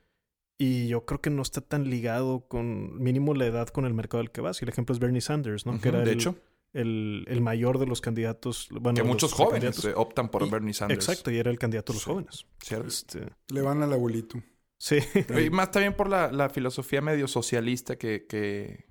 y 0.58 0.88
yo 0.88 1.06
creo 1.06 1.22
que 1.22 1.30
no 1.30 1.42
está 1.42 1.62
tan 1.62 1.90
ligado 1.90 2.48
con, 2.48 2.98
mínimo 3.02 3.34
la 3.34 3.46
edad 3.46 3.68
con 3.68 3.86
el 3.86 3.94
mercado 3.94 4.22
al 4.22 4.32
que 4.32 4.42
vas. 4.42 4.62
Y 4.62 4.66
el 4.66 4.70
ejemplo 4.70 4.94
es 4.94 5.00
Bernie 5.00 5.22
Sanders, 5.22 5.66
¿no? 5.66 5.80
Que 5.80 5.90
era 5.90 6.00
de 6.00 6.12
el, 6.12 6.18
hecho. 6.18 6.36
El, 6.74 7.26
el, 7.28 7.42
mayor 7.42 7.78
de 7.78 7.88
los 7.88 8.00
candidatos. 8.00 8.70
Bueno, 8.72 8.96
que 8.96 9.04
muchos 9.04 9.34
jóvenes 9.34 9.86
optan 9.96 10.30
por 10.30 10.50
Bernie 10.50 10.74
Sanders. 10.74 11.08
Exacto, 11.10 11.32
y 11.32 11.38
era 11.38 11.52
el 11.52 11.60
candidato 11.60 11.92
de 11.92 11.98
los 11.98 12.06
jóvenes. 12.06 12.46
Este... 12.88 13.28
Le 13.50 13.62
van 13.62 13.84
al 13.84 13.92
abuelito. 13.92 14.42
Sí. 14.78 15.00
Y 15.46 15.50
más 15.52 15.72
también 15.72 15.96
por 15.96 16.10
la, 16.10 16.32
la 16.32 16.50
filosofía 16.50 17.02
medio 17.02 17.28
socialista 17.28 17.98
que, 17.98 18.26
que, 18.28 18.86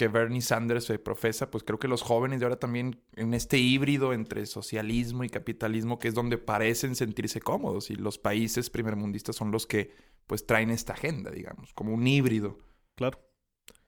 que 0.00 0.08
Bernie 0.08 0.40
Sanders 0.40 0.84
se 0.84 0.98
profesa, 0.98 1.50
pues 1.50 1.62
creo 1.62 1.78
que 1.78 1.86
los 1.86 2.00
jóvenes 2.00 2.40
de 2.40 2.46
ahora 2.46 2.58
también 2.58 3.02
en 3.16 3.34
este 3.34 3.58
híbrido 3.58 4.14
entre 4.14 4.46
socialismo 4.46 5.24
y 5.24 5.28
capitalismo, 5.28 5.98
que 5.98 6.08
es 6.08 6.14
donde 6.14 6.38
parecen 6.38 6.96
sentirse 6.96 7.42
cómodos 7.42 7.90
y 7.90 7.96
los 7.96 8.16
países 8.16 8.70
primermundistas 8.70 9.36
son 9.36 9.50
los 9.50 9.66
que 9.66 9.92
pues 10.26 10.46
traen 10.46 10.70
esta 10.70 10.94
agenda, 10.94 11.30
digamos, 11.30 11.74
como 11.74 11.92
un 11.92 12.06
híbrido. 12.06 12.60
Claro. 12.94 13.20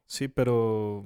Sí, 0.04 0.28
pero 0.28 1.02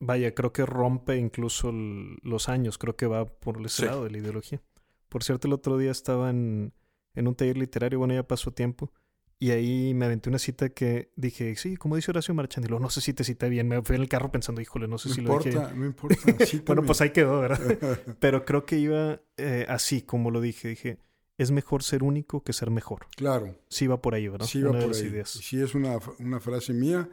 vaya, 0.00 0.34
creo 0.34 0.52
que 0.52 0.66
rompe 0.66 1.18
incluso 1.18 1.70
los 1.70 2.48
años, 2.48 2.78
creo 2.78 2.96
que 2.96 3.06
va 3.06 3.26
por 3.26 3.64
ese 3.64 3.86
lado 3.86 4.02
de 4.02 4.10
la 4.10 4.18
ideología. 4.18 4.60
Por 5.08 5.22
cierto, 5.22 5.46
el 5.46 5.52
otro 5.52 5.78
día 5.78 5.92
estaba 5.92 6.30
en, 6.30 6.74
en 7.14 7.28
un 7.28 7.36
taller 7.36 7.58
literario, 7.58 8.00
bueno, 8.00 8.14
ya 8.14 8.26
pasó 8.26 8.50
tiempo, 8.50 8.90
y 9.40 9.52
ahí 9.52 9.94
me 9.94 10.06
aventé 10.06 10.28
una 10.28 10.40
cita 10.40 10.70
que 10.70 11.12
dije, 11.14 11.54
sí, 11.54 11.76
como 11.76 11.94
dice 11.94 12.10
Horacio 12.10 12.34
Marchandilo, 12.34 12.80
no 12.80 12.90
sé 12.90 13.00
si 13.00 13.12
te 13.12 13.22
cité 13.22 13.48
bien. 13.48 13.68
Me 13.68 13.80
fui 13.82 13.94
en 13.94 14.02
el 14.02 14.08
carro 14.08 14.32
pensando, 14.32 14.60
híjole, 14.60 14.88
no 14.88 14.98
sé 14.98 15.10
si 15.10 15.20
lo 15.20 15.38
dije. 15.38 15.56
No 15.76 15.86
importa, 15.86 16.16
bueno, 16.66 16.82
pues 16.82 17.00
ahí 17.00 17.10
quedó, 17.10 17.40
¿verdad? 17.40 17.78
Pero 18.20 18.44
creo 18.44 18.64
que 18.64 18.78
iba 18.78 19.20
eh, 19.36 19.64
así, 19.68 20.02
como 20.02 20.32
lo 20.32 20.40
dije. 20.40 20.68
Dije, 20.68 20.98
es 21.36 21.52
mejor 21.52 21.84
ser 21.84 22.02
único 22.02 22.42
que 22.42 22.52
ser 22.52 22.70
mejor. 22.70 23.06
Claro. 23.16 23.56
Sí 23.68 23.86
va 23.86 24.02
por 24.02 24.14
ahí, 24.14 24.26
¿verdad? 24.26 24.46
Sí 24.46 24.60
va 24.60 24.72
por 24.72 24.92
ahí. 24.92 25.22
Sí 25.24 25.60
es 25.62 25.76
una, 25.76 25.98
una 26.18 26.40
frase 26.40 26.72
mía. 26.72 27.08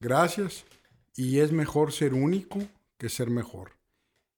Gracias. 0.00 0.64
Y 1.14 1.40
es 1.40 1.52
mejor 1.52 1.92
ser 1.92 2.14
único 2.14 2.58
que 2.96 3.10
ser 3.10 3.28
mejor. 3.28 3.72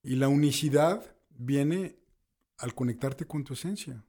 Y 0.03 0.17
la 0.17 0.27
unicidad 0.27 1.15
viene 1.31 2.01
al 2.57 2.75
conectarte 2.75 3.27
con 3.27 3.45
tu 3.45 3.55
esencia, 3.55 4.05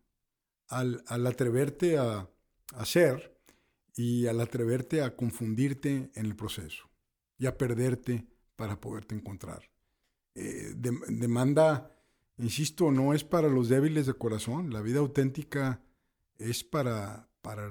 al, 0.68 1.04
al 1.06 1.28
atreverte 1.28 2.00
a 2.00 2.28
hacer 2.76 3.38
y 3.96 4.28
al 4.28 4.40
atreverte 4.42 5.02
a 5.02 5.16
confundirte 5.16 6.10
en 6.16 6.26
el 6.26 6.36
proceso 6.36 6.90
y 7.38 7.46
a 7.46 7.58
perderte 7.58 8.26
para 8.56 8.80
poderte 8.80 9.16
encontrar. 9.16 9.70
eh, 10.36 10.74
dem- 10.78 11.06
demanda, 11.08 11.92
insisto, 12.38 12.92
no 12.92 13.14
es 13.14 13.24
para 13.26 13.50
los 13.50 13.68
débiles 13.68 14.06
de 14.06 14.14
corazón. 14.14 14.72
La 14.72 14.82
vida 14.82 15.00
auténtica 15.00 15.82
es 16.38 16.64
para, 16.64 17.28
para, 17.42 17.70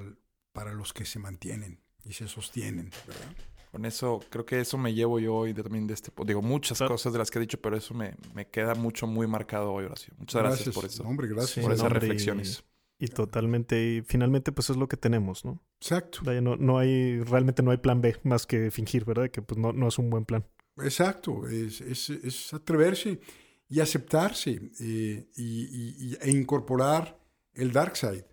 para 0.53 0.75
los 0.75 0.93
que 0.93 1.07
se 1.07 1.19
mantienen 1.19 1.81
y 2.05 2.13
se 2.13 2.29
sostienen, 2.29 2.91
¿verdad? 3.07 3.35
Con 3.71 3.85
eso, 3.87 4.21
creo 4.29 4.45
que 4.45 4.61
eso 4.61 4.77
me 4.77 4.93
llevo 4.93 5.19
yo 5.21 5.35
hoy 5.35 5.53
de- 5.55 5.63
también 5.63 5.87
de 5.87 5.95
este... 5.95 6.11
Digo, 6.27 6.43
muchas 6.43 6.79
Claro. 6.79 6.95
cosas 6.95 7.13
de 7.13 7.19
las 7.21 7.31
que 7.31 7.39
he 7.39 7.41
dicho, 7.43 7.61
pero 7.61 7.77
eso 7.77 7.95
me, 7.95 8.15
me 8.35 8.49
queda 8.49 8.75
mucho, 8.75 9.07
muy 9.07 9.27
marcado 9.27 9.73
hoy, 9.73 9.85
Horacio. 9.87 10.13
Muchas 10.19 10.43
gracias, 10.43 10.75
por 10.75 10.85
eso. 10.85 11.03
Hombre, 11.05 11.29
gracias. 11.29 11.51
Sí, 11.53 11.61
por 11.61 11.73
esas 11.73 11.85
hombre, 11.85 11.99
y- 11.99 12.01
reflexiones. 12.01 12.65
Y 12.99 13.09
totalmente, 13.09 13.81
y 13.97 14.03
finalmente 14.03 14.51
pues 14.51 14.71
es 14.71 14.77
lo 14.77 14.89
que 14.89 14.97
tenemos, 14.97 15.45
¿no? 15.45 15.63
Exacto. 15.81 16.21
No, 16.41 16.57
no 16.57 16.79
hay, 16.79 17.21
realmente 17.21 17.63
no 17.63 17.71
hay 17.71 17.77
plan 17.79 18.01
B 18.01 18.17
más 18.25 18.45
que 18.47 18.71
fingir, 18.73 19.05
¿verdad? 19.05 19.31
Que 19.31 19.41
pues 19.41 19.59
no, 19.59 19.73
no 19.73 19.87
es 19.89 19.99
un 19.99 20.11
buen 20.11 20.25
plan. 20.25 20.45
Exacto, 20.79 21.47
es, 21.49 21.81
es- 21.81 22.11
es 22.11 22.53
atreverse 22.55 23.21
y 23.69 23.81
aceptarse 23.81 24.73
eh, 24.81 25.29
y, 25.37 25.43
y- 25.43 25.97
y- 26.13 26.17
e 26.21 26.31
incorporar 26.31 27.19
el 27.55 27.73
dark 27.73 27.97
side. 27.97 28.27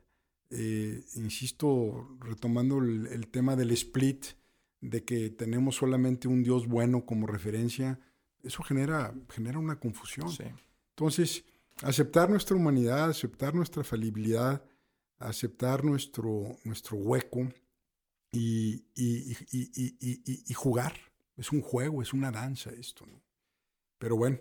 Eh, 0.50 1.04
insisto, 1.16 2.18
retomando 2.20 2.80
el, 2.80 3.08
el 3.08 3.28
tema 3.28 3.56
del 3.56 3.72
split, 3.72 4.26
de 4.82 5.04
que 5.04 5.30
tenemos 5.32 5.76
solamente 5.76 6.28
un 6.28 6.44
Dios 6.44 6.68
bueno 6.68 7.06
como 7.06 7.26
referencia, 7.28 8.00
eso 8.44 8.62
genera, 8.64 9.14
genera 9.30 9.58
una 9.60 9.80
confusión. 9.80 10.30
Sí. 10.30 10.44
Entonces, 10.92 11.44
aceptar 11.81 12.30
nuestra 12.30 12.56
humanidad, 12.56 13.10
aceptar 13.10 13.53
nuestra 13.56 13.84
falibilidad, 13.84 14.64
aceptar 15.19 15.84
nuestro, 15.84 16.57
nuestro 16.64 16.97
hueco 16.97 17.49
y, 18.31 18.85
y- 18.95 19.31
y- 19.31 19.38
y- 19.52 19.72
y- 19.76 19.97
y- 19.99 20.22
y- 20.26 20.43
y 20.47 20.53
jugar. 20.53 20.93
Es 21.38 21.52
un 21.52 21.61
juego, 21.61 22.02
es 22.02 22.14
una 22.14 22.31
danza 22.31 22.72
esto, 22.72 23.06
¿no? 23.06 23.22
Pero 23.97 24.15
bueno, 24.18 24.39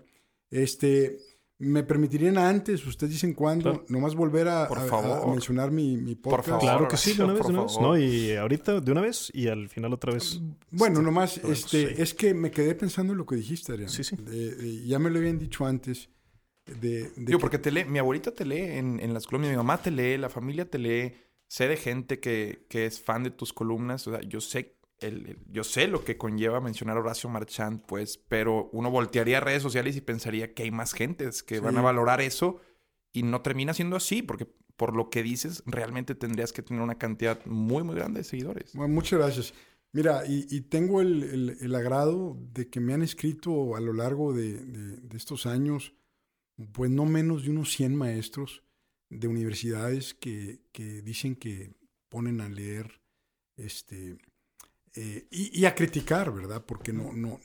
este, 0.50 1.16
me 1.58 1.82
permitirían 1.82 2.38
antes, 2.38 2.84
ustedes 2.86 3.12
dicen 3.14 3.34
cuándo, 3.34 3.70
Claro. 3.72 3.86
nomás 3.88 4.14
volver 4.14 4.48
a, 4.48 4.68
Por 4.68 4.78
a- 4.78 5.22
a 5.22 5.26
mencionar 5.26 5.70
mi, 5.70 5.96
mi 5.96 6.14
Por 6.14 6.32
podcast. 6.36 6.48
favor. 6.48 6.60
Claro 6.62 6.88
que 6.88 6.96
sí, 6.96 7.14
de 7.14 7.24
una 7.24 7.32
vez, 7.32 7.42
por 7.42 7.52
de 7.52 7.58
una 7.58 7.62
vez. 7.66 7.80
No, 7.80 7.98
y 7.98 8.32
ahorita 8.34 8.80
de 8.80 8.92
una 8.92 9.00
vez 9.00 9.30
y 9.32 9.48
al 9.48 9.68
final 9.68 9.92
otra 9.92 10.12
vez. 10.12 10.40
Bueno, 10.70 10.94
Este, 10.98 11.04
nomás, 11.04 11.38
este, 11.38 11.88
sí. 11.88 11.94
es 12.02 12.14
que 12.14 12.34
me 12.34 12.50
quedé 12.50 12.74
pensando 12.74 13.12
en 13.12 13.18
lo 13.18 13.26
que 13.26 13.36
dijiste, 13.36 13.72
Adrián. 13.72 13.90
Sí, 13.90 14.04
sí. 14.04 14.16
De- 14.16 14.54
de- 14.54 14.86
ya 14.86 14.98
me 14.98 15.10
lo 15.10 15.18
habían 15.18 15.38
dicho 15.38 15.64
antes. 15.66 16.08
De, 16.66 17.10
de 17.10 17.12
Digo, 17.16 17.38
que- 17.38 17.42
porque 17.42 17.58
te 17.58 17.70
lee, 17.70 17.84
mi 17.84 17.98
abuelita 17.98 18.32
te 18.32 18.44
lee 18.44 18.62
en, 18.78 18.98
en 19.00 19.12
las 19.12 19.26
columnas, 19.26 19.50
mi 19.50 19.56
mamá 19.56 19.82
te 19.82 19.90
lee, 19.90 20.16
la 20.16 20.30
familia 20.30 20.68
te 20.68 20.78
lee, 20.78 21.14
sé 21.46 21.68
de 21.68 21.76
gente 21.76 22.20
que, 22.20 22.66
que 22.70 22.86
es 22.86 23.00
fan 23.02 23.22
de 23.22 23.30
tus 23.30 23.52
columnas, 23.52 24.06
o 24.08 24.12
sea, 24.12 24.20
yo 24.22 24.40
sé, 24.40 24.76
el, 25.00 25.26
el- 25.26 25.38
yo 25.50 25.62
sé 25.64 25.88
lo 25.88 26.04
que 26.04 26.16
conlleva 26.16 26.60
mencionar 26.60 26.96
a 26.96 27.00
Horacio 27.00 27.28
Marchand, 27.28 27.82
pues, 27.86 28.16
pero 28.16 28.70
uno 28.72 28.90
voltearía 28.90 29.38
a 29.38 29.40
redes 29.40 29.62
sociales 29.62 29.94
y 29.96 30.00
pensaría 30.00 30.54
que 30.54 30.62
hay 30.62 30.70
más 30.70 30.94
gentes 30.94 31.42
que 31.42 31.60
van 31.60 31.74
Sí. 31.74 31.78
a 31.80 31.82
valorar 31.82 32.20
eso 32.22 32.60
y 33.12 33.22
no 33.24 33.42
termina 33.42 33.74
siendo 33.74 33.96
así, 33.96 34.22
porque 34.22 34.46
por 34.76 34.96
lo 34.96 35.10
que 35.10 35.22
dices, 35.22 35.62
realmente 35.66 36.14
tendrías 36.14 36.52
que 36.52 36.62
tener 36.62 36.82
una 36.82 36.96
cantidad 36.98 37.44
muy, 37.46 37.82
muy 37.84 37.94
grande 37.94 38.20
de 38.20 38.24
seguidores. 38.24 38.72
Bueno, 38.74 38.92
muchas 38.94 39.18
gracias. 39.20 39.54
Mira, 39.92 40.26
y, 40.26 40.46
y 40.50 40.62
tengo 40.62 41.00
el, 41.00 41.22
el- 41.22 41.56
el 41.60 41.74
agrado 41.76 42.36
de 42.52 42.68
que 42.70 42.80
me 42.80 42.94
han 42.94 43.02
escrito 43.02 43.76
a 43.76 43.80
lo 43.80 43.92
largo 43.92 44.32
de, 44.32 44.54
de- 44.54 44.96
de 44.96 45.16
estos 45.16 45.46
años, 45.46 45.92
pues 46.72 46.90
no 46.90 47.04
menos 47.04 47.44
de 47.44 47.50
unos 47.50 47.72
100 47.72 47.96
maestros 47.96 48.62
de 49.10 49.28
universidades 49.28 50.14
que, 50.14 50.60
que 50.72 51.02
dicen 51.02 51.36
que 51.36 51.72
ponen 52.08 52.40
a 52.40 52.48
leer 52.48 53.00
este, 53.56 54.16
eh, 54.94 55.26
y, 55.30 55.60
y 55.60 55.64
a 55.64 55.74
criticar, 55.74 56.32
¿verdad? 56.32 56.64
Porque 56.64 56.92
no, 56.92 57.12
no, 57.12 57.40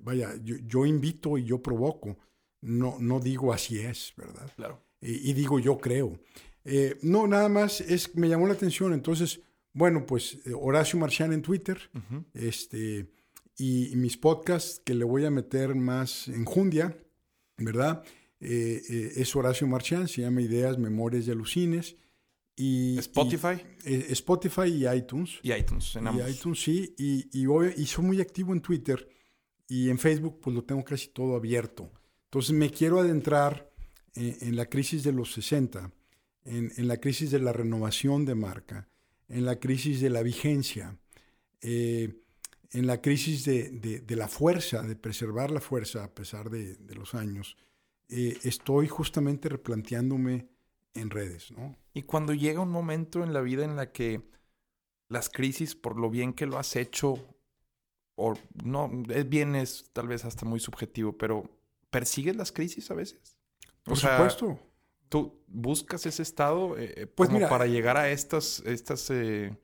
vaya, 0.00 0.34
yo, 0.42 0.56
yo 0.66 0.86
invito 0.86 1.36
y 1.36 1.44
yo 1.44 1.62
provoco, 1.62 2.16
no, 2.60 2.96
no 3.00 3.18
digo 3.18 3.52
así 3.52 3.80
es, 3.80 4.12
¿verdad? 4.16 4.52
Claro. 4.56 4.80
y, 5.00 5.30
y 5.30 5.32
digo 5.32 5.58
yo 5.58 5.78
creo. 5.78 6.18
Eh, 6.64 6.98
no, 7.02 7.26
nada 7.26 7.48
más 7.48 7.80
es 7.80 8.14
me 8.14 8.28
llamó 8.28 8.46
la 8.46 8.54
atención. 8.54 8.92
Entonces, 8.92 9.40
bueno, 9.72 10.06
pues 10.06 10.38
eh, 10.46 10.52
Horacio 10.54 10.98
Marchán 10.98 11.32
en 11.32 11.42
Twitter, 11.42 11.90
este, 12.34 13.10
y, 13.56 13.92
y 13.92 13.96
mis 13.96 14.16
podcasts 14.16 14.80
que 14.84 14.94
le 14.94 15.04
voy 15.04 15.24
a 15.24 15.30
meter 15.30 15.74
más 15.74 16.28
enjundia, 16.28 16.96
¿verdad? 17.64 18.02
Eh, 18.40 18.82
eh, 18.88 19.12
es 19.16 19.34
Horacio 19.36 19.66
Marchán, 19.66 20.08
se 20.08 20.22
llama 20.22 20.42
Ideas, 20.42 20.78
Memorias 20.78 21.26
y 21.26 21.30
Alucines. 21.30 21.96
Y, 22.54 22.98
Spotify 22.98 23.62
y, 23.84 23.94
eh, 23.94 24.06
Spotify 24.10 24.68
y 24.68 24.86
iTunes. 24.88 25.38
y, 25.42 25.52
iTunes, 25.52 25.96
en 25.96 26.04
Y 26.04 26.08
ambos. 26.08 26.30
iTunes 26.30 26.62
sí, 26.62 26.94
y, 26.98 27.28
y, 27.40 27.46
hoy- 27.46 27.72
y 27.76 27.86
soy 27.86 28.04
muy 28.04 28.20
activo 28.20 28.52
en 28.52 28.60
Twitter 28.60 29.08
y 29.68 29.88
en 29.88 29.98
Facebook 29.98 30.38
pues 30.40 30.54
lo 30.54 30.62
tengo 30.64 30.84
casi 30.84 31.08
todo 31.08 31.34
abierto. 31.34 31.90
Entonces 32.24 32.52
me 32.54 32.70
quiero 32.70 32.98
adentrar 33.00 33.70
en, 34.14 34.36
en 34.42 34.56
la 34.56 34.66
crisis 34.66 35.02
de 35.02 35.12
los 35.12 35.32
60, 35.32 35.90
en, 36.44 36.72
en 36.76 36.88
la 36.88 36.98
crisis 36.98 37.30
de 37.30 37.38
la 37.38 37.52
renovación 37.54 38.26
de 38.26 38.34
marca, 38.34 38.86
en 39.28 39.46
la 39.46 39.58
crisis 39.58 40.00
de 40.02 40.10
la 40.10 40.22
vigencia, 40.22 40.98
eh, 41.62 42.18
en 42.72 42.86
la 42.86 43.00
crisis 43.00 43.44
de, 43.44 43.70
de- 43.70 44.00
de 44.00 44.16
la 44.16 44.28
fuerza, 44.28 44.82
de 44.82 44.96
preservar 44.96 45.50
la 45.50 45.60
fuerza 45.60 46.04
a 46.04 46.14
pesar 46.14 46.50
de, 46.50 46.74
de 46.76 46.94
los 46.94 47.14
años. 47.14 47.56
Eh, 48.08 48.38
estoy 48.44 48.88
justamente 48.88 49.48
replanteándome 49.48 50.48
en 50.94 51.10
redes, 51.10 51.50
¿no? 51.52 51.76
Y 51.94 52.02
cuando 52.02 52.34
llega 52.34 52.60
un 52.60 52.70
momento 52.70 53.22
en 53.24 53.32
la 53.32 53.40
vida 53.40 53.64
en 53.64 53.76
la 53.76 53.92
que 53.92 54.22
las 55.08 55.28
crisis, 55.28 55.74
por 55.74 55.98
lo 55.98 56.10
bien 56.10 56.32
que 56.32 56.46
lo 56.46 56.58
has 56.58 56.76
hecho, 56.76 57.14
o 58.14 58.34
no, 58.64 58.90
es 59.08 59.28
bien 59.28 59.54
es 59.56 59.90
tal 59.92 60.08
vez 60.08 60.24
hasta 60.24 60.44
muy 60.46 60.60
subjetivo, 60.60 61.16
pero 61.16 61.44
¿persigues 61.90 62.36
las 62.36 62.52
crisis 62.52 62.90
a 62.90 62.94
veces? 62.94 63.38
Por 63.82 63.94
O 63.94 63.96
sea, 63.96 64.16
supuesto. 64.16 64.58
¿Tú 65.08 65.42
buscas 65.46 66.06
ese 66.06 66.22
estado 66.22 66.76
eh, 66.78 67.06
Pues 67.06 67.28
como 67.28 67.38
mira, 67.38 67.48
para 67.50 67.66
llegar 67.66 67.96
a 67.98 68.10
estas, 68.10 68.60
estas, 68.60 69.10
eh, 69.10 69.54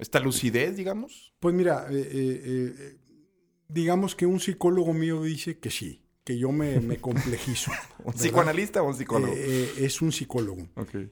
esta 0.00 0.20
lucidez, 0.20 0.76
digamos? 0.76 1.32
Pues 1.40 1.54
mira, 1.54 1.86
eh, 1.90 1.94
eh, 2.00 2.42
eh, 2.44 2.96
digamos 3.68 4.14
que 4.14 4.26
un 4.26 4.40
psicólogo 4.40 4.92
mío 4.94 5.22
dice 5.22 5.58
que 5.58 5.70
sí, 5.70 6.02
que 6.24 6.38
yo 6.38 6.50
me, 6.52 6.80
me 6.80 6.96
complejizo. 7.00 7.70
¿Un 8.00 8.06
¿verdad? 8.06 8.20
psicoanalista 8.20 8.82
o 8.82 8.88
un 8.88 8.94
psicólogo? 8.96 9.32
Es 9.34 10.00
un 10.02 10.12
psicólogo. 10.12 10.66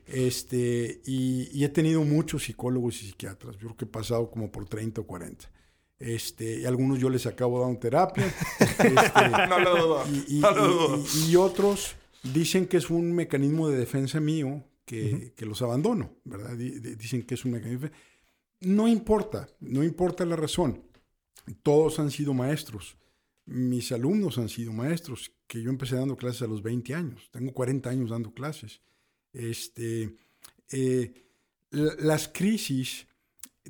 Este, 0.06 1.00
y, 1.06 1.48
y 1.52 1.64
he 1.64 1.68
tenido 1.68 2.02
muchos 2.04 2.44
psicólogos 2.44 3.02
y 3.02 3.06
psiquiatras. 3.08 3.54
Yo 3.56 3.68
creo 3.68 3.76
que 3.76 3.84
he 3.84 3.88
pasado 3.88 4.30
como 4.30 4.50
por 4.50 4.68
30 4.68 5.00
o 5.02 5.06
40. 5.06 5.50
Este, 6.00 6.60
y 6.60 6.64
algunos 6.64 6.98
yo 7.00 7.10
les 7.10 7.26
acabo 7.26 7.60
dando 7.60 7.78
terapia. 7.80 8.24
Este, 8.60 8.90
No 9.48 9.58
lo 9.58 9.76
dudo. 9.76 10.04
y, 10.28 10.36
y- 10.36 10.40
no 10.40 10.50
lo 10.52 10.66
dudo. 10.68 11.04
y- 11.28 11.36
otros 11.36 11.96
dicen 12.22 12.66
que 12.66 12.76
es 12.76 12.90
un 12.90 13.12
mecanismo 13.12 13.68
de 13.68 13.76
defensa 13.78 14.20
mío 14.20 14.64
que, 14.84 15.32
que 15.36 15.44
los 15.46 15.60
abandono, 15.62 16.14
¿verdad? 16.24 16.56
Di- 16.56 16.78
di- 16.80 16.94
Dicen 16.94 17.22
que 17.24 17.34
es 17.34 17.44
un 17.44 17.52
mecanismo. 17.52 17.88
No 18.60 18.88
importa, 18.88 19.48
no 19.60 19.84
importa 19.84 20.24
la 20.24 20.36
razón. 20.36 20.82
Todos 21.62 21.98
han 21.98 22.10
sido 22.10 22.34
maestros. 22.34 22.96
Mis 23.46 23.92
alumnos 23.92 24.36
han 24.38 24.48
sido 24.48 24.72
maestros, 24.72 25.32
que 25.46 25.62
yo 25.62 25.70
empecé 25.70 25.96
dando 25.96 26.16
clases 26.16 26.42
a 26.42 26.46
los 26.46 26.62
20 26.62 26.94
años. 26.94 27.28
Tengo 27.30 27.52
40 27.52 27.88
años 27.90 28.10
dando 28.10 28.32
clases. 28.34 28.80
Este, 29.32 30.14
eh, 30.70 31.24
la- 31.70 31.94
las 31.98 32.28
crisis 32.28 33.06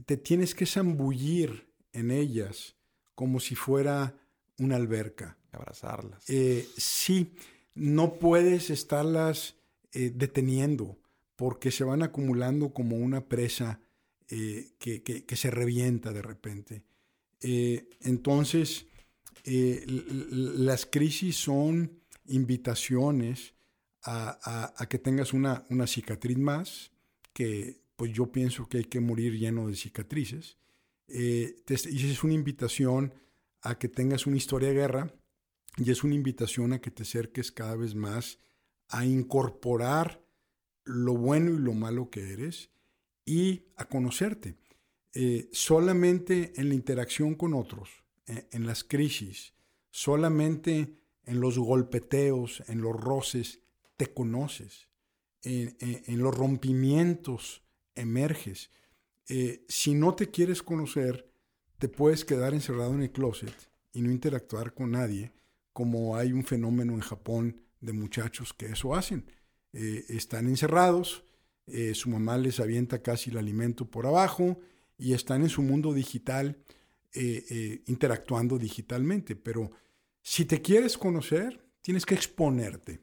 te 0.06 0.16
tienes 0.16 0.54
que 0.54 0.66
zambullir 0.66 1.68
en 1.92 2.10
ellas 2.10 2.74
como 3.14 3.40
si 3.40 3.54
fuera 3.54 4.16
una 4.58 4.76
alberca. 4.76 5.36
Abrazarlas. 5.52 6.28
Eh, 6.28 6.66
sí, 6.76 7.32
no 7.74 8.14
puedes 8.14 8.70
estarlas 8.70 9.54
eh, 9.92 10.12
deteniendo 10.14 10.98
porque 11.36 11.70
se 11.70 11.84
van 11.84 12.02
acumulando 12.02 12.74
como 12.74 12.96
una 12.96 13.26
presa 13.28 13.80
eh, 14.30 14.72
que, 14.78 15.36
se 15.36 15.50
revienta 15.50 16.12
de 16.12 16.20
repente. 16.20 16.82
Eh, 17.40 17.88
entonces, 18.02 18.86
eh, 19.44 19.84
las 19.86 20.84
crisis 20.84 21.36
son 21.36 22.02
invitaciones 22.26 23.54
a, 24.02 24.86
que 24.88 24.98
tengas 24.98 25.32
una, 25.32 25.64
cicatriz 25.86 26.36
más, 26.36 26.92
que 27.32 27.80
pues 27.96 28.12
yo 28.12 28.30
pienso 28.30 28.68
que 28.68 28.78
hay 28.78 28.84
que 28.84 29.00
morir 29.00 29.38
lleno 29.38 29.66
de 29.66 29.76
cicatrices. 29.76 30.58
Y 31.08 31.54
es 31.66 32.22
una 32.22 32.34
invitación 32.34 33.14
a 33.62 33.78
que 33.78 33.88
tengas 33.88 34.26
una 34.26 34.36
historia 34.36 34.68
de 34.68 34.74
guerra 34.74 35.14
y 35.78 35.90
es 35.90 36.04
una 36.04 36.14
invitación 36.14 36.74
a 36.74 36.80
que 36.80 36.90
te 36.90 37.02
acerques 37.02 37.50
cada 37.50 37.76
vez 37.76 37.94
más 37.94 38.38
a 38.88 39.06
incorporar 39.06 40.22
lo 40.84 41.14
bueno 41.14 41.52
y 41.52 41.58
lo 41.58 41.72
malo 41.72 42.10
que 42.10 42.32
eres 42.32 42.70
y 43.28 43.66
a 43.76 43.84
conocerte. 43.84 44.56
Eh, 45.12 45.50
solamente 45.52 46.54
en 46.56 46.70
la 46.70 46.74
interacción 46.74 47.34
con 47.34 47.52
otros, 47.52 47.90
eh, 48.26 48.48
en 48.52 48.66
las 48.66 48.84
crisis, 48.84 49.52
solamente 49.90 50.94
en 51.24 51.40
los 51.40 51.58
golpeteos, 51.58 52.62
en 52.68 52.80
los 52.80 52.98
roces, 52.98 53.60
te 53.98 54.06
conoces. 54.06 54.88
En, 55.42 56.18
los 56.18 56.34
rompimientos 56.34 57.62
emerges. 57.94 58.70
Eh, 59.28 59.64
si 59.68 59.94
no 59.94 60.14
te 60.14 60.30
quieres 60.30 60.62
conocer, 60.62 61.30
te 61.78 61.88
puedes 61.88 62.24
quedar 62.24 62.54
encerrado 62.54 62.92
en 62.94 63.02
el 63.02 63.12
closet 63.12 63.54
y 63.92 64.02
no 64.02 64.10
interactuar 64.10 64.74
con 64.74 64.90
nadie, 64.92 65.32
como 65.72 66.16
hay 66.16 66.32
un 66.32 66.44
fenómeno 66.44 66.94
en 66.94 67.00
Japón 67.00 67.60
de 67.80 67.92
muchachos 67.92 68.52
que 68.52 68.66
eso 68.66 68.94
hacen. 68.94 69.30
Eh, 69.72 70.04
están 70.08 70.48
encerrados, 70.48 71.24
eh, 71.72 71.94
su 71.94 72.10
mamá 72.10 72.38
les 72.38 72.60
avienta 72.60 73.02
casi 73.02 73.30
el 73.30 73.38
alimento 73.38 73.90
por 73.90 74.06
abajo 74.06 74.58
y 74.96 75.12
están 75.12 75.42
en 75.42 75.48
su 75.48 75.62
mundo 75.62 75.92
digital 75.92 76.58
eh, 77.12 77.82
interactuando 77.86 78.58
digitalmente. 78.58 79.36
Pero 79.36 79.70
si 80.22 80.44
te 80.44 80.60
quieres 80.60 80.98
conocer, 80.98 81.64
tienes 81.80 82.04
que 82.04 82.14
exponerte 82.14 83.00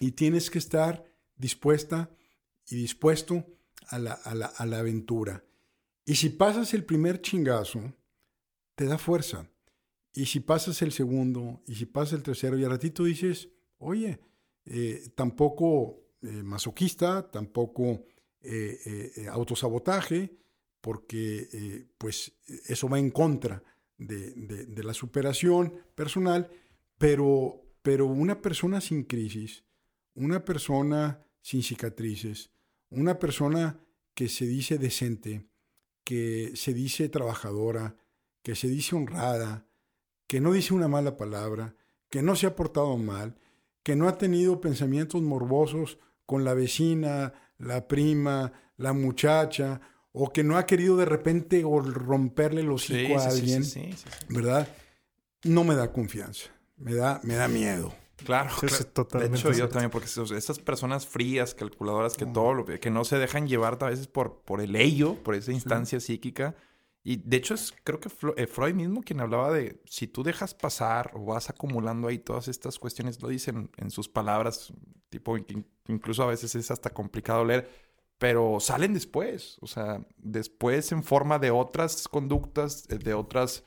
y 0.00 0.12
tienes 0.12 0.50
que 0.50 0.58
estar 0.58 1.04
dispuesta 1.36 2.10
y 2.68 2.76
dispuesto 2.76 3.46
a 3.88 3.98
la, 3.98 4.12
a 4.12 4.34
la, 4.34 4.46
a 4.46 4.66
la 4.66 4.78
aventura. 4.80 5.44
Y 6.04 6.16
si 6.16 6.30
pasas 6.30 6.74
el 6.74 6.84
primer 6.84 7.20
chingazo, 7.20 7.94
te 8.74 8.86
da 8.86 8.98
fuerza. 8.98 9.50
Y 10.14 10.26
si 10.26 10.40
pasas 10.40 10.82
el 10.82 10.92
segundo, 10.92 11.62
y 11.66 11.74
si 11.74 11.86
pasas 11.86 12.14
el 12.14 12.22
tercero, 12.22 12.58
y 12.58 12.64
al 12.64 12.70
ratito 12.70 13.04
dices, 13.04 13.50
oye, 13.78 14.20
eh, 14.64 15.10
tampoco 15.14 16.07
eh, 16.22 16.42
masoquista, 16.42 17.30
tampoco 17.30 18.04
eh, 18.40 19.26
autosabotaje, 19.30 20.36
porque 20.80 21.88
pues 21.98 22.32
eso 22.66 22.88
va 22.88 22.98
en 22.98 23.10
contra 23.10 23.62
de, 23.98 24.30
de, 24.66 24.84
la 24.84 24.94
superación 24.94 25.74
personal, 25.94 26.48
pero, 26.98 27.62
pero 27.82 28.06
una 28.06 28.40
persona 28.40 28.80
sin 28.80 29.02
crisis, 29.04 29.64
una 30.14 30.44
persona 30.44 31.26
sin 31.42 31.62
cicatrices, 31.62 32.50
una 32.90 33.18
persona 33.18 33.80
que 34.14 34.28
se 34.28 34.46
dice 34.46 34.78
decente, 34.78 35.48
que 36.04 36.52
se 36.54 36.72
dice 36.72 37.08
trabajadora, 37.08 37.96
que 38.42 38.54
se 38.54 38.68
dice 38.68 38.96
honrada, 38.96 39.66
que 40.26 40.40
no 40.40 40.52
dice 40.52 40.74
una 40.74 40.88
mala 40.88 41.16
palabra, 41.16 41.74
que 42.08 42.22
no 42.22 42.36
se 42.36 42.46
ha 42.46 42.56
portado 42.56 42.96
mal, 42.96 43.36
que 43.82 43.96
no 43.96 44.08
ha 44.08 44.18
tenido 44.18 44.60
pensamientos 44.60 45.22
morbosos 45.22 45.98
con 46.28 46.44
la 46.44 46.52
vecina, 46.52 47.32
la 47.56 47.88
prima, 47.88 48.52
la 48.76 48.92
muchacha, 48.92 49.80
o 50.12 50.30
que 50.30 50.44
no 50.44 50.58
ha 50.58 50.66
querido 50.66 50.98
de 50.98 51.06
repente 51.06 51.62
romperle 51.62 52.62
los 52.62 52.84
hocico 52.84 53.18
a 53.18 53.24
alguien, 53.24 53.64
¿verdad? 54.28 54.68
No 55.44 55.64
me 55.64 55.74
da 55.74 55.90
confianza, 55.90 56.50
me 56.76 56.94
da, 56.94 57.18
me 57.24 57.34
da 57.34 57.48
miedo. 57.48 57.94
Claro, 58.26 58.50
de 58.60 59.26
hecho 59.26 59.52
yo 59.52 59.70
también, 59.70 59.90
porque 59.90 60.06
esas 60.06 60.58
personas 60.58 61.06
frías, 61.06 61.54
calculadoras, 61.54 62.18
que 62.18 62.26
todo 62.26 62.52
lo, 62.52 62.66
que 62.66 62.90
no 62.90 63.06
se 63.06 63.16
dejan 63.16 63.48
llevar 63.48 63.78
a 63.80 63.86
veces 63.86 64.06
por, 64.06 64.42
por 64.42 64.60
el 64.60 64.76
ello, 64.76 65.14
por 65.14 65.34
esa 65.34 65.52
instancia 65.52 65.98
psíquica, 65.98 66.54
y 67.08 67.16
de 67.16 67.38
hecho 67.38 67.54
es 67.54 67.72
creo 67.84 68.00
que 68.00 68.10
eh, 68.36 68.46
Freud 68.46 68.74
mismo 68.74 69.00
quien 69.00 69.20
hablaba 69.20 69.50
de 69.50 69.80
si 69.86 70.06
tú 70.06 70.22
dejas 70.22 70.52
pasar 70.52 71.10
o 71.14 71.24
vas 71.24 71.48
acumulando 71.48 72.06
ahí 72.06 72.18
todas 72.18 72.48
estas 72.48 72.78
cuestiones, 72.78 73.22
lo 73.22 73.28
dicen 73.28 73.70
en 73.78 73.90
sus 73.90 74.10
palabras, 74.10 74.74
tipo 75.08 75.34
incluso 75.86 76.22
a 76.22 76.26
veces 76.26 76.54
es 76.54 76.70
hasta 76.70 76.90
complicado 76.90 77.46
leer, 77.46 77.66
pero 78.18 78.60
salen 78.60 78.92
después, 78.92 79.56
o 79.62 79.66
sea, 79.66 80.06
después 80.18 80.92
en 80.92 81.02
forma 81.02 81.38
de 81.38 81.50
otras 81.50 82.08
conductas, 82.08 82.84
eh, 82.90 82.98
de 82.98 83.14
otras 83.14 83.64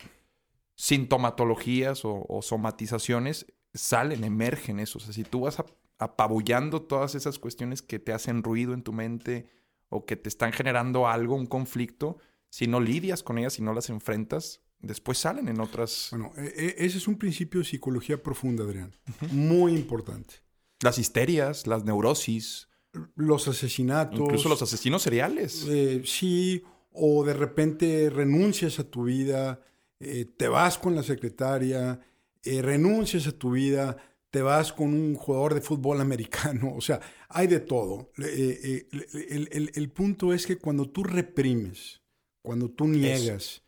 sintomatologías 0.76 2.02
o, 2.04 2.42
somatizaciones, 2.44 3.48
salen, 3.74 4.24
emergen 4.24 4.80
eso. 4.80 5.00
O 5.00 5.02
sea, 5.02 5.14
si 5.14 5.24
tú 5.24 5.42
vas 5.42 5.58
apabullando 5.98 6.84
todas 6.84 7.16
esas 7.16 7.40
cuestiones 7.40 7.82
que 7.82 7.98
te 7.98 8.14
hacen 8.14 8.44
ruido 8.44 8.76
en 8.76 8.84
tu 8.84 8.94
mente 8.94 9.50
o 9.90 10.06
que 10.06 10.16
te 10.16 10.30
están 10.30 10.54
generando 10.54 11.08
algo, 11.08 11.34
un 11.34 11.48
conflicto, 11.48 12.20
si 12.52 12.68
no 12.68 12.80
lidias 12.82 13.24
con 13.24 13.38
ellas, 13.38 13.54
si 13.54 13.64
no 13.64 13.74
las 13.74 13.90
enfrentas, 13.90 14.62
después 14.82 15.18
salen 15.18 15.48
en 15.48 15.60
otras. 15.62 16.10
Bueno, 16.12 16.34
e, 16.38 16.76
e, 16.78 16.86
ese 16.86 16.98
es 16.98 17.08
un 17.08 17.18
principio 17.18 17.62
de 17.62 17.66
psicología 17.66 18.22
profunda, 18.22 18.66
Adrián. 18.66 18.94
Muy 19.32 19.74
importante. 19.74 20.36
Las 20.82 21.00
histerias, 21.00 21.66
las 21.66 21.86
neurosis. 21.86 22.68
Los 23.16 23.48
asesinatos. 23.48 24.20
Incluso 24.20 24.50
los 24.50 24.62
asesinos 24.62 25.02
seriales. 25.02 25.66
Eh, 25.70 26.02
sí, 26.06 26.62
o 26.92 27.24
de 27.24 27.34
repente 27.34 28.10
renuncias 28.10 28.80
a 28.80 28.84
tu 28.84 29.06
vida, 29.06 29.62
eh, 30.02 30.26
te 30.36 30.50
vas 30.50 30.78
con 30.78 30.94
la 30.94 31.04
secretaria, 31.04 32.02
eh, 32.44 32.62
renuncias 32.62 33.28
a 33.28 33.32
tu 33.32 33.52
vida, 33.52 33.96
te 34.30 34.42
vas 34.42 34.74
con 34.74 34.94
un 34.94 35.16
jugador 35.16 35.54
de 35.54 35.62
fútbol 35.62 36.02
americano, 36.02 36.74
o 36.76 36.82
sea, 36.82 37.00
hay 37.30 37.48
de 37.48 37.62
todo. 37.62 38.12
el 38.18 39.92
punto 39.96 40.34
es 40.34 40.46
que 40.46 40.58
cuando 40.58 40.90
tú 40.90 41.06
reprimes, 41.06 42.01
cuando 42.42 42.70
tú 42.70 42.88
niegas, 42.88 43.62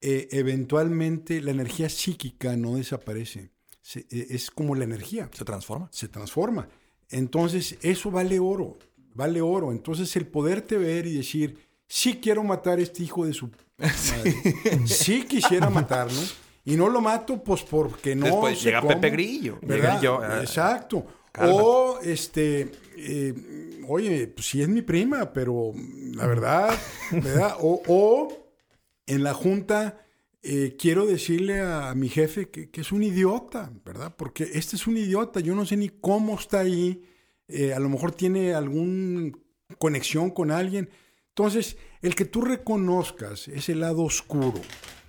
eh, 0.00 0.28
eventualmente 0.32 1.40
la 1.40 1.52
energía 1.52 1.88
psíquica 1.88 2.56
no 2.56 2.76
desaparece. 2.76 3.50
E, 3.94 4.26
es 4.30 4.50
como 4.50 4.74
la 4.74 4.84
energía. 4.84 5.30
Se 5.32 5.44
transforma. 5.44 5.88
Se 5.92 6.08
transforma. 6.08 6.68
Entonces, 7.10 7.78
eso 7.82 8.10
vale 8.10 8.38
oro. 8.38 8.78
Vale 9.14 9.40
oro. 9.40 9.72
Entonces, 9.72 10.14
el 10.16 10.26
poderte 10.26 10.78
ver 10.78 11.06
y 11.06 11.14
decir, 11.14 11.58
sí 11.86 12.18
quiero 12.22 12.42
matar 12.42 12.78
a 12.78 12.82
este 12.82 13.02
hijo 13.02 13.26
de 13.26 13.32
su 13.32 13.50
madre. 13.78 14.86
sí 14.86 15.24
quisiera 15.24 15.70
matarlo. 15.70 16.20
Y 16.64 16.76
no 16.76 16.88
lo 16.88 17.00
mato, 17.00 17.42
pues 17.42 17.62
porque 17.62 18.14
no. 18.14 18.26
Después 18.26 18.62
llega 18.62 18.86
Pepe 18.86 19.10
Grillo. 19.10 19.58
¿verdad? 19.62 20.00
Yo, 20.00 20.20
ah, 20.22 20.40
Exacto. 20.40 21.06
O 21.40 21.98
este. 22.02 22.70
Eh, 22.96 23.34
oye, 23.88 24.28
pues 24.28 24.46
sí 24.46 24.62
es 24.62 24.68
mi 24.68 24.82
prima, 24.82 25.32
pero 25.32 25.72
la 26.14 26.26
verdad, 26.26 26.78
¿verdad? 27.10 27.56
O, 27.60 28.28
en 29.06 29.22
la 29.24 29.34
junta 29.34 30.04
eh, 30.42 30.76
quiero 30.78 31.06
decirle 31.06 31.60
a, 31.60 31.94
mi 31.94 32.08
jefe 32.08 32.50
que, 32.50 32.68
es 32.72 32.92
un 32.92 33.02
idiota, 33.02 33.72
¿verdad? 33.84 34.14
Porque 34.16 34.48
este 34.54 34.76
es 34.76 34.86
un 34.86 34.96
idiota, 34.96 35.40
yo 35.40 35.54
no 35.54 35.64
sé 35.66 35.76
ni 35.76 35.88
cómo 35.88 36.38
está 36.38 36.60
ahí, 36.60 37.04
eh, 37.48 37.74
a 37.74 37.80
lo 37.80 37.88
mejor 37.88 38.12
tiene 38.12 38.54
alguna 38.54 39.32
conexión 39.78 40.30
con 40.30 40.50
alguien. 40.50 40.90
Entonces, 41.28 41.76
el 42.00 42.14
que 42.14 42.24
tú 42.24 42.42
reconozcas 42.42 43.48
ese 43.48 43.74
lado 43.74 44.02
oscuro, 44.02 44.60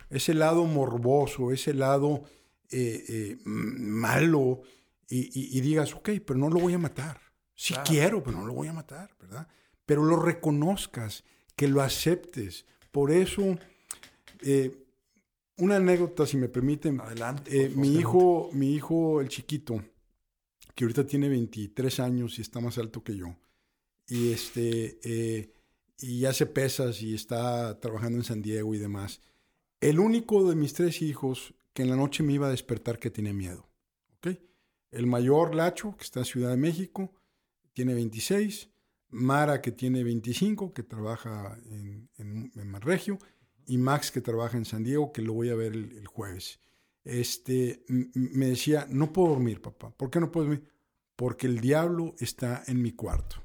ese 0.09 0.33
lado 0.33 0.65
morboso, 0.65 1.51
ese 1.51 1.73
lado 1.73 2.23
eh, 2.71 3.37
malo, 3.45 4.61
y, 5.09 5.57
y 5.57 5.61
digas, 5.61 5.93
ok, 5.93 6.09
pero 6.25 6.39
no 6.39 6.49
lo 6.49 6.59
voy 6.59 6.73
a 6.73 6.79
matar. 6.79 7.22
Si 7.55 7.73
quiero, 7.75 8.23
pero 8.23 8.37
no 8.37 8.45
lo 8.45 8.53
voy 8.53 8.67
a 8.67 8.73
matar, 8.73 9.15
¿verdad? 9.19 9.47
Pero 9.85 10.03
lo 10.03 10.17
reconozcas, 10.17 11.23
que 11.55 11.67
lo 11.67 11.81
aceptes. 11.81 12.65
Por 12.91 13.11
eso, 13.11 13.57
eh, 14.41 14.85
una 15.57 15.77
anécdota, 15.77 16.25
si 16.25 16.37
me 16.37 16.49
permiten. 16.49 16.99
Adelante. 16.99 17.65
Eh, 17.65 17.69
mi, 17.69 17.95
hijo, 17.95 18.49
mi 18.53 18.73
hijo, 18.73 19.21
el 19.21 19.29
chiquito, 19.29 19.83
que 20.75 20.85
ahorita 20.85 21.05
tiene 21.05 21.29
23 21.29 21.99
años 21.99 22.39
y 22.39 22.41
está 22.41 22.59
más 22.59 22.77
alto 22.77 23.03
que 23.03 23.15
yo, 23.15 23.35
y, 24.07 24.31
este, 24.31 24.99
eh, 25.03 25.53
y 25.99 26.25
hace 26.25 26.45
pesas 26.45 27.01
y 27.01 27.13
está 27.13 27.79
trabajando 27.79 28.17
en 28.17 28.23
San 28.23 28.41
Diego 28.41 28.73
y 28.73 28.79
demás. 28.79 29.21
El 29.79 29.99
único 29.99 30.49
de 30.49 30.55
mis 30.55 30.73
tres 30.73 31.01
hijos 31.01 31.53
que 31.73 31.83
en 31.83 31.89
la 31.89 31.95
noche 31.95 32.23
me 32.23 32.33
iba 32.33 32.47
a 32.47 32.51
despertar 32.51 32.99
que 32.99 33.09
tenía 33.09 33.33
miedo. 33.33 33.67
¿ok? 34.17 34.37
El 34.91 35.07
mayor, 35.07 35.55
Lacho, 35.55 35.95
que 35.97 36.03
está 36.03 36.19
en 36.19 36.25
Ciudad 36.25 36.49
de 36.51 36.57
México, 36.57 37.11
tiene 37.73 37.93
26, 37.93 38.69
Mara 39.09 39.61
que 39.61 39.71
tiene 39.71 40.03
25, 40.03 40.73
que 40.73 40.83
trabaja 40.83 41.57
en, 41.69 42.09
en, 42.17 42.51
Manregio, 42.67 43.19
y 43.67 43.77
Max 43.77 44.11
que 44.11 44.21
trabaja 44.21 44.57
en 44.57 44.65
San 44.65 44.83
Diego, 44.83 45.11
que 45.11 45.21
lo 45.21 45.33
voy 45.33 45.49
a 45.49 45.55
ver 45.55 45.73
el, 45.73 46.07
jueves. 46.07 46.59
Este, 47.03 47.83
me 47.87 48.47
decía, 48.47 48.87
no 48.89 49.13
puedo 49.13 49.29
dormir, 49.29 49.61
papá. 49.61 49.91
¿Por 49.91 50.09
qué 50.09 50.19
no 50.19 50.31
puedo 50.31 50.47
dormir? 50.47 50.67
Porque 51.15 51.47
el 51.47 51.59
diablo 51.59 52.15
está 52.19 52.63
en 52.65 52.81
mi 52.81 52.93
cuarto. 52.93 53.43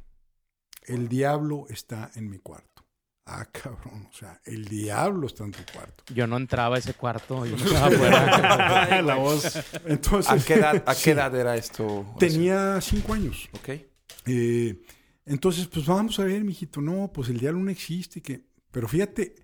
El 0.87 1.09
diablo 1.09 1.67
está 1.69 2.11
en 2.15 2.31
mi 2.31 2.39
cuarto. 2.39 2.87
Ah, 3.27 3.45
cabrón, 3.45 4.09
o 4.11 4.13
sea, 4.15 4.41
el 4.47 4.65
diablo 4.65 5.27
está 5.27 5.45
en 5.45 5.53
tu 5.53 5.63
cuarto. 5.71 6.03
Yo 6.15 6.27
no 6.27 6.39
entraba 6.39 6.77
a 6.77 6.79
ese 6.79 6.95
cuarto, 6.95 7.45
yo 7.45 7.57
estaba 7.63 7.91
fuera. 7.91 9.03
la 9.03 9.17
voz. 9.17 9.63
Entonces, 9.85 10.33
¿A 10.33 10.43
qué 10.43 10.55
edad, 10.55 10.83
a 10.87 10.95
qué 10.95 11.11
edad 11.11 11.35
era 11.37 11.55
esto? 11.55 12.07
Tenía 12.19 12.81
cinco 12.81 13.13
años. 13.13 13.51
Ok. 13.53 13.88
Eh, 14.29 14.81
entonces, 15.25 15.67
pues 15.67 15.87
vamos 15.87 16.19
a 16.19 16.25
ver, 16.25 16.45
mijito, 16.45 16.81
no, 16.81 17.11
pues 17.13 17.29
el 17.29 17.39
diablo 17.39 17.61
no 17.61 17.71
existe. 17.71 18.23
Pero 18.71 18.89
fíjate, 18.89 19.35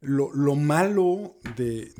lo, 0.00 0.56
malo 0.56 1.36
de, 1.56 1.92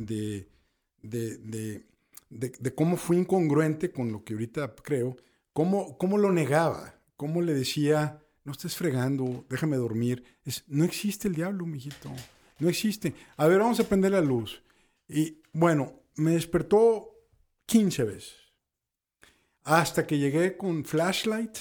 de, 1.02 1.82
de, 2.30 2.74
cómo 2.74 2.96
fue 2.96 3.16
incongruente 3.16 3.90
con 3.92 4.12
lo 4.12 4.24
que 4.24 4.34
ahorita 4.34 4.74
creo, 4.76 5.16
cómo, 5.52 5.98
cómo 5.98 6.18
lo 6.18 6.32
negaba, 6.32 6.94
cómo 7.16 7.42
le 7.42 7.54
decía, 7.54 8.22
no 8.44 8.52
estés 8.52 8.76
fregando, 8.76 9.44
déjame 9.48 9.76
dormir. 9.76 10.24
No 10.66 10.84
existe 10.84 11.28
el 11.28 11.34
diablo, 11.34 11.66
mijito, 11.66 12.10
no 12.58 12.68
existe. 12.68 13.14
A 13.36 13.46
ver, 13.46 13.58
vamos 13.58 13.80
a 13.80 13.84
prender 13.84 14.12
la 14.12 14.20
luz. 14.20 14.62
Y 15.08 15.38
bueno, 15.52 16.00
me 16.16 16.32
despertó 16.32 17.10
15 17.66 18.04
veces. 18.04 18.34
Hasta 19.62 20.06
que 20.06 20.18
llegué 20.18 20.56
con 20.56 20.84
flashlight 20.84 21.58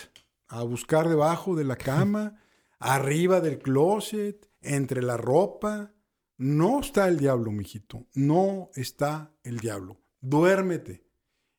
a 0.50 0.64
buscar 0.64 1.08
debajo 1.08 1.56
de 1.56 1.64
la 1.64 1.76
cama, 1.78 2.42
arriba 2.80 3.40
del 3.40 3.60
closet, 3.60 4.50
entre 4.62 5.02
la 5.02 5.18
ropa. 5.18 5.94
No 6.38 6.80
está 6.80 7.08
el 7.08 7.18
diablo, 7.18 7.52
mijito. 7.52 8.06
No 8.14 8.70
está 8.76 9.34
el 9.44 9.60
diablo. 9.60 10.02
Duérmete. 10.22 11.06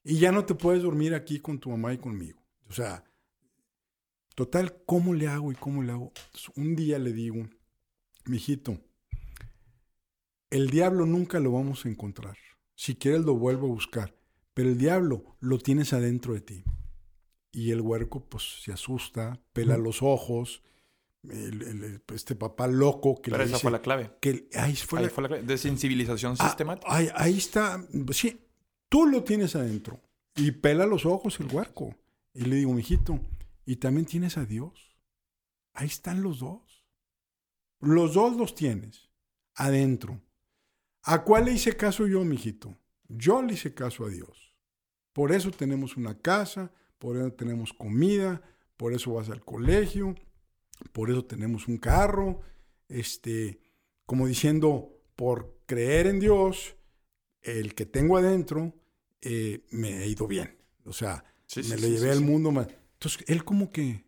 Y 0.02 0.18
ya 0.18 0.32
no 0.32 0.44
te 0.44 0.54
puedes 0.54 0.82
dormir 0.82 1.14
aquí 1.14 1.40
con 1.40 1.58
tu 1.58 1.70
mamá 1.70 1.92
y 1.92 1.98
conmigo. 1.98 2.42
O 2.68 2.72
sea, 2.72 3.04
total, 4.34 4.82
¿cómo 4.86 5.12
le 5.14 5.28
hago 5.28 5.52
y 5.52 5.54
cómo 5.54 5.82
le 5.82 5.92
hago? 5.92 6.12
Entonces, 6.14 6.50
un 6.56 6.74
día 6.76 6.98
le 6.98 7.12
digo, 7.12 7.46
mijito, 8.24 8.80
el 10.48 10.70
diablo 10.70 11.04
nunca 11.04 11.38
lo 11.40 11.52
vamos 11.52 11.84
a 11.84 11.88
encontrar. 11.88 12.36
Si 12.74 12.96
quieres 12.96 13.22
lo 13.22 13.36
vuelvo 13.36 13.66
a 13.66 13.74
buscar. 13.74 14.14
Pero 14.54 14.70
el 14.70 14.78
diablo 14.78 15.36
lo 15.40 15.58
tienes 15.58 15.92
adentro 15.92 16.34
de 16.34 16.40
ti. 16.40 16.64
Y 17.52 17.70
el 17.72 17.81
huerco 17.81 18.24
pues 18.28 18.62
se 18.62 18.72
asusta, 18.72 19.40
pela 19.52 19.77
los 19.77 20.02
ojos. 20.02 20.62
El- 21.24 21.62
el- 21.62 22.02
este 22.14 22.35
papá 22.35 22.66
loco 22.66 23.16
que 23.20 23.31
Pero 23.31 23.39
le 23.39 23.44
esa 23.44 23.55
dice 23.55 23.62
fue 23.62 23.70
la 23.72 23.82
clave. 23.82 24.16
que 24.20 24.48
ahí 24.55 24.74
fue 24.77 25.01
Ahí 25.01 25.05
la- 25.06 25.10
fue 25.10 25.22
la 25.22 25.28
clave. 25.28 25.43
De 25.43 25.59
sensibilización 25.59 26.36
Ah, 26.39 26.47
sistemática. 26.47 26.86
ahí, 26.94 27.09
ahí 27.14 27.36
está. 27.39 27.86
Sí, 28.12 28.40
tú 28.89 29.06
lo 29.06 29.22
tienes 29.24 29.55
adentro. 29.56 30.01
Y 30.36 30.52
pela 30.52 30.86
los 30.86 31.05
ojos 31.05 31.39
el 31.40 31.48
huerco. 31.55 31.94
Y 32.32 32.44
le 32.44 32.56
digo, 32.56 32.72
mijito, 32.72 33.20
y 33.66 33.77
también 33.77 34.06
tienes 34.06 34.39
a 34.39 34.47
Dios. 34.47 34.97
Ahí 35.74 35.89
están 35.89 36.22
los 36.22 36.39
dos. 36.39 36.86
Los 37.81 38.14
dos 38.14 38.36
los 38.36 38.55
tienes 38.55 39.10
adentro. 39.55 40.20
¿A 41.02 41.24
cuál 41.24 41.47
le 41.47 41.52
hice 41.52 41.77
caso 41.77 42.06
yo, 42.06 42.24
mijito? 42.24 42.77
Yo 43.09 43.43
le 43.43 43.55
hice 43.55 43.74
caso 43.74 44.05
a 44.05 44.09
Dios. 44.09 44.55
Por 45.12 45.32
eso 45.32 45.51
tenemos 45.51 45.97
una 45.97 46.16
casa, 46.18 46.72
por 47.01 47.16
eso 47.16 47.32
tenemos 47.32 47.72
comida, 47.72 48.43
por 48.77 48.93
eso 48.94 49.14
vas 49.14 49.31
al 49.31 49.44
colegio, 49.44 50.14
por 50.93 51.10
eso 51.10 51.24
tenemos 51.24 51.66
un 51.66 51.78
carro, 51.78 52.43
este, 52.89 53.60
como 54.06 54.28
diciendo, 54.28 55.02
por 55.16 55.59
creer 55.66 56.06
en 56.06 56.20
Dios, 56.20 56.77
el 57.43 57.74
que 57.74 57.86
tengo 57.86 58.18
adentro, 58.18 58.74
eh, 59.22 59.64
me 59.70 59.94
ha 59.98 60.06
ido 60.06 60.28
bien. 60.28 60.59
O 60.85 60.93
sea, 60.93 61.24
Sí, 61.47 61.60
me 61.60 61.77
sí, 61.77 61.82
lo 61.82 61.89
sí, 61.89 61.90
llevé 61.90 62.10
al 62.12 62.20
mundo 62.20 62.52
más. 62.52 62.68
Entonces, 62.94 63.24
él 63.27 63.44
como 63.44 63.72
que 63.72 64.05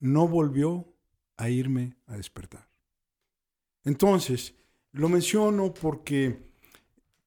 no 0.00 0.28
volvió 0.28 0.94
a 1.36 1.50
irme 1.50 1.96
a 2.06 2.16
despertar. 2.16 2.68
Entonces, 3.84 4.54
lo 4.92 5.08
menciono 5.08 5.74
porque 5.74 6.52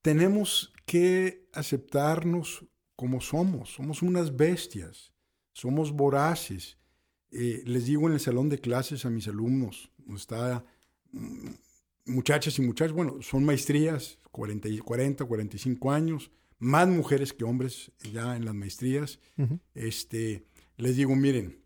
tenemos 0.01 0.73
que 0.85 1.49
aceptarnos 1.53 2.65
como 2.95 3.21
somos. 3.21 3.73
Somos 3.73 4.01
unas 4.01 4.35
bestias, 4.35 5.11
somos 5.53 5.91
voraces. 5.91 6.77
Eh, 7.31 7.63
les 7.65 7.85
digo 7.85 8.07
en 8.07 8.13
el 8.13 8.19
salón 8.19 8.49
de 8.49 8.59
clases 8.59 9.05
a 9.05 9.09
mis 9.09 9.27
alumnos, 9.27 9.91
está 10.15 10.63
mm, 11.11 11.49
muchachas 12.05 12.57
y 12.59 12.61
muchachos, 12.61 12.95
bueno, 12.95 13.21
son 13.21 13.43
maestrías, 13.43 14.19
40, 14.31 14.69
y- 14.69 14.79
40, 14.79 15.25
45 15.25 15.91
años, 15.91 16.31
más 16.59 16.87
mujeres 16.87 17.33
que 17.33 17.43
hombres 17.43 17.91
ya 18.13 18.35
en 18.37 18.45
las 18.45 18.53
maestrías. 18.55 19.19
Este, 19.73 20.45
les 20.77 20.95
digo, 20.95 21.15
miren, 21.15 21.61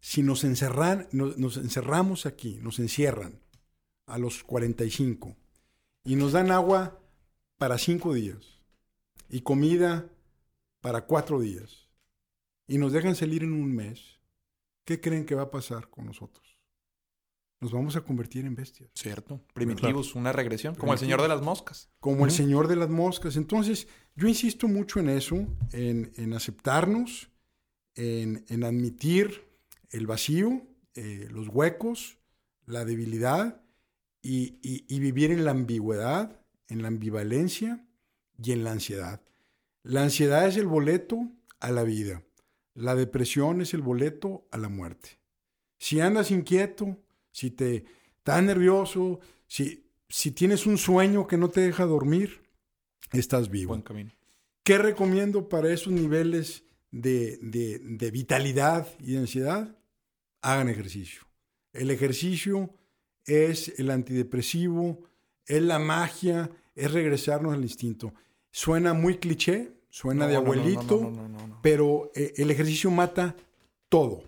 si 0.00 0.22
nos, 0.22 0.44
encerran, 0.44 1.08
nos, 1.12 1.38
nos 1.38 1.56
encerramos 1.56 2.26
aquí, 2.26 2.58
nos 2.62 2.78
encierran 2.78 3.40
a 4.06 4.18
los 4.18 4.44
45 4.44 5.34
y 6.04 6.16
nos 6.16 6.32
dan 6.32 6.50
agua 6.50 7.00
para 7.56 7.78
cinco 7.78 8.12
días 8.12 8.60
y 9.30 9.40
comida 9.40 10.10
para 10.84 11.06
cuatro 11.06 11.40
días 11.40 11.88
y 12.68 12.76
nos 12.76 12.92
dejan 12.92 13.16
salir 13.16 13.42
en 13.42 13.54
un 13.54 13.74
mes, 13.74 14.20
¿qué 14.84 15.00
creen 15.00 15.24
que 15.24 15.34
va 15.34 15.44
a 15.44 15.50
pasar 15.50 15.88
con 15.88 16.04
nosotros? 16.04 16.58
Nos 17.62 17.72
vamos 17.72 17.96
a 17.96 18.02
convertir 18.02 18.44
en 18.44 18.54
bestias. 18.54 18.90
Cierto. 18.94 19.40
Primitivos, 19.54 20.14
una 20.14 20.30
regresión. 20.32 20.74
Como 20.74 20.92
el 20.92 20.98
señor 20.98 21.22
de 21.22 21.28
las 21.28 21.40
moscas. 21.40 21.88
Como 22.00 22.26
el 22.26 22.30
señor 22.30 22.68
de 22.68 22.76
las 22.76 22.90
moscas. 22.90 23.36
Entonces, 23.36 23.88
yo 24.14 24.28
insisto 24.28 24.68
mucho 24.68 25.00
en 25.00 25.08
eso, 25.08 25.36
en, 25.72 26.12
en 26.16 26.34
aceptarnos, 26.34 27.30
en, 27.94 28.44
en 28.48 28.64
admitir 28.64 29.48
el 29.88 30.06
vacío, 30.06 30.66
eh, 30.94 31.28
los 31.30 31.48
huecos, 31.48 32.18
la 32.66 32.84
debilidad 32.84 33.62
y, 34.20 34.58
y- 34.60 34.84
y 34.86 34.98
vivir 35.00 35.30
en 35.30 35.46
la 35.46 35.52
ambigüedad, 35.52 36.38
en 36.68 36.82
la 36.82 36.88
ambivalencia 36.88 37.86
y 38.36 38.52
en 38.52 38.64
la 38.64 38.72
ansiedad. 38.72 39.22
La 39.84 40.02
ansiedad 40.02 40.48
es 40.48 40.56
el 40.56 40.66
boleto 40.66 41.30
a 41.60 41.70
la 41.70 41.82
vida. 41.84 42.22
La 42.74 42.94
depresión 42.96 43.60
es 43.60 43.74
el 43.74 43.82
boleto 43.82 44.48
a 44.50 44.58
la 44.58 44.68
muerte. 44.68 45.20
Si 45.78 46.00
andas 46.00 46.30
inquieto, 46.30 46.98
si 47.30 47.50
te 47.50 47.84
estás 48.16 48.42
nervioso, 48.42 49.20
si, 49.46 49.86
si 50.08 50.30
tienes 50.32 50.66
un 50.66 50.78
sueño 50.78 51.26
que 51.26 51.36
no 51.36 51.50
te 51.50 51.60
deja 51.60 51.84
dormir, 51.84 52.42
estás 53.12 53.50
vivo. 53.50 53.68
Buen 53.68 53.82
camino. 53.82 54.12
¿Qué 54.64 54.78
recomiendo 54.78 55.48
para 55.48 55.70
esos 55.72 55.92
niveles 55.92 56.64
de, 56.90 57.38
de- 57.42 57.78
de 57.80 58.10
vitalidad 58.10 58.88
y 58.98 59.12
de 59.12 59.18
ansiedad? 59.18 59.76
Hagan 60.40 60.68
ejercicio. 60.70 61.22
El 61.72 61.90
ejercicio 61.90 62.72
es 63.26 63.78
el 63.78 63.90
antidepresivo, 63.90 65.02
es 65.46 65.62
la 65.62 65.78
magia, 65.78 66.50
es 66.74 66.90
regresarnos 66.92 67.52
al 67.52 67.62
instinto. 67.62 68.14
Suena 68.56 68.94
muy 68.94 69.18
cliché, 69.18 69.72
suena 69.90 70.26
No, 70.26 70.30
de 70.30 70.36
abuelito, 70.36 71.00
no, 71.00 71.28
no, 71.28 71.58
pero 71.60 72.12
eh, 72.14 72.34
el 72.36 72.52
ejercicio 72.52 72.88
mata 72.88 73.34
todo. 73.88 74.22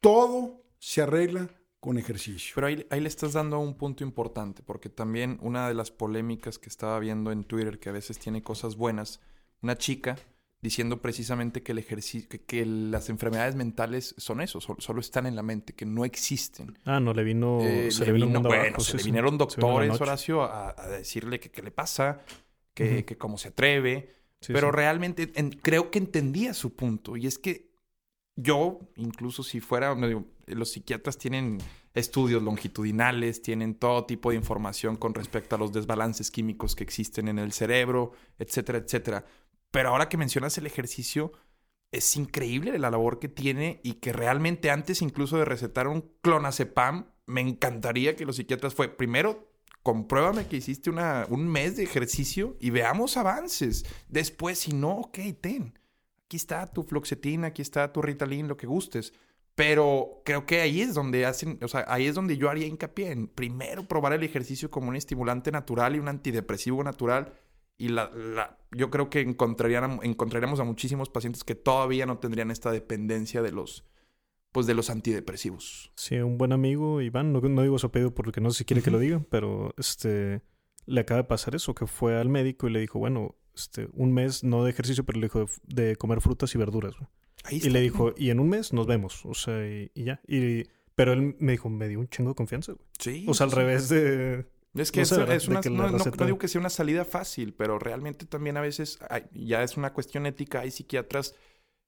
Todo 0.00 0.64
se 0.80 1.02
arregla 1.02 1.48
con 1.78 1.96
ejercicio. 1.96 2.50
Pero 2.56 2.66
ahí, 2.66 2.84
ahí 2.90 3.00
le 3.00 3.06
estás 3.06 3.34
dando 3.34 3.60
un 3.60 3.74
punto 3.76 4.02
importante, 4.02 4.64
porque 4.64 4.88
también 4.88 5.38
una 5.40 5.68
de 5.68 5.74
las 5.74 5.92
polémicas 5.92 6.58
que 6.58 6.68
estaba 6.68 6.98
viendo 6.98 7.30
en 7.30 7.44
Twitter, 7.44 7.78
que 7.78 7.90
a 7.90 7.92
veces 7.92 8.18
tiene 8.18 8.42
cosas 8.42 8.74
buenas, 8.74 9.20
una 9.62 9.78
chica 9.78 10.16
diciendo 10.60 11.00
precisamente 11.00 11.62
que 11.62 11.70
el 11.70 11.78
ejercicio, 11.78 12.28
que, 12.28 12.42
que 12.42 12.66
las 12.66 13.08
enfermedades 13.08 13.54
mentales 13.54 14.16
son 14.18 14.40
eso, 14.40 14.60
sol- 14.60 14.76
solo 14.80 14.98
están 14.98 15.26
en 15.26 15.36
la 15.36 15.44
mente, 15.44 15.74
que 15.74 15.86
no 15.86 16.04
existen. 16.04 16.76
Ah, 16.84 16.98
no, 16.98 17.14
le 17.14 17.22
vino. 17.22 17.60
Eh, 17.62 17.92
se 17.92 18.04
le 18.04 18.12
vino, 18.14 18.40
bueno, 18.42 18.62
abajo, 18.64 18.80
se 18.80 18.96
le 18.96 19.04
vinieron 19.04 19.38
Se 19.48 19.60
vino 19.60 19.68
la 19.78 19.86
doctores. 19.86 20.00
Horacio, 20.00 20.42
a, 20.42 20.74
a 20.76 20.88
decirle 20.88 21.38
que 21.38 21.52
qué 21.52 21.62
le 21.62 21.70
pasa, 21.70 22.20
que, 22.74 23.04
que 23.04 23.16
cómo 23.18 23.38
se 23.38 23.48
atreve. 23.48 24.14
Sí, 24.40 24.52
pero 24.52 24.68
sí. 24.68 24.76
realmente 24.76 25.30
en- 25.34 25.50
creo 25.50 25.90
que 25.90 25.98
entendía 25.98 26.54
su 26.54 26.74
punto. 26.74 27.16
Y 27.16 27.26
es 27.26 27.38
que 27.38 27.70
yo, 28.36 28.80
incluso 28.96 29.42
si 29.42 29.60
fuera, 29.60 29.94
no 29.94 30.06
digo, 30.08 30.24
los 30.46 30.72
psiquiatras 30.72 31.18
tienen 31.18 31.58
estudios 31.94 32.42
longitudinales, 32.42 33.42
tienen 33.42 33.74
todo 33.74 34.06
tipo 34.06 34.30
de 34.30 34.36
información 34.36 34.96
con 34.96 35.14
respecto 35.14 35.56
a 35.56 35.58
los 35.58 35.72
desbalances 35.72 36.30
químicos 36.30 36.74
que 36.74 36.84
existen 36.84 37.28
en 37.28 37.38
el 37.38 37.52
cerebro, 37.52 38.12
etcétera, 38.38 38.78
etcétera. 38.78 39.24
Pero 39.70 39.90
ahora 39.90 40.08
que 40.08 40.16
mencionas 40.16 40.56
el 40.58 40.66
ejercicio, 40.66 41.32
es 41.92 42.16
increíble 42.16 42.78
la 42.78 42.90
labor 42.90 43.18
que 43.18 43.28
tiene 43.28 43.80
y 43.82 43.94
que 43.94 44.12
realmente 44.12 44.70
antes 44.70 45.02
incluso 45.02 45.36
de 45.38 45.44
recetar 45.44 45.88
un 45.88 46.08
clonazepam, 46.22 47.06
me 47.26 47.40
encantaría 47.40 48.16
que 48.16 48.24
los 48.24 48.36
psiquiatras 48.36 48.74
fue, 48.74 48.88
primero, 48.88 49.49
compruébame 49.82 50.46
que 50.46 50.56
hiciste 50.56 50.90
una, 50.90 51.26
un 51.28 51.48
mes 51.48 51.76
de 51.76 51.82
ejercicio 51.84 52.56
y 52.60 52.70
veamos 52.70 53.16
avances. 53.16 53.84
Después, 54.08 54.58
si 54.58 54.72
no, 54.72 54.92
ok, 54.98 55.18
ten. 55.40 55.78
Aquí 56.24 56.36
está 56.36 56.66
tu 56.66 56.82
fluoxetina, 56.82 57.48
aquí 57.48 57.62
está 57.62 57.92
tu 57.92 58.02
Ritalin, 58.02 58.46
lo 58.48 58.56
que 58.56 58.66
gustes. 58.66 59.12
Pero 59.54 60.22
creo 60.24 60.46
que 60.46 60.60
ahí 60.60 60.80
es 60.80 60.94
donde 60.94 61.26
hacen, 61.26 61.58
o 61.62 61.68
sea, 61.68 61.84
ahí 61.88 62.06
es 62.06 62.14
donde 62.14 62.36
yo 62.36 62.48
haría 62.48 62.66
hincapié 62.66 63.10
en 63.10 63.26
primero 63.26 63.82
probar 63.86 64.12
el 64.12 64.22
ejercicio 64.22 64.70
como 64.70 64.88
un 64.88 64.96
estimulante 64.96 65.50
natural 65.50 65.96
y 65.96 65.98
un 65.98 66.08
antidepresivo 66.08 66.82
natural. 66.84 67.34
Y 67.76 67.88
la- 67.88 68.58
yo 68.70 68.90
creo 68.90 69.10
que 69.10 69.20
encontrarían, 69.20 69.98
encontraríamos 70.02 70.60
a 70.60 70.64
muchísimos 70.64 71.10
pacientes 71.10 71.44
que 71.44 71.54
todavía 71.54 72.06
no 72.06 72.18
tendrían 72.18 72.50
esta 72.50 72.70
dependencia 72.70 73.42
de 73.42 73.52
los, 73.52 73.84
pues 74.52 74.66
de 74.66 74.74
los 74.74 74.90
antidepresivos. 74.90 75.92
Sí, 75.96 76.16
un 76.16 76.38
buen 76.38 76.52
amigo, 76.52 77.00
Iván, 77.00 77.32
no, 77.32 77.40
no 77.40 77.62
digo 77.62 77.78
su 77.78 77.86
apellido 77.86 78.14
porque 78.14 78.40
no 78.40 78.50
sé 78.50 78.58
si 78.58 78.64
quiere 78.64 78.82
que 78.82 78.90
lo 78.90 78.98
diga, 78.98 79.22
pero 79.30 79.74
este 79.78 80.42
le 80.86 81.00
acaba 81.02 81.18
de 81.22 81.28
pasar 81.28 81.54
eso, 81.54 81.74
que 81.74 81.86
fue 81.86 82.18
al 82.18 82.28
médico 82.28 82.66
y 82.66 82.72
le 82.72 82.80
dijo, 82.80 82.98
bueno, 82.98 83.36
este, 83.54 83.88
un 83.92 84.12
mes 84.12 84.42
no 84.42 84.64
de 84.64 84.70
ejercicio, 84.70 85.04
pero 85.04 85.20
le 85.20 85.26
dijo 85.26 85.46
de, 85.64 85.94
comer 85.96 86.20
frutas 86.20 86.52
y 86.54 86.58
verduras. 86.58 86.94
güey. 86.96 87.08
Ahí 87.44 87.54
Y 87.56 87.58
está. 87.58 87.70
le 87.70 87.80
dijo, 87.80 88.12
y 88.16 88.30
en 88.30 88.40
un 88.40 88.48
mes 88.48 88.72
nos 88.72 88.86
vemos, 88.86 89.24
o 89.24 89.34
sea, 89.34 89.66
y, 89.68 89.90
y 89.94 90.04
ya. 90.04 90.20
Y, 90.26 90.64
pero 90.96 91.12
él 91.12 91.36
me 91.38 91.52
dijo, 91.52 91.68
me 91.70 91.86
dio 91.88 92.00
un 92.00 92.08
chingo 92.08 92.30
de 92.30 92.34
confianza, 92.34 92.72
güey. 92.72 92.86
Sí, 92.98 93.24
O 93.28 93.34
sea, 93.34 93.44
al 93.44 93.50
sí. 93.50 93.56
revés 93.56 93.88
de... 93.88 94.46
Es 94.74 94.90
que 94.92 95.00
No 95.00 95.02
es, 95.04 95.12
es 95.12 95.48
una, 95.48 95.60
que 95.60 95.70
no, 95.70 95.88
no- 95.90 95.98
receta- 95.98 96.16
no 96.20 96.26
digo 96.26 96.38
que 96.38 96.48
sea 96.48 96.60
una 96.60 96.70
salida 96.70 97.04
fácil, 97.04 97.54
pero 97.54 97.78
realmente 97.78 98.24
también 98.26 98.56
a 98.56 98.60
veces 98.60 98.98
hay- 99.08 99.24
ya 99.32 99.62
es 99.62 99.76
una 99.76 99.92
cuestión 99.92 100.26
ética. 100.26 100.60
Hay 100.60 100.70
psiquiatras 100.70 101.34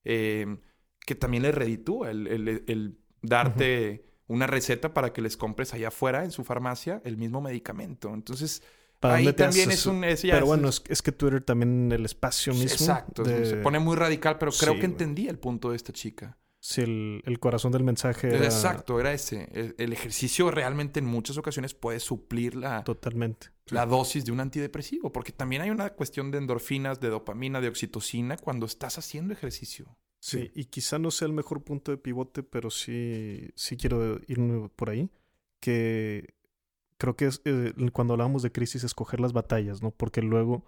eh, 0.05 0.57
que 1.07 1.15
también 1.15 1.43
les 1.43 1.55
reditúa 1.55 2.11
el, 2.11 2.27
el- 2.27 2.65
el 2.67 2.99
darte 3.23 4.05
una 4.29 4.47
receta 4.47 4.95
para 4.95 5.13
que 5.13 5.21
les 5.21 5.37
compres 5.37 5.75
allá 5.75 5.89
afuera 5.89 6.25
en 6.25 6.31
su 6.31 6.45
farmacia 6.45 7.01
el 7.05 7.17
mismo 7.17 7.41
medicamento. 7.41 8.13
Entonces, 8.15 8.63
¿Para 9.01 9.17
ahí 9.17 9.33
también 9.33 9.71
es 9.71 9.85
un... 9.87 10.05
es- 10.05 10.23
ya 10.23 10.35
Pero 10.35 10.45
es- 10.45 10.49
bueno, 10.49 10.69
es, 10.69 10.83
es 10.89 11.03
que 11.03 11.13
Twitter 11.13 11.43
también 11.43 11.91
el 11.93 12.05
espacio 12.05 12.53
mismo. 12.55 12.71
Exacto, 12.71 13.25
de- 13.25 13.45
se 13.47 13.57
pone 13.57 13.79
muy 13.79 13.97
radical, 13.97 14.39
pero 14.39 14.53
creo 14.53 14.75
Sí, 14.75 14.81
que 14.81 14.87
güey. 14.87 14.93
entendía 14.93 15.31
el 15.31 15.39
punto 15.39 15.71
de 15.71 15.77
esta 15.77 15.93
chica. 15.93 16.39
Sí, 16.61 16.81
el, 16.83 17.23
el 17.27 17.41
corazón 17.41 17.73
del 17.73 17.83
mensaje 17.83 18.29
era... 18.29 18.45
Exacto, 18.45 19.01
era 19.01 19.13
ese. 19.13 19.49
El, 19.53 19.75
el 19.79 19.93
ejercicio 19.93 20.49
realmente 20.53 21.01
en 21.01 21.07
muchas 21.07 21.37
ocasiones 21.37 21.75
puede 21.75 21.99
suplir 21.99 22.55
la, 22.55 22.85
Totalmente. 22.85 23.49
la 23.67 23.85
dosis 23.85 24.25
de 24.25 24.31
un 24.31 24.39
antidepresivo, 24.39 25.11
porque 25.11 25.33
también 25.33 25.63
hay 25.63 25.71
una 25.71 25.91
cuestión 25.91 26.31
de 26.31 26.39
endorfinas, 26.39 27.01
de 27.01 27.09
dopamina, 27.09 27.61
de 27.61 27.67
oxitocina 27.67 28.37
cuando 28.37 28.67
estás 28.67 28.97
haciendo 28.97 29.33
ejercicio. 29.35 29.99
Sí, 30.23 30.53
y 30.55 30.67
quizá 30.67 31.01
no 31.01 31.11
sea 31.11 31.27
el 31.27 31.35
mejor 31.35 31.65
punto 31.65 31.91
de 31.91 31.99
pivote, 31.99 32.45
pero 32.45 32.71
sí, 32.71 33.51
sí 33.57 33.77
quiero 33.77 34.21
irme 34.29 34.69
por 34.69 34.89
ahí. 34.89 35.11
Que 35.59 36.33
creo 36.97 37.17
que 37.17 37.27
es 37.27 37.43
eh, 37.45 37.73
cuando 37.93 38.15
hablamos 38.15 38.45
de 38.45 38.53
crisis, 38.53 38.85
escoger 38.85 39.19
las 39.19 39.33
batallas, 39.33 39.83
¿no? 39.83 39.91
Porque 39.91 40.23
luego, 40.23 40.65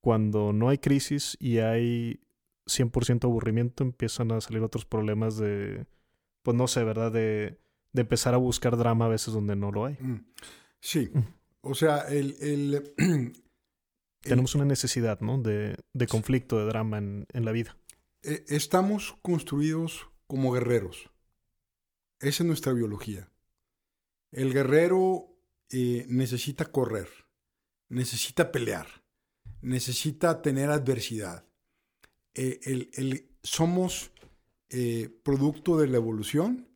cuando 0.00 0.54
no 0.54 0.70
hay 0.70 0.78
crisis 0.78 1.36
y 1.38 1.58
hay 1.58 2.22
100% 2.64 3.24
aburrimiento, 3.24 3.84
empiezan 3.84 4.32
a 4.32 4.40
salir 4.40 4.62
otros 4.62 4.86
problemas 4.86 5.36
de, 5.36 5.84
pues 6.42 6.56
no 6.56 6.66
sé, 6.66 6.82
¿verdad? 6.82 7.12
De, 7.12 7.58
de 7.92 8.00
empezar 8.00 8.32
a 8.32 8.38
buscar 8.38 8.78
drama 8.78 9.04
a 9.04 9.08
veces 9.08 9.34
donde 9.34 9.54
no 9.54 9.70
lo 9.70 9.84
hay. 9.84 9.98
Mm. 10.00 10.24
Sí. 10.80 11.10
O 11.60 11.74
sea, 11.74 12.08
el, 12.08 12.36
el, 12.40 13.34
Tenemos 14.22 14.54
una 14.54 14.64
necesidad, 14.64 15.20
¿no? 15.20 15.36
De, 15.36 15.76
de 15.92 16.06
conflicto, 16.06 16.58
de 16.58 16.64
drama 16.64 16.96
en, 16.96 17.26
en 17.34 17.44
la 17.44 17.52
vida. 17.52 17.76
Eh, 18.24 18.44
estamos 18.48 19.16
construidos 19.22 20.08
como 20.26 20.52
guerreros. 20.52 21.10
Esa 22.20 22.42
es 22.42 22.46
nuestra 22.46 22.72
biología. 22.72 23.30
El 24.32 24.52
guerrero 24.52 25.28
eh, 25.70 26.06
necesita 26.08 26.66
correr, 26.66 27.08
necesita 27.88 28.50
pelear, 28.52 28.86
necesita 29.60 30.42
tener 30.42 30.70
adversidad. 30.70 31.46
Eh, 32.34 32.60
el- 32.64 32.90
el- 32.94 33.30
somos 33.42 34.10
eh, 34.70 35.08
producto 35.22 35.78
de 35.78 35.86
la 35.86 35.98
evolución 35.98 36.68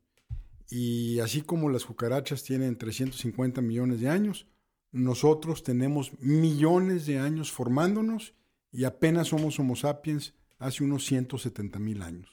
y 0.68 1.18
así 1.20 1.42
como 1.42 1.68
las 1.70 1.84
cucarachas 1.84 2.44
tienen 2.44 2.76
350 2.76 3.60
millones 3.60 4.00
de 4.00 4.08
años, 4.08 4.46
nosotros 4.92 5.62
tenemos 5.64 6.12
millones 6.20 7.06
de 7.06 7.18
años 7.18 7.50
formándonos 7.50 8.34
y 8.70 8.84
apenas 8.84 9.28
somos 9.28 9.58
Homo 9.58 9.74
sapiens 9.76 10.34
hace 10.58 10.84
unos 10.84 11.04
170 11.06 11.78
mil 11.78 12.02
años. 12.02 12.30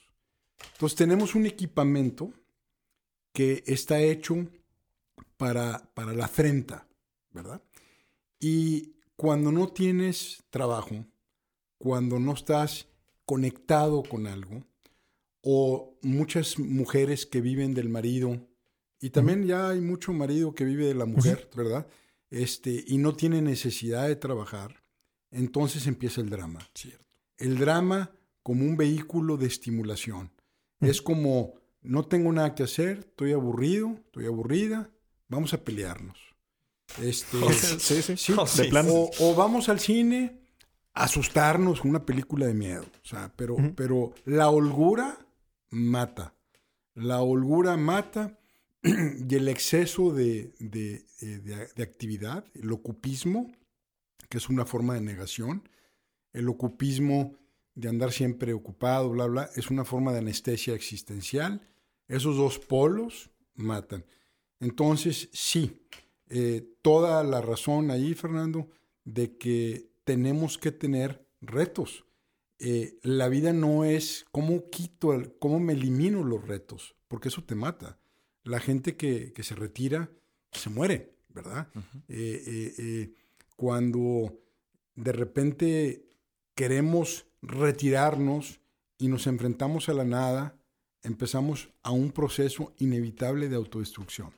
Entonces 0.73 0.97
tenemos 0.97 1.35
un 1.35 1.45
equipamiento 1.45 2.33
que 3.33 3.63
está 3.67 3.99
hecho 4.01 4.47
para, 5.37 5.91
para 5.93 6.13
la 6.13 6.25
afrenta, 6.25 6.87
¿verdad? 7.31 7.61
Y 8.39 8.95
cuando 9.15 9.51
no 9.51 9.67
tienes 9.69 10.43
trabajo, 10.49 11.05
cuando 11.77 12.19
no 12.19 12.33
estás 12.33 12.87
conectado 13.25 14.03
con 14.03 14.27
algo, 14.27 14.63
o 15.41 15.97
muchas 16.01 16.57
mujeres 16.57 17.25
que 17.25 17.41
viven 17.41 17.73
del 17.73 17.89
marido, 17.89 18.47
y 18.99 19.11
también 19.11 19.45
ya 19.45 19.69
hay 19.69 19.81
mucho 19.81 20.13
marido 20.13 20.55
que 20.55 20.65
vive 20.65 20.87
de 20.87 20.95
la 20.95 21.05
mujer, 21.05 21.49
¿verdad? 21.55 21.87
Este, 22.31 22.83
y 22.87 22.97
no 22.97 23.15
tiene 23.15 23.41
necesidad 23.41 24.07
de 24.07 24.15
trabajar, 24.15 24.83
entonces 25.31 25.85
empieza 25.85 26.21
el 26.21 26.29
drama. 26.29 26.67
Cierto. 26.73 27.04
El 27.37 27.57
drama 27.57 28.11
como 28.43 28.63
un 28.65 28.77
vehículo 28.77 29.37
de 29.37 29.47
estimulación. 29.47 30.31
Es 30.81 31.01
como, 31.01 31.55
no 31.81 32.05
tengo 32.05 32.31
nada 32.31 32.53
que 32.55 32.63
hacer, 32.63 32.99
estoy 32.99 33.31
aburrido, 33.33 33.93
estoy 34.05 34.25
aburrida, 34.27 34.89
vamos 35.29 35.53
a 35.53 35.63
pelearnos. 35.63 36.17
Este, 37.01 37.37
Sí, 37.79 38.01
sí. 38.01 38.17
sí, 38.17 38.33
Oh, 38.37 38.45
De 38.57 38.65
plano. 38.65 38.91
o, 38.93 39.09
o 39.19 39.35
vamos 39.35 39.69
al 39.69 39.79
cine 39.79 40.39
a 40.93 41.05
asustarnos 41.05 41.81
con 41.81 41.89
una 41.89 42.05
película 42.05 42.45
de 42.45 42.53
miedo. 42.53 42.83
O 43.03 43.07
sea, 43.07 43.33
pero, 43.35 43.55
pero 43.75 44.13
la 44.25 44.49
holgura 44.49 45.17
mata. 45.71 46.33
La 46.93 47.21
holgura 47.21 47.75
mata 47.77 48.39
y 48.83 49.35
el 49.35 49.47
exceso 49.49 50.13
de, 50.13 50.53
de, 50.59 51.05
eh, 51.21 51.25
de- 51.39 51.67
de 51.75 51.83
actividad, 51.83 52.45
el 52.53 52.71
ocupismo, 52.71 53.51
que 54.29 54.37
es 54.37 54.47
una 54.49 54.65
forma 54.65 54.93
de 54.93 55.01
negación, 55.01 55.67
el 56.35 56.47
ocupismo 56.49 57.35
de 57.73 57.89
andar 57.89 58.11
siempre 58.11 58.53
ocupado, 58.53 59.09
bla, 59.09 59.25
bla, 59.25 59.49
es 59.55 59.69
una 59.69 59.83
forma 59.85 60.11
de 60.13 60.19
anestesia 60.19 60.73
existencial. 60.73 61.67
Esos 62.07 62.37
dos 62.37 62.59
polos 62.59 63.31
matan. 63.55 64.05
Entonces, 64.59 65.29
sí, 65.33 65.81
eh, 66.29 66.65
toda 66.81 67.23
la 67.23 67.41
razón 67.41 67.91
ahí, 67.91 68.13
Fernando, 68.13 68.69
de 69.03 69.37
que 69.37 69.89
tenemos 70.03 70.57
que 70.57 70.71
tener 70.71 71.25
retos. 71.41 72.05
Eh, 72.59 72.97
la 73.03 73.27
vida 73.27 73.51
no 73.51 73.83
es 73.83 74.25
cómo 74.31 74.69
quito, 74.69 75.13
el- 75.13 75.37
cómo 75.39 75.59
me 75.59 75.73
elimino 75.73 76.23
los 76.23 76.47
retos, 76.47 76.95
porque 77.07 77.27
eso 77.27 77.43
te 77.43 77.55
mata. 77.55 77.99
La 78.43 78.59
gente 78.59 78.95
que, 78.95 79.33
que 79.33 79.43
se 79.43 79.55
retira 79.55 80.09
se 80.51 80.69
muere, 80.69 81.15
¿verdad? 81.29 81.67
Eh, 82.07 83.11
cuando 83.57 84.39
de 84.95 85.11
repente 85.11 86.05
queremos 86.55 87.27
retirarnos 87.41 88.59
y 88.97 89.07
nos 89.07 89.27
enfrentamos 89.27 89.89
a 89.89 89.93
la 89.93 90.05
nada, 90.05 90.57
empezamos 91.03 91.69
a 91.83 91.91
un 91.91 92.11
proceso 92.11 92.73
inevitable 92.79 93.49
de 93.49 93.55
autodestrucción. 93.55 94.33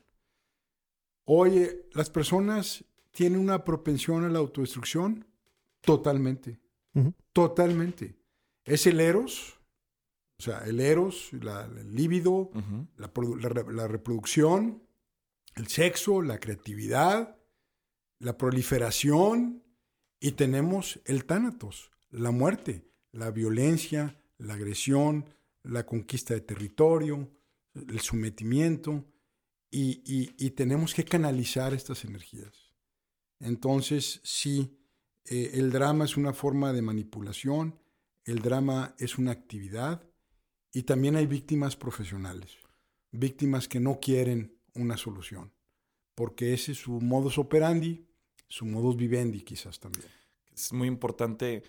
Oye, 1.24 1.88
¿las 1.92 2.10
personas 2.10 2.84
tienen 3.12 3.40
una 3.40 3.64
propensión 3.64 4.24
a 4.24 4.28
la 4.28 4.38
autodestrucción? 4.38 5.26
Totalmente. 5.80 6.58
Totalmente. 7.32 8.16
Es 8.64 8.86
el 8.86 9.00
eros, 9.00 9.58
o 10.38 10.42
sea, 10.42 10.60
el 10.66 10.80
eros, 10.80 11.30
la, 11.32 11.64
el 11.64 11.94
líbido, 11.94 12.50
la, 12.96 13.10
la 13.72 13.88
reproducción, 13.88 14.82
el 15.54 15.68
sexo, 15.68 16.22
la 16.22 16.38
creatividad, 16.38 17.36
la 18.18 18.36
proliferación 18.36 19.62
y 20.20 20.32
tenemos 20.32 21.00
el 21.04 21.24
tánatos, 21.24 21.90
la 22.10 22.30
muerte, 22.30 22.88
la 23.12 23.30
violencia, 23.30 24.20
la 24.38 24.54
agresión, 24.54 25.26
la 25.62 25.84
conquista 25.84 26.34
de 26.34 26.40
territorio, 26.40 27.30
el 27.74 28.00
sometimiento 28.00 29.04
y, 29.70 30.02
y- 30.06 30.50
tenemos 30.50 30.94
que 30.94 31.04
canalizar 31.04 31.74
estas 31.74 32.04
energías. 32.04 32.72
Entonces, 33.40 34.20
sí, 34.24 34.78
eh, 35.24 35.50
el 35.54 35.70
drama 35.70 36.04
es 36.06 36.16
una 36.16 36.32
forma 36.32 36.72
de 36.72 36.82
manipulación, 36.82 37.78
el 38.24 38.40
drama 38.40 38.94
es 38.98 39.18
una 39.18 39.32
actividad 39.32 40.02
y 40.72 40.82
también 40.82 41.16
hay 41.16 41.26
víctimas 41.26 41.76
profesionales, 41.76 42.56
víctimas 43.12 43.68
que 43.68 43.80
no 43.80 44.00
quieren 44.00 44.58
una 44.74 44.96
solución, 44.96 45.52
porque 46.14 46.54
ese 46.54 46.72
es 46.72 46.78
su 46.78 47.00
modus 47.00 47.38
operandi, 47.38 48.06
su 48.48 48.64
modus 48.64 48.96
vivendi 48.96 49.42
quizás 49.42 49.78
también. 49.78 50.08
Es 50.52 50.72
muy 50.72 50.88
importante 50.88 51.62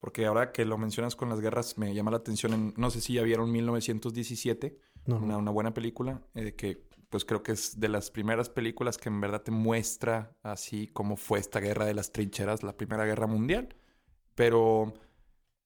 porque 0.00 0.26
ahora 0.26 0.52
que 0.52 0.64
lo 0.64 0.78
mencionas 0.78 1.16
con 1.16 1.28
las 1.28 1.40
guerras 1.40 1.78
me 1.78 1.94
llama 1.94 2.10
la 2.10 2.18
atención. 2.18 2.52
en- 2.52 2.74
no 2.76 2.90
sé 2.90 3.00
si 3.00 3.14
ya 3.14 3.22
vieron 3.22 3.50
1917, 3.52 4.78
No, 5.06 5.16
una, 5.18 5.36
una 5.38 5.50
buena 5.50 5.72
película 5.74 6.22
eh, 6.34 6.54
que 6.54 6.84
pues 7.08 7.24
creo 7.24 7.42
que 7.42 7.52
es 7.52 7.78
de 7.78 7.88
las 7.88 8.10
primeras 8.10 8.48
películas 8.48 8.98
que 8.98 9.08
en 9.08 9.20
verdad 9.20 9.42
te 9.42 9.52
muestra 9.52 10.36
así 10.42 10.88
cómo 10.92 11.16
fue 11.16 11.38
esta 11.38 11.60
guerra 11.60 11.86
de 11.86 11.94
las 11.94 12.10
trincheras, 12.12 12.62
la 12.64 12.76
Primera 12.76 13.04
Guerra 13.04 13.26
Mundial. 13.28 13.74
Pero 14.34 14.92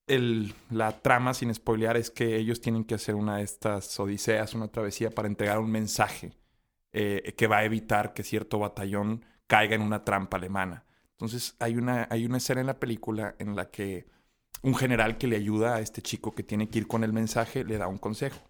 el, 0.07 0.55
la 0.71 1.01
trama, 1.03 1.35
sin 1.35 1.55
spoilear, 1.55 1.97
es 1.97 2.11
que 2.11 2.37
ellos 2.37 2.61
tienen 2.61 2.85
que 2.85 2.95
hacer 2.95 3.15
una 3.15 3.39
de 3.39 3.45
estas 3.45 3.99
odiseas, 4.01 4.55
una 4.55 4.69
travesía 4.69 5.11
para 5.11 5.29
entregar 5.29 5.59
un 5.61 5.71
mensaje 5.71 6.33
eh, 6.93 7.35
que 7.37 7.47
va 7.47 7.59
a 7.59 7.65
evitar 7.65 8.13
que 8.15 8.23
cierto 8.25 8.59
batallón 8.59 9.25
caiga 9.47 9.75
en 9.77 9.83
una 9.83 10.05
trampa 10.05 10.37
alemana. 10.37 10.85
Entonces 11.13 11.57
hay 11.61 11.77
una, 11.77 12.09
hay 12.11 12.25
una 12.27 12.39
escena 12.39 12.61
en 12.61 12.67
la 12.69 12.81
película 12.81 13.37
en 13.39 13.55
la 13.57 13.71
que 13.71 14.07
un 14.63 14.75
general 14.75 15.17
que 15.19 15.27
le 15.27 15.37
ayuda 15.37 15.77
a 15.77 15.81
este 15.81 16.03
chico 16.03 16.33
que 16.35 16.43
tiene 16.43 16.69
que 16.69 16.79
ir 16.79 16.87
con 16.87 17.03
el 17.05 17.13
mensaje 17.13 17.65
le 17.65 17.79
da 17.79 17.87
un 17.89 17.99
consejo. 17.99 18.41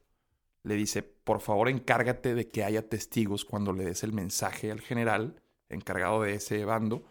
Le 0.63 0.75
dice, 0.75 1.03
por 1.03 1.41
favor 1.41 1.69
encárgate 1.69 2.35
de 2.35 2.49
que 2.49 2.65
haya 2.65 2.89
testigos 2.89 3.45
cuando 3.45 3.73
le 3.73 3.85
des 3.85 4.03
el 4.03 4.13
mensaje 4.13 4.71
al 4.71 4.81
general 4.81 5.41
encargado 5.69 6.23
de 6.23 6.35
ese 6.35 6.65
bando, 6.65 7.05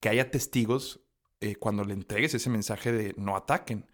que 0.00 0.08
haya 0.08 0.30
testigos 0.30 1.00
eh, 1.40 1.54
cuando 1.56 1.84
le 1.84 1.94
entregues 1.94 2.34
ese 2.34 2.50
mensaje 2.50 2.92
de 2.92 3.14
no 3.16 3.36
ataquen. 3.36 3.86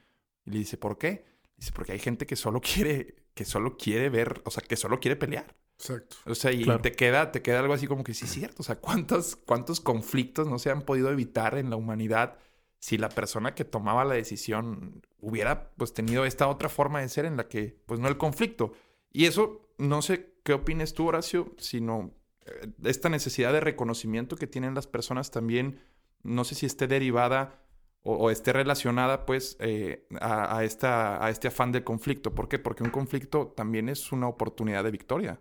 Y 0.44 0.50
le 0.52 0.58
dice, 0.58 0.76
¿por 0.78 0.96
qué? 0.98 1.24
Dice, 1.56 1.72
porque 1.72 1.92
hay 1.92 1.98
gente 1.98 2.26
que 2.26 2.34
solo 2.36 2.60
quiere, 2.60 3.14
que 3.34 3.44
solo 3.44 3.76
quiere 3.76 4.08
ver, 4.08 4.40
o 4.44 4.50
sea, 4.50 4.62
que 4.66 4.76
solo 4.76 4.98
quiere 5.00 5.16
pelear. 5.16 5.54
Exacto. 5.78 6.16
O 6.24 6.34
sea, 6.34 6.50
y 6.52 6.64
Claro. 6.64 6.80
te 6.80 6.92
queda, 6.92 7.30
te 7.30 7.42
queda 7.42 7.60
algo 7.60 7.74
así 7.74 7.86
como 7.86 8.02
que 8.02 8.14
sí 8.14 8.24
es 8.24 8.32
cierto. 8.32 8.56
O 8.60 8.64
sea, 8.64 8.76
¿cuántos, 8.76 9.36
cuántos 9.36 9.80
conflictos 9.80 10.48
no 10.48 10.58
se 10.58 10.70
han 10.70 10.82
podido 10.82 11.10
evitar 11.12 11.58
en 11.58 11.68
la 11.70 11.76
humanidad 11.76 12.38
si 12.78 12.98
la 12.98 13.08
persona 13.08 13.54
que 13.54 13.64
tomaba 13.64 14.04
la 14.04 14.14
decisión 14.14 15.02
hubiera 15.20 15.70
pues 15.76 15.92
tenido 15.92 16.24
esta 16.24 16.48
otra 16.48 16.68
forma 16.68 17.00
de 17.00 17.08
ser 17.08 17.24
en 17.24 17.36
la 17.36 17.48
que, 17.48 17.80
pues 17.86 18.00
no 18.00 18.08
el 18.08 18.16
conflicto. 18.16 18.72
Y 19.12 19.24
eso, 19.24 19.70
no 19.78 20.02
sé 20.02 20.34
qué 20.44 20.52
opines 20.52 20.94
tú, 20.94 21.08
Horacio, 21.08 21.54
sino 21.58 22.14
eh, 22.44 22.68
esta 22.84 23.08
necesidad 23.08 23.52
de 23.52 23.60
reconocimiento 23.60 24.36
que 24.36 24.46
tienen 24.46 24.74
las 24.74 24.86
personas 24.86 25.30
también, 25.30 25.80
no 26.22 26.44
sé 26.44 26.54
si 26.54 26.66
esté 26.66 26.86
derivada 26.86 27.62
o, 28.08 28.30
esté 28.30 28.52
relacionada 28.52 29.26
pues 29.26 29.56
eh, 29.58 30.06
a, 30.20 30.62
esta, 30.62 31.24
a 31.24 31.30
este 31.30 31.48
afán 31.48 31.72
del 31.72 31.82
conflicto. 31.82 32.36
¿Por 32.36 32.48
qué? 32.48 32.60
Porque 32.60 32.84
un 32.84 32.90
conflicto 32.90 33.48
también 33.48 33.88
es 33.88 34.12
una 34.12 34.28
oportunidad 34.28 34.84
de 34.84 34.92
victoria. 34.92 35.40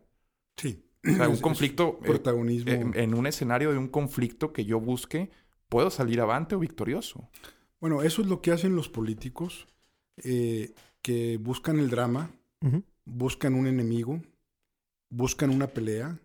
Sí. 0.58 0.84
O 1.08 1.16
sea, 1.16 1.30
un 1.30 1.38
conflicto... 1.38 2.00
Eh, 2.02 2.08
protagonismo. 2.08 2.72
en 2.72 3.14
un 3.14 3.28
escenario 3.28 3.72
de 3.72 3.78
un 3.78 3.88
conflicto 3.88 4.52
que 4.52 4.66
yo 4.66 4.80
busque, 4.80 5.30
puedo 5.70 5.90
salir 5.90 6.22
avante 6.22 6.56
o 6.56 6.60
victorioso. 6.60 7.30
Bueno, 7.80 8.04
eso 8.04 8.22
es 8.22 8.28
lo 8.28 8.42
que 8.42 8.52
hacen 8.52 8.76
los 8.76 8.90
políticos 8.90 9.68
eh, 10.18 10.74
que 11.02 11.38
buscan 11.38 11.80
el 11.80 11.90
drama, 11.90 12.32
buscan 13.04 13.54
un 13.54 13.68
enemigo, 13.68 14.22
buscan 15.10 15.50
una 15.50 15.68
pelea. 15.68 16.20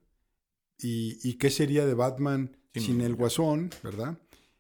¿Y, 0.78 1.18
y 1.28 1.34
qué 1.34 1.50
sería 1.50 1.84
de 1.84 1.92
Batman 1.92 2.56
sin 2.74 3.02
el 3.02 3.14
guasón, 3.14 3.70
verdad? 3.82 4.18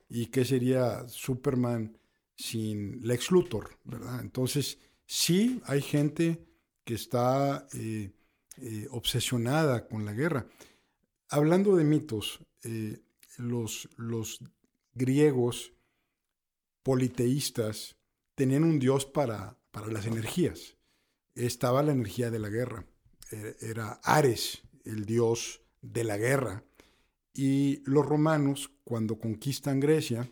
¿Y 0.08 0.26
qué 0.26 0.44
sería 0.44 1.08
Superman 1.08 1.96
sin 2.36 3.00
Lex 3.06 3.30
Luthor, 3.30 3.78
verdad? 3.84 4.20
Entonces, 4.20 4.78
sí 5.06 5.62
hay 5.64 5.80
gente 5.80 6.44
que 6.84 6.94
está 6.94 7.66
eh, 7.72 8.10
eh, 8.58 8.88
obsesionada 8.90 9.86
con 9.86 10.04
la 10.04 10.12
guerra. 10.12 10.46
Hablando 11.28 11.76
de 11.76 11.84
mitos, 11.84 12.40
los, 13.38 13.88
los 13.96 14.42
griegos 14.94 15.72
politeístas 16.82 17.96
tenían 18.34 18.64
un 18.64 18.78
dios 18.78 19.06
para, 19.06 19.58
para 19.70 19.88
las 19.88 20.06
energías. 20.06 20.76
Estaba 21.34 21.82
la 21.82 21.92
energía 21.92 22.30
de 22.30 22.38
la 22.38 22.48
guerra. 22.48 22.86
E, 23.30 23.56
era 23.60 24.00
Ares, 24.02 24.62
el 24.84 25.04
dios 25.04 25.62
de 25.82 26.04
la 26.04 26.16
guerra. 26.16 26.64
Y 27.34 27.82
los 27.84 28.04
romanos, 28.04 28.70
cuando 28.84 29.18
conquistan 29.18 29.80
Grecia, 29.80 30.30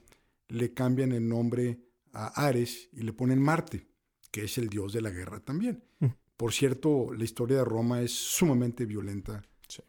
le 0.49 0.75
cambian 0.75 1.13
el 1.13 1.29
nombre 1.29 1.79
a 2.13 2.47
Ares 2.47 2.89
y 2.93 3.03
le 3.03 3.13
ponen 3.13 3.41
Marte, 3.41 3.87
que 4.31 4.45
es 4.45 4.59
el 4.59 4.69
dios 4.69 4.93
de 4.93 5.03
la 5.03 5.11
guerra 5.11 5.41
también. 5.41 5.85
Mm. 6.01 6.07
Por 6.37 6.53
cierto, 6.53 7.13
la 7.13 7.25
historia 7.25 7.59
de 7.59 7.65
Roma 7.65 8.01
es 8.01 8.13
sumamente 8.13 8.87
violenta, 8.87 9.43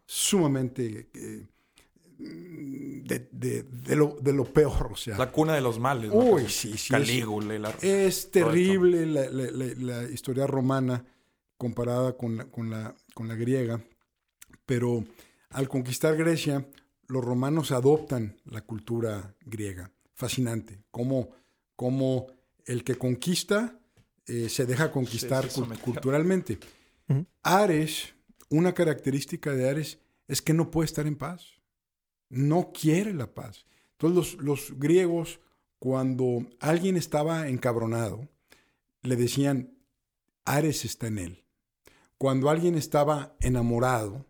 sumamente 0.05 1.09
eh, 1.13 1.47
de, 2.19 3.95
lo, 3.95 4.45
peor. 4.45 4.91
O 4.91 4.95
sea. 4.95 5.17
La 5.17 5.31
cuna 5.31 5.55
de 5.55 5.61
los 5.61 5.79
males. 5.79 6.11
Uy, 6.13 6.47
sí, 6.47 6.77
sí. 6.77 6.91
Calígula. 6.91 7.73
Es, 7.81 8.31
terrible 8.31 9.05
la, 9.05 10.03
historia 10.03 10.47
romana 10.47 11.05
comparada 11.57 12.15
con 12.15 12.37
la, 12.37 12.45
con, 12.45 12.69
la, 12.69 12.95
con 13.13 13.27
la 13.27 13.35
griega. 13.35 13.81
Pero 14.65 15.03
al 15.49 15.67
conquistar 15.67 16.15
Grecia, 16.15 16.65
los 17.07 17.23
romanos 17.23 17.71
adoptan 17.71 18.37
la 18.45 18.61
cultura 18.61 19.35
griega. 19.41 19.91
Fascinante. 20.13 20.83
Como, 20.91 21.29
como 21.75 22.27
el 22.65 22.83
que 22.83 22.95
conquista 22.95 23.79
eh, 24.27 24.49
se 24.49 24.65
deja 24.65 24.91
conquistar 24.91 25.49
culturalmente. 25.83 26.59
Ares, 27.41 28.13
una 28.49 28.73
característica 28.73 29.51
de 29.53 29.67
Ares 29.67 29.97
es 30.27 30.43
que 30.43 30.53
no 30.53 30.69
puede 30.69 30.85
estar 30.85 31.07
en 31.07 31.15
paz 31.15 31.58
no 32.29 32.71
quiere 32.71 33.13
la 33.13 33.33
paz. 33.33 33.65
Entonces 33.93 34.35
los, 34.39 34.79
griegos, 34.79 35.39
cuando 35.79 36.47
alguien 36.59 36.95
estaba 36.95 37.49
encabronado, 37.49 38.29
le 39.01 39.15
decían, 39.15 39.73
Ares 40.45 40.85
está 40.85 41.07
en 41.07 41.19
él. 41.19 41.43
Cuando 42.17 42.49
alguien 42.49 42.75
estaba 42.75 43.35
enamorado, 43.39 44.25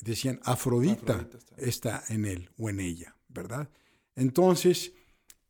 decían, 0.00 0.40
Afrodita, 0.44 1.28
está. 1.56 2.02
en 2.08 2.24
él 2.24 2.50
o 2.58 2.68
en 2.68 2.80
ella, 2.80 3.16
¿verdad? 3.28 3.70
Entonces, 4.14 4.92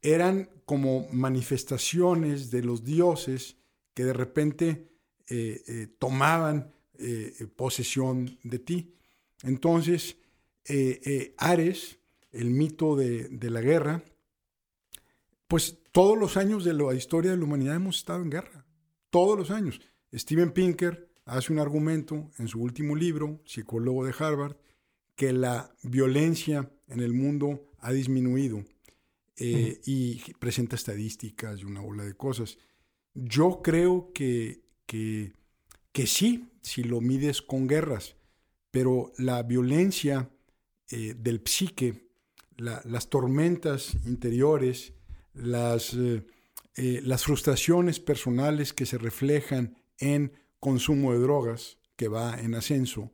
eran 0.03 0.51
como 0.65 1.07
manifestaciones 1.12 2.51
de 2.51 2.62
los 2.62 2.85
dioses 2.85 3.57
que 3.94 4.05
de 4.05 4.12
repente 4.12 4.89
eh, 5.28 5.62
eh, 5.66 5.86
tomaban 5.99 6.73
eh, 6.99 7.47
posesión 7.57 8.39
de 8.43 8.59
ti. 8.59 8.94
Entonces, 9.43 10.16
eh, 10.64 11.01
eh, 11.05 11.34
Ares, 11.39 11.98
el 12.30 12.51
mito 12.51 12.97
de, 12.97 13.28
la 13.51 13.60
guerra, 13.60 14.05
pues 15.48 15.78
todos 15.93 16.18
los 16.18 16.36
años 16.36 16.64
de 16.64 16.72
la 16.72 16.94
historia 16.94 17.32
de 17.32 17.36
la 17.36 17.44
humanidad 17.44 17.76
hemos 17.76 17.98
estado 17.98 18.22
en 18.22 18.30
guerra. 18.30 18.66
Todos 19.10 19.39
los 19.39 19.51
años. 19.51 19.80
Steven 20.14 20.52
Pinker 20.52 21.10
hace 21.24 21.52
un 21.52 21.59
argumento 21.59 22.30
en 22.39 22.48
su 22.48 22.60
último 22.60 22.97
libro, 22.97 23.43
psicólogo 23.44 24.05
de 24.05 24.14
Harvard, 24.18 24.56
que 25.14 25.32
la 25.32 25.74
violencia 25.82 26.70
en 26.89 27.01
el 27.01 27.12
mundo 27.12 27.70
ha 27.80 27.93
disminuido 27.93 28.64
eh, 29.36 29.80
y 29.84 30.20
presenta 30.34 30.76
estadísticas 30.76 31.60
y 31.60 31.64
una 31.64 31.80
bola 31.80 32.05
de 32.05 32.14
cosas. 32.14 32.59
Yo 33.14 33.60
creo 33.62 34.12
que, 34.14 34.62
que, 34.86 35.32
que 35.93 36.06
sí, 36.06 36.51
si 36.62 36.82
lo 36.82 37.01
mides 37.01 37.43
con 37.43 37.66
guerras, 37.66 38.16
pero 38.70 39.12
la 39.18 39.43
violencia 39.43 40.30
eh, 40.94 41.14
del 41.19 41.40
psique, 41.47 42.10
las 42.59 43.09
tormentas 43.09 43.94
interiores, 44.05 44.93
las, 45.32 45.94
eh, 45.94 46.23
eh, 46.77 47.01
las 47.02 47.24
frustraciones 47.24 47.98
personales 47.98 48.74
que 48.74 48.85
se 48.85 48.98
reflejan 48.98 49.74
en 49.98 50.32
consumo 50.60 51.14
de 51.14 51.20
drogas, 51.20 51.78
que 51.97 52.09
va 52.09 52.39
en 52.39 52.55
ascenso, 52.55 53.10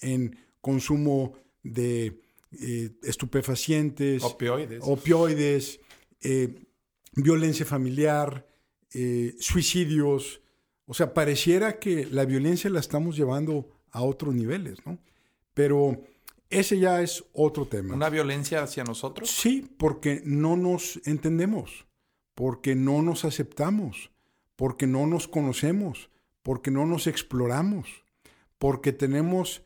en 0.00 0.38
consumo 0.60 1.32
de 1.64 2.22
estupefacientes, 3.02 4.22
opioides, 4.22 4.80
opioides 4.82 5.80
violencia 7.12 7.66
familiar, 7.66 8.46
suicidios. 9.40 10.42
O 10.86 10.94
sea, 10.94 11.12
pareciera 11.12 11.80
que 11.80 12.06
la 12.06 12.24
violencia 12.24 12.70
la 12.70 12.78
estamos 12.78 13.16
llevando 13.16 13.68
a 13.90 14.02
otros 14.02 14.32
niveles, 14.32 14.78
¿no? 14.86 15.00
Pero 15.54 16.04
ese 16.50 16.78
ya 16.78 17.02
es 17.02 17.24
otro 17.32 17.66
tema. 17.66 17.94
¿Una 17.94 18.08
violencia 18.08 18.62
hacia 18.62 18.84
nosotros? 18.84 19.30
Sí, 19.30 19.68
porque 19.78 20.22
no 20.24 20.56
nos 20.56 21.00
entendemos, 21.06 21.86
porque 22.34 22.74
no 22.74 23.02
nos 23.02 23.24
aceptamos, 23.24 24.10
porque 24.54 24.86
no 24.86 25.06
nos 25.06 25.28
conocemos, 25.28 26.10
porque 26.42 26.70
no 26.70 26.86
nos 26.86 27.06
exploramos, 27.06 28.04
porque 28.58 28.92
tenemos 28.92 29.62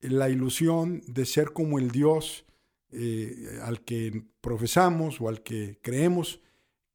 la 0.00 0.28
ilusión 0.28 1.02
de 1.06 1.26
ser 1.26 1.52
como 1.52 1.78
el 1.78 1.90
Dios 1.90 2.44
eh, 2.90 3.58
al 3.62 3.80
que 3.82 4.24
profesamos 4.40 5.20
o 5.20 5.28
al 5.28 5.42
que 5.42 5.78
creemos, 5.82 6.40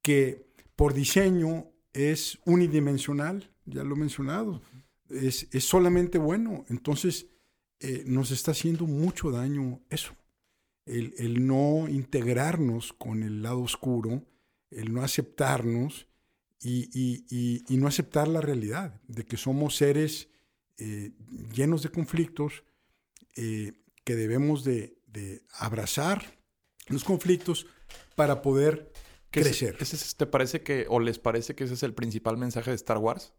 que 0.01 0.47
por 0.76 0.93
diseño 0.93 1.68
es 1.93 2.39
unidimensional, 2.45 3.51
ya 3.65 3.84
lo 3.84 3.95
he 3.95 3.99
mencionado, 3.99 4.61
es, 5.10 5.47
es 5.51 5.64
solamente 5.64 6.18
bueno. 6.18 6.65
Entonces, 6.69 7.27
eh, 7.81 8.03
nos 8.06 8.31
está 8.31 8.51
haciendo 8.51 8.85
mucho 8.85 9.31
daño 9.31 9.81
eso. 9.89 10.15
El, 10.85 11.45
no 11.45 11.88
integrarnos 11.88 12.93
con 12.93 13.22
el 13.22 13.43
lado 13.43 13.61
oscuro, 13.61 14.23
el 14.72 14.91
no 14.91 15.03
aceptarnos 15.03 16.07
y, 16.61 17.64
no 17.69 17.88
aceptar 17.88 18.27
la 18.27 18.41
realidad 18.41 18.99
de 19.07 19.23
que 19.23 19.38
somos 19.38 19.76
seres 19.76 20.30
eh, 20.77 21.11
llenos 21.53 21.84
de 21.84 21.89
conflictos, 21.89 22.64
eh, 23.35 23.73
que 24.03 24.15
debemos 24.15 24.64
de, 24.64 24.97
abrazar 25.53 26.39
los 26.88 27.03
conflictos 27.03 27.68
para 28.15 28.41
poder 28.41 28.91
crecer. 29.30 29.77
¿Te 30.18 30.26
parece 30.26 30.61
que, 30.61 30.85
o 30.89 30.99
les 30.99 31.19
parece 31.19 31.56
que 31.56 31.65
ese 31.65 31.76
es 31.76 31.84
el 31.84 31.93
principal 31.93 32.38
mensaje 32.38 32.72
de 32.72 32.76
Star 32.76 32.97
Wars? 32.97 33.34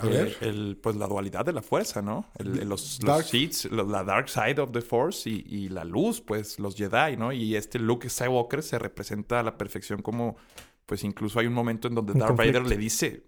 A 0.00 0.06
ver. 0.06 0.36
El, 0.40 0.76
pues 0.82 0.96
la 0.96 1.06
dualidad 1.06 1.44
de 1.44 1.52
la 1.52 1.62
fuerza, 1.62 2.02
¿no? 2.02 2.26
los, 2.38 3.00
los 3.02 3.26
seeds, 3.26 3.70
la 3.70 4.02
dark 4.02 4.28
side 4.28 4.60
of 4.60 4.72
the 4.72 4.80
force 4.80 5.28
y, 5.30 5.68
la 5.68 5.84
luz, 5.84 6.20
pues 6.20 6.58
los 6.58 6.74
Jedi, 6.74 7.16
¿no? 7.16 7.32
Y 7.32 7.54
este 7.54 7.78
Luke 7.78 8.08
Skywalker 8.08 8.62
se 8.62 8.78
representa 8.78 9.40
a 9.40 9.42
la 9.42 9.56
perfección 9.56 10.02
como, 10.02 10.36
pues 10.86 11.04
incluso 11.04 11.38
hay 11.38 11.46
un 11.46 11.54
momento 11.54 11.86
en 11.86 11.94
donde 11.94 12.12
Darth 12.14 12.36
Vader 12.36 12.66
le 12.66 12.76
dice, 12.76 13.22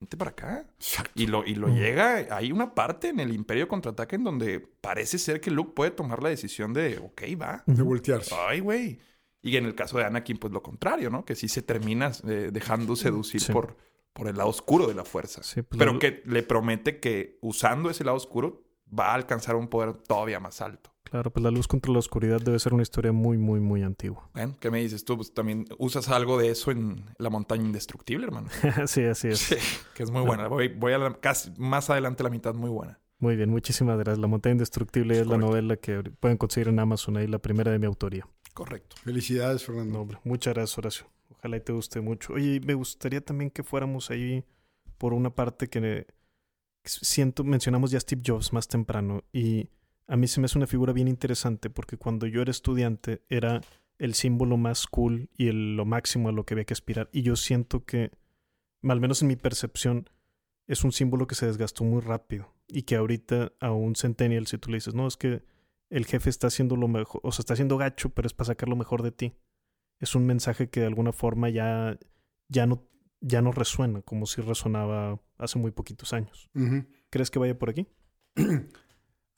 vente 0.00 0.16
para 0.16 0.32
acá. 0.32 0.66
Y 1.14 1.26
lo, 1.26 1.44
y 1.44 1.54
lo 1.54 1.68
mm. 1.68 1.74
llega, 1.76 2.26
hay 2.30 2.50
una 2.50 2.74
parte 2.74 3.08
en 3.08 3.20
el 3.20 3.32
Imperio 3.32 3.68
Contraataque 3.68 4.16
en 4.16 4.24
donde 4.24 4.60
parece 4.60 5.18
ser 5.18 5.40
que 5.40 5.52
Luke 5.52 5.72
puede 5.74 5.92
tomar 5.92 6.22
la 6.22 6.30
decisión 6.30 6.72
de, 6.72 6.98
ok, 6.98 7.22
va. 7.40 7.62
De 7.66 7.82
voltearse. 7.82 8.34
Ay, 8.36 8.60
güey. 8.60 8.98
Y 9.40 9.56
en 9.56 9.66
el 9.66 9.74
caso 9.74 9.98
de 9.98 10.04
Anakin, 10.04 10.38
pues 10.38 10.52
lo 10.52 10.62
contrario, 10.62 11.10
¿no? 11.10 11.24
Que 11.24 11.36
sí 11.36 11.48
se 11.48 11.62
termina 11.62 12.10
eh, 12.26 12.50
dejando 12.52 12.96
seducir 12.96 13.40
por 13.52 13.76
por 14.18 14.28
el 14.28 14.36
lado 14.36 14.50
oscuro 14.50 14.88
de 14.88 14.94
la 14.94 15.04
fuerza. 15.04 15.42
Pues, 15.42 15.66
pero 15.78 15.98
que 16.00 16.22
le 16.26 16.42
promete 16.42 16.98
que 16.98 17.38
usando 17.40 17.88
ese 17.88 18.02
lado 18.02 18.16
oscuro 18.16 18.64
va 18.86 19.12
a 19.12 19.14
alcanzar 19.14 19.54
un 19.54 19.68
poder 19.68 19.94
todavía 19.94 20.40
más 20.40 20.60
alto. 20.60 20.92
Claro, 21.04 21.30
pues 21.32 21.42
la 21.42 21.50
luz 21.50 21.68
contra 21.68 21.92
la 21.92 22.00
oscuridad 22.00 22.40
debe 22.40 22.58
ser 22.58 22.74
una 22.74 22.82
historia 22.82 23.12
muy, 23.12 23.38
muy, 23.38 23.60
muy 23.60 23.82
antigua. 23.82 24.28
¿Qué 24.60 24.70
me 24.70 24.80
dices 24.80 25.04
tú? 25.04 25.16
Pues 25.16 25.32
también 25.32 25.66
usas 25.78 26.08
algo 26.08 26.36
de 26.36 26.50
eso 26.50 26.72
en 26.72 27.04
La 27.18 27.30
Montaña 27.30 27.64
Indestructible, 27.64 28.26
hermano. 28.26 28.48
sí, 28.86 29.04
así 29.04 29.28
es. 29.28 29.56
que 29.94 30.02
es 30.02 30.10
muy 30.10 30.22
buena. 30.22 30.48
Voy, 30.48 30.68
voy 30.68 30.92
a 30.92 31.14
casi 31.20 31.52
más 31.56 31.88
adelante 31.88 32.24
la 32.24 32.30
mitad, 32.30 32.54
muy 32.54 32.70
buena. 32.70 33.00
Muy 33.20 33.36
bien, 33.36 33.50
muchísimas 33.50 33.96
gracias. 33.98 34.18
La 34.18 34.26
Montaña 34.26 34.54
Indestructible 34.54 35.20
es, 35.20 35.26
la 35.28 35.38
novela 35.38 35.76
que 35.76 36.02
pueden 36.02 36.36
conseguir 36.36 36.68
en 36.68 36.80
Amazon 36.80 37.16
ahí, 37.16 37.28
la 37.28 37.38
primera 37.38 37.70
de 37.70 37.78
mi 37.78 37.86
autoría. 37.86 38.28
Correcto. 38.52 38.96
Felicidades, 39.04 39.64
Fernando. 39.64 40.08
muchas 40.24 40.54
gracias, 40.54 40.76
Horacio. 40.76 41.06
Ojalá 41.38 41.56
y 41.56 41.60
te 41.60 41.72
guste 41.72 42.00
mucho. 42.00 42.34
Oye, 42.34 42.60
me 42.60 42.74
gustaría 42.74 43.20
también 43.20 43.50
que 43.50 43.62
fuéramos 43.62 44.10
ahí 44.10 44.44
por 44.98 45.14
una 45.14 45.30
parte 45.30 45.68
que 45.68 46.06
siento, 46.84 47.44
mencionamos 47.44 47.90
ya 47.90 48.00
Steve 48.00 48.22
Jobs 48.24 48.52
más 48.52 48.66
temprano 48.68 49.22
y 49.32 49.68
a 50.06 50.16
mí 50.16 50.26
se 50.26 50.40
me 50.40 50.46
hace 50.46 50.58
una 50.58 50.66
figura 50.66 50.92
bien 50.92 51.06
interesante 51.06 51.70
porque 51.70 51.96
cuando 51.96 52.26
yo 52.26 52.42
era 52.42 52.50
estudiante 52.50 53.22
era 53.28 53.60
el 53.98 54.14
símbolo 54.14 54.56
más 54.56 54.86
cool 54.86 55.28
y 55.36 55.50
lo 55.52 55.84
máximo 55.84 56.28
a 56.28 56.32
lo 56.32 56.44
que 56.44 56.54
había 56.54 56.64
que 56.64 56.74
aspirar. 56.74 57.08
Y 57.12 57.22
yo 57.22 57.36
siento 57.36 57.84
que, 57.84 58.10
al 58.82 59.00
menos 59.00 59.22
en 59.22 59.28
mi 59.28 59.36
percepción, 59.36 60.08
es 60.66 60.84
un 60.84 60.92
símbolo 60.92 61.26
que 61.26 61.34
se 61.34 61.46
desgastó 61.46 61.84
muy 61.84 62.00
rápido 62.00 62.54
y 62.68 62.82
que 62.82 62.96
ahorita 62.96 63.52
a 63.60 63.72
un 63.72 63.96
centennial, 63.96 64.46
si 64.46 64.58
tú 64.58 64.70
le 64.70 64.76
dices, 64.76 64.94
no, 64.94 65.06
es 65.06 65.16
que 65.16 65.42
el 65.90 66.06
jefe 66.06 66.30
está 66.30 66.48
haciendo 66.48 66.76
lo 66.76 66.88
mejor, 66.88 67.20
o 67.24 67.32
sea, 67.32 67.42
está 67.42 67.54
haciendo 67.54 67.78
gacho, 67.78 68.10
pero 68.10 68.26
es 68.26 68.34
para 68.34 68.46
sacar 68.46 68.68
lo 68.68 68.76
mejor 68.76 69.02
de 69.02 69.10
ti. 69.10 69.34
Es 70.00 70.14
un 70.14 70.26
mensaje 70.26 70.68
que 70.68 70.80
de 70.80 70.86
alguna 70.86 71.12
forma 71.12 71.48
ya, 71.48 71.98
ya, 72.48 72.66
no, 72.66 72.86
ya 73.20 73.42
no 73.42 73.52
resuena 73.52 74.02
como 74.02 74.26
si 74.26 74.40
resonaba 74.40 75.20
hace 75.38 75.58
muy 75.58 75.70
poquitos 75.70 76.12
años. 76.12 76.50
¿Crees 77.10 77.30
que 77.30 77.38
vaya 77.38 77.58
por 77.58 77.70
aquí? 77.70 77.86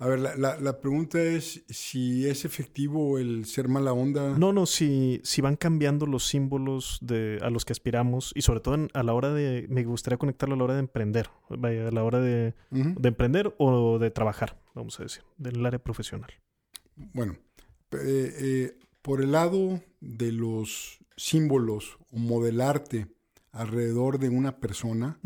A 0.00 0.08
ver, 0.08 0.18
la, 0.18 0.58
la, 0.58 0.80
pregunta 0.80 1.22
es 1.22 1.62
si 1.68 2.26
es 2.26 2.46
efectivo 2.46 3.18
el 3.18 3.44
ser 3.44 3.68
mala 3.68 3.92
onda. 3.92 4.30
No, 4.38 4.50
no, 4.50 4.64
si, 4.64 5.20
si 5.24 5.42
van 5.42 5.56
cambiando 5.56 6.06
los 6.06 6.26
símbolos 6.26 6.98
de, 7.02 7.38
a 7.42 7.50
los 7.50 7.66
que 7.66 7.74
aspiramos 7.74 8.32
y 8.34 8.40
sobre 8.40 8.60
todo 8.60 8.88
a 8.94 9.02
la 9.02 9.12
hora 9.12 9.30
de, 9.34 9.66
me 9.68 9.84
gustaría 9.84 10.16
conectarlo 10.16 10.54
a 10.54 10.58
la 10.58 10.64
hora 10.64 10.72
de 10.72 10.80
emprender, 10.80 11.28
vaya, 11.50 11.88
a 11.88 11.90
la 11.90 12.02
hora 12.02 12.18
de, 12.18 12.54
de 12.70 13.08
emprender 13.08 13.54
o 13.58 13.98
de 13.98 14.10
trabajar, 14.10 14.58
vamos 14.74 14.98
a 15.00 15.02
decir, 15.02 15.22
del 15.36 15.66
área 15.66 15.78
profesional. 15.78 16.30
Bueno, 16.96 17.36
eh, 17.92 18.32
eh, 18.38 18.78
por 19.02 19.22
el 19.22 19.32
lado 19.32 19.82
de 20.00 20.32
los 20.32 20.98
símbolos 21.16 21.98
o 22.10 22.18
modelarte 22.18 23.08
alrededor 23.52 24.18
de 24.18 24.28
una 24.28 24.58
persona 24.60 25.20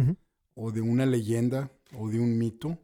o 0.55 0.73
de 0.73 0.81
una 0.81 1.07
leyenda 1.07 1.71
o 1.93 2.09
de 2.09 2.21
un 2.21 2.39
mito, 2.39 2.79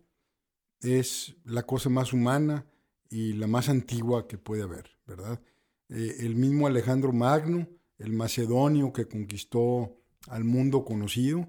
es 0.81 1.37
la 1.45 1.65
cosa 1.65 1.89
más 1.89 2.13
humana 2.13 2.67
y 3.09 3.33
la 3.35 3.47
más 3.47 3.69
antigua 3.69 4.29
que 4.29 4.39
puede 4.39 4.63
haber, 4.63 4.91
¿verdad? 5.07 5.41
Eh, 5.89 6.17
el 6.21 6.37
mismo 6.37 6.67
Alejandro 6.67 7.13
Magno, 7.13 7.69
el 7.99 8.13
macedonio 8.13 8.93
que 8.93 9.07
conquistó 9.07 9.99
al 10.29 10.45
mundo 10.45 10.85
conocido, 10.85 11.49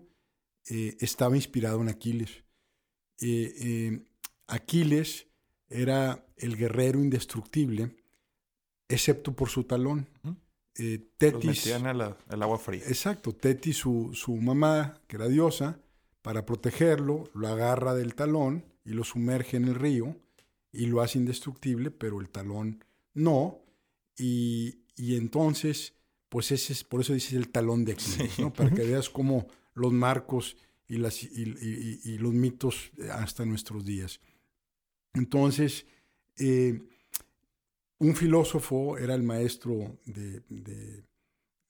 eh, 0.69 0.97
estaba 0.99 1.35
inspirado 1.35 1.81
en 1.81 1.89
Aquiles. 1.89 2.43
Eh, 3.19 4.03
Aquiles 4.47 5.27
era 5.69 6.25
el 6.35 6.57
guerrero 6.57 6.99
indestructible, 6.99 7.95
excepto 8.91 9.33
por 9.33 9.49
su 9.49 9.63
talón. 9.63 10.07
Tetis. 11.17 11.67
el 11.67 12.41
agua 12.41 12.57
fría. 12.57 12.83
Exacto. 12.87 13.33
Tetis, 13.33 13.77
su, 13.77 14.11
su 14.13 14.35
mamá, 14.35 14.99
que 15.07 15.17
era 15.17 15.27
diosa, 15.27 15.79
para 16.21 16.45
protegerlo, 16.45 17.29
lo 17.33 17.47
agarra 17.47 17.93
del 17.93 18.15
talón 18.15 18.63
y 18.85 18.91
lo 18.91 19.03
sumerge 19.03 19.57
en 19.57 19.65
el 19.65 19.75
río 19.75 20.15
y 20.71 20.85
lo 20.85 21.01
hace 21.01 21.19
indestructible, 21.19 21.91
pero 21.91 22.21
el 22.21 22.29
talón 22.29 22.83
no. 23.13 23.59
Y, 24.17 24.77
entonces, 24.97 25.93
pues 26.29 26.51
ese 26.51 26.73
es, 26.73 26.83
por 26.83 27.01
eso 27.01 27.13
dices 27.13 27.33
el 27.33 27.49
talón 27.49 27.85
de 27.85 27.93
Aquiles, 27.93 28.39
¿no? 28.39 28.53
Para 28.53 28.69
que 28.69 28.83
veas 28.83 29.09
cómo 29.09 29.47
los 29.73 29.91
marcos 29.91 30.57
y, 30.87 30.97
las, 30.97 31.23
y, 31.23 32.17
los 32.19 32.33
mitos 32.33 32.91
hasta 33.11 33.45
nuestros 33.45 33.83
días. 33.83 34.19
Entonces, 35.13 35.85
eh, 36.37 36.81
un 38.01 38.15
filósofo 38.15 38.97
era 38.97 39.13
el 39.15 39.23
maestro 39.23 39.97
de, 40.05 40.41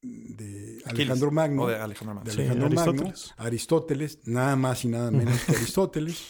de, 0.02 0.82
Alejandro 0.86 1.32
Magno. 1.32 1.68
de 1.68 1.76
Alejandro 1.76 2.70
Magno. 2.70 3.14
Aristóteles, 3.38 4.20
nada 4.26 4.56
más 4.56 4.84
y 4.86 4.88
nada 4.88 5.12
menos 5.12 5.44
que 5.44 5.52
Aristóteles 5.52 6.24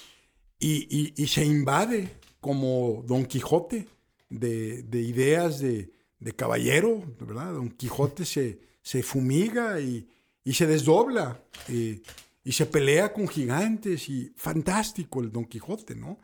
y, 0.61 1.27
se 1.27 1.45
invade 1.45 2.17
como 2.39 3.03
Don 3.07 3.25
Quijote 3.25 3.87
de, 4.29 5.01
ideas 5.01 5.59
de, 5.59 5.91
caballero, 6.35 7.03
¿verdad? 7.19 7.53
Don 7.53 7.69
Quijote 7.69 8.25
se, 8.25 8.59
se 8.81 9.03
fumiga 9.03 9.79
y, 9.79 10.07
se 10.51 10.67
desdobla 10.67 11.43
eh, 11.69 12.01
y 12.43 12.51
se 12.51 12.65
pelea 12.65 13.13
con 13.13 13.27
gigantes 13.27 14.09
y 14.09 14.33
fantástico 14.35 15.21
el 15.21 15.31
Don 15.31 15.45
Quijote, 15.45 15.95
¿no? 15.95 16.19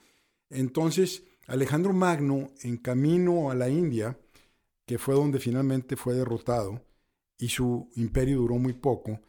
Entonces, 0.50 1.24
Alejandro 1.48 1.94
Magno, 1.94 2.52
en 2.62 2.76
camino 2.76 3.50
a 3.50 3.56
la 3.56 3.70
India, 3.70 4.20
que 4.86 4.98
fue 4.98 5.16
donde 5.16 5.40
finalmente 5.40 5.96
fue 5.96 6.14
derrotado 6.14 6.84
y 7.38 7.48
su 7.48 7.90
imperio 7.96 8.40
duró 8.40 8.56
muy 8.56 8.74
poco, 8.74 9.22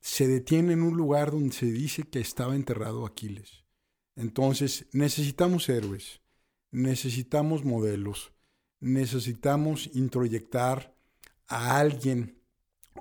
se 0.00 0.28
detiene 0.28 0.74
en 0.74 0.82
un 0.82 0.96
lugar 0.96 1.32
donde 1.32 1.52
se 1.52 1.66
dice 1.66 2.04
que 2.04 2.20
estaba 2.20 2.54
enterrado 2.54 3.04
Aquiles. 3.04 3.64
Entonces, 4.14 4.86
necesitamos 4.92 5.68
héroes, 5.68 6.20
necesitamos 6.70 7.64
modelos, 7.64 8.32
necesitamos 8.78 9.90
introyectar 9.94 10.94
a 11.48 11.78
alguien, 11.78 12.38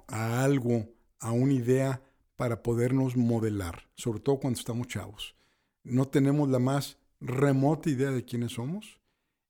a 0.08 0.44
algo, 0.44 0.90
a 1.20 1.32
una 1.32 1.54
idea 1.54 2.02
para 2.36 2.64
podernos 2.64 3.16
modelar, 3.16 3.88
sobre 3.94 4.20
todo 4.20 4.40
cuando 4.40 4.60
estamos 4.60 4.88
chavos. 4.88 5.36
No 5.84 6.08
tenemos 6.08 6.50
la 6.50 6.58
más 6.58 6.98
remota 7.20 7.90
idea 7.90 8.12
de 8.12 8.26
quiénes 8.26 8.54
somos 8.54 9.00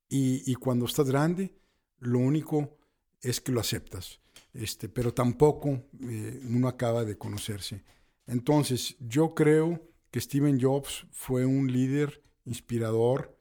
y, 0.07 0.53
cuando 0.55 0.85
estás 0.85 1.09
grande, 1.09 1.53
lo 1.99 2.19
único 2.19 2.77
es 3.21 3.41
que 3.41 3.51
lo 3.51 3.59
aceptas, 3.59 4.21
este, 4.53 4.87
pero 4.87 5.13
tampoco 5.13 5.83
eh, 6.01 6.41
uno 6.47 6.67
acaba 6.67 7.03
de 7.03 7.17
conocerse. 7.17 7.83
Entonces, 8.27 8.95
yo 8.99 9.33
creo 9.33 9.81
que 10.11 10.21
Steven 10.21 10.59
Jobs 10.61 11.05
fue 11.11 11.45
un 11.45 11.71
líder 11.71 12.23
inspirador 12.45 13.37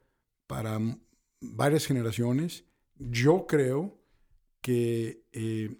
para 0.47 0.79
varias 1.39 1.85
generaciones. 1.85 2.65
Yo 2.95 3.45
creo 3.47 3.97
que 4.61 5.23
eh, 5.31 5.77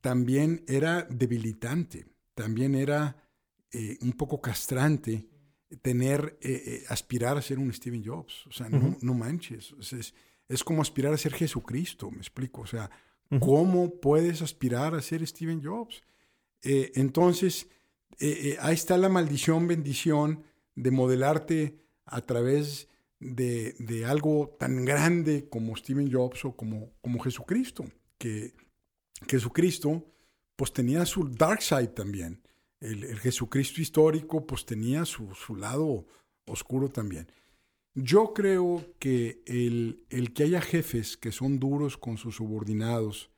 también 0.00 0.64
era 0.68 1.02
debilitante, 1.10 2.06
también 2.34 2.74
era 2.74 3.16
eh, 3.72 3.98
un 4.02 4.12
poco 4.12 4.40
castrante 4.40 5.28
tener, 5.80 6.38
eh, 6.42 6.84
aspirar 6.88 7.36
a 7.36 7.42
ser 7.42 7.58
un 7.58 7.72
Steven 7.72 8.04
Jobs. 8.04 8.46
O 8.46 8.52
sea, 8.52 8.68
no, 8.68 9.14
manches. 9.14 9.74
Es, 10.48 10.64
como 10.64 10.82
aspirar 10.82 11.14
a 11.14 11.18
ser 11.18 11.32
Jesucristo, 11.32 12.10
me 12.10 12.18
explico. 12.18 12.62
O 12.62 12.66
sea, 12.66 12.90
¿cómo 13.40 14.00
puedes 14.00 14.42
aspirar 14.42 14.94
a 14.94 15.02
ser 15.02 15.26
Steven 15.26 15.62
Jobs? 15.62 16.02
entonces, 16.64 17.66
eh, 18.18 18.50
eh, 18.50 18.56
ahí 18.60 18.74
está 18.74 18.96
la 18.98 19.08
maldición, 19.08 19.66
bendición 19.66 20.44
de 20.74 20.90
modelarte 20.90 21.78
a 22.04 22.20
través 22.20 22.88
de, 23.18 24.04
algo 24.06 24.56
tan 24.58 24.84
grande 24.84 25.48
como 25.48 25.76
Steven 25.76 26.12
Jobs 26.12 26.44
o 26.44 26.56
como, 26.56 26.92
como 27.00 27.20
Jesucristo, 27.20 27.84
que 28.18 28.52
Jesucristo 29.28 30.04
pues 30.56 30.72
tenía 30.72 31.04
su 31.06 31.28
dark 31.28 31.62
side 31.62 31.88
también. 31.88 32.40
El, 32.82 33.18
Jesucristo 33.18 33.80
histórico 33.80 34.46
pues 34.46 34.66
tenía 34.66 35.04
su, 35.04 35.34
su, 35.34 35.56
lado 35.56 36.04
oscuro 36.46 36.88
también. 36.88 37.30
Yo 37.94 38.34
creo 38.34 38.84
que 38.98 39.42
el, 39.46 40.04
el 40.10 40.32
que 40.32 40.44
haya 40.44 40.60
jefes 40.60 41.16
que 41.16 41.32
son 41.32 41.58
duros 41.58 41.96
con 41.96 42.18
sus 42.18 42.36
subordinados 42.36 43.30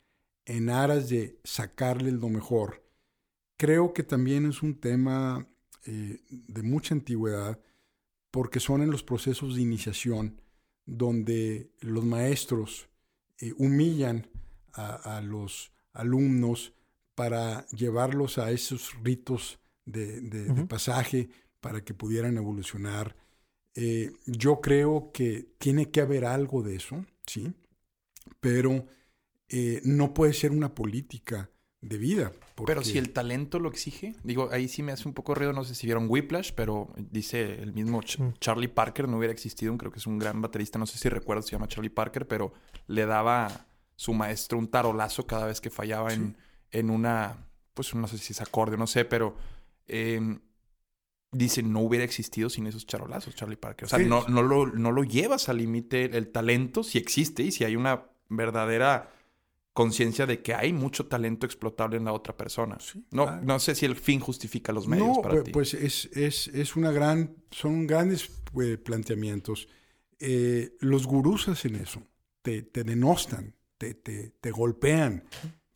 en 0.45 0.69
aras 0.69 1.09
de 1.09 1.39
sacarle 1.43 2.11
lo 2.11 2.29
mejor, 2.29 2.85
Creo 3.57 3.93
que 3.93 4.03
también 4.03 4.45
es 4.45 4.61
un 4.63 4.75
tema 4.75 5.47
eh, 5.85 6.21
de 6.29 6.61
mucha 6.61 6.93
antigüedad 6.93 7.59
porque 8.31 8.59
son 8.59 8.81
en 8.81 8.91
los 8.91 9.01
procesos 9.01 9.55
de 9.55 9.61
iniciación 9.61 10.41
donde 10.85 11.71
los 11.79 12.03
maestros 12.03 12.89
eh, 13.39 13.53
humillan 13.57 14.27
a, 14.73 15.21
los 15.21 15.71
alumnos 15.93 16.73
para 17.15 17.65
llevarlos 17.67 18.37
a 18.37 18.51
esos 18.51 18.93
ritos 19.03 19.59
de, 19.85 20.65
pasaje 20.67 21.29
para 21.61 21.83
que 21.83 21.93
pudieran 21.93 22.37
evolucionar. 22.37 23.15
Eh, 23.73 24.11
yo 24.25 24.61
creo 24.61 25.11
que 25.13 25.47
tiene 25.57 25.89
que 25.89 26.01
haber 26.01 26.25
algo 26.25 26.61
de 26.61 26.75
eso, 26.75 27.05
¿sí? 27.25 27.53
Pero 28.39 28.85
no 29.83 30.13
puede 30.13 30.33
ser 30.33 30.51
una 30.51 30.75
política 30.75 31.49
de 31.85 31.97
vida. 31.97 32.31
Pero 32.65 32.83
si 32.83 32.97
el 32.97 33.11
talento 33.11 33.59
lo 33.59 33.69
exige, 33.69 34.15
digo, 34.23 34.49
ahí 34.51 34.67
sí 34.67 34.81
me 34.81 34.91
hace 34.91 35.07
un 35.07 35.13
poco 35.13 35.35
ruido, 35.35 35.53
no 35.53 35.63
sé 35.63 35.75
si 35.75 35.85
vieron 35.85 36.07
Whiplash, 36.09 36.51
pero 36.53 36.89
dice 36.97 37.61
el 37.61 37.73
mismo 37.73 37.99
mm. 37.99 38.33
Charlie 38.39 38.67
Parker, 38.67 39.07
no 39.07 39.17
hubiera 39.17 39.33
existido, 39.33 39.77
creo 39.77 39.91
que 39.91 39.99
es 39.99 40.07
un 40.07 40.17
gran 40.17 40.41
baterista, 40.41 40.79
no 40.79 40.85
sé 40.85 40.97
si 40.97 41.09
recuerdo, 41.09 41.43
se 41.43 41.51
llama 41.51 41.67
Charlie 41.67 41.89
Parker, 41.89 42.27
pero 42.27 42.53
le 42.87 43.05
daba 43.05 43.67
su 43.95 44.13
maestro 44.13 44.57
un 44.57 44.67
tarolazo 44.67 45.27
cada 45.27 45.45
vez 45.45 45.61
que 45.61 45.69
fallaba 45.69 46.13
en, 46.13 46.37
en 46.71 46.89
una, 46.89 47.37
pues 47.73 47.93
no 47.95 48.07
sé 48.07 48.17
si 48.17 48.33
es 48.33 48.41
acorde, 48.41 48.77
no 48.77 48.87
sé, 48.87 49.05
pero 49.05 49.35
em, 49.87 50.39
dice, 51.31 51.63
no 51.63 51.81
hubiera 51.81 52.05
existido 52.05 52.49
sin 52.49 52.67
esos 52.67 52.85
charolazos, 52.85 53.35
Charlie 53.35 53.57
Parker. 53.57 53.85
O 53.85 53.89
sea, 53.89 53.99
no, 53.99 54.27
no, 54.27 54.41
lo, 54.41 54.67
no 54.67 54.91
lo 54.91 55.03
llevas 55.03 55.49
al 55.49 55.57
límite 55.57 56.17
el 56.17 56.31
talento, 56.31 56.83
si 56.83 56.97
existe 56.97 57.43
y 57.43 57.51
si 57.51 57.63
hay 57.63 57.75
una 57.75 58.05
verdadera 58.29 59.11
conciencia 59.73 60.25
de 60.25 60.41
que 60.41 60.53
hay 60.53 60.71
mucho 60.71 61.07
talento 61.07 61.45
explotable 61.45 61.97
en 61.97 62.05
la 62.05 62.13
otra 62.13 62.37
persona. 62.37 62.77
no, 63.11 63.25
claro. 63.25 63.41
no 63.43 63.59
sé 63.59 63.75
si 63.75 63.85
el 63.85 63.97
fin 63.97 64.21
justifica 64.21 64.71
los 64.71 64.87
medios 64.87 65.17
No, 65.17 65.21
para 65.21 65.35
pues, 65.35 65.43
ti. 65.43 65.51
pues 65.51 65.73
es, 65.73 66.05
es, 66.13 66.47
es 66.47 66.77
una 66.77 66.91
gran, 66.91 67.35
son 67.51 67.85
grandes 67.85 68.31
eh, 68.61 68.77
planteamientos. 68.77 69.67
Eh, 70.17 70.77
los 70.79 71.05
gurús 71.05 71.49
hacen 71.49 71.75
eso, 71.75 72.01
te, 72.41 72.61
te 72.61 72.85
denostan, 72.85 73.53
te, 73.77 73.95
te, 73.95 74.29
te 74.39 74.51
golpean, 74.51 75.25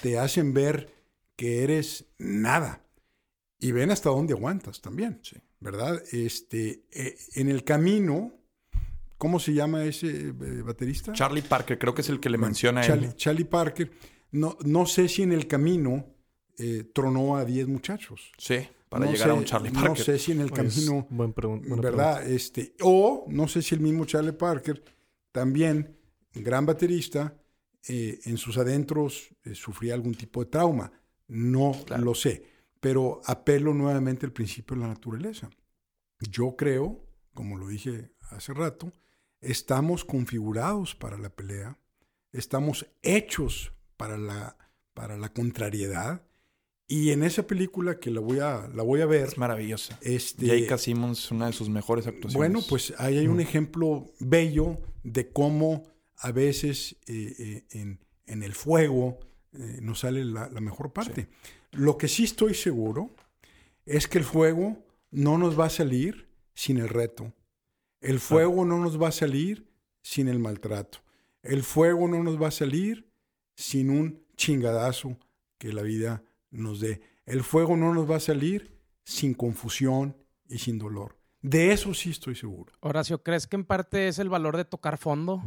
te 0.02 0.18
hacen 0.20 0.54
ver 0.54 0.94
que 1.36 1.64
eres 1.64 2.06
nada 2.18 2.82
y 3.60 3.72
ven 3.72 3.92
hasta 3.92 4.10
dónde 4.10 4.34
aguantas 4.34 4.82
también, 4.82 5.20
Sí. 5.24 5.36
¿verdad? 5.60 6.02
Este, 6.12 6.84
eh, 6.92 7.18
en 7.36 7.50
el 7.50 7.64
camino, 7.64 8.34
¿cómo 9.18 9.40
se 9.40 9.54
llama 9.54 9.84
ese 9.84 10.30
eh, 10.30 10.32
baterista? 10.64 11.14
Charlie 11.14 11.42
Parker, 11.42 11.78
creo 11.78 11.94
que 11.94 12.02
es 12.02 12.10
el 12.10 12.20
que 12.20 12.30
le 12.30 12.38
Bueno, 12.38 12.48
menciona 12.48 12.82
a 12.82 12.84
Charlie, 12.88 13.08
él. 13.08 13.16
Charlie 13.16 13.46
Parker. 13.46 13.92
No, 14.32 14.58
no 14.64 14.86
sé 14.86 15.08
si 15.10 15.24
en 15.24 15.32
el 15.32 15.48
camino 15.48 16.06
eh, 16.58 16.90
tronó 16.94 17.36
a 17.38 17.46
10 17.46 17.68
muchachos. 17.68 18.32
Sí, 18.38 18.58
para 18.90 19.06
No 19.06 19.12
llegar 19.12 19.32
a 19.32 19.34
un 19.34 19.44
Charlie 19.46 19.72
Parker. 19.72 19.90
No 19.90 19.96
sé 19.96 20.20
si 20.20 20.32
en 20.34 20.42
el 20.42 20.50
Pues, 20.50 20.74
camino, 20.76 21.08
buen 21.10 21.34
pregun- 21.34 21.68
buena 21.68 21.82
¿verdad? 21.82 22.30
Este, 22.30 22.74
o 22.82 23.26
no 23.30 23.48
sé 23.48 23.62
si 23.62 23.76
el 23.76 23.82
mismo 23.82 24.06
Charlie 24.06 24.34
Parker, 24.34 24.84
también 25.32 25.96
gran 26.34 26.66
baterista, 26.66 27.34
eh, 27.88 28.20
en 28.26 28.38
sus 28.38 28.58
adentros 28.58 29.30
eh, 29.44 29.56
sufría 29.56 29.94
algún 29.94 30.16
tipo 30.16 30.44
de 30.44 30.50
trauma. 30.52 30.92
No 31.28 31.74
Claro. 31.86 32.04
lo 32.04 32.16
sé, 32.16 32.44
pero 32.80 33.22
apelo 33.26 33.74
nuevamente 33.74 34.26
al 34.26 34.34
principio 34.34 34.76
de 34.76 34.82
la 34.84 34.88
naturaleza. 34.90 35.50
Yo 36.20 36.56
creo, 36.56 37.06
como 37.34 37.58
lo 37.58 37.68
dije 37.68 38.12
hace 38.32 38.54
rato, 38.54 38.92
estamos 39.42 40.04
configurados 40.06 40.96
para 40.96 41.18
la 41.18 41.30
pelea, 41.30 41.78
estamos 42.32 42.86
hechos 43.02 43.72
para 43.98 44.18
la, 44.18 44.58
para 44.94 45.18
la 45.18 45.30
contrariedad. 45.34 46.24
Y 46.88 47.12
en 47.12 47.22
esa 47.24 47.46
película 47.46 48.00
que 48.00 48.10
la 48.10 48.20
voy 48.20 48.40
a, 48.40 48.68
la 48.74 48.82
voy 48.82 49.02
a 49.02 49.06
ver, 49.06 49.28
Es 49.28 49.38
maravillosa. 49.38 50.00
este, 50.02 50.48
J.K. 50.48 50.78
Simmons, 50.80 51.30
una 51.32 51.46
de 51.46 51.54
sus 51.54 51.70
mejores 51.70 52.08
actuaciones. 52.08 52.36
bueno, 52.36 52.62
pues 52.68 52.94
ahí 52.98 53.20
hay 53.20 53.28
un 53.28 53.40
ejemplo 53.40 54.12
bello 54.20 54.78
de 55.04 55.32
cómo 55.32 55.84
a 56.20 56.32
veces 56.32 56.98
eh, 57.08 57.36
eh, 57.40 57.66
en, 57.72 58.00
en 58.26 58.44
el 58.44 58.54
fuego 58.54 59.20
eh, 59.54 59.80
nos 59.82 60.02
sale 60.02 60.24
la, 60.26 60.50
la 60.50 60.62
mejor 60.62 60.94
parte. 60.94 61.30
Lo 61.72 61.98
que 61.98 62.08
sí 62.08 62.26
estoy 62.26 62.54
seguro 62.54 63.10
es 63.86 64.08
que 64.08 64.18
el 64.18 64.24
fuego 64.24 64.86
no 65.12 65.38
nos 65.38 65.60
va 65.60 65.66
a 65.66 65.70
salir 65.70 66.30
sin 66.54 66.78
el 66.78 66.90
reto. 66.90 67.34
El 68.02 68.20
fuego 68.20 68.66
no 68.66 68.78
nos 68.78 69.02
va 69.02 69.10
a 69.10 69.14
salir 69.14 69.70
sin 70.02 70.28
el 70.28 70.40
maltrato. 70.40 71.00
El 71.42 71.64
fuego 71.64 72.08
no 72.08 72.22
nos 72.24 72.42
va 72.42 72.50
a 72.50 72.52
salir 72.52 73.12
sin 73.56 73.90
un 73.90 74.24
chingadazo 74.36 75.18
que 75.58 75.74
la 75.74 75.82
vida 75.82 76.24
nos 76.52 76.80
dé. 76.80 77.02
El 77.26 77.44
fuego 77.44 77.78
no 77.78 77.94
nos 77.94 78.10
va 78.10 78.18
a 78.18 78.22
salir 78.22 78.80
sin 79.04 79.34
confusión 79.34 80.18
y 80.48 80.60
sin 80.60 80.78
dolor. 80.78 81.18
De 81.42 81.72
eso 81.72 81.94
sí 81.94 82.10
estoy 82.10 82.36
seguro. 82.36 82.74
Horacio, 82.82 83.24
¿crees 83.24 83.48
que 83.48 83.56
en 83.56 83.66
parte 83.66 84.08
es 84.08 84.20
el 84.20 84.30
valor 84.30 84.58
de 84.58 84.66
tocar 84.66 84.98
fondo? 84.98 85.44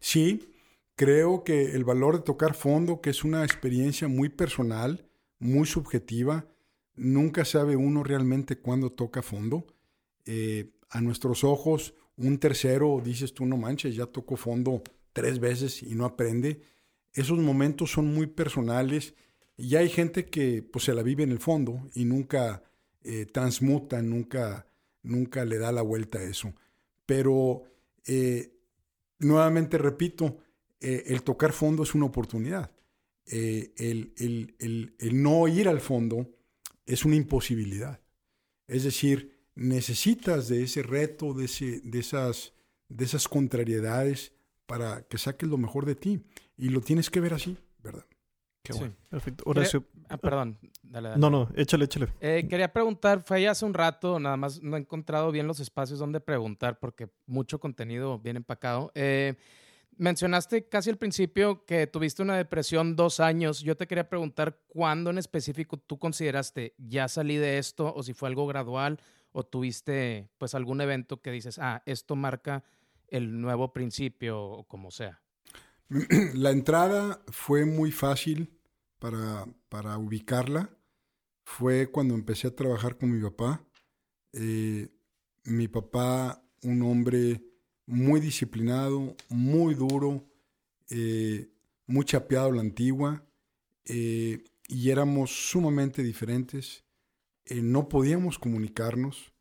Sí, 0.00 0.52
creo 0.94 1.44
que 1.44 1.72
el 1.72 1.84
valor 1.84 2.16
de 2.16 2.22
tocar 2.22 2.54
fondo, 2.54 3.00
que 3.00 3.10
es 3.10 3.24
una 3.24 3.44
experiencia 3.44 4.08
muy 4.08 4.28
personal, 4.28 5.06
muy 5.38 5.66
subjetiva, 5.66 6.46
nunca 6.94 7.44
sabe 7.44 7.76
uno 7.76 8.02
realmente 8.02 8.58
cuándo 8.58 8.90
toca 8.90 9.22
fondo. 9.22 9.66
Eh, 10.24 10.72
a 10.90 11.00
nuestros 11.00 11.44
ojos, 11.44 11.94
un 12.16 12.38
tercero, 12.38 13.00
dices 13.04 13.34
tú, 13.34 13.46
no 13.46 13.56
manches, 13.56 13.94
ya 13.94 14.06
tocó 14.06 14.36
fondo 14.36 14.82
tres 15.12 15.38
veces 15.38 15.82
y 15.82 15.94
no 15.94 16.04
aprende. 16.04 16.62
Esos 17.12 17.38
momentos 17.38 17.90
son 17.90 18.12
muy 18.14 18.26
personales 18.26 19.14
y 19.56 19.76
hay 19.76 19.88
gente 19.88 20.26
que 20.26 20.62
pues 20.62 20.84
se 20.84 20.94
la 20.94 21.02
vive 21.02 21.22
en 21.22 21.32
el 21.32 21.38
fondo 21.38 21.88
y 21.94 22.04
nunca 22.04 22.62
eh, 23.02 23.26
transmuta, 23.26 24.02
nunca, 24.02 24.66
nunca 25.02 25.44
le 25.44 25.58
da 25.58 25.72
la 25.72 25.82
vuelta 25.82 26.18
a 26.18 26.24
eso. 26.24 26.54
Pero 27.06 27.62
eh, 28.06 28.55
nuevamente 29.18 29.78
repito, 29.78 30.38
eh, 30.80 31.04
el 31.06 31.22
tocar 31.22 31.52
fondo 31.52 31.82
es 31.82 31.94
una 31.94 32.06
oportunidad. 32.06 32.70
Eh, 33.26 33.72
el, 33.76 34.12
el- 34.18 35.22
no 35.22 35.48
ir 35.48 35.68
al 35.68 35.80
fondo 35.80 36.30
es 36.84 37.04
una 37.04 37.16
imposibilidad. 37.16 38.00
Es 38.68 38.84
decir, 38.84 39.38
necesitas 39.54 40.48
de 40.48 40.62
ese 40.64 40.82
reto, 40.82 41.34
de, 41.34 41.46
ese- 41.46 41.80
de, 41.82 41.98
esas, 42.00 42.52
de 42.88 43.04
esas 43.04 43.28
contrariedades 43.28 44.32
para 44.66 45.02
que 45.08 45.18
saques 45.18 45.48
lo 45.48 45.58
mejor 45.58 45.86
de 45.86 45.94
ti. 45.94 46.22
Y 46.56 46.68
lo 46.70 46.80
tienes 46.80 47.10
que 47.10 47.20
ver 47.20 47.34
así, 47.34 47.56
¿verdad? 47.82 48.06
Qué 48.66 48.72
Sí. 48.72 48.78
bueno. 48.80 48.94
Perfecto. 49.08 49.44
Horacio. 49.46 49.84
Ah, 50.08 50.16
perdón. 50.16 50.58
Dale, 50.82 51.08
dale. 51.10 51.20
No, 51.20 51.30
no, 51.30 51.48
échale, 51.56 51.84
échale. 51.84 52.08
Eh, 52.20 52.46
quería 52.48 52.72
preguntar, 52.72 53.22
fue 53.22 53.38
ahí 53.38 53.46
hace 53.46 53.64
un 53.64 53.74
rato, 53.74 54.18
nada 54.18 54.36
más 54.36 54.62
no 54.62 54.76
he 54.76 54.80
encontrado 54.80 55.30
bien 55.30 55.46
los 55.46 55.60
espacios 55.60 55.98
donde 55.98 56.20
preguntar 56.20 56.78
porque 56.78 57.08
mucho 57.26 57.58
contenido 57.60 58.18
bien 58.18 58.36
empacado. 58.36 58.92
Eh, 58.94 59.34
mencionaste 59.96 60.68
casi 60.68 60.90
al 60.90 60.96
principio 60.98 61.64
que 61.64 61.86
tuviste 61.86 62.22
una 62.22 62.36
depresión 62.36 62.96
dos 62.96 63.20
años. 63.20 63.60
Yo 63.60 63.76
te 63.76 63.86
quería 63.86 64.08
preguntar 64.08 64.58
cuándo 64.68 65.10
en 65.10 65.18
específico 65.18 65.76
tú 65.76 65.98
consideraste 65.98 66.74
ya 66.78 67.08
salí 67.08 67.36
de 67.36 67.58
esto 67.58 67.92
o 67.94 68.02
si 68.02 68.12
fue 68.12 68.28
algo 68.28 68.46
gradual 68.46 68.98
o 69.32 69.44
tuviste 69.44 70.28
pues 70.38 70.54
algún 70.54 70.80
evento 70.80 71.20
que 71.20 71.30
dices, 71.30 71.58
ah, 71.58 71.82
esto 71.86 72.16
marca 72.16 72.64
el 73.08 73.40
nuevo 73.40 73.72
principio 73.72 74.42
o 74.42 74.64
como 74.64 74.90
sea. 74.90 75.20
La 76.34 76.50
entrada 76.50 77.20
fue 77.28 77.64
muy 77.64 77.92
fácil 77.92 78.55
para, 78.98 79.46
para 79.68 79.98
ubicarla. 79.98 80.70
Fue 81.44 81.90
cuando 81.90 82.14
empecé 82.14 82.48
a 82.48 82.56
trabajar 82.56 82.98
con 82.98 83.10
mi 83.10 83.22
papá. 83.22 83.64
Eh, 84.32 84.88
mi 85.44 85.68
papá, 85.68 86.44
un 86.62 86.82
hombre 86.82 87.42
muy 87.86 88.20
disciplinado, 88.20 89.16
muy 89.28 89.74
duro, 89.74 90.28
eh, 90.90 91.48
muy 91.86 92.04
chapeado 92.04 92.48
a 92.48 92.54
la 92.54 92.60
antigua, 92.60 93.24
eh, 93.84 94.44
y 94.68 94.90
éramos 94.90 95.30
sumamente 95.50 96.02
diferentes. 96.02 96.84
No 97.48 97.88
podíamos 97.88 98.38
comunicarnos, 98.38 99.32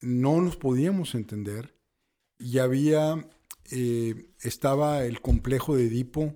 no 0.00 0.40
nos 0.40 0.56
podíamos 0.56 1.14
entender, 1.14 1.78
y 2.38 2.58
había 2.58 3.28
estaba 4.42 5.04
el 5.04 5.20
complejo 5.20 5.76
de 5.76 5.86
Edipo 5.86 6.34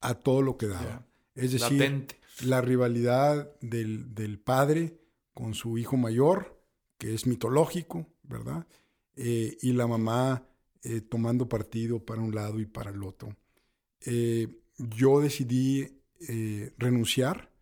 a 0.00 0.14
todo 0.14 0.42
lo 0.42 0.56
que 0.56 0.66
daba. 0.66 1.07
Es 1.38 1.52
decir, 1.52 1.78
Latente. 1.78 2.16
la 2.42 2.60
rivalidad 2.60 3.52
del, 3.60 4.12
del 4.14 4.40
padre 4.40 4.98
con 5.34 5.54
su 5.54 5.78
hijo 5.78 5.96
mayor, 5.96 6.60
que 6.98 7.14
es 7.14 7.28
mitológico, 7.28 8.08
¿verdad? 8.24 8.66
Eh, 9.14 9.56
y 9.62 9.72
la 9.72 9.86
mamá 9.86 10.44
eh, 10.82 11.00
tomando 11.00 11.48
partido 11.48 12.04
para 12.04 12.20
un 12.20 12.34
lado 12.34 12.58
y 12.58 12.66
para 12.66 12.90
el 12.90 13.04
otro. 13.04 13.36
Eh, 14.00 14.48
yo 14.78 15.20
decidí 15.20 15.94
renunciar, 16.76 17.52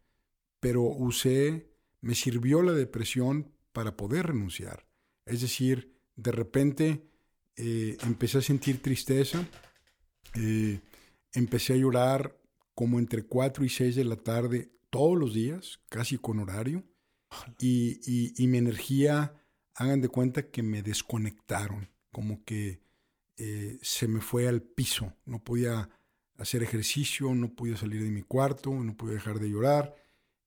pero 0.61 0.85
usé, 0.85 1.71
me 2.01 2.15
sirvió 2.15 2.63
la 2.63 2.73
depresión 2.73 3.53
para 3.75 3.95
poder 3.95 4.29
renunciar. 4.29 4.87
Es 5.27 5.43
decir, 5.43 5.93
de 6.15 6.33
repente 6.33 7.03
empecé 7.57 8.39
a 8.39 8.43
sentir 8.43 8.81
tristeza, 8.81 9.47
empecé 11.35 11.75
a 11.75 11.77
llorar 11.77 12.39
como 12.77 13.01
entre 13.01 13.25
4 13.25 13.65
y 13.65 13.71
6 13.71 13.97
de 13.97 14.05
la 14.05 14.17
tarde 14.17 14.71
todos 14.91 15.19
los 15.19 15.35
días, 15.35 15.81
casi 15.89 16.19
con 16.19 16.39
horario, 16.39 16.85
y, 17.59 17.99
y- 18.07 18.35
y 18.37 18.47
mi 18.47 18.59
energía, 18.59 19.35
hagan 19.75 20.01
de 20.03 20.09
cuenta 20.09 20.51
que 20.51 20.63
me 20.63 20.83
desconectaron, 20.83 21.89
como 22.13 22.45
que 22.45 22.81
eh, 23.39 23.79
se 23.83 24.09
me 24.09 24.21
fue 24.21 24.47
al 24.49 24.63
piso, 24.63 25.13
no 25.27 25.43
podía 25.43 25.91
hacer 26.39 26.63
ejercicio, 26.63 27.35
no 27.35 27.55
podía 27.55 27.77
salir 27.77 28.03
de 28.03 28.11
mi 28.11 28.23
cuarto, 28.23 28.71
no 28.73 28.97
podía 28.97 29.15
dejar 29.15 29.39
de 29.41 29.51
llorar. 29.51 29.95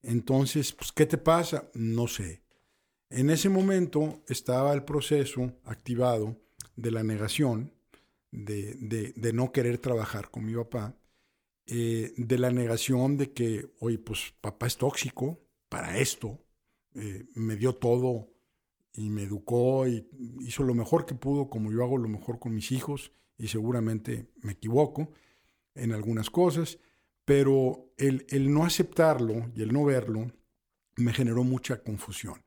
Entonces, 0.02 0.72
pues, 0.72 0.92
¿qué 0.92 1.06
te 1.06 1.18
pasa? 1.18 1.68
No 1.74 2.08
sé. 2.08 2.42
En 3.10 3.30
ese 3.30 3.48
momento 3.48 4.22
estaba 4.28 4.72
el 4.72 4.84
proceso 4.84 5.52
activado 5.64 6.36
de 6.76 6.90
la 6.92 7.02
negación, 7.02 7.72
de, 8.32 8.74
de- 8.76 9.12
de 9.16 9.32
no 9.32 9.52
querer 9.52 9.78
trabajar 9.78 10.30
con 10.30 10.44
mi 10.44 10.54
papá, 10.54 10.96
eh, 11.72 12.12
de 12.16 12.36
la 12.36 12.50
negación 12.50 13.16
de 13.16 13.32
que, 13.32 13.70
oye, 13.78 13.96
pues 13.96 14.34
papá 14.40 14.66
es 14.66 14.76
tóxico 14.76 15.38
para 15.68 15.98
esto, 15.98 16.40
eh, 16.96 17.26
me 17.36 17.54
dio 17.54 17.76
todo 17.76 18.28
y 18.92 19.08
me 19.08 19.22
educó 19.22 19.86
y 19.86 20.04
hizo 20.40 20.64
lo 20.64 20.74
mejor 20.74 21.06
que 21.06 21.14
pudo, 21.14 21.48
como 21.48 21.70
yo 21.70 21.84
hago 21.84 21.96
lo 21.96 22.08
mejor 22.08 22.40
con 22.40 22.56
mis 22.56 22.72
hijos, 22.72 23.12
y 23.38 23.46
seguramente 23.46 24.26
me 24.42 24.52
equivoco 24.52 25.12
en 25.76 25.92
algunas 25.92 26.28
cosas, 26.28 26.80
pero 27.24 27.92
el, 27.96 28.26
el 28.30 28.52
no 28.52 28.64
aceptarlo 28.64 29.52
y 29.54 29.62
el 29.62 29.72
no 29.72 29.84
verlo 29.84 30.32
me 30.96 31.12
generó 31.12 31.44
mucha 31.44 31.84
confusión. 31.84 32.42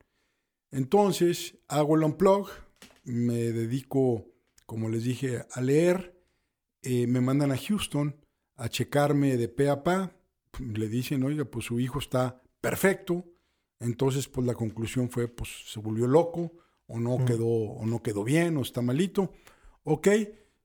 Entonces 0.70 1.58
hago 1.70 1.96
el 1.96 2.04
unplug, 2.04 2.50
me 3.06 3.38
dedico, 3.38 4.28
como 4.66 4.90
les 4.90 5.06
dije, 5.06 5.46
a 5.50 5.62
leer, 5.62 6.22
eh, 6.82 7.08
me 7.08 7.22
mandan 7.22 7.54
a 7.54 7.58
Houston 7.58 8.18
a 8.64 8.70
checarme 8.70 9.36
de 9.36 9.50
pe 9.50 9.70
a 9.70 9.84
pa, 9.84 10.16
le 10.58 10.88
dicen, 10.88 11.22
oiga, 11.24 11.44
pues 11.44 11.66
su 11.66 11.82
hijo 11.82 12.00
está 12.00 12.42
perfecto. 12.62 13.26
Entonces, 13.82 14.30
pues 14.30 14.48
la 14.48 14.54
conclusión 14.54 15.10
fue, 15.10 15.28
pues 15.28 15.50
se 15.68 15.82
volvió 15.82 16.08
loco, 16.08 16.54
o 16.88 16.98
no, 16.98 17.26
quedó, 17.26 17.46
o 17.46 17.86
no 17.86 18.02
quedó 18.02 18.24
bien, 18.24 18.56
o 18.56 18.62
está 18.62 18.82
malito. 18.82 19.34
Ok, 19.84 20.08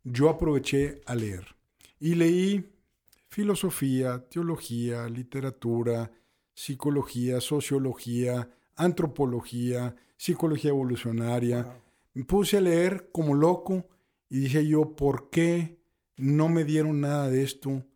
yo 0.04 0.28
aproveché 0.28 1.00
a 1.06 1.16
leer. 1.16 1.56
Y 1.98 2.14
leí 2.14 2.72
filosofía, 3.26 4.28
teología, 4.28 5.08
literatura, 5.08 6.12
psicología, 6.54 7.40
sociología, 7.40 8.48
antropología, 8.76 9.96
psicología 10.16 10.70
evolucionaria. 10.70 11.82
Me 12.14 12.22
puse 12.22 12.58
a 12.58 12.60
leer 12.60 13.10
como 13.10 13.34
loco 13.34 13.88
y 14.30 14.38
dije 14.38 14.64
yo, 14.68 14.94
¿por 14.94 15.30
qué 15.30 15.77
no 16.18 16.48
me 16.48 16.64
dieron 16.64 17.00
nada 17.00 17.30
de 17.30 17.42
esto 17.42 17.86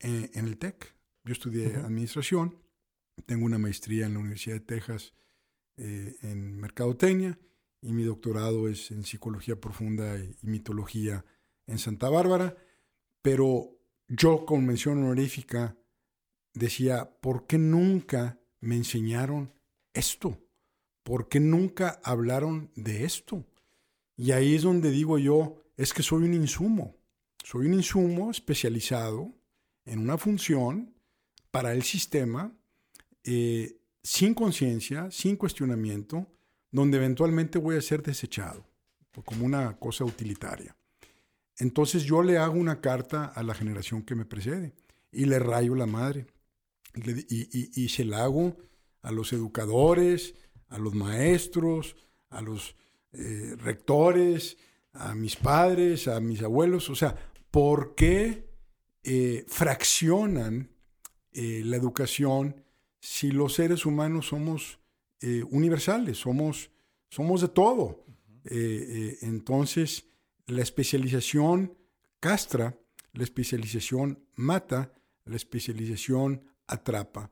en, 0.00 0.46
el 0.46 0.58
TEC? 0.58 0.94
Yo 1.24 1.32
estudié 1.32 1.76
administración, 1.76 2.58
tengo 3.26 3.46
una 3.46 3.58
maestría 3.58 4.06
en 4.06 4.14
la 4.14 4.20
Universidad 4.20 4.56
de 4.56 4.60
Texas 4.60 5.14
eh, 5.76 6.16
en 6.22 6.58
mercadotecnia 6.58 7.38
y 7.80 7.92
mi 7.92 8.02
doctorado 8.02 8.68
es 8.68 8.90
en 8.90 9.04
psicología 9.04 9.60
profunda 9.60 10.18
y, 10.18 10.36
mitología 10.42 11.24
en 11.66 11.78
Santa 11.78 12.08
Bárbara, 12.08 12.56
pero 13.22 13.78
yo 14.08 14.44
con 14.44 14.66
mención 14.66 14.98
honorífica 14.98 15.76
decía, 16.52 17.10
¿por 17.20 17.46
qué 17.46 17.58
nunca 17.58 18.40
me 18.60 18.76
enseñaron 18.76 19.52
esto? 19.94 20.38
¿Por 21.02 21.28
qué 21.28 21.40
nunca 21.40 22.00
hablaron 22.02 22.70
de 22.74 23.04
esto? 23.04 23.46
Y 24.16 24.32
ahí 24.32 24.54
es 24.54 24.62
donde 24.62 24.90
digo 24.90 25.18
yo, 25.18 25.62
es 25.76 25.94
que 25.94 26.02
soy 26.02 26.24
un 26.24 26.34
insumo. 26.34 26.99
Soy 27.44 27.66
un 27.66 27.74
insumo 27.74 28.30
especializado 28.30 29.34
en 29.84 29.98
una 29.98 30.18
función 30.18 30.94
para 31.50 31.72
el 31.72 31.82
sistema, 31.82 32.52
eh, 33.24 33.76
sin 34.02 34.34
conciencia, 34.34 35.10
sin 35.10 35.36
cuestionamiento, 35.36 36.26
donde 36.70 36.98
eventualmente 36.98 37.58
voy 37.58 37.76
a 37.76 37.82
ser 37.82 38.02
desechado, 38.02 38.64
como 39.24 39.44
una 39.44 39.76
cosa 39.78 40.04
utilitaria. 40.04 40.76
Entonces 41.58 42.04
yo 42.04 42.22
le 42.22 42.38
hago 42.38 42.54
una 42.54 42.80
carta 42.80 43.26
a 43.26 43.42
la 43.42 43.54
generación 43.54 44.02
que 44.02 44.14
me 44.14 44.24
precede 44.24 44.72
y 45.12 45.26
le 45.26 45.38
rayo 45.38 45.74
la 45.74 45.86
madre. 45.86 46.26
Y, 46.94 47.88
se 47.88 48.04
la 48.04 48.24
hago 48.24 48.56
a 49.02 49.12
los 49.12 49.32
educadores, 49.32 50.34
a 50.68 50.78
los 50.78 50.94
maestros, 50.94 51.96
a 52.30 52.40
los 52.40 52.74
eh, 53.12 53.54
rectores, 53.58 54.56
a 54.92 55.14
mis 55.14 55.36
padres, 55.36 56.08
a 56.08 56.18
mis 56.20 56.42
abuelos. 56.42 56.90
O 56.90 56.96
sea, 56.96 57.14
¿por 57.50 57.94
qué 57.94 58.48
eh, 59.02 59.44
fraccionan 59.48 60.70
eh, 61.32 61.62
la 61.64 61.76
educación 61.76 62.64
si 63.00 63.30
los 63.30 63.54
seres 63.54 63.86
humanos 63.86 64.28
somos 64.28 64.78
universales, 65.50 66.16
somos, 66.16 66.70
somos 67.10 67.42
de 67.42 67.48
todo? 67.48 68.06
entonces, 68.42 70.06
la 70.46 70.62
especialización 70.62 71.76
castra, 72.20 72.78
la 73.12 73.24
especialización 73.24 74.24
mata, 74.34 74.94
la 75.24 75.36
especialización 75.36 76.42
atrapa. 76.66 77.30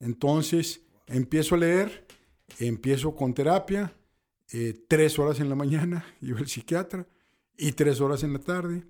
Entonces, 0.00 0.82
empiezo 1.06 1.54
a 1.54 1.58
leer, 1.58 2.06
empiezo 2.58 3.14
con 3.14 3.34
terapia, 3.34 3.94
eh, 4.52 4.84
tres 4.88 5.18
horas 5.18 5.40
en 5.40 5.48
la 5.48 5.54
mañana, 5.54 6.04
yo 6.20 6.36
el 6.36 6.46
psiquiatra, 6.46 7.06
y 7.56 7.72
tres 7.72 8.00
horas 8.00 8.22
en 8.22 8.34
la 8.34 8.38
tarde. 8.38 8.84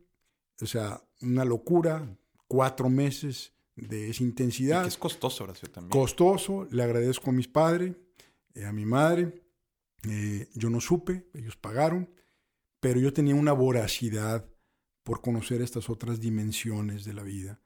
O 0.60 0.66
sea, 0.66 1.02
una 1.20 1.44
locura, 1.44 2.16
cuatro 2.48 2.88
meses 2.88 3.52
de 3.74 4.10
esa 4.10 4.22
intensidad. 4.22 4.86
es 4.86 4.96
costoso, 4.96 5.44
Horacio, 5.44 5.70
también. 5.70 5.90
Costoso, 5.90 6.66
le 6.70 6.82
agradezco 6.82 7.30
a 7.30 7.32
mis 7.32 7.48
padres, 7.48 7.94
eh, 8.54 8.64
a 8.64 8.72
mi 8.72 8.86
madre. 8.86 9.42
Eh, 10.08 10.48
yo 10.54 10.70
no 10.70 10.80
supe, 10.80 11.28
ellos 11.34 11.56
pagaron, 11.56 12.08
pero 12.80 13.00
yo 13.00 13.12
tenía 13.12 13.34
una 13.34 13.52
voracidad 13.52 14.48
por 15.02 15.20
conocer 15.20 15.62
estas 15.62 15.90
otras 15.90 16.20
dimensiones 16.20 17.04
de 17.04 17.14
la 17.14 17.22
vida. 17.22 17.60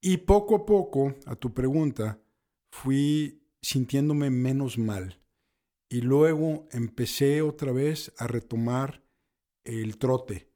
Y 0.00 0.18
poco 0.18 0.56
a 0.56 0.66
poco, 0.66 1.14
a 1.26 1.36
tu 1.36 1.52
pregunta, 1.52 2.22
fui 2.70 3.42
sintiéndome 3.60 4.30
menos 4.30 4.78
mal. 4.78 5.20
Y 5.88 6.02
luego 6.02 6.68
empecé 6.70 7.42
otra 7.42 7.72
vez 7.72 8.12
a 8.16 8.26
retomar 8.26 9.02
el 9.64 9.98
trote, 9.98 10.50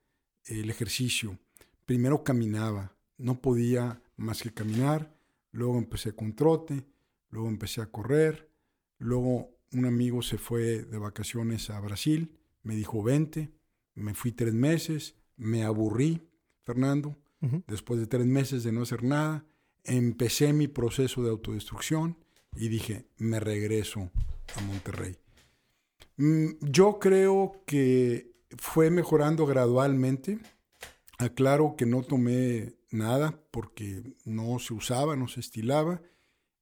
el 0.44 0.70
ejercicio. 0.70 1.38
Primero 1.84 2.24
caminaba, 2.24 2.96
no 3.18 3.40
podía 3.40 4.02
más 4.16 4.42
que 4.42 4.52
caminar, 4.52 5.14
luego 5.52 5.78
empecé 5.78 6.14
con 6.14 6.34
trote, 6.34 6.84
luego 7.30 7.48
empecé 7.48 7.80
a 7.80 7.90
correr, 7.90 8.50
luego 8.98 9.50
un 9.72 9.86
amigo 9.86 10.22
se 10.22 10.38
fue 10.38 10.82
de 10.82 10.98
vacaciones 10.98 11.70
a 11.70 11.80
Brasil, 11.80 12.36
me 12.62 12.74
dijo 12.74 13.02
vente, 13.02 13.52
me 13.94 14.14
fui 14.14 14.32
tres 14.32 14.54
meses, 14.54 15.16
me 15.36 15.64
aburrí, 15.64 16.28
Fernando, 16.62 17.16
Después 17.66 18.00
de 18.00 18.06
tres 18.06 18.24
meses 18.24 18.64
de 18.64 18.72
no 18.72 18.82
hacer 18.82 19.02
nada, 19.02 19.44
empecé 19.84 20.54
mi 20.54 20.66
proceso 20.66 21.22
de 21.22 21.28
autodestrucción 21.28 22.16
y 22.56 22.68
dije, 22.68 23.06
me 23.18 23.38
regreso 23.38 24.10
a 24.56 24.62
Monterrey. 24.62 25.18
Mm, 26.16 26.52
yo 26.60 26.98
creo 26.98 27.62
que 27.66 28.32
fue 28.56 28.90
mejorando 28.90 29.44
gradualmente. 29.46 30.38
Aclaro 31.18 31.76
que 31.76 31.86
no 31.86 32.02
tomé 32.02 32.74
nada 32.90 33.40
porque 33.50 34.14
no 34.24 34.58
se 34.58 34.74
usaba, 34.74 35.16
no 35.16 35.28
se 35.28 35.40
estilaba. 35.40 36.02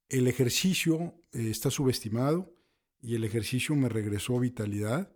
El 0.09 0.27
ejercicio 0.27 1.15
eh, 1.31 1.49
está 1.49 1.71
subestimado 1.71 2.53
y 3.01 3.15
el 3.15 3.23
ejercicio 3.23 3.75
me 3.75 3.89
regresó 3.89 4.39
vitalidad. 4.39 5.11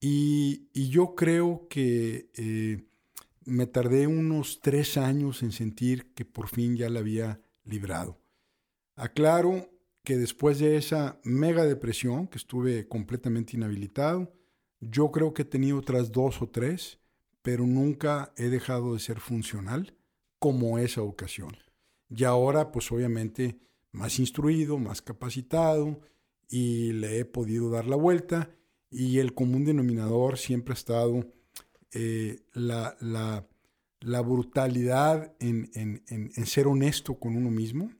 Y, 0.00 0.68
yo 0.90 1.14
creo 1.14 1.68
que 1.68 2.30
eh, 2.34 2.84
me 3.44 3.66
tardé 3.66 4.06
unos 4.06 4.60
tres 4.60 4.96
años 4.96 5.42
en 5.42 5.52
sentir 5.52 6.12
que 6.14 6.24
por 6.24 6.48
fin 6.48 6.76
ya 6.76 6.88
la 6.88 7.00
había 7.00 7.40
librado. 7.64 8.18
Aclaro 8.96 9.70
que 10.02 10.16
después 10.16 10.58
de 10.58 10.76
esa 10.76 11.20
mega 11.22 11.64
depresión, 11.64 12.26
que 12.26 12.38
estuve 12.38 12.88
completamente 12.88 13.56
inhabilitado, 13.56 14.32
yo 14.80 15.12
creo 15.12 15.32
que 15.32 15.42
he 15.42 15.44
tenido 15.44 15.78
otras 15.78 16.10
dos 16.10 16.42
o 16.42 16.48
tres, 16.48 16.98
pero 17.42 17.66
nunca 17.66 18.32
he 18.36 18.48
dejado 18.48 18.94
de 18.94 19.00
ser 19.00 19.20
funcional 19.20 19.96
como 20.38 20.78
esa 20.78 21.02
ocasión. 21.02 21.56
Y 22.08 22.24
ahora, 22.24 22.72
pues 22.72 22.90
obviamente, 22.92 23.58
más 23.90 24.18
instruido, 24.18 24.78
más 24.78 25.02
capacitado, 25.02 26.00
y 26.48 26.92
le 26.92 27.18
he 27.18 27.24
podido 27.24 27.70
dar 27.70 27.86
la 27.86 27.96
vuelta, 27.96 28.50
y 28.90 29.18
el 29.18 29.34
común 29.34 29.64
denominador 29.64 30.38
siempre 30.38 30.72
ha 30.72 30.74
estado 30.74 31.32
eh, 31.92 32.42
la, 32.52 32.96
la, 33.00 34.20
brutalidad 34.20 35.34
en, 35.40 35.66
ser 36.46 36.66
honesto 36.66 37.18
con 37.18 37.36
uno 37.36 37.50
mismo, 37.50 37.90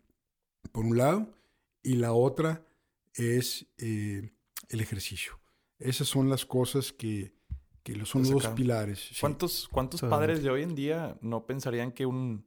por 0.71 0.85
un 0.85 0.99
lado, 0.99 1.35
y 1.83 1.95
la 1.95 2.13
otra 2.13 2.67
es 3.15 3.67
eh, 3.79 4.31
el 4.69 4.81
ejercicio. 4.81 5.41
Esas 5.79 6.09
son 6.09 6.29
las 6.29 6.45
cosas 6.45 6.93
que, 6.93 7.33
son 8.05 8.23
los 8.23 8.31
dos 8.31 8.49
pilares. 8.49 9.11
¿Cuántos, 9.21 9.69
cuántos 9.69 10.01
padres 10.01 10.43
de 10.43 10.51
hoy 10.51 10.63
en 10.63 10.75
día 10.75 11.17
no 11.21 11.47
pensarían 11.47 11.93
que 11.93 12.07
un 12.07 12.45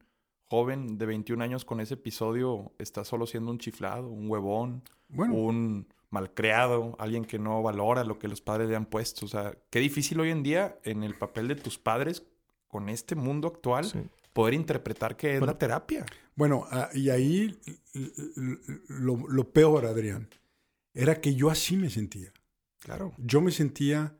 joven 0.48 0.98
de 0.98 1.06
21 1.06 1.42
años 1.42 1.64
con 1.64 1.80
ese 1.80 1.94
episodio 1.94 2.72
está 2.78 3.04
solo 3.04 3.26
siendo 3.26 3.50
un 3.50 3.58
chiflado, 3.58 4.08
un 4.08 4.30
huevón, 4.30 4.82
un 5.10 5.88
malcriado, 6.10 6.96
alguien 6.98 7.24
que 7.24 7.38
no 7.38 7.62
valora 7.62 8.04
lo 8.04 8.18
que 8.18 8.28
los 8.28 8.40
padres 8.40 8.68
le 8.68 8.76
han 8.76 8.86
puesto. 8.86 9.26
O 9.26 9.28
sea, 9.28 9.56
qué 9.70 9.80
difícil 9.80 10.20
hoy 10.20 10.30
en 10.30 10.42
día 10.42 10.78
en 10.84 11.02
el 11.02 11.14
papel 11.14 11.48
de 11.48 11.56
tus 11.56 11.78
padres 11.78 12.24
con 12.68 12.88
este 12.88 13.14
mundo 13.14 13.48
actual 13.48 14.10
poder 14.32 14.54
interpretar 14.54 15.16
que 15.16 15.36
es 15.36 15.42
la 15.42 15.58
terapia. 15.58 16.04
Bueno, 16.34 16.66
ah, 16.70 16.90
y 16.92 17.08
ahí 17.08 17.58
lo, 18.88 19.50
peor, 19.50 19.86
Adrián, 19.86 20.28
era 20.92 21.20
que 21.20 21.34
yo 21.34 21.50
así 21.50 21.76
me 21.76 21.90
sentía. 21.90 22.32
Claro. 22.80 23.14
Yo 23.16 23.40
me 23.40 23.50
sentía 23.50 24.14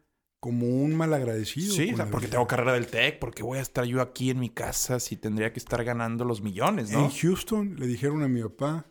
como 0.47 0.69
un 0.69 0.95
malagradecido. 0.95 1.75
Sí, 1.75 1.93
o 1.93 1.97
sea, 1.97 2.09
porque 2.09 2.29
tengo 2.29 2.47
carrera 2.47 2.75
del 2.75 2.87
TEC, 2.87 3.19
porque 3.19 3.43
voy 3.43 3.59
a 3.59 3.63
estar 3.63 3.85
yo 3.85 4.01
aquí 4.01 4.31
en 4.31 4.39
mi 4.39 4.49
casa 4.49 5.01
si 5.01 5.17
tendría 5.17 5.53
que 5.53 5.59
estar 5.59 5.83
ganando 5.83 6.25
los 6.25 6.41
millones, 6.41 6.93
¿no? 6.93 7.07
En 7.07 7.11
Houston 7.11 7.75
le 7.75 7.89
dijeron 7.89 8.23
a 8.23 8.29
mi 8.29 8.41
papá, 8.45 8.87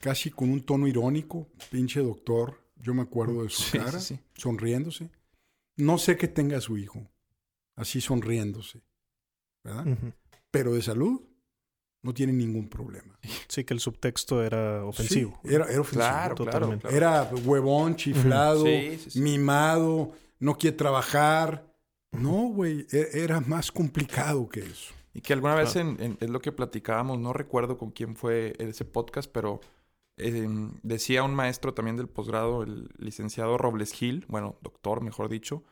casi 0.00 0.28
con 0.28 0.50
un 0.50 0.66
tono 0.66 0.86
irónico, 0.86 1.48
pinche 1.70 2.00
doctor, 2.00 2.62
yo 2.76 2.92
me 2.92 3.00
acuerdo 3.00 3.42
de 3.42 3.48
su 3.48 3.78
cara, 3.78 3.98
sonriéndose. 4.34 5.08
No 5.76 5.96
sé 5.96 6.18
qué 6.18 6.28
tenga 6.28 6.60
su 6.60 6.76
hijo, 6.76 7.10
así 7.74 8.02
sonriéndose, 8.02 8.82
¿verdad? 9.64 9.96
Pero 10.50 10.74
de 10.74 10.82
salud 10.82 11.22
no 12.02 12.12
tiene 12.12 12.32
ningún 12.32 12.68
problema. 12.68 13.18
Sí, 13.48 13.64
que 13.64 13.74
el 13.74 13.80
subtexto 13.80 14.42
era 14.42 14.84
ofensivo. 14.84 15.38
era, 15.44 15.66
era, 15.66 15.80
ofensivo. 15.80 16.02
Claro, 16.02 16.34
totalmente. 16.34 16.94
Era 16.94 17.30
huevón, 17.44 17.96
chiflado, 17.96 18.64
mimado, 19.14 20.12
no 20.40 20.58
quiere 20.58 20.76
trabajar. 20.76 21.72
No, 22.10 22.48
güey, 22.48 22.86
e, 22.90 23.22
era 23.22 23.40
más 23.40 23.70
complicado 23.70 24.48
que 24.48 24.60
eso. 24.60 24.92
Y 25.14 25.20
que 25.20 25.32
alguna 25.32 25.54
vez 25.54 25.76
en, 25.76 26.16
es 26.20 26.30
lo 26.30 26.40
que 26.40 26.52
platicábamos, 26.52 27.18
no 27.18 27.32
recuerdo 27.32 27.78
con 27.78 27.90
quién 27.90 28.16
fue 28.16 28.54
ese 28.58 28.84
podcast, 28.84 29.30
pero 29.30 29.60
em, 30.16 30.72
decía 30.82 31.22
un 31.22 31.34
maestro 31.34 31.74
también 31.74 31.96
del 31.96 32.08
posgrado, 32.08 32.62
el 32.62 32.88
licenciado 32.98 33.58
Robles 33.58 33.92
Gil, 33.92 34.24
bueno, 34.28 34.56
doctor, 34.62 35.02
mejor 35.02 35.28
dicho, 35.28 35.64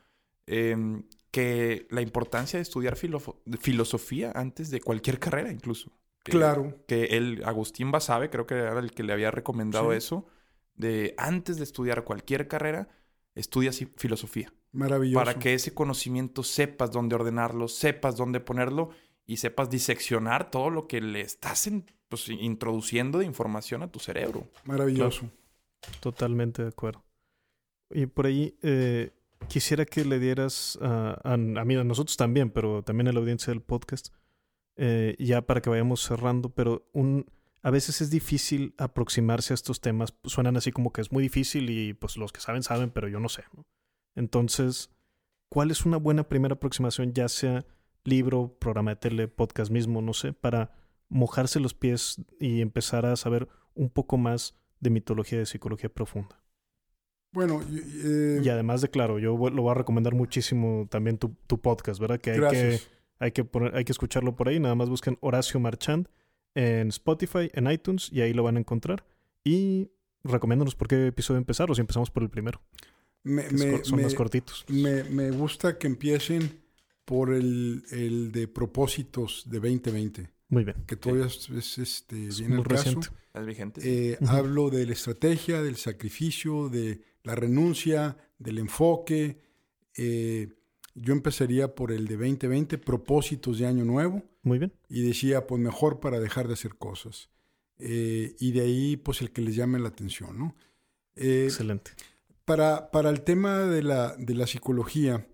em, 0.47 1.05
que 1.31 1.87
la 1.91 2.03
importancia 2.03 2.59
de 2.59 2.63
estudiar 2.63 2.97
filosofía 2.97 4.33
antes 4.35 4.71
de 4.71 4.81
cualquier 4.81 5.19
carrera 5.19 5.51
incluso. 5.51 5.91
Claro. 6.23 6.75
Que 6.87 7.05
él, 7.17 7.43
Agustín 7.45 7.91
Basabe, 7.91 8.31
creo 8.31 8.47
que 8.47 8.55
era 8.55 8.79
el 8.79 8.93
que 8.93 9.03
le 9.03 9.13
había 9.13 9.31
recomendado 9.31 9.93
eso, 9.93 10.27
de 10.75 11.15
antes 11.19 11.59
de 11.59 11.65
estudiar 11.65 12.05
cualquier 12.05 12.49
carrera, 12.49 12.89
estudias 13.35 13.85
filosofía. 13.97 14.53
Maravilloso. 14.73 15.25
Para 15.25 15.39
que 15.39 15.55
ese 15.55 15.75
conocimiento 15.75 16.43
sepas 16.43 16.93
dónde 16.93 17.17
ordenarlo, 17.17 17.69
sepas 17.69 18.17
dónde 18.17 18.41
ponerlo 18.41 18.91
y 19.27 19.39
sepas 19.39 19.71
diseccionar 19.71 20.51
todo 20.51 20.71
lo 20.71 20.87
que 20.87 21.01
le 21.01 21.21
estás 21.21 21.71
pues, 22.09 22.29
introduciendo 22.29 23.19
de 23.19 23.27
información 23.27 23.83
a 23.83 23.91
tu 23.91 23.99
cerebro. 23.99 24.49
Maravilloso. 24.65 25.31
Totalmente 26.01 26.63
de 26.63 26.69
acuerdo. 26.69 27.05
Y 27.91 28.07
por 28.07 28.27
ahí 28.27 28.57
eh, 28.63 29.11
quisiera 29.49 29.85
que 29.85 30.05
le 30.05 30.19
dieras 30.19 30.79
a, 30.81 31.21
a, 31.25 31.37
mí, 31.37 31.77
a 31.77 31.85
nosotros 31.85 32.17
también, 32.17 32.51
pero 32.51 32.83
también 32.83 33.09
a 33.09 33.13
la 33.13 33.21
audiencia 33.21 33.53
del 33.53 33.63
podcast, 33.63 34.09
eh, 34.77 35.17
ya 35.19 35.43
para 35.43 35.61
que 35.61 35.71
vayamos 35.71 36.03
cerrando, 36.03 36.51
pero 36.51 36.89
un, 36.93 37.27
a 37.63 37.71
veces 37.71 38.01
es 38.01 38.11
difícil 38.11 38.75
aproximarse 38.79 39.53
a 39.53 39.55
estos 39.55 39.81
temas. 39.81 40.15
Suenan 40.25 40.57
así 40.57 40.73
como 40.73 40.93
que 40.93 41.01
es 41.01 41.13
muy 41.13 41.23
difícil 41.23 41.71
y 41.71 41.95
pues 41.95 42.17
los 42.17 42.33
que 42.33 42.41
saben 42.41 42.63
saben, 42.63 42.91
pero 42.91 43.09
yo 43.09 43.21
no 43.21 43.29
sé. 43.29 43.45
Entonces, 44.15 44.91
¿cuál 45.49 45.71
es 45.71 45.85
una 45.85 45.97
buena 45.97 46.29
primera 46.29 46.55
aproximación, 46.55 47.13
ya 47.13 47.29
sea 47.29 47.65
libro, 48.05 48.57
programa 48.59 48.93
de 48.93 48.97
tele, 48.97 49.29
podcast 49.29 49.71
mismo, 49.71 50.01
no 50.01 50.15
sé, 50.15 50.33
para 50.33 50.73
mojarse 51.09 51.61
los 51.61 51.75
pies 51.75 52.23
y 52.39 52.61
empezar 52.63 53.05
a 53.05 53.17
saber 53.17 53.49
un 53.75 53.91
poco 53.91 54.17
más 54.17 54.59
de 54.81 54.91
mitología 54.91 55.37
y 55.37 55.41
de 55.41 55.47
psicología 55.47 55.91
profunda? 55.91 56.41
Bueno, 57.33 57.61
y 57.71 57.79
eh, 58.05 58.51
además 58.51 58.81
de 58.81 58.91
claro, 58.91 59.19
yo 59.19 59.37
lo 59.51 59.63
voy 59.63 59.71
a 59.71 59.75
recomendar 59.75 60.15
muchísimo 60.15 60.89
también 60.91 61.17
tu, 61.19 61.37
tu 61.47 61.61
podcast, 61.61 62.01
¿verdad? 62.01 62.21
Que 62.21 62.33
hay 62.33 62.41
que 62.41 62.81
hay 63.21 63.33
que 63.33 63.45
poner, 63.45 63.77
hay 63.77 63.85
que 63.85 63.93
escucharlo 63.93 64.35
por 64.35 64.49
ahí, 64.49 64.59
nada 64.59 64.75
más 64.75 64.89
busquen 64.89 65.19
Horacio 65.21 65.61
Marchand 65.61 66.09
en 66.55 66.89
Spotify, 66.89 67.51
en 67.53 67.71
iTunes 67.71 68.11
y 68.13 68.23
ahí 68.23 68.33
lo 68.33 68.43
van 68.43 68.57
a 68.57 68.61
encontrar. 68.61 69.05
Y 69.45 69.91
recomiéndanos 70.25 70.75
por 70.75 70.89
qué 70.89 71.07
episodio 71.07 71.39
empezar 71.39 71.71
o 71.71 71.75
si 71.75 71.81
empezamos 71.81 72.11
por 72.11 72.23
el 72.23 72.31
primero. 72.31 72.61
son 73.85 74.03
más 74.03 74.15
cortitos. 74.15 74.65
Me, 74.69 75.05
me, 75.05 75.31
gusta 75.31 75.79
que 75.79 75.87
empiecen 75.87 76.61
por 77.05 77.33
el, 77.33 77.85
el, 77.91 78.33
de 78.33 78.49
propósitos 78.49 79.45
de 79.47 79.61
2020. 79.61 80.31
Muy 80.49 80.65
bien. 80.65 80.77
Que 80.87 80.97
todavía 80.97 81.27
es, 81.27 81.79
este, 81.79 82.17
bien 82.17 82.55
el 82.55 82.65
caso. 82.65 83.01
Es 83.33 83.47
vigente. 83.47 83.81
Eh, 83.85 84.19
hablo 84.27 84.71
de 84.71 84.87
la 84.87 84.93
estrategia, 84.93 85.63
del 85.63 85.77
sacrificio, 85.77 86.69
de 86.69 87.03
la 87.23 87.35
renuncia, 87.37 88.17
del 88.39 88.59
enfoque. 88.59 89.41
Eh, 89.97 90.49
yo 90.95 91.13
empezaría 91.13 91.75
por 91.75 91.93
el 91.93 92.07
de 92.07 92.17
2020, 92.17 92.79
propósitos 92.79 93.59
de 93.59 93.67
año 93.67 93.85
nuevo. 93.85 94.23
Muy 94.43 94.59
bien. 94.59 94.73
Y 94.89 95.03
decía, 95.03 95.47
pues 95.47 95.61
mejor 95.61 96.01
para 96.01 96.21
dejar 96.21 96.49
de 96.49 96.55
hacer 96.55 96.77
cosas. 96.77 97.31
Eh, 97.79 98.37
y 98.39 98.53
de 98.53 98.61
ahí, 98.61 98.97
pues 98.97 99.23
el 99.23 99.31
que 99.31 99.41
les 99.41 99.57
llame 99.57 99.79
la 99.79 99.89
atención, 99.89 100.39
¿no? 100.39 100.57
Eh, 101.17 101.45
Excelente. 101.45 101.93
Para, 102.45 102.91
para, 102.91 103.11
el 103.11 103.23
tema 103.23 103.61
de 103.61 103.83
la, 103.83 104.17
de 104.17 104.35
la 104.35 104.47
psicología, 104.47 105.27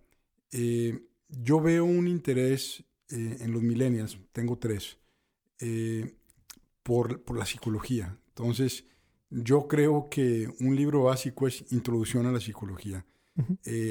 eh, 0.53 1.07
yo 1.28 1.61
veo 1.61 1.85
un 1.85 2.09
interés 2.09 2.85
en 3.09 3.53
los 3.53 3.62
millennials, 3.62 4.19
tengo 4.33 4.59
tres, 4.59 4.99
por, 6.83 7.23
por 7.23 7.39
la 7.39 7.47
psicología. 7.47 8.19
Entonces, 8.31 8.85
yo 9.31 9.69
creo 9.69 10.09
que 10.11 10.49
un 10.59 10.74
libro 10.74 11.05
básico 11.05 11.47
es 11.47 11.65
Introducción 11.70 12.27
a 12.27 12.33
la 12.33 12.41
Psicología. 12.41 13.07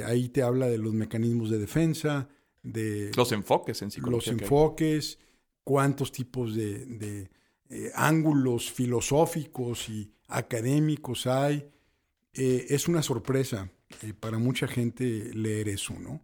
Ahí 0.06 0.30
te 0.30 0.42
habla 0.42 0.68
de 0.68 0.78
los 0.78 0.94
mecanismos 0.94 1.50
de 1.50 1.60
defensa, 1.60 2.28
de... 2.64 3.12
Los 3.16 3.32
enfoques 3.32 3.82
en 3.82 3.92
psicología. 3.92 4.34
Los 4.34 4.42
enfoques, 4.42 5.20
cuántos 5.66 6.12
tipos 6.12 6.56
de, 6.56 7.30
eh, 7.70 7.92
ángulos 7.96 8.72
filosóficos 8.72 9.90
y 9.90 10.14
académicos 10.28 11.28
hay. 11.28 11.70
Eh, 12.34 12.68
es 12.70 12.88
una 12.88 13.02
sorpresa 13.02 13.70
eh, 14.02 14.14
para 14.14 14.38
mucha 14.38 14.68
gente 14.68 15.34
leer 15.34 15.68
eso, 15.68 15.94
¿no? 16.00 16.22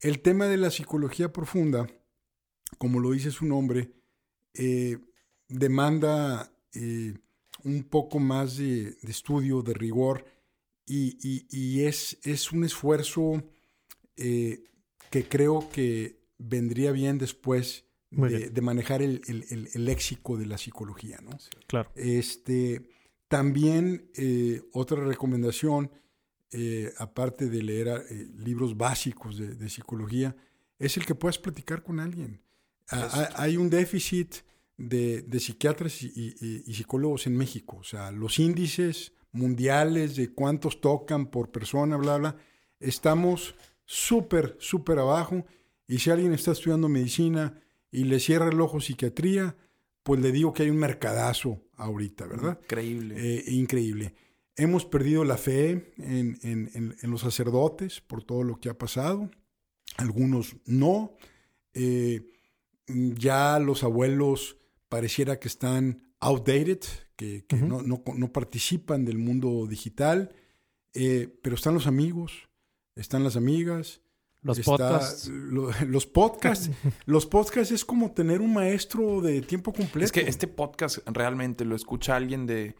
El 0.00 0.20
tema 0.20 0.46
de 0.46 0.56
la 0.56 0.70
psicología 0.70 1.32
profunda, 1.32 1.86
como 2.78 2.98
lo 2.98 3.12
dice 3.12 3.30
su 3.30 3.46
nombre, 3.46 3.92
demanda 5.48 6.52
un 7.62 7.84
poco 7.84 8.18
más 8.18 8.56
de, 8.56 8.96
estudio, 9.02 9.62
de 9.62 9.74
rigor, 9.74 10.24
y, 10.86 11.82
es, 11.82 12.18
es, 12.22 12.52
un 12.52 12.64
esfuerzo 12.64 13.42
que 14.16 15.28
creo 15.28 15.68
que 15.70 16.22
vendría 16.38 16.92
bien 16.92 17.18
después 17.18 17.84
de, 18.10 18.60
manejar 18.60 19.02
el, 19.02 19.22
léxico 19.74 20.36
de 20.36 20.46
la 20.46 20.58
psicología, 20.58 21.18
¿no? 21.22 21.30
claro. 21.66 21.90
Este, 21.94 22.82
también 23.28 24.10
eh, 24.14 24.60
otra 24.72 25.02
recomendación, 25.02 25.90
eh, 26.50 26.92
aparte 26.98 27.48
de 27.48 27.62
leer 27.62 27.88
eh, 27.88 28.28
libros 28.36 28.76
básicos 28.76 29.38
de, 29.38 29.68
psicología, 29.70 30.36
es 30.78 30.96
el 30.96 31.06
que 31.06 31.14
puedas 31.14 31.38
platicar 31.38 31.82
con 31.82 32.00
alguien. 32.00 32.42
hay 33.36 33.56
un 33.56 33.70
déficit 33.70 34.34
de, 34.76 35.24
psiquiatras 35.38 36.02
y, 36.02 36.34
y, 36.66 36.74
psicólogos 36.74 37.26
en 37.26 37.36
México. 37.36 37.78
O 37.78 37.84
sea, 37.84 38.10
los 38.10 38.38
índices 38.38 39.12
mundiales 39.32 40.16
de 40.16 40.32
cuántos 40.32 40.80
tocan 40.80 41.26
por 41.26 41.50
persona, 41.50 41.96
bla, 41.96 42.18
bla, 42.18 42.36
estamos 42.78 43.54
súper, 43.84 44.56
súper 44.60 44.98
abajo. 44.98 45.44
Y 45.86 45.98
si 45.98 46.10
alguien 46.10 46.32
está 46.32 46.52
estudiando 46.52 46.88
medicina 46.88 47.60
y 47.90 48.04
le 48.04 48.20
cierra 48.20 48.48
el 48.48 48.60
ojo 48.60 48.80
psiquiatría, 48.80 49.56
pues 50.02 50.20
le 50.20 50.32
digo 50.32 50.52
que 50.52 50.64
hay 50.64 50.70
un 50.70 50.78
mercadazo 50.78 51.62
ahorita, 51.76 52.26
¿verdad? 52.26 52.58
Increíble. 52.62 53.14
Eh, 53.18 53.44
increíble. 53.48 54.14
Hemos 54.56 54.84
perdido 54.84 55.24
la 55.24 55.36
fe 55.36 55.94
en, 55.96 56.38
en, 56.42 56.94
en, 57.00 57.10
los 57.10 57.22
sacerdotes 57.22 58.00
por 58.00 58.22
todo 58.22 58.42
lo 58.42 58.60
que 58.60 58.68
ha 58.68 58.76
pasado. 58.76 59.30
Algunos 59.96 60.56
no. 60.66 61.14
Eh, 61.74 62.28
ya 62.86 63.58
los 63.58 63.82
abuelos 63.82 64.58
pareciera 64.88 65.38
que 65.38 65.48
están 65.48 66.02
outdated, 66.20 66.80
que, 67.46 67.56
no, 67.56 67.82
no, 67.82 68.02
no, 68.14 68.32
participan 68.32 69.04
del 69.04 69.18
mundo 69.18 69.66
digital, 69.66 70.34
eh, 70.94 71.38
pero 71.42 71.54
están 71.54 71.74
los 71.74 71.86
amigos, 71.86 72.48
están 72.96 73.24
las 73.24 73.36
amigas. 73.36 74.00
Los 74.42 74.58
podcasts. 74.60 75.28
los 75.86 76.06
podcasts. 76.06 76.70
los 77.06 77.26
podcasts 77.26 77.72
es 77.72 77.84
como 77.84 78.12
tener 78.12 78.40
un 78.40 78.52
maestro 78.52 79.20
de 79.20 79.40
tiempo 79.42 79.72
completo. 79.72 80.04
Es 80.04 80.12
que 80.12 80.22
este 80.22 80.48
podcast 80.48 80.98
realmente 81.06 81.64
lo 81.64 81.76
escucha 81.76 82.16
alguien 82.16 82.46
de, 82.46 82.74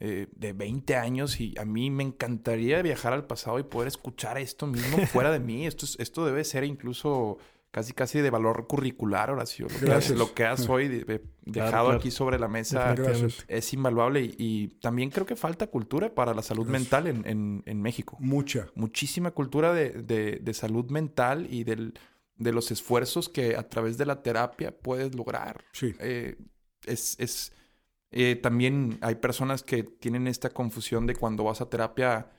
eh, 0.00 0.26
de 0.34 0.52
20 0.52 0.96
años 0.96 1.40
y 1.40 1.54
a 1.58 1.64
mí 1.64 1.90
me 1.90 2.02
encantaría 2.02 2.82
viajar 2.82 3.12
al 3.12 3.26
pasado 3.26 3.58
y 3.58 3.62
poder 3.62 3.88
escuchar 3.88 4.36
esto 4.36 4.66
mismo 4.66 4.98
fuera 5.06 5.30
de 5.30 5.40
mí. 5.40 5.66
Esto, 5.66 5.86
esto 5.98 6.26
debe 6.26 6.44
ser 6.44 6.64
incluso 6.64 7.38
casi 7.76 7.92
casi 7.92 8.22
de 8.22 8.30
valor 8.30 8.66
curricular, 8.66 9.30
Horacio. 9.30 9.66
Lo, 9.68 9.78
que 9.78 9.92
has, 9.92 10.08
lo 10.08 10.32
que 10.32 10.46
has 10.46 10.66
hoy 10.66 11.04
dejado 11.44 11.90
aquí 11.90 12.10
sobre 12.10 12.38
la 12.38 12.48
mesa 12.48 12.94
es 13.48 13.74
invaluable 13.74 14.22
y, 14.38 14.68
también 14.80 15.10
creo 15.10 15.26
que 15.26 15.36
falta 15.36 15.66
cultura 15.66 16.14
para 16.14 16.32
la 16.32 16.40
salud 16.40 16.66
mental 16.66 17.06
en, 17.06 17.62
en, 17.66 17.82
México. 17.82 18.16
Mucha. 18.18 18.68
Muchísima 18.76 19.32
cultura 19.32 19.74
de, 19.74 19.90
de, 20.40 20.54
salud 20.54 20.90
mental 20.90 21.48
y 21.50 21.64
del, 21.64 21.92
de 22.36 22.52
los 22.54 22.70
esfuerzos 22.70 23.28
que 23.28 23.56
a 23.56 23.68
través 23.68 23.98
de 23.98 24.06
la 24.06 24.22
terapia 24.22 24.74
puedes 24.74 25.14
lograr. 25.14 25.62
Sí. 25.72 25.94
Eh, 26.00 26.38
es... 26.86 27.16
es 27.18 27.52
eh, 28.10 28.36
también 28.36 28.96
hay 29.02 29.16
personas 29.16 29.62
que 29.62 29.82
tienen 29.82 30.28
esta 30.28 30.48
confusión 30.48 31.06
de 31.06 31.14
cuando 31.14 31.44
vas 31.44 31.60
a 31.60 31.68
terapia, 31.68 32.30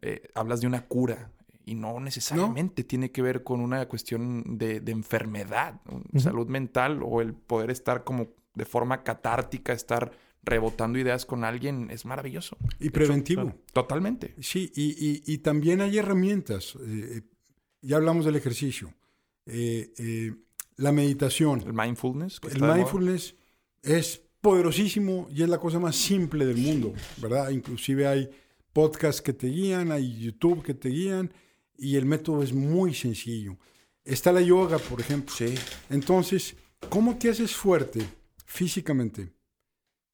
eh, 0.00 0.30
hablas 0.34 0.62
de 0.62 0.68
una 0.68 0.86
cura 0.86 1.32
y 1.66 1.74
no 1.74 1.98
necesariamente 1.98 2.84
tiene 2.84 3.10
que 3.10 3.20
ver 3.20 3.42
con 3.42 3.60
una 3.60 3.86
cuestión 3.88 4.56
de, 4.56 4.76
enfermedad, 4.86 5.80
salud 6.16 6.46
mental 6.46 7.00
o 7.04 7.20
el 7.20 7.34
poder 7.34 7.70
estar 7.70 8.04
como 8.04 8.28
de 8.54 8.64
forma 8.64 9.02
catártica, 9.02 9.72
estar 9.72 10.12
rebotando 10.44 10.96
ideas 10.96 11.26
con 11.26 11.42
alguien 11.42 11.90
es 11.90 12.06
maravilloso. 12.06 12.56
Y 12.78 12.90
preventivo. 12.90 13.52
totalmente. 13.72 14.36
Sí, 14.40 14.70
y, 14.76 15.38
también 15.38 15.80
hay 15.80 15.98
herramientas. 15.98 16.78
Eh, 16.86 17.22
ya 17.82 17.96
hablamos 17.96 18.24
del 18.24 18.36
ejercicio. 18.36 18.94
Eh, 19.44 19.92
eh, 19.98 20.34
la 20.76 20.92
meditación. 20.92 21.62
El 21.66 21.72
mindfulness. 21.72 22.40
El 22.48 22.62
mindfulness 22.62 23.34
es 23.82 24.22
poderosísimo 24.40 25.26
y 25.34 25.42
es 25.42 25.48
la 25.48 25.58
cosa 25.58 25.80
más 25.80 25.96
simple 25.96 26.46
del 26.46 26.58
mundo, 26.58 26.94
¿verdad? 27.16 27.50
Inclusive 27.50 28.06
hay 28.06 28.30
podcasts 28.72 29.20
que 29.20 29.32
te 29.32 29.48
guían, 29.48 29.90
hay 29.90 30.16
YouTube 30.16 30.62
que 30.62 30.74
te 30.74 30.90
guían 30.90 31.32
y 31.78 31.96
el 31.96 32.06
método 32.06 32.42
es 32.42 32.52
muy 32.52 32.94
sencillo. 32.94 33.56
Está 34.04 34.32
la 34.32 34.40
yoga, 34.40 34.78
por 34.78 35.00
ejemplo. 35.00 35.34
Sí. 35.34 35.54
Entonces, 35.90 36.56
¿cómo 36.88 37.16
te 37.16 37.28
haces 37.28 37.54
fuerte 37.54 38.06
físicamente? 38.44 39.32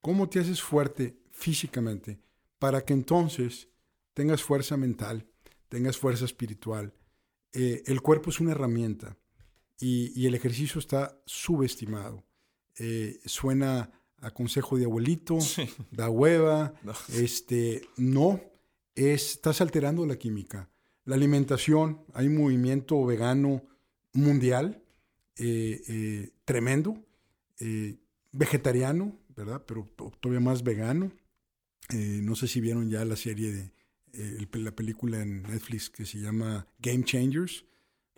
¿Cómo 0.00 0.28
te 0.28 0.40
haces 0.40 0.60
fuerte 0.62 1.18
físicamente 1.30 2.18
para 2.58 2.84
que 2.84 2.92
entonces 2.92 3.68
tengas 4.14 4.42
fuerza 4.42 4.76
mental, 4.76 5.26
tengas 5.68 5.98
fuerza 5.98 6.24
espiritual? 6.24 6.94
Eh, 7.52 7.82
el 7.86 8.00
cuerpo 8.00 8.30
es 8.30 8.40
una 8.40 8.52
herramienta 8.52 9.16
y, 9.78 10.26
el 10.26 10.34
ejercicio 10.34 10.78
está 10.78 11.20
subestimado. 11.26 12.24
Eh, 12.78 13.20
suena 13.26 13.90
a 14.20 14.30
consejo 14.30 14.78
de 14.78 14.84
abuelito, 14.84 15.38
da 15.90 16.08
hueva, 16.08 16.74
no. 16.82 16.94
este, 17.12 17.88
no, 17.96 18.40
estás 18.94 19.60
alterando 19.60 20.06
la 20.06 20.16
química. 20.16 20.71
La 21.04 21.16
alimentación, 21.16 22.00
hay 22.14 22.28
un 22.28 22.36
movimiento 22.36 23.04
vegano 23.04 23.62
mundial 24.12 24.82
eh, 25.36 26.30
tremendo, 26.44 26.96
vegetariano, 28.32 29.16
¿verdad? 29.36 29.62
Pero 29.66 29.88
todavía 30.20 30.40
más 30.40 30.62
vegano. 30.62 31.12
no 31.92 32.34
sé 32.34 32.46
si 32.46 32.60
vieron 32.60 32.88
ya 32.90 33.04
la 33.04 33.16
serie 33.16 33.52
de 33.52 33.72
la 34.52 34.72
película 34.72 35.22
en 35.22 35.42
Netflix 35.42 35.90
que 35.90 36.04
se 36.04 36.18
llama 36.20 36.66
Game 36.78 37.04
Changers 37.04 37.64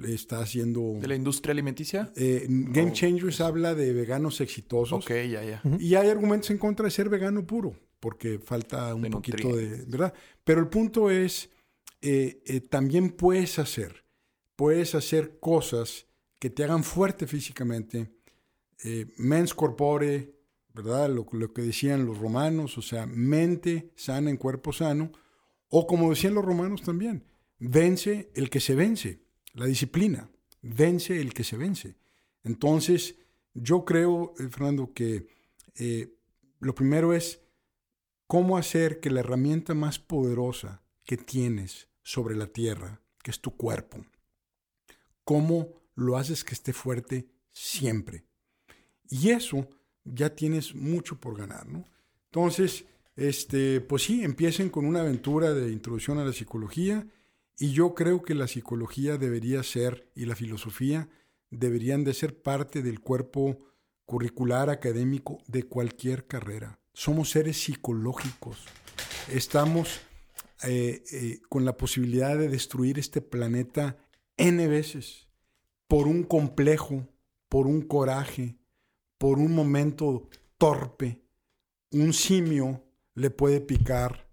está 0.02 0.40
haciendo... 0.40 0.98
¿De 1.00 1.08
la 1.08 1.14
industria 1.14 1.52
alimenticia? 1.52 2.12
Eh, 2.16 2.46
Game 2.48 2.90
oh, 2.90 2.92
Changers 2.94 3.40
habla 3.40 3.74
de 3.74 3.92
veganos 3.92 4.40
exitosos. 4.40 5.04
Ok, 5.04 5.10
ya, 5.30 5.44
ya. 5.44 5.62
Y 5.78 5.94
hay 5.94 6.08
argumentos 6.08 6.50
en 6.50 6.58
contra 6.58 6.84
de 6.84 6.90
ser 6.90 7.08
vegano 7.08 7.46
puro, 7.46 7.74
porque 8.00 8.38
falta 8.38 8.94
un 8.94 9.08
poquito 9.10 9.56
de... 9.56 9.84
¿Verdad? 9.86 10.12
Pero 10.42 10.60
el 10.60 10.68
punto 10.68 11.10
es, 11.10 11.50
eh, 12.04 12.42
eh, 12.46 12.60
también 12.60 13.10
puedes 13.10 13.58
hacer, 13.58 14.04
puedes 14.56 14.94
hacer 14.94 15.38
cosas 15.40 16.06
que 16.38 16.50
te 16.50 16.62
hagan 16.64 16.84
fuerte 16.84 17.26
físicamente. 17.26 18.12
mens 19.16 19.54
corpore, 19.54 20.34
¿verdad? 20.74 21.08
Lo, 21.08 21.26
lo 21.32 21.52
que 21.52 21.62
decían 21.62 22.04
los 22.04 22.18
romanos, 22.18 22.76
o 22.76 22.82
sea, 22.82 23.06
mente 23.06 23.92
sana 23.96 24.30
en 24.30 24.36
cuerpo 24.36 24.72
sano. 24.72 25.10
O 25.68 25.86
como 25.86 26.10
decían 26.10 26.34
los 26.34 26.44
romanos 26.44 26.82
también, 26.82 27.24
vence 27.58 28.30
el 28.34 28.50
que 28.50 28.60
se 28.60 28.74
vence 28.74 29.24
la 29.54 29.66
disciplina, 29.66 30.30
vence 30.62 31.20
el 31.20 31.32
que 31.32 31.44
se 31.44 31.56
vence. 31.56 31.96
Entonces, 32.42 33.16
yo 33.54 33.84
creo, 33.84 34.34
eh, 34.38 34.48
Fernando, 34.50 34.92
que 34.92 35.26
eh, 35.76 36.14
lo 36.60 36.74
primero 36.74 37.14
es 37.14 37.40
cómo 38.26 38.58
hacer 38.58 39.00
que 39.00 39.10
la 39.10 39.20
herramienta 39.20 39.74
más 39.74 39.98
poderosa 39.98 40.82
que 41.04 41.16
tienes 41.16 41.88
sobre 42.04 42.36
la 42.36 42.46
tierra, 42.46 43.00
que 43.22 43.32
es 43.32 43.40
tu 43.40 43.56
cuerpo, 43.56 44.06
cómo 45.24 45.82
lo 45.96 46.16
haces 46.16 46.44
que 46.44 46.54
esté 46.54 46.72
fuerte 46.72 47.26
siempre. 47.50 48.24
Y 49.08 49.30
eso 49.30 49.68
ya 50.04 50.34
tienes 50.36 50.74
mucho 50.74 51.18
por 51.18 51.36
ganar, 51.36 51.66
¿no? 51.66 51.84
Entonces, 52.26 52.84
este, 53.16 53.80
pues 53.80 54.02
sí, 54.04 54.22
empiecen 54.22 54.70
con 54.70 54.86
una 54.86 55.00
aventura 55.00 55.54
de 55.54 55.72
introducción 55.72 56.18
a 56.18 56.24
la 56.24 56.32
psicología 56.32 57.06
y 57.58 57.72
yo 57.72 57.94
creo 57.94 58.22
que 58.22 58.34
la 58.34 58.48
psicología 58.48 59.16
debería 59.16 59.62
ser, 59.62 60.10
y 60.14 60.26
la 60.26 60.34
filosofía, 60.34 61.08
deberían 61.50 62.02
de 62.04 62.14
ser 62.14 62.42
parte 62.42 62.82
del 62.82 63.00
cuerpo 63.00 63.58
curricular 64.04 64.70
académico 64.70 65.38
de 65.46 65.62
cualquier 65.62 66.26
carrera. 66.26 66.80
Somos 66.92 67.30
seres 67.30 67.62
psicológicos. 67.62 68.64
Estamos 69.28 70.00
eh, 70.62 71.02
eh, 71.12 71.40
con 71.48 71.64
la 71.64 71.76
posibilidad 71.76 72.38
de 72.38 72.48
destruir 72.48 72.98
este 72.98 73.20
planeta 73.20 73.98
N 74.36 74.66
veces 74.68 75.28
por 75.88 76.06
un 76.06 76.22
complejo, 76.22 77.08
por 77.48 77.66
un 77.66 77.82
coraje, 77.82 78.56
por 79.18 79.38
un 79.38 79.54
momento 79.54 80.28
torpe. 80.58 81.22
Un 81.90 82.12
simio 82.12 82.84
le 83.14 83.30
puede 83.30 83.60
picar 83.60 84.28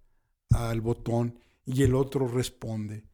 al 0.49 0.81
botón 0.81 1.38
y 1.65 1.84
el 1.84 1.95
otro 1.95 2.27
responde 2.27 3.11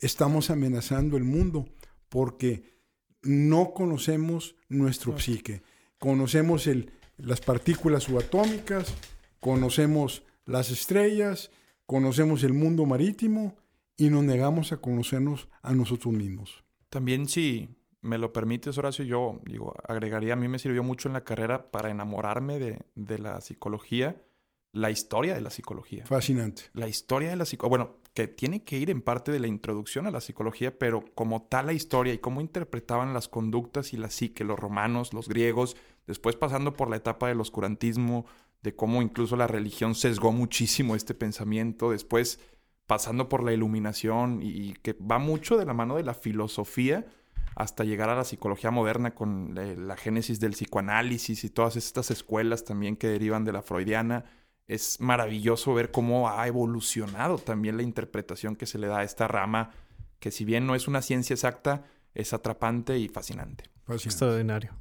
estamos 0.00 0.50
amenazando 0.50 1.16
el 1.16 1.24
mundo 1.24 1.68
porque 2.08 2.80
no 3.22 3.72
conocemos 3.74 4.56
nuestro 4.68 5.18
psique. 5.18 5.62
Conocemos 5.98 6.66
el, 6.66 6.90
las 7.18 7.40
partículas 7.40 8.04
subatómicas, 8.04 8.94
conocemos 9.38 10.24
las 10.46 10.70
estrellas, 10.70 11.50
conocemos 11.90 12.44
el 12.44 12.52
mundo 12.52 12.86
marítimo 12.86 13.56
y 13.96 14.10
nos 14.10 14.22
negamos 14.22 14.70
a 14.70 14.76
conocernos 14.76 15.48
a 15.60 15.74
nosotros 15.74 16.14
mismos. 16.14 16.62
También 16.88 17.26
si 17.26 17.68
me 18.00 18.16
lo 18.16 18.32
permites, 18.32 18.78
Horacio, 18.78 19.04
yo 19.04 19.40
digo, 19.44 19.74
agregaría, 19.88 20.34
a 20.34 20.36
mí 20.36 20.46
me 20.46 20.60
sirvió 20.60 20.84
mucho 20.84 21.08
en 21.08 21.14
la 21.14 21.24
carrera 21.24 21.72
para 21.72 21.90
enamorarme 21.90 22.60
de, 22.60 22.78
de 22.94 23.18
la 23.18 23.40
psicología, 23.40 24.22
la 24.70 24.92
historia 24.92 25.34
de 25.34 25.40
la 25.40 25.50
psicología. 25.50 26.06
Fascinante. 26.06 26.62
La 26.74 26.86
historia 26.86 27.30
de 27.30 27.34
la 27.34 27.44
psicología. 27.44 27.84
Bueno, 27.84 27.96
que 28.14 28.28
tiene 28.28 28.62
que 28.62 28.78
ir 28.78 28.88
en 28.88 29.02
parte 29.02 29.32
de 29.32 29.40
la 29.40 29.48
introducción 29.48 30.06
a 30.06 30.12
la 30.12 30.20
psicología, 30.20 30.78
pero 30.78 31.04
como 31.16 31.42
tal 31.42 31.66
la 31.66 31.72
historia 31.72 32.14
y 32.14 32.18
cómo 32.18 32.40
interpretaban 32.40 33.14
las 33.14 33.26
conductas 33.26 33.92
y 33.94 33.96
la 33.96 34.10
psique, 34.10 34.44
los 34.44 34.60
romanos, 34.60 35.12
los 35.12 35.28
griegos, 35.28 35.76
después 36.06 36.36
pasando 36.36 36.72
por 36.72 36.88
la 36.88 36.94
etapa 36.94 37.26
del 37.26 37.40
oscurantismo, 37.40 38.26
de 38.62 38.74
cómo 38.74 39.02
incluso 39.02 39.36
la 39.36 39.46
religión 39.46 39.94
sesgó 39.94 40.32
muchísimo 40.32 40.94
este 40.94 41.14
pensamiento, 41.14 41.90
después 41.90 42.40
pasando 42.86 43.28
por 43.28 43.44
la 43.44 43.52
iluminación 43.52 44.40
y, 44.42 44.74
que 44.82 44.94
va 44.94 45.18
mucho 45.18 45.56
de 45.56 45.64
la 45.64 45.74
mano 45.74 45.96
de 45.96 46.02
la 46.02 46.14
filosofía 46.14 47.06
hasta 47.54 47.84
llegar 47.84 48.10
a 48.10 48.16
la 48.16 48.24
psicología 48.24 48.70
moderna 48.70 49.14
con 49.14 49.54
la 49.54 49.96
génesis 49.96 50.40
del 50.40 50.52
psicoanálisis 50.52 51.44
y 51.44 51.50
todas 51.50 51.76
estas 51.76 52.10
escuelas 52.10 52.64
también 52.64 52.96
que 52.96 53.08
derivan 53.08 53.44
de 53.44 53.52
la 53.52 53.62
freudiana 53.62 54.24
es 54.66 55.00
maravilloso 55.00 55.74
ver 55.74 55.90
cómo 55.90 56.30
ha 56.30 56.46
evolucionado 56.46 57.38
también 57.38 57.76
la 57.76 57.82
interpretación 57.82 58.54
que 58.54 58.66
se 58.66 58.78
le 58.78 58.86
da 58.86 59.00
a 59.00 59.04
esta 59.04 59.26
rama, 59.26 59.72
que 60.20 60.30
si 60.30 60.44
bien 60.44 60.64
no 60.64 60.76
es 60.76 60.86
una 60.86 61.02
ciencia 61.02 61.34
exacta, 61.34 61.84
es 62.14 62.32
atrapante 62.32 62.96
y 62.96 63.08
fascinante. 63.08 63.64
Extraordinario. 63.88 64.79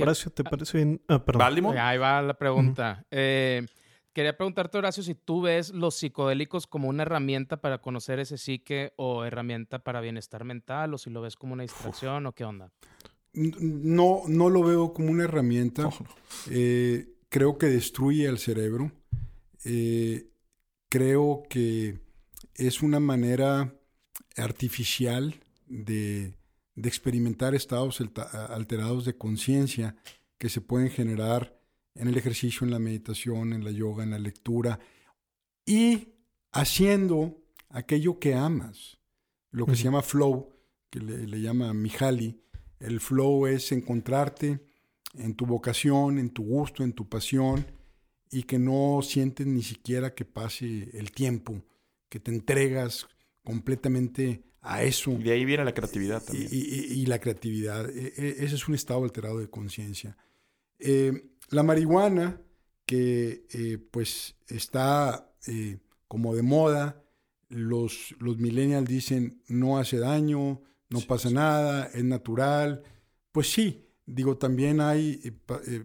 Horacio, 0.00 0.30
¿te 0.30 0.44
parece 0.44 0.78
bien? 0.78 1.02
Ah, 1.08 1.24
perdón. 1.24 1.76
Ahí 1.78 1.98
va 1.98 2.22
la 2.22 2.34
pregunta. 2.34 3.04
Eh, 3.10 3.66
quería 4.12 4.36
preguntarte, 4.36 4.78
Horacio, 4.78 5.02
si 5.02 5.14
tú 5.14 5.42
ves 5.42 5.70
los 5.70 5.96
psicodélicos 5.96 6.66
como 6.66 6.88
una 6.88 7.02
herramienta 7.02 7.60
para 7.60 7.78
conocer 7.78 8.18
ese 8.18 8.38
psique 8.38 8.92
o 8.96 9.24
herramienta 9.24 9.80
para 9.80 10.00
bienestar 10.00 10.44
mental, 10.44 10.94
o 10.94 10.98
si 10.98 11.10
lo 11.10 11.20
ves 11.20 11.36
como 11.36 11.52
una 11.52 11.62
distracción, 11.62 12.26
o 12.26 12.32
qué 12.32 12.44
onda. 12.44 12.70
No, 13.34 14.22
no 14.28 14.50
lo 14.50 14.62
veo 14.62 14.92
como 14.92 15.10
una 15.10 15.24
herramienta. 15.24 15.88
Eh, 16.50 17.08
creo 17.28 17.58
que 17.58 17.66
destruye 17.66 18.26
el 18.26 18.38
cerebro. 18.38 18.92
Eh, 19.64 20.28
creo 20.88 21.42
que 21.48 22.00
es 22.54 22.82
una 22.82 23.00
manera 23.00 23.74
artificial 24.36 25.34
de, 25.66 26.34
experimentar 26.76 27.54
estados 27.54 28.02
alterados 28.48 29.04
de 29.04 29.16
conciencia 29.16 29.96
que 30.38 30.48
se 30.48 30.60
pueden 30.60 30.90
generar 30.90 31.58
en 31.94 32.08
el 32.08 32.16
ejercicio, 32.16 32.64
en 32.64 32.70
la 32.70 32.78
meditación, 32.78 33.52
en 33.52 33.64
la 33.64 33.70
yoga, 33.70 34.02
en 34.02 34.10
la 34.10 34.18
lectura 34.18 34.80
y 35.66 36.08
haciendo 36.52 37.42
aquello 37.68 38.18
que 38.18 38.34
amas, 38.34 38.98
lo 39.50 39.66
que 39.66 39.76
se 39.76 39.84
llama 39.84 40.02
flow, 40.02 40.48
que 40.90 41.00
le, 41.00 41.26
le 41.26 41.40
llama 41.40 41.72
Mihaly. 41.72 42.40
El 42.80 43.00
flow 43.00 43.46
es 43.46 43.70
encontrarte 43.72 44.64
en 45.14 45.34
tu 45.34 45.46
vocación, 45.46 46.18
en 46.18 46.30
tu 46.30 46.42
gusto, 46.42 46.82
en 46.82 46.92
tu 46.92 47.08
pasión 47.08 47.66
y 48.30 48.44
que 48.44 48.58
no 48.58 49.00
sientes 49.02 49.46
ni 49.46 49.62
siquiera 49.62 50.14
que 50.14 50.24
pase 50.24 50.90
el 50.98 51.12
tiempo, 51.12 51.62
que 52.08 52.18
te 52.18 52.30
entregas 52.30 53.06
completamente 53.44 54.42
a 54.62 54.84
eso. 54.84 55.10
Y 55.10 55.24
de 55.24 55.32
ahí 55.32 55.44
viene 55.44 55.64
la 55.64 55.74
creatividad 55.74 56.22
también. 56.22 56.48
Y, 56.50 57.04
la 57.06 57.18
creatividad. 57.18 57.90
E, 57.90 58.14
e, 58.16 58.44
ese 58.44 58.54
es 58.54 58.68
un 58.68 58.74
estado 58.74 59.04
alterado 59.04 59.38
de 59.38 59.50
conciencia. 59.50 60.16
Eh, 60.78 61.30
la 61.50 61.62
marihuana, 61.62 62.40
que 62.86 63.46
eh, 63.52 63.78
pues 63.90 64.36
está 64.48 65.32
eh, 65.46 65.78
como 66.08 66.34
de 66.34 66.42
moda, 66.42 67.04
los, 67.48 68.14
los 68.18 68.38
millennials 68.38 68.88
dicen 68.88 69.42
no 69.48 69.78
hace 69.78 69.98
daño, 69.98 70.62
no 70.88 71.00
pasa 71.00 71.30
nada, 71.30 71.90
es 71.92 72.04
natural. 72.04 72.82
Pues 73.32 73.52
sí, 73.52 73.88
digo, 74.06 74.38
también 74.38 74.80
hay 74.80 75.18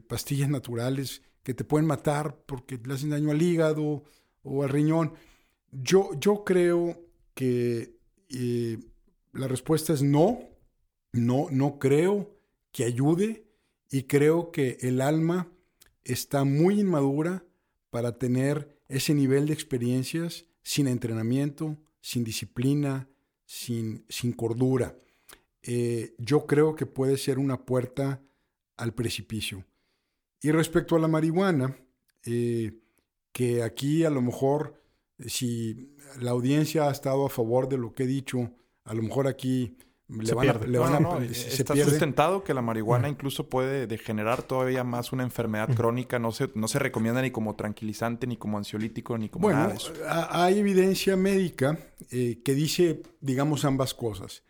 pastillas 0.08 0.50
naturales 0.50 1.22
que 1.44 1.54
te 1.54 1.64
pueden 1.64 1.88
matar 1.88 2.38
porque 2.46 2.80
le 2.84 2.94
hacen 2.94 3.10
daño 3.10 3.32
al 3.32 3.42
hígado 3.42 4.04
o 4.44 4.64
al 4.64 4.70
riñón. 4.70 5.14
Yo, 5.72 6.12
yo 6.20 6.44
creo 6.44 7.06
que 7.34 7.97
eh, 8.30 8.78
la 9.34 9.48
respuesta 9.48 9.94
es 9.94 10.02
no, 10.02 10.40
no, 11.12 11.48
no 11.52 11.80
creo 11.80 12.36
que 12.72 12.84
ayude 12.84 13.46
y 13.90 14.04
creo 14.04 14.52
que 14.52 14.78
el 14.82 15.02
alma 15.02 15.52
está 16.04 16.44
muy 16.44 16.80
inmadura 16.80 17.44
para 17.90 18.18
tener 18.18 18.78
ese 18.88 19.14
nivel 19.14 19.48
de 19.48 19.54
experiencias 19.54 20.46
sin 20.64 20.88
entrenamiento, 20.88 21.78
sin 22.02 22.24
disciplina, 22.24 23.10
sin, 23.46 24.06
sin 24.10 24.34
cordura. 24.34 24.98
Eh, 25.64 26.16
yo 26.18 26.46
creo 26.46 26.76
que 26.76 26.86
puede 26.86 27.18
ser 27.18 27.40
una 27.40 27.66
puerta 27.66 28.22
al 28.78 28.94
precipicio. 28.94 29.66
Y 30.42 30.52
respecto 30.52 30.96
a 30.96 31.00
la 31.00 31.08
marihuana, 31.08 31.78
eh, 32.26 32.80
que 33.32 33.64
aquí 33.64 34.04
a 34.04 34.10
lo 34.10 34.22
mejor, 34.22 34.82
si 35.26 35.96
la 36.20 36.32
audiencia 36.32 36.88
ha 36.88 36.92
estado 36.92 37.26
a 37.26 37.30
favor 37.30 37.68
de 37.70 37.78
lo 37.78 37.94
que 37.94 38.04
he 38.04 38.08
dicho, 38.08 38.52
a 38.84 38.94
lo 38.94 39.04
mejor 39.04 39.28
aquí 39.28 39.78
le 40.10 40.34
van, 40.34 40.50
a, 40.50 40.54
le 40.54 40.80
van 40.80 41.04
no, 41.04 41.20
no, 41.20 41.34
se 41.34 41.62
Está 41.62 41.76
sustentado 41.76 42.42
que 42.44 42.54
la 42.54 42.62
marihuana 42.62 43.10
incluso 43.10 43.50
puede 43.50 43.88
degenerar 43.88 44.42
todavía 44.42 44.86
más 44.86 45.12
una 45.12 45.24
enfermedad 45.24 45.74
crónica. 45.76 46.18
No 46.18 46.32
se, 46.32 46.50
no 46.56 46.70
se 46.70 46.80
recomienda 46.80 47.22
ni 47.22 47.32
como 47.32 47.56
tranquilizante, 47.56 48.26
ni 48.26 48.38
como 48.38 48.58
ansiolítico, 48.58 49.18
ni 49.18 49.28
como 49.28 49.52
nada 49.52 49.68
de 49.68 49.76
eso. 49.76 49.94
Hay 50.08 50.60
evidencia 50.60 51.18
médica 51.18 51.78
eh, 52.10 52.42
que 52.44 52.54
dice, 52.54 53.04
digamos, 53.20 53.66
ambas 53.66 53.94
cosas. 53.94 54.44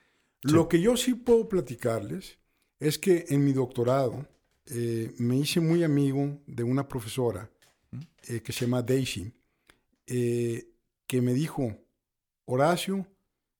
Lo 0.43 0.67
que 0.67 0.79
yo 0.79 0.95
sí 0.95 1.15
puedo 1.15 1.49
platicarles 1.49 2.37
es 2.79 2.99
que 2.99 3.25
en 3.29 3.43
mi 3.43 3.53
doctorado 3.53 4.27
eh, 4.67 5.15
me 5.17 5.37
hice 5.37 5.59
muy 5.59 5.83
amigo 5.83 6.37
de 6.45 6.63
una 6.63 6.87
profesora 6.87 7.49
eh, 8.27 8.41
que 8.41 8.51
se 8.51 8.65
llama 8.65 8.83
Daisy, 8.83 9.33
que 11.07 11.21
me 11.21 11.33
dijo, 11.33 11.77
Horacio, 12.45 13.07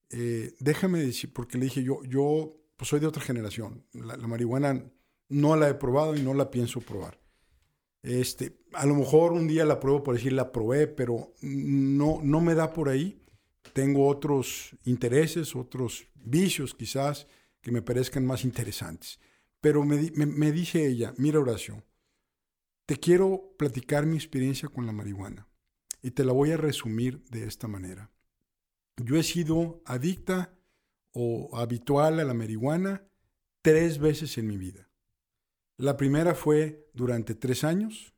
eh, 0.09 0.53
déjame 0.59 0.99
decir, 0.99 1.33
porque 1.33 1.57
le 1.57 1.65
dije 1.65 1.83
yo, 1.83 2.03
yo 2.03 2.55
pues 2.75 2.89
soy 2.89 2.99
de 2.99 3.07
otra 3.07 3.23
generación, 3.23 3.85
la, 3.93 4.15
marihuana 4.17 4.85
no 5.29 5.55
la 5.55 5.69
he 5.69 5.73
probado 5.73 6.15
y 6.15 6.21
no 6.21 6.33
la 6.33 6.51
pienso 6.51 6.81
probar. 6.81 7.19
Este, 8.03 8.59
a 8.73 8.85
lo 8.85 8.95
mejor 8.95 9.33
un 9.33 9.47
día 9.47 9.65
la 9.65 9.79
pruebo 9.79 10.03
por 10.03 10.15
decir 10.15 10.33
la 10.33 10.51
probé, 10.51 10.87
pero 10.87 11.33
no, 11.41 12.19
no 12.21 12.39
me 12.39 12.53
da 12.53 12.71
por 12.71 12.89
ahí. 12.89 13.19
Tengo 13.73 14.07
otros 14.07 14.77
intereses, 14.85 15.55
otros 15.55 16.07
vicios 16.13 16.73
quizás 16.73 17.27
que 17.59 17.71
me 17.71 17.81
parezcan 17.81 18.25
más 18.25 18.45
interesantes. 18.45 19.19
Pero 19.59 19.83
me, 19.83 20.11
me 20.11 20.51
dice 20.51 20.85
ella, 20.85 21.13
mira 21.17 21.39
Horacio, 21.39 21.83
te 22.85 22.97
quiero 22.97 23.55
platicar 23.57 24.05
mi 24.05 24.15
experiencia 24.15 24.69
con 24.69 24.85
la 24.85 24.93
marihuana 24.93 25.47
y 26.01 26.11
te 26.11 26.23
la 26.23 26.33
voy 26.33 26.51
a 26.51 26.57
resumir 26.57 27.23
de 27.29 27.45
esta 27.45 27.67
manera. 27.67 28.11
Yo 28.97 29.15
he 29.17 29.23
sido 29.23 29.81
adicta 29.85 30.57
o 31.11 31.57
habitual 31.57 32.19
a 32.19 32.23
la 32.23 32.33
marihuana 32.33 33.07
tres 33.61 33.99
veces 33.99 34.37
en 34.37 34.47
mi 34.47 34.57
vida. 34.57 34.89
La 35.77 35.97
primera 35.97 36.33
fue 36.33 36.89
durante 36.93 37.35
tres 37.35 37.63
años, 37.63 38.13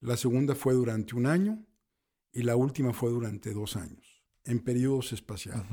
la 0.00 0.16
segunda 0.16 0.54
fue 0.54 0.74
durante 0.74 1.16
un 1.16 1.26
año 1.26 1.64
y 2.32 2.42
la 2.42 2.56
última 2.56 2.92
fue 2.92 3.10
durante 3.10 3.52
dos 3.52 3.76
años, 3.76 4.22
en 4.44 4.60
periodos 4.60 5.12
espaciados. 5.12 5.66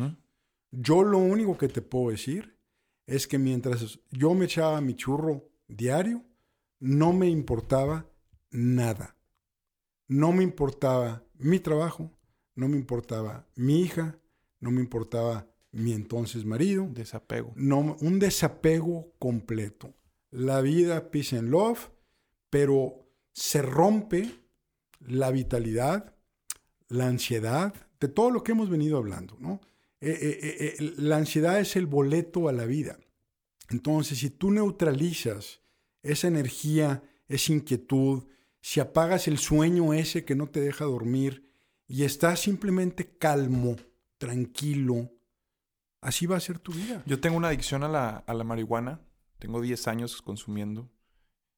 Yo 0.72 1.04
lo 1.04 1.18
único 1.18 1.58
que 1.58 1.68
te 1.68 1.82
puedo 1.82 2.12
decir 2.12 2.58
es 3.08 3.28
que 3.28 3.40
mientras 3.40 4.00
yo 4.12 4.34
me 4.36 4.46
echaba 4.46 4.82
mi 4.82 4.96
churro 4.96 5.50
diario, 5.68 6.24
no 6.80 7.12
me 7.14 7.28
importaba 7.28 8.10
nada. 8.52 9.16
No 10.08 10.32
me 10.32 10.44
importaba 10.44 11.24
mi 11.40 11.60
trabajo, 11.60 12.12
no 12.56 12.68
me 12.68 12.78
importaba 12.78 13.48
mi 13.56 13.82
hija, 13.82 14.20
no 14.60 14.72
me 14.72 14.82
importaba 14.82 15.48
mi 15.72 15.94
entonces 15.94 16.46
marido. 16.46 16.88
Desapego. 16.92 17.54
No, 17.56 17.98
un 18.02 18.20
desapego 18.20 19.14
completo. 19.18 19.96
La 20.32 20.62
vida, 20.62 21.10
peace 21.10 21.38
and 21.38 21.50
love, 21.50 21.90
pero 22.50 23.10
se 23.34 23.62
rompe 23.62 24.30
la 25.00 25.32
vitalidad, 25.32 26.16
la 26.90 27.08
ansiedad, 27.08 27.74
de 28.00 28.08
todo 28.08 28.32
lo 28.32 28.44
que 28.44 28.52
hemos 28.52 28.70
venido 28.70 28.98
hablando, 28.98 29.38
¿no? 29.40 29.62
Eh, 30.02 30.18
eh, 30.22 30.76
eh, 30.80 30.94
la 30.98 31.18
ansiedad 31.18 31.60
es 31.60 31.76
el 31.76 31.86
boleto 31.86 32.48
a 32.48 32.54
la 32.54 32.66
vida. 32.66 33.00
Entonces, 33.70 34.20
si 34.20 34.30
tú 34.30 34.52
neutralizas 34.52 35.62
esa 36.02 36.28
energía, 36.28 37.04
esa 37.28 37.54
inquietud, 37.54 38.24
si 38.62 38.80
apagas 38.80 39.28
el 39.28 39.38
sueño 39.38 39.94
ese 39.94 40.26
que 40.26 40.36
no 40.36 40.48
te 40.48 40.62
deja 40.62 40.86
dormir 40.86 41.50
y 41.88 42.04
estás 42.04 42.40
simplemente 42.42 43.18
calmo, 43.18 43.76
tranquilo, 44.18 45.12
así 46.02 46.26
va 46.26 46.38
a 46.38 46.42
ser 46.42 46.60
tu 46.60 46.72
vida. 46.72 47.04
Yo 47.06 47.20
tengo 47.20 47.38
una 47.38 47.48
adicción 47.50 47.84
a 47.84 47.88
la, 47.88 48.10
a 48.10 48.34
la 48.34 48.44
marihuana. 48.44 49.02
Tengo 49.40 49.62
10 49.62 49.88
años 49.88 50.22
consumiendo. 50.22 50.90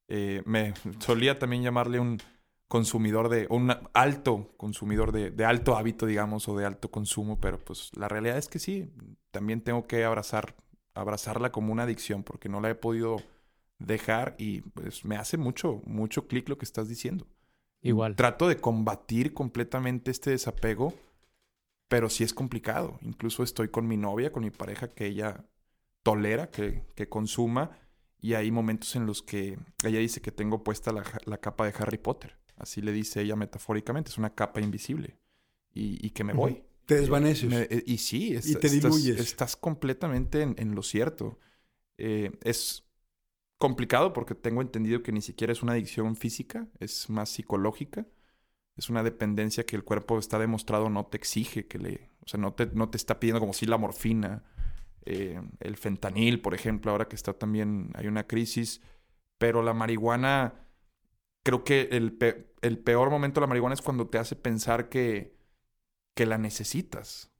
Eh, 0.07 0.43
me 0.45 0.73
solía 0.99 1.39
también 1.39 1.63
llamarle 1.63 1.99
un 1.99 2.19
consumidor 2.67 3.27
de, 3.27 3.47
un 3.49 3.73
alto 3.93 4.53
consumidor 4.55 5.11
de, 5.11 5.31
de, 5.31 5.45
alto 5.45 5.75
hábito, 5.75 6.05
digamos, 6.05 6.47
o 6.47 6.55
de 6.55 6.65
alto 6.65 6.91
consumo, 6.91 7.39
pero 7.41 7.59
pues 7.59 7.91
la 7.97 8.07
realidad 8.07 8.38
es 8.38 8.47
que 8.47 8.59
sí, 8.59 8.89
también 9.31 9.61
tengo 9.61 9.88
que 9.88 10.05
abrazar, 10.05 10.55
abrazarla 10.93 11.51
como 11.51 11.73
una 11.73 11.83
adicción, 11.83 12.23
porque 12.23 12.47
no 12.47 12.61
la 12.61 12.69
he 12.69 12.75
podido 12.75 13.17
dejar 13.85 14.35
y 14.38 14.61
pues 14.61 15.06
me 15.06 15.16
hace 15.16 15.38
mucho, 15.38 15.82
mucho 15.85 16.27
clic 16.27 16.50
lo 16.50 16.58
que 16.58 16.66
estás 16.66 16.88
diciendo. 16.88 17.27
Igual. 17.82 18.16
Trato 18.16 18.48
de 18.48 18.58
combatir 18.58 19.34
completamente 19.34 20.11
este 20.11 20.30
desapego 20.32 20.93
pero 21.92 22.10
sí 22.10 22.24
es 22.24 22.34
complicado. 22.34 22.98
Incluso 23.01 23.43
estoy 23.43 23.68
con 23.68 23.85
mi 23.85 23.98
novia, 23.98 24.32
con 24.32 24.43
mi 24.43 24.50
pareja, 24.50 24.88
que 24.88 25.08
ella 25.08 25.45
tolera 26.03 26.50
que, 26.50 26.85
consuma. 27.10 27.77
Y 28.18 28.35
hay 28.35 28.50
momentos 28.50 28.95
en 28.95 29.06
los 29.06 29.22
que 29.22 29.60
ella 29.84 30.00
dice 30.00 30.22
que 30.22 30.32
tengo 30.32 30.64
puesta 30.64 30.93
la, 30.93 31.38
capa 31.40 31.66
de 31.66 31.74
Harry 31.77 31.98
Potter. 31.98 32.38
Así 32.56 32.82
le 32.82 32.93
dice 32.93 33.22
ella 33.22 33.35
metafóricamente. 33.35 34.10
Es 34.10 34.18
una 34.18 34.34
capa 34.34 34.61
invisible. 34.61 35.19
Y, 35.74 36.11
que 36.11 36.24
me 36.24 36.32
voy. 36.32 36.64
Te 36.85 36.95
desvaneces. 36.95 37.68
Y 37.85 37.98
sí, 37.98 38.40
y 38.42 38.56
te 38.56 38.69
diluyes. 38.69 39.19
Estás, 39.19 39.58
completamente 39.58 40.43
en, 40.43 40.74
lo 40.74 40.84
cierto. 40.84 41.40
Eh, 41.98 42.32
es 42.42 42.85
complicado 43.61 44.11
porque 44.11 44.35
tengo 44.35 44.61
entendido 44.61 45.03
que 45.03 45.14
ni 45.14 45.22
siquiera 45.22 45.53
es 45.53 45.64
una 45.64 45.72
adicción 45.72 46.17
física, 46.17 46.67
es 46.81 47.09
más 47.09 47.30
psicológica. 47.30 48.06
Es 48.75 48.90
una 48.90 49.03
dependencia 49.03 49.65
que 49.65 49.75
el 49.75 49.83
cuerpo 49.83 50.19
está 50.19 50.40
demostrado 50.40 50.90
no 50.90 51.06
te 51.06 51.17
exige 51.17 51.67
que 51.67 51.77
le, 51.77 52.09
o 52.25 52.27
sea, 52.27 52.40
no 52.40 52.53
te, 52.53 52.67
no 52.67 52.90
te 52.90 52.98
está 52.98 53.19
pidiendo 53.19 53.40
como 53.40 53.53
si 53.53 53.65
la 53.65 53.77
morfina, 53.77 54.43
eh, 55.06 55.41
el 55.59 55.77
fentanil, 55.77 56.41
por 56.41 56.53
ejemplo, 56.53 56.91
ahora 56.91 57.07
que 57.07 57.15
está 57.15 57.33
también, 57.33 57.91
hay 57.95 58.07
una 58.07 58.27
crisis, 58.27 58.81
pero 59.38 59.64
la 59.64 59.73
marihuana, 59.73 60.67
creo 61.43 61.64
que 61.64 61.90
el, 61.91 62.14
peor 62.14 63.09
momento 63.09 63.40
de 63.40 63.45
la 63.45 63.48
marihuana 63.48 63.73
es 63.73 63.81
cuando 63.81 64.07
te 64.07 64.19
hace 64.19 64.35
pensar 64.35 64.90
que, 64.90 65.35
que 66.15 66.25
la 66.25 66.38
necesitas. 66.38 67.31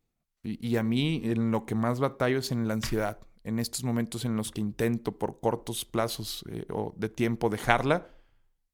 Y, 0.43 0.75
a 0.77 0.83
mí 0.83 1.22
en 1.24 1.51
lo 1.51 1.66
que 1.67 1.75
más 1.75 2.00
batallo 2.00 2.40
es 2.40 2.51
en 2.51 2.67
la 2.67 2.74
ansiedad, 2.74 3.19
en 3.44 3.60
estos 3.60 3.84
momentos 3.84 4.26
en 4.26 4.36
los 4.36 4.52
que 4.52 4.61
intento 4.61 5.18
por 5.18 5.40
cortos 5.40 5.86
plazos 5.86 6.44
eh, 6.50 6.66
o 6.70 6.94
de 6.98 7.10
tiempo 7.10 7.50
dejarla 7.50 8.08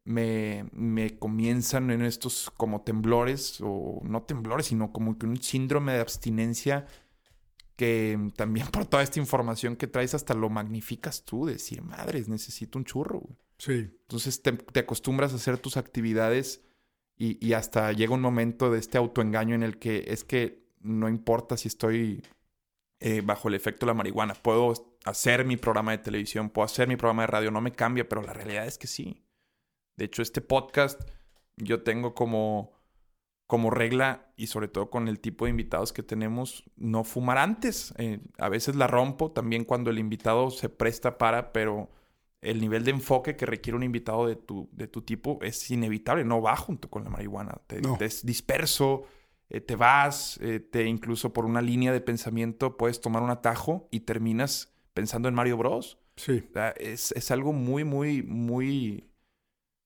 me, 0.08 0.70
me 0.72 1.20
comienzan 1.20 1.92
en 1.92 2.02
estos 2.02 2.50
como 2.56 2.82
temblores, 2.82 3.60
o 3.62 4.00
no 4.06 4.24
temblores, 4.24 4.68
sino 4.68 4.94
como 4.94 5.18
que 5.18 5.26
un 5.26 5.42
síndrome 5.42 5.92
de 5.92 6.00
abstinencia 6.00 6.88
que 7.76 8.32
también 8.38 8.68
por 8.72 8.86
toda 8.86 9.04
esta 9.04 9.20
información 9.20 9.76
que 9.76 9.88
traes 9.88 10.14
hasta 10.14 10.34
lo 10.34 10.50
magnificas 10.50 11.26
tú, 11.26 11.46
decir, 11.46 11.82
madres, 11.84 12.30
necesito 12.30 12.80
un 12.80 12.86
churro. 12.86 13.22
Sí. 13.58 13.90
Entonces 14.02 14.42
te, 14.42 14.80
acostumbras 14.80 15.34
a 15.34 15.36
hacer 15.36 15.58
tus 15.58 15.76
actividades 15.76 16.64
y, 17.18 17.46
y, 17.46 17.54
hasta 17.54 17.92
llega 17.92 18.14
un 18.14 18.22
momento 18.22 18.72
de 18.72 18.80
este 18.80 18.98
autoengaño 18.98 19.56
en 19.56 19.64
el 19.64 19.78
que 19.78 20.06
es 20.08 20.24
que 20.24 20.68
no 20.80 21.10
importa 21.10 21.58
si 21.58 21.68
estoy 21.68 22.24
eh, 23.00 23.22
bajo 23.22 23.48
el 23.48 23.56
efecto 23.56 23.85
de 23.85 23.92
la 23.92 23.93
marihuana, 23.93 24.34
puedo 24.34 24.74
hacer 25.06 25.45
mi 25.45 25.58
programa 25.58 25.92
de 25.92 26.00
televisión, 26.00 26.50
puedo 26.50 26.66
hacer 26.66 26.88
mi 26.88 26.95
programa 26.95 27.24
de 27.24 27.27
radio, 27.27 27.51
no 27.51 27.61
me 27.61 27.72
cambia, 27.72 28.09
pero 28.09 28.22
la 28.22 28.34
realidad 28.34 28.66
es 28.66 28.77
que 28.77 28.88
sí. 28.88 29.24
De 29.98 30.06
hecho, 30.06 30.22
este 30.22 30.42
podcast 30.42 31.01
yo 31.58 31.84
tengo 31.84 32.14
como, 32.14 32.72
como 33.48 33.69
regla 33.69 34.32
y 34.35 34.48
sobre 34.48 34.67
todo 34.67 34.90
con 34.90 35.08
el 35.08 35.19
tipo 35.19 35.45
de 35.45 35.51
invitados 35.51 35.93
que 35.93 36.03
tenemos, 36.03 36.64
no 36.76 37.03
fumar 37.03 37.38
antes. 37.38 37.93
Eh, 37.98 38.19
a 38.38 38.50
veces 38.50 38.76
la 38.76 38.88
rompo 38.88 39.32
también 39.32 39.64
cuando 39.64 39.90
el 39.90 40.00
invitado 40.00 40.51
se 40.51 40.69
presta 40.69 41.17
para, 41.17 41.51
pero 41.51 41.90
el 42.42 42.61
nivel 42.61 42.84
de 42.84 42.92
enfoque 42.92 43.35
que 43.35 43.45
requiere 43.45 43.76
un 43.76 43.84
invitado 43.84 44.27
de 44.27 44.35
tu, 44.35 44.69
de 44.72 44.88
tu 44.88 45.01
tipo 45.01 45.40
es 45.42 45.69
inevitable, 45.72 46.24
no 46.24 46.42
va 46.42 46.56
junto 46.56 46.90
con 46.90 47.03
la 47.03 47.09
marihuana. 47.09 47.59
Te, 47.67 47.82
es 48.06 48.26
disperso, 48.26 49.06
eh, 49.50 49.61
te 49.61 49.76
vas, 49.76 50.40
eh, 50.42 50.59
te 50.59 50.85
incluso 50.85 51.34
por 51.34 51.45
una 51.45 51.61
línea 51.61 51.92
de 51.92 52.01
pensamiento 52.01 52.77
puedes 52.77 53.01
tomar 53.01 53.24
un 53.24 53.30
atajo 53.30 53.88
y 53.92 54.01
terminas 54.01 54.74
pensando 54.93 55.27
en 55.30 55.35
Mario 55.35 55.58
Bros. 55.58 56.00
Sí. 56.16 56.43
es, 56.77 57.11
es 57.11 57.32
algo 57.32 57.53
muy, 57.53 57.84
muy, 57.84 58.24
muy 58.24 59.08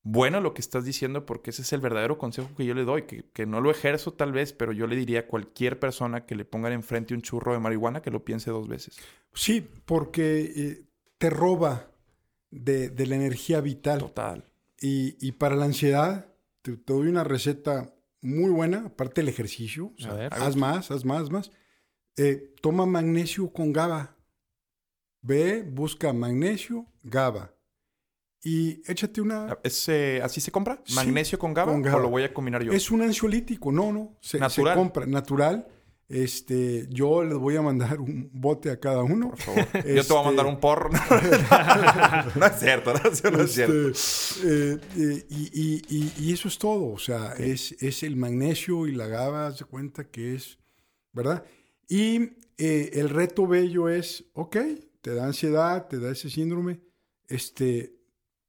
bueno 0.03 0.41
lo 0.41 0.53
que 0.53 0.61
estás 0.61 0.83
diciendo 0.85 1.25
porque 1.25 1.51
ese 1.51 1.61
es 1.61 1.73
el 1.73 1.81
verdadero 1.81 2.17
consejo 2.17 2.49
que 2.55 2.65
yo 2.65 2.73
le 2.73 2.83
doy, 2.83 3.03
que, 3.03 3.45
no 3.45 3.61
lo 3.61 3.69
ejerzo 3.69 4.13
tal 4.13 4.31
vez, 4.31 4.53
pero 4.53 4.71
yo 4.71 4.87
le 4.87 4.95
diría 4.95 5.21
a 5.21 5.27
cualquier 5.27 5.79
persona 5.79 6.25
que 6.25 6.35
le 6.35 6.45
pongan 6.45 6.73
enfrente 6.73 7.13
un 7.13 7.21
churro 7.21 7.53
de 7.53 7.59
marihuana 7.59 8.01
que 8.01 8.11
lo 8.11 8.23
piense 8.23 8.51
dos 8.51 8.67
veces. 8.67 8.97
Sí, 9.33 9.67
porque 9.85 10.51
eh, 10.55 10.85
te 11.17 11.29
roba 11.29 11.91
de, 12.49 12.91
la 13.05 13.15
energía 13.15 13.61
vital. 13.61 13.99
Total. 13.99 14.45
Y, 14.79 15.31
para 15.33 15.55
la 15.55 15.65
ansiedad, 15.65 16.33
te, 16.63 16.75
doy 16.85 17.07
una 17.07 17.23
receta 17.23 17.93
muy 18.21 18.51
buena, 18.51 18.85
aparte 18.85 19.21
del 19.21 19.29
ejercicio. 19.29 19.93
haz 20.31 20.55
más, 20.55 20.91
haz 20.91 21.05
más, 21.05 21.23
haz 21.23 21.29
más. 21.29 21.51
Eh, 22.17 22.53
toma 22.61 22.85
magnesio 22.85 23.51
con 23.51 23.73
GABA. 23.73 24.15
Ve, 25.21 25.63
busca 25.63 26.13
magnesio, 26.13 26.87
GABA 27.03 27.53
y 28.43 28.81
échate 28.89 29.21
una... 29.21 29.57
¿Es, 29.63 29.87
eh, 29.87 30.19
¿Así 30.23 30.41
se 30.41 30.51
compra? 30.51 30.81
Sí, 30.83 30.95
¿Magnesio 30.95 31.37
con 31.37 31.53
GABA, 31.53 31.71
con 31.71 31.81
GABA. 31.81 31.97
o 31.97 32.01
lo 32.01 32.09
voy 32.09 32.23
a 32.23 32.33
combinar 32.33 32.63
yo? 32.63 32.71
Es 32.71 32.89
un 32.89 33.01
ansiolítico, 33.01 33.71
no, 33.71 33.91
no, 33.91 34.17
se, 34.19 34.31
se 34.31 34.39
Natural. 34.39 34.75
compra 34.75 35.05
natural. 35.05 35.67
Este, 36.11 36.87
yo 36.89 37.23
les 37.23 37.37
voy 37.37 37.55
a 37.55 37.61
mandar 37.61 37.99
un 38.01 38.29
bote 38.33 38.69
a 38.69 38.79
cada 38.79 39.01
uno. 39.03 39.29
Por 39.29 39.39
favor. 39.39 39.67
Yo 39.87 40.03
te 40.05 40.13
voy 40.13 40.21
a 40.21 40.25
mandar 40.25 40.45
Este, 40.45 40.55
un 40.55 40.59
porro. 40.59 40.89
no 42.35 42.45
es 42.45 42.59
cierto, 42.59 42.93
no, 42.93 43.09
es- 43.09 43.23
no 43.23 43.41
es 43.41 43.51
cierto. 43.51 43.89
Este, 43.89 44.73
eh, 44.73 44.79
eh, 44.97 45.25
y, 45.29 45.49
y- 45.53 45.81
y- 45.89 46.13
y 46.29 46.33
eso 46.33 46.47
es 46.47 46.57
todo. 46.57 46.87
O 46.91 46.99
sea, 46.99 47.33
es, 47.37 47.71
es 47.81 48.03
el 48.03 48.15
magnesio 48.15 48.87
y 48.87 48.91
la 48.93 49.07
GABA, 49.07 49.51
de 49.51 49.65
cuenta 49.65 50.03
que 50.09 50.35
es, 50.35 50.57
¿verdad? 51.13 51.43
Y 51.87 52.21
eh, 52.57 52.91
el 52.93 53.09
reto 53.09 53.47
bello 53.47 53.89
es, 53.89 54.25
ok, 54.33 54.57
te 55.01 55.13
da 55.15 55.25
ansiedad, 55.25 55.87
te 55.87 55.99
da 55.99 56.11
ese 56.11 56.29
síndrome, 56.29 56.79
este, 57.27 57.93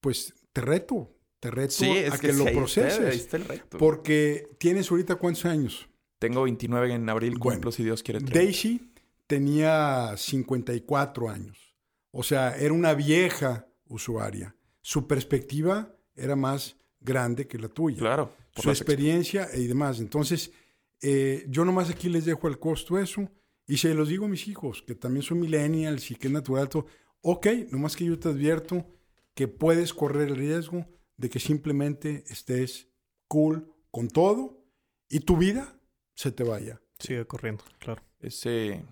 pues 0.01 0.35
te 0.53 0.61
reto, 0.61 1.17
te 1.41 1.51
reto 1.51 1.73
Sí, 1.73 1.91
a 1.91 2.11
que, 2.19 2.29
que, 2.29 2.33
lo 2.33 2.45
está- 2.47 2.53
proceses. 2.59 3.01
ahí 3.01 3.17
está 3.17 3.37
el 3.37 3.45
reto. 3.47 3.79
Porque 3.79 4.49
tienes 4.59 4.91
ahorita 4.91 5.17
cuántos 5.17 5.45
años? 5.45 5.89
Tengo 6.23 6.45
29 6.45 6.95
en 6.95 7.09
abril, 7.09 7.37
Bueno, 7.37 7.57
cumplo 7.57 7.73
si 7.73 7.83
Dios 7.83 8.01
quiere. 8.05 8.21
30. 8.21 8.39
Daisy 8.39 8.93
tenía 9.27 10.15
54 10.17 11.29
años. 11.29 11.75
O 12.13 12.23
sea, 12.23 12.57
era 12.57 12.73
una 12.73 12.95
vieja 12.95 13.67
usuaria. 13.89 14.55
Su 14.83 15.09
perspectiva 15.09 15.93
era 16.15 16.37
más 16.37 16.77
grande 17.01 17.49
que 17.49 17.59
la 17.59 17.67
tuya. 17.67 17.99
Claro. 17.99 18.37
Su 18.55 18.71
experiencia 18.71 19.49
y 19.53 19.67
demás. 19.67 19.99
Entonces, 19.99 20.53
eh, 21.01 21.45
yo 21.49 21.65
nomás 21.65 21.91
aquí 21.91 22.09
les 22.09 22.25
dejo 22.25 22.47
al 22.47 22.61
costo 22.61 23.01
eso. 23.01 23.29
Y 23.67 23.79
se 23.79 23.93
los 23.93 24.07
digo 24.09 24.27
a 24.27 24.29
mis 24.29 24.47
hijos, 24.47 24.81
que 24.87 24.95
también 24.95 25.25
son 25.25 25.41
millennials 25.41 26.09
y 26.13 26.15
que 26.15 26.29
es 26.29 26.33
natural 26.33 26.69
todo. 26.69 26.87
Ok, 27.23 27.49
nomás 27.73 27.97
que 27.97 28.05
yo 28.05 28.17
te 28.17 28.29
advierto 28.29 28.87
que 29.35 29.49
puedes 29.49 29.93
correr 29.93 30.29
el 30.29 30.37
riesgo 30.37 30.87
de 31.17 31.29
que 31.29 31.41
simplemente 31.41 32.23
estés 32.29 32.87
cool 33.27 33.75
con 33.91 34.07
todo 34.07 34.65
y 35.09 35.19
tu 35.19 35.37
vida 35.37 35.82
se 36.15 36.33
te 36.33 36.45
vaya. 36.45 36.81
Sigue 36.99 37.27
corriendo, 37.27 37.65
claro. 37.79 38.03
Ese, 38.21 38.69
eh, 38.75 38.85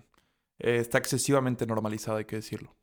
está 0.77 0.97
excesivamente 0.97 1.65
normalizado, 1.65 2.17
hay 2.17 2.25
que 2.25 2.35
decirlo. 2.37 2.75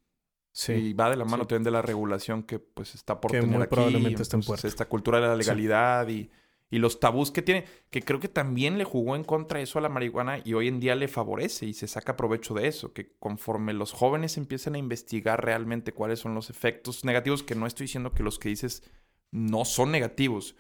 Sí. 0.53 0.73
Y 0.73 0.93
va 0.95 1.11
de 1.11 1.17
la 1.17 1.25
mano 1.25 1.45
sí. 1.45 1.49
también 1.49 1.65
de 1.65 1.71
la 1.71 1.83
regulación 1.83 2.43
que 2.43 2.59
pues 2.59 2.95
está 2.95 3.21
por 3.21 3.31
Que 3.31 3.41
tener 3.41 3.57
muy 3.57 3.63
aquí. 3.63 3.75
probablemente 3.75 4.23
esté 4.23 4.37
en 4.37 4.43
puerta. 4.43 4.67
Esta 4.67 4.87
cultura 4.87 5.21
de 5.21 5.29
la 5.29 5.37
legalidad 5.37 6.09
y, 6.09 6.31
y 6.71 6.79
los 6.79 6.99
tabús 7.01 7.31
que 7.31 7.43
tiene, 7.43 7.65
que 7.91 8.03
creo 8.03 8.19
que 8.19 8.29
también 8.29 8.77
le 8.79 8.85
jugó 8.85 9.15
en 9.15 9.25
contra 9.25 9.61
eso 9.61 9.79
a 9.79 9.83
la 9.83 9.89
marihuana 9.89 10.41
y 10.45 10.55
hoy 10.55 10.69
en 10.69 10.81
día 10.81 10.95
le 10.97 11.07
favorece 11.09 11.67
y 11.67 11.75
se 11.75 11.87
saca 11.87 12.17
provecho 12.17 12.55
de 12.55 12.67
eso, 12.67 12.93
que 12.93 13.13
conforme 13.19 13.73
los 13.73 13.93
jóvenes 13.93 14.37
empiezan 14.37 14.75
a 14.75 14.79
investigar 14.79 15.45
realmente 15.45 15.93
cuáles 15.93 16.19
son 16.19 16.35
los 16.35 16.51
efectos 16.51 17.05
negativos, 17.05 17.43
que 17.43 17.55
no 17.55 17.67
estoy 17.67 17.85
diciendo 17.85 18.13
que 18.13 18.23
los 18.23 18.39
que 18.39 18.49
dices 18.49 18.83
no 19.31 19.65
son 19.65 19.93
negativos, 19.93 20.57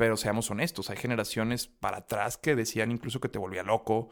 pero 0.00 0.16
seamos 0.16 0.50
honestos, 0.50 0.88
hay 0.88 0.96
generaciones 0.96 1.66
para 1.66 1.98
atrás 1.98 2.38
que 2.38 2.56
decían 2.56 2.90
incluso 2.90 3.20
que 3.20 3.28
te 3.28 3.38
volvía 3.38 3.62
loco, 3.62 4.08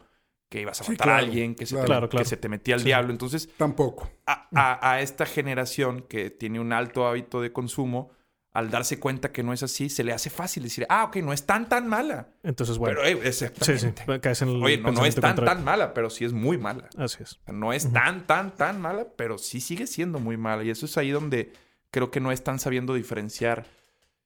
que 0.47 0.61
ibas 0.61 0.81
a 0.81 0.83
Sí, 0.83 0.91
matar 0.91 1.09
a 1.09 1.17
alguien, 1.17 1.55
que, 1.55 1.65
se 1.65 1.73
claro. 1.73 1.85
te, 1.87 2.09
Claro, 2.09 2.09
que 2.23 2.25
se 2.29 2.37
te 2.37 2.47
metía 2.47 2.77
Sí. 2.77 2.85
diablo. 2.85 3.11
Entonces, 3.11 3.49
Tampoco. 3.57 4.07
a, 4.27 4.47
a- 4.53 4.91
a 4.91 5.01
esta 5.01 5.25
generación 5.25 6.01
que 6.07 6.29
tiene 6.29 6.59
un 6.59 6.73
alto 6.73 7.07
hábito 7.07 7.41
de 7.41 7.51
consumo, 7.51 8.11
al 8.51 8.69
darse 8.69 8.99
cuenta 8.99 9.31
que 9.31 9.41
no 9.41 9.51
es 9.51 9.63
así, 9.63 9.89
se 9.89 10.03
le 10.03 10.13
hace 10.13 10.29
fácil 10.29 10.61
decir, 10.61 10.85
ah, 10.89 11.05
ok, 11.05 11.15
no 11.17 11.33
es 11.33 11.47
tan, 11.47 11.67
tan 11.69 11.87
mala. 11.87 12.27
Entonces, 12.43 12.77
bueno. 12.77 12.99
Pero, 13.03 13.21
eh, 13.23 13.31
sí, 13.33 13.47
sí. 13.77 13.87
Caes 14.21 14.41
en 14.43 14.49
el 14.49 14.63
Oye, 14.63 14.77
no, 14.77 14.91
no 14.91 15.05
es 15.05 15.15
tan, 15.15 15.31
contrario. 15.35 15.55
tan 15.55 15.63
mala, 15.63 15.93
pero 15.95 16.11
sí 16.11 16.23
es 16.23 16.33
muy 16.33 16.59
mala. 16.59 16.87
Así 16.97 17.23
es. 17.23 17.39
No 17.47 17.73
es 17.73 17.91
tan, 17.91 18.27
tan, 18.27 18.55
tan 18.55 18.79
mala, 18.79 19.07
pero 19.15 19.39
sí 19.39 19.59
sigue 19.59 19.87
siendo 19.87 20.19
muy 20.19 20.37
mala. 20.37 20.63
Y 20.63 20.69
eso 20.69 20.85
es 20.85 20.97
ahí 20.99 21.09
donde 21.09 21.51
creo 21.89 22.11
que 22.11 22.19
no 22.19 22.31
están 22.31 22.59
sabiendo 22.59 22.93
diferenciar. 22.93 23.65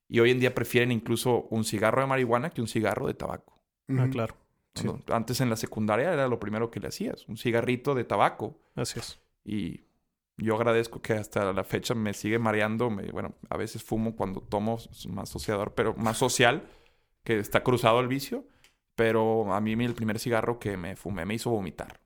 Y 0.08 0.20
hoy 0.20 0.32
en 0.32 0.40
día 0.40 0.54
prefieren 0.54 0.92
incluso 0.92 1.48
un 1.50 1.64
cigarro 1.64 2.02
de 2.02 2.08
marihuana 2.08 2.50
que 2.52 2.62
un 2.62 2.68
cigarro 2.68 3.08
de 3.08 3.14
tabaco. 3.14 3.62
Ah, 3.90 4.08
claro. 4.12 4.36
Sí, 4.76 4.88
Antes 5.08 5.40
en 5.42 5.50
la 5.50 5.56
secundaria 5.56 6.12
era 6.14 6.28
lo 6.28 6.40
primero 6.40 6.72
que 6.72 6.80
le 6.80 6.88
hacías, 6.88 7.28
un 7.28 7.38
cigarrito 7.38 7.94
de 7.96 8.04
tabaco. 8.04 8.60
así 8.76 9.00
es. 9.00 9.20
Y 9.46 9.82
yo 10.38 10.56
agradezco 10.56 11.02
que 11.02 11.14
hasta 11.14 11.54
la 11.54 11.64
fecha 11.64 11.94
me 11.94 12.14
sigue 12.14 12.40
mareando. 12.40 12.90
Me- 12.90 13.12
bueno, 13.12 13.36
a 13.50 13.58
veces 13.58 13.84
fumo 13.84 14.16
cuando 14.16 14.42
tomo, 14.42 14.80
más 15.10 15.30
sociador, 15.30 15.74
pero 15.76 15.94
más 15.96 16.18
social, 16.18 16.64
que 17.24 17.38
está 17.40 17.62
cruzado 17.64 18.00
el 18.00 18.08
vicio. 18.08 18.46
Pero 18.96 19.52
a 19.54 19.60
mí 19.62 19.74
el 19.74 19.94
primer 19.96 20.20
cigarro 20.20 20.60
que 20.60 20.78
me 20.78 20.96
fumé 20.96 21.26
me 21.26 21.34
hizo 21.36 21.50
vomitar. 21.50 22.00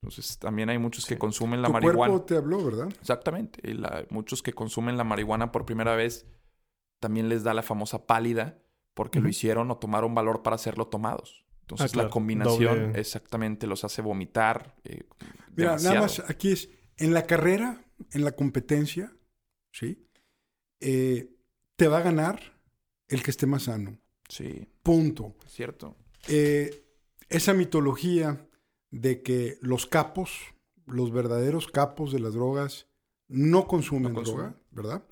Entonces 0.00 0.38
también 0.38 0.68
hay 0.70 0.78
muchos 0.78 1.04
que 1.06 1.14
Sí. 1.14 1.18
consumen 1.18 1.62
la 1.62 1.68
tu 1.68 1.74
marihuana. 1.74 1.96
cuerpo 2.12 2.24
te 2.24 2.36
habló, 2.36 2.64
¿verdad? 2.64 2.88
Exactamente. 3.00 3.60
Y 3.68 3.74
la- 3.74 4.04
muchos 4.10 4.42
que 4.42 4.52
consumen 4.52 4.96
la 4.96 5.04
marihuana 5.04 5.52
por 5.52 5.64
primera 5.64 5.94
vez 5.94 6.26
también 7.02 7.28
les 7.28 7.42
da 7.42 7.52
la 7.52 7.62
famosa 7.64 8.06
pálida 8.06 8.58
porque 8.94 9.20
lo 9.20 9.28
hicieron 9.28 9.70
o 9.70 9.76
tomaron 9.78 10.14
valor 10.14 10.42
para 10.42 10.54
hacerlo 10.56 10.86
tomados. 10.86 11.44
Entonces 11.62 11.90
Ah, 11.90 11.92
claro. 11.92 12.08
la 12.08 12.12
combinación 12.12 12.92
Doble- 12.92 12.98
exactamente 13.00 13.66
los 13.66 13.82
hace 13.84 14.00
vomitar. 14.02 14.76
eh, 14.84 15.02
Mira, 15.56 15.70
demasiado. 15.70 15.94
nada 15.94 16.06
más 16.06 16.22
aquí 16.30 16.52
es, 16.52 16.68
en 16.98 17.12
la 17.12 17.26
carrera, 17.26 17.84
en 18.12 18.24
la 18.24 18.32
competencia, 18.32 19.12
¿sí? 19.72 20.06
Eh, 20.80 21.34
te 21.76 21.88
va 21.88 21.98
a 21.98 22.02
ganar 22.02 22.58
el 23.08 23.22
que 23.22 23.30
esté 23.30 23.46
más 23.46 23.64
sano. 23.64 23.98
Sí, 24.28 24.68
Punto. 24.82 25.34
cierto. 25.46 25.96
Eh, 26.28 26.84
esa 27.28 27.54
mitología 27.54 28.46
de 28.90 29.22
que 29.22 29.58
los 29.62 29.86
capos, 29.86 30.38
los 30.86 31.10
verdaderos 31.12 31.66
capos 31.68 32.12
de 32.12 32.20
las 32.20 32.34
drogas, 32.34 32.86
no 33.28 33.66
consumen 33.66 34.12
No 34.12 34.16
consumen. 34.16 34.40
droga, 34.46 34.60
¿verdad? 34.70 35.04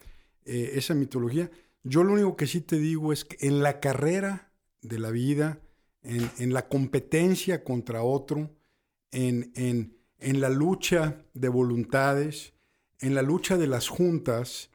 Eh, 0.44 0.72
esa 0.74 0.94
mitología. 0.94 1.50
Yo 1.82 2.04
lo 2.04 2.12
único 2.12 2.36
que 2.36 2.46
sí 2.46 2.60
te 2.60 2.78
digo 2.78 3.12
es 3.12 3.24
que 3.24 3.46
en 3.46 3.62
la 3.62 3.80
carrera 3.80 4.52
de 4.82 4.98
la 4.98 5.10
vida, 5.10 5.60
en, 6.02 6.52
la 6.52 6.68
competencia 6.68 7.64
contra 7.64 8.02
otro, 8.02 8.56
en, 9.10 9.96
la 10.18 10.48
lucha 10.50 11.24
de 11.34 11.48
voluntades, 11.48 12.54
en 13.00 13.14
la 13.14 13.22
lucha 13.22 13.56
de 13.56 13.66
las 13.66 13.88
juntas, 13.88 14.70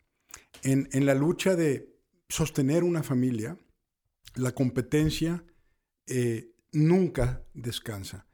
en, 0.64 0.90
en 0.92 1.06
la 1.06 1.14
lucha 1.14 1.56
de 1.56 1.96
sostener 2.30 2.84
una 2.84 3.04
familia, 3.04 3.58
la 4.36 4.54
competencia 4.54 5.44
eh, 6.08 6.52
nunca 6.72 7.46
descansa. 7.54 8.28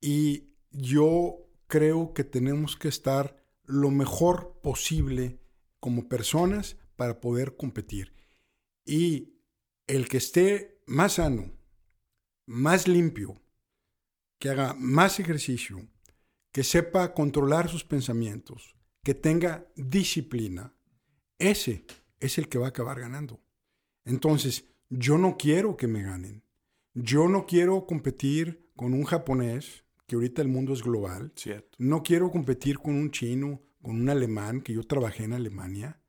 Y 0.00 0.50
yo 0.70 1.48
creo 1.66 2.12
que 2.14 2.24
tenemos 2.24 2.76
que 2.76 2.88
estar 2.88 3.42
lo 3.64 3.90
mejor 3.90 4.60
posible 4.62 5.40
como 5.80 6.08
personas 6.08 6.76
para 6.96 7.20
poder 7.20 7.56
competir. 7.56 8.14
Y 8.84 9.40
el 9.86 10.08
que 10.08 10.18
esté 10.18 10.82
más 10.86 11.14
sano, 11.14 11.52
más 12.46 12.88
limpio, 12.88 13.40
que 14.38 14.50
haga 14.50 14.74
más 14.74 15.20
ejercicio, 15.20 15.88
que 16.52 16.64
sepa 16.64 17.14
controlar 17.14 17.68
sus 17.68 17.84
pensamientos, 17.84 18.76
que 19.02 19.14
tenga 19.14 19.66
disciplina, 19.76 20.74
ese 21.38 21.86
es 22.20 22.38
el 22.38 22.48
que 22.48 22.58
va 22.58 22.66
a 22.66 22.70
acabar 22.70 23.00
ganando. 23.00 23.40
Entonces, 24.04 24.64
yo 24.88 25.18
no 25.18 25.36
quiero 25.36 25.76
que 25.76 25.88
me 25.88 26.02
ganen. 26.02 26.44
Yo 26.94 27.28
no 27.28 27.46
quiero 27.46 27.86
competir 27.86 28.70
con 28.76 28.94
un 28.94 29.04
japonés, 29.04 29.84
que 30.06 30.16
ahorita 30.16 30.42
el 30.42 30.48
mundo 30.48 30.72
es 30.72 30.82
global. 30.82 31.32
Cierto. 31.36 31.76
No 31.78 32.02
quiero 32.02 32.30
competir 32.30 32.78
con 32.78 32.94
un 32.94 33.10
chino, 33.10 33.62
con 33.82 34.00
un 34.00 34.08
alemán, 34.08 34.60
que 34.60 34.72
yo 34.74 34.82
trabajé 34.84 35.24
en 35.24 35.32
Alemania, 35.32 36.00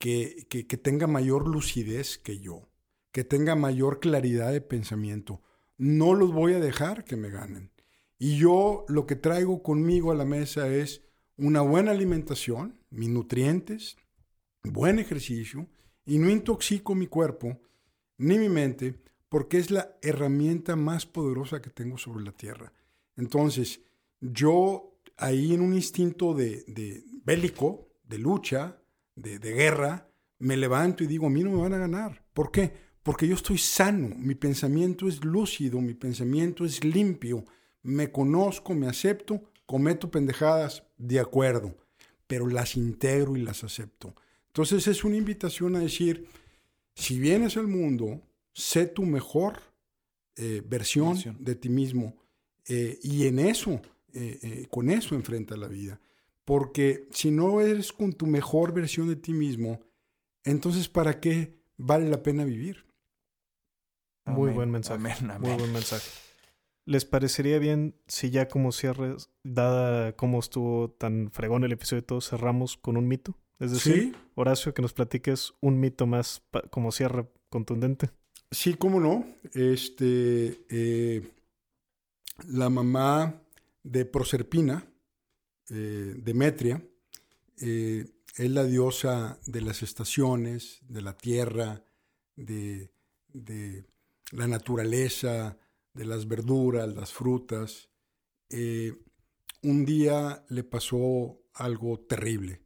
que, 0.00 0.46
que, 0.48 0.78
tenga 0.78 1.06
mayor 1.06 1.46
lucidez 1.46 2.16
que 2.16 2.40
yo, 2.40 2.70
que 3.12 3.22
tenga 3.22 3.54
mayor 3.54 4.00
claridad 4.00 4.50
de 4.50 4.62
pensamiento. 4.62 5.42
No 5.76 6.14
los 6.14 6.32
voy 6.32 6.54
a 6.54 6.58
dejar 6.58 7.04
que 7.04 7.16
me 7.16 7.28
ganen. 7.28 7.70
Y 8.18 8.38
yo 8.38 8.86
lo 8.88 9.06
que 9.06 9.14
traigo 9.14 9.62
conmigo 9.62 10.10
a 10.10 10.14
la 10.14 10.24
mesa 10.24 10.68
es 10.68 11.02
una 11.36 11.60
buena 11.60 11.90
alimentación, 11.90 12.80
mis 12.88 13.10
nutrientes, 13.10 13.98
buen 14.64 14.98
ejercicio, 14.98 15.68
y 16.06 16.16
no 16.16 16.30
intoxico 16.30 16.94
mi 16.94 17.06
cuerpo 17.06 17.60
ni 18.16 18.38
mi 18.38 18.48
mente, 18.48 19.02
porque 19.28 19.58
es 19.58 19.70
la 19.70 19.98
herramienta 20.00 20.76
más 20.76 21.04
poderosa 21.04 21.60
que 21.60 21.70
tengo 21.70 21.98
sobre 21.98 22.24
la 22.24 22.32
tierra. 22.32 22.72
Entonces, 23.16 23.82
yo 24.18 24.98
ahí 25.18 25.52
en 25.52 25.60
un 25.60 25.74
instinto 25.74 26.32
de, 26.32 26.64
de 26.66 27.04
bélico, 27.22 27.90
de 28.02 28.18
lucha, 28.18 28.79
de, 29.14 29.38
de 29.38 29.52
guerra, 29.52 30.10
me 30.38 30.56
levanto 30.56 31.04
y 31.04 31.06
digo, 31.06 31.26
a 31.26 31.30
mí 31.30 31.42
no 31.42 31.50
me 31.50 31.62
van 31.62 31.74
a 31.74 31.78
ganar. 31.78 32.24
¿Por 32.32 32.50
qué? 32.50 32.72
Porque 33.02 33.26
yo 33.26 33.34
estoy 33.34 33.58
sano, 33.58 34.14
mi 34.16 34.34
pensamiento 34.34 35.08
es 35.08 35.24
lúcido, 35.24 35.80
mi 35.80 35.94
pensamiento 35.94 36.64
es 36.64 36.84
limpio, 36.84 37.44
me 37.82 38.10
conozco, 38.12 38.74
me 38.74 38.86
acepto, 38.86 39.42
cometo 39.66 40.10
pendejadas, 40.10 40.84
de 40.98 41.20
acuerdo, 41.20 41.76
pero 42.26 42.46
las 42.46 42.76
integro 42.76 43.36
y 43.36 43.42
las 43.42 43.64
acepto. 43.64 44.14
Entonces 44.48 44.86
es 44.86 45.04
una 45.04 45.16
invitación 45.16 45.76
a 45.76 45.80
decir, 45.80 46.26
si 46.94 47.18
vienes 47.18 47.56
al 47.56 47.68
mundo, 47.68 48.22
sé 48.52 48.86
tu 48.86 49.04
mejor 49.04 49.60
eh, 50.36 50.62
versión 50.66 51.14
Versión. 51.14 51.36
de 51.40 51.54
ti 51.54 51.68
mismo 51.68 52.16
eh, 52.66 52.98
y 53.02 53.26
en 53.26 53.38
eso, 53.38 53.80
eh, 54.12 54.38
eh, 54.42 54.66
con 54.70 54.90
eso 54.90 55.14
enfrenta 55.14 55.56
la 55.56 55.68
vida. 55.68 56.00
Porque 56.50 57.06
si 57.12 57.30
no 57.30 57.60
eres 57.60 57.92
con 57.92 58.12
tu 58.12 58.26
mejor 58.26 58.72
versión 58.74 59.06
de 59.06 59.14
ti 59.14 59.32
mismo, 59.32 59.78
entonces 60.42 60.88
¿para 60.88 61.20
qué 61.20 61.62
vale 61.76 62.08
la 62.08 62.24
pena 62.24 62.44
vivir? 62.44 62.86
Muy 64.26 64.50
Amén, 64.50 64.54
buen 64.56 64.70
mensaje. 64.72 64.98
amén, 64.98 65.30
amén. 65.30 65.50
Muy 65.52 65.58
buen 65.60 65.72
mensaje. 65.72 66.10
¿Les 66.86 67.04
parecería 67.04 67.60
bien 67.60 67.94
si 68.08 68.30
ya 68.30 68.48
como 68.48 68.72
cierre, 68.72 69.14
dada 69.44 70.16
cómo 70.16 70.40
estuvo 70.40 70.90
tan 70.90 71.30
fregón 71.30 71.62
el 71.62 71.70
episodio 71.70 72.00
de 72.02 72.06
todos, 72.08 72.28
cerramos 72.30 72.76
con 72.76 72.96
un 72.96 73.06
mito? 73.06 73.38
Es 73.60 73.70
decir, 73.70 73.94
Sí, 73.94 74.16
Horacio, 74.34 74.74
que 74.74 74.82
nos 74.82 74.92
platiques 74.92 75.52
un 75.60 75.78
mito 75.78 76.08
más 76.08 76.42
como 76.70 76.90
cierre 76.90 77.30
contundente. 77.48 78.10
sí, 78.50 78.74
cómo 78.74 78.98
no. 78.98 79.24
Este, 79.54 80.64
eh, 80.68 81.30
la 82.48 82.70
mamá 82.70 83.40
de 83.84 84.04
Proserpina, 84.04 84.89
eh, 85.72 86.14
Demetria, 86.16 86.84
eh, 87.60 88.04
es 88.36 88.50
la 88.50 88.64
diosa 88.64 89.38
de 89.46 89.60
las 89.60 89.84
estaciones, 89.84 90.80
de 90.88 91.00
la 91.00 91.16
tierra, 91.16 91.84
de, 92.34 92.90
la 94.32 94.48
naturaleza, 94.48 95.58
de 95.94 96.06
las 96.06 96.26
verduras, 96.26 96.92
las 96.92 97.12
frutas. 97.12 97.88
Eh, 98.48 98.94
un 99.62 99.84
día 99.84 100.44
le 100.48 100.64
pasó 100.64 101.40
algo 101.54 102.00
terrible. 102.00 102.62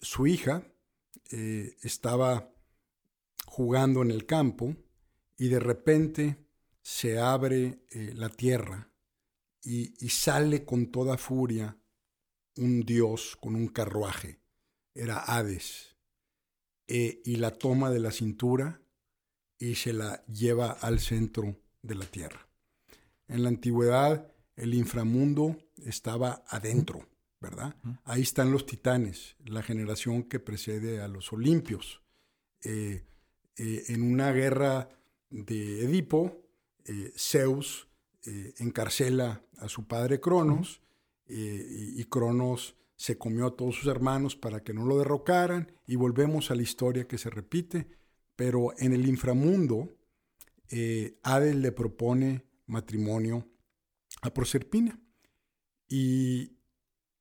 Su 0.00 0.26
hija 0.26 0.66
estaba 1.30 2.54
jugando 3.44 4.00
en 4.00 4.10
el 4.10 4.24
campo 4.24 4.74
y 5.36 5.48
de 5.48 5.60
repente 5.60 6.38
se 6.80 7.18
abre 7.18 7.82
la 8.14 8.30
tierra 8.30 8.90
y 9.62 10.08
sale 10.08 10.64
con 10.64 10.90
toda 10.90 11.18
furia 11.18 11.76
un 12.56 12.80
dios 12.82 13.36
con 13.40 13.54
un 13.54 13.68
carruaje. 13.68 14.38
Era 14.94 15.18
Hades. 15.18 15.96
Eh, 16.88 17.22
y 17.24 17.36
la 17.36 17.52
toma 17.52 17.90
de 17.90 18.00
la 18.00 18.10
cintura 18.10 18.82
y 19.58 19.76
se 19.76 19.92
la 19.92 20.24
lleva 20.26 20.72
al 20.72 21.00
centro 21.00 21.56
de 21.80 21.94
la 21.94 22.04
tierra. 22.04 22.46
En 23.28 23.42
la 23.42 23.48
antigüedad 23.48 24.32
el 24.56 24.74
inframundo 24.74 25.56
estaba 25.86 26.44
adentro, 26.48 27.08
¿verdad? 27.40 27.76
Ahí 28.04 28.22
están 28.22 28.52
los 28.52 28.66
titanes, 28.66 29.36
la 29.46 29.62
generación 29.62 30.24
que 30.24 30.40
precede 30.40 31.00
a 31.00 31.08
los 31.08 31.32
olimpios. 31.32 32.02
Eh, 32.62 33.04
eh, 33.56 33.84
en 33.88 34.02
una 34.02 34.32
guerra 34.32 34.90
de 35.30 35.84
Edipo, 35.84 36.42
Zeus 37.16 37.88
encarcela 38.58 39.42
a 39.58 39.68
su 39.68 39.86
padre 39.86 40.20
Cronos 40.20 40.82
eh, 41.26 41.94
y, 41.96 42.04
Cronos 42.04 42.76
se 42.96 43.18
comió 43.18 43.46
a 43.46 43.56
todos 43.56 43.76
sus 43.76 43.86
hermanos 43.86 44.36
para 44.36 44.62
que 44.62 44.74
no 44.74 44.84
lo 44.84 44.98
derrocaran 44.98 45.72
y 45.86 45.96
volvemos 45.96 46.50
a 46.50 46.54
la 46.54 46.62
historia 46.62 47.08
que 47.08 47.18
se 47.18 47.30
repite, 47.30 47.88
pero 48.36 48.72
en 48.78 48.92
el 48.92 49.08
inframundo 49.08 49.96
eh, 50.70 51.18
Hades 51.22 51.56
le 51.56 51.72
propone 51.72 52.44
matrimonio 52.66 53.48
a 54.20 54.32
Proserpina 54.32 55.00
y, 55.88 56.56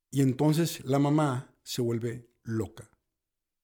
y 0.09 0.21
entonces 0.21 0.83
la 0.85 0.99
mamá 0.99 1.55
se 1.63 1.81
vuelve 1.81 2.29
loca. 2.43 2.89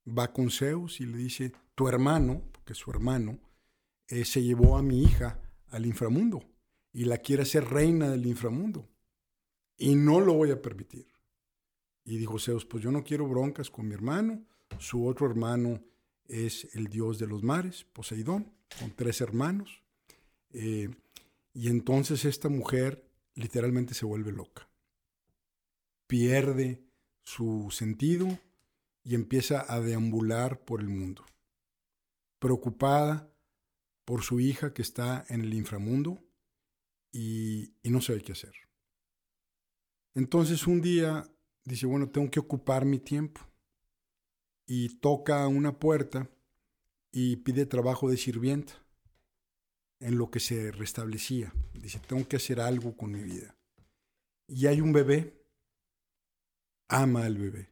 Va 0.08 0.32
con 0.32 0.50
Zeus 0.50 1.02
y 1.02 1.06
le 1.06 1.18
dice, 1.18 1.52
tu 1.76 1.88
hermano, 1.88 2.42
porque 2.52 2.74
su 2.74 2.90
hermano, 2.90 3.40
eh, 4.08 4.24
se 4.24 4.42
llevó 4.42 4.78
a 4.78 4.82
mi 4.82 5.04
hija 5.04 5.42
al 5.68 5.86
inframundo 5.86 6.42
y 6.94 7.06
la 7.06 7.18
quiere 7.18 7.44
hacer 7.44 7.66
reina 7.66 8.10
del 8.10 8.26
inframundo. 8.26 8.90
Y 9.78 9.96
no 9.96 10.20
lo 10.20 10.34
voy 10.34 10.52
a 10.52 10.62
permitir. 10.62 11.08
Y 12.04 12.18
dijo 12.18 12.40
Zeus, 12.40 12.66
pues 12.66 12.84
yo 12.84 12.92
no 12.92 13.04
quiero 13.04 13.28
broncas 13.28 13.70
con 13.70 13.88
mi 13.88 13.94
hermano. 13.94 14.44
Su 14.80 15.06
otro 15.06 15.28
hermano 15.28 15.82
es 16.26 16.68
el 16.74 16.88
dios 16.88 17.20
de 17.20 17.28
los 17.28 17.44
mares, 17.44 17.84
Poseidón, 17.84 18.52
con 18.80 18.92
tres 18.92 19.22
hermanos. 19.22 19.84
Eh, 20.52 20.90
y 21.54 21.70
entonces 21.70 22.26
esta 22.26 22.50
mujer 22.50 23.08
literalmente 23.36 23.94
se 23.94 24.06
vuelve 24.06 24.32
loca. 24.32 24.70
Pierde 26.08 26.82
su 27.24 27.70
sentido 27.72 28.40
y 29.04 29.16
empieza 29.16 29.66
a 29.72 29.80
deambular 29.80 30.64
por 30.64 30.82
el 30.82 30.88
mundo, 30.88 31.26
preocupada 32.40 33.30
por 34.06 34.24
su 34.24 34.40
hija 34.40 34.74
que 34.74 34.82
está 34.82 35.26
en 35.30 35.42
el 35.42 35.54
inframundo 35.54 36.20
y, 37.12 37.74
y 37.84 37.90
no 37.90 38.02
sabe 38.02 38.22
qué 38.22 38.32
hacer. 38.32 38.67
Entonces 40.18 40.66
un 40.66 40.82
día 40.82 41.32
dice, 41.64 41.86
bueno, 41.86 42.10
tengo 42.10 42.32
que 42.32 42.40
ocupar 42.40 42.86
mi 42.86 42.98
tiempo. 42.98 43.40
Y 44.66 44.98
toca 44.98 45.48
una 45.48 45.78
puerta 45.78 46.28
y 47.12 47.36
pide 47.36 47.68
trabajo 47.68 48.10
de 48.10 48.18
sirvienta 48.18 48.74
en 50.00 50.18
lo 50.18 50.32
que 50.32 50.40
se 50.40 50.72
restablecía. 50.72 51.54
Dice, 51.76 52.00
tengo 52.00 52.28
que 52.28 52.38
hacer 52.38 52.60
algo 52.60 52.98
con 52.98 53.12
mi 53.12 53.22
vida. 53.22 53.56
Y 54.48 54.66
hay 54.66 54.82
un 54.82 54.92
bebé, 54.92 55.40
ama 56.88 57.26
al 57.26 57.38
bebé. 57.38 57.70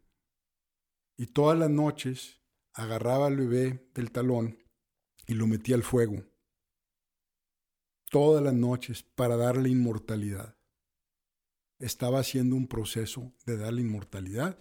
Y 1.18 1.26
todas 1.26 1.58
las 1.58 1.72
noches 1.72 2.42
agarraba 2.74 3.26
al 3.26 3.38
bebé 3.38 3.90
del 3.96 4.12
talón 4.12 4.56
y 5.26 5.34
lo 5.34 5.48
metía 5.48 5.76
al 5.76 5.84
fuego. 5.84 6.24
Todas 8.12 8.44
las 8.44 8.54
noches 8.54 9.02
para 9.02 9.36
darle 9.36 9.70
inmortalidad. 9.70 10.55
Estaba 11.80 12.20
haciendo 12.20 12.56
un 12.56 12.68
proceso 12.68 13.34
de 13.46 13.58
darle 13.58 13.82
inmortalidad 13.82 14.58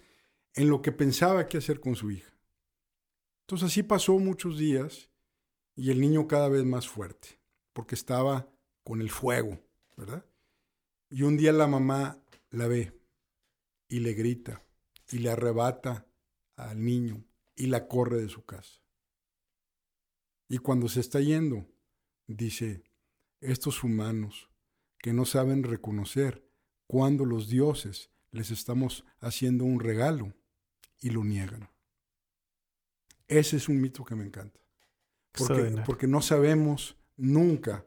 en 0.53 0.69
lo 0.69 0.81
que 0.81 0.91
pensaba 0.91 1.47
qué 1.47 1.57
hacer 1.57 1.79
con 1.79 1.95
su 1.95 2.11
hija. 2.11 2.33
Entonces 3.41 3.67
así 3.67 3.83
pasó 3.83 4.17
muchos 4.19 4.57
días 4.57 5.09
y 5.75 5.91
el 5.91 6.01
niño 6.01 6.27
cada 6.27 6.49
vez 6.49 6.65
más 6.65 6.87
fuerte, 6.87 7.39
porque 7.73 7.95
estaba 7.95 8.49
con 8.83 9.01
el 9.01 9.09
fuego, 9.09 9.59
¿verdad? 9.97 10.25
Y 11.09 11.23
un 11.23 11.37
día 11.37 11.51
la 11.51 11.67
mamá 11.67 12.23
la 12.49 12.67
ve 12.67 12.99
y 13.87 13.99
le 13.99 14.13
grita 14.13 14.63
y 15.11 15.19
le 15.19 15.29
arrebata 15.29 16.07
al 16.55 16.83
niño 16.83 17.23
y 17.55 17.67
la 17.67 17.87
corre 17.87 18.17
de 18.17 18.29
su 18.29 18.45
casa. 18.45 18.81
Y 20.47 20.59
cuando 20.59 20.87
se 20.87 20.99
está 20.99 21.19
yendo, 21.19 21.67
dice, 22.27 22.83
estos 23.41 23.83
humanos 23.83 24.49
que 24.99 25.13
no 25.13 25.25
saben 25.25 25.63
reconocer 25.63 26.44
cuando 26.87 27.25
los 27.25 27.49
dioses 27.49 28.09
les 28.31 28.51
estamos 28.51 29.03
haciendo 29.19 29.63
un 29.65 29.79
regalo 29.79 30.33
y 30.99 31.09
lo 31.09 31.23
niegan. 31.23 31.69
Ese 33.27 33.57
es 33.57 33.69
un 33.69 33.81
mito 33.81 34.03
que 34.05 34.15
me 34.15 34.23
encanta. 34.25 34.59
Porque, 35.31 35.53
Extraordinario. 35.53 35.83
porque 35.85 36.07
no 36.07 36.21
sabemos 36.21 36.95
nunca 37.17 37.85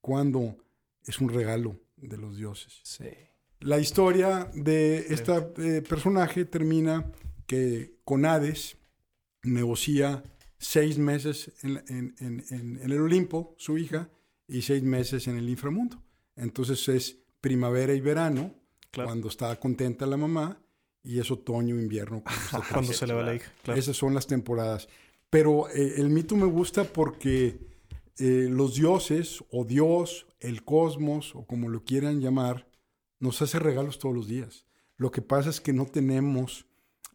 cuándo 0.00 0.56
es 1.04 1.20
un 1.20 1.28
regalo 1.28 1.80
de 1.96 2.16
los 2.16 2.36
dioses. 2.36 2.80
Sí. 2.84 3.08
La 3.60 3.78
historia 3.78 4.50
de 4.54 4.98
este 5.08 5.82
personaje 5.82 6.44
termina 6.44 7.10
que 7.46 7.96
con 8.04 8.24
Hades 8.24 8.76
negocia 9.42 10.22
seis 10.58 10.98
meses 10.98 11.52
en, 11.62 11.82
en- 11.88 12.14
en- 12.18 12.44
en- 12.50 12.78
en 12.82 12.92
el 12.92 13.00
Olimpo, 13.00 13.54
su 13.58 13.78
hija, 13.78 14.08
y 14.48 14.62
seis 14.62 14.82
meses 14.82 15.26
en 15.26 15.36
el 15.36 15.48
inframundo. 15.48 16.02
Entonces 16.36 16.88
es 16.88 17.16
primavera 17.46 17.94
y 17.94 18.00
verano, 18.00 18.52
Claro. 18.90 19.08
cuando 19.08 19.28
está 19.28 19.54
contenta 19.60 20.04
la 20.04 20.16
mamá, 20.16 20.60
y 21.04 21.20
es 21.20 21.30
otoño, 21.30 21.78
invierno, 21.78 22.24
cuando 22.24 22.40
está 22.44 22.74
Cuando 22.74 22.92
se 22.92 23.06
le 23.06 23.14
va 23.14 23.22
la 23.22 23.36
hija. 23.36 23.52
Claro. 23.62 23.78
Esas 23.78 23.96
son 23.96 24.14
las 24.14 24.26
temporadas. 24.26 24.88
Pero 25.30 25.68
eh, 25.68 25.94
el 25.98 26.10
mito 26.10 26.34
me 26.34 26.46
gusta 26.46 26.82
porque 26.82 27.60
eh, 28.18 28.48
los 28.50 28.74
dioses, 28.74 29.44
o 29.52 29.64
Dios, 29.64 30.26
el 30.40 30.64
cosmos, 30.64 31.36
o 31.36 31.46
como 31.46 31.68
lo 31.68 31.84
quieran 31.84 32.20
llamar, 32.20 32.66
nos 33.20 33.40
hace 33.42 33.60
regalos 33.60 34.00
todos 34.00 34.14
los 34.16 34.26
días. 34.26 34.66
Lo 34.96 35.12
que 35.12 35.22
pasa 35.22 35.50
es 35.50 35.60
que 35.60 35.72
no 35.72 35.86
tenemos 35.86 36.66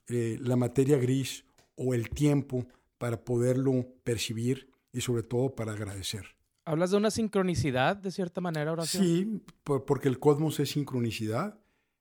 eh, 0.08 0.38
la 0.40 0.56
materia 0.56 0.98
gris 0.98 1.43
o 1.76 1.93
el 1.93 2.10
tiempo 2.10 2.66
para 2.98 3.26
poderlo 3.26 3.85
percibir 4.06 4.69
y 4.93 5.01
sobre 5.01 5.24
todo 5.24 5.56
para 5.56 5.74
agradecer. 5.74 6.35
¿Hablas 6.65 6.91
de 6.91 6.98
una 6.98 7.11
sincronicidad 7.11 7.95
de 7.98 8.11
cierta 8.11 8.40
manera, 8.41 8.72
Horacio? 8.72 8.99
Sí, 9.01 9.41
por- 9.64 9.85
porque 9.85 10.07
el 10.09 10.19
cosmos 10.19 10.59
es 10.59 10.69
sincronicidad. 10.72 11.59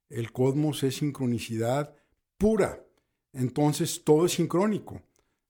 El 0.09 0.33
cosmos 0.33 0.83
es 0.83 0.97
sincronicidad 0.97 1.95
pura. 2.37 2.85
Entonces 3.33 4.03
todo 4.05 4.27
es 4.27 4.33
sincrónico. 4.33 5.03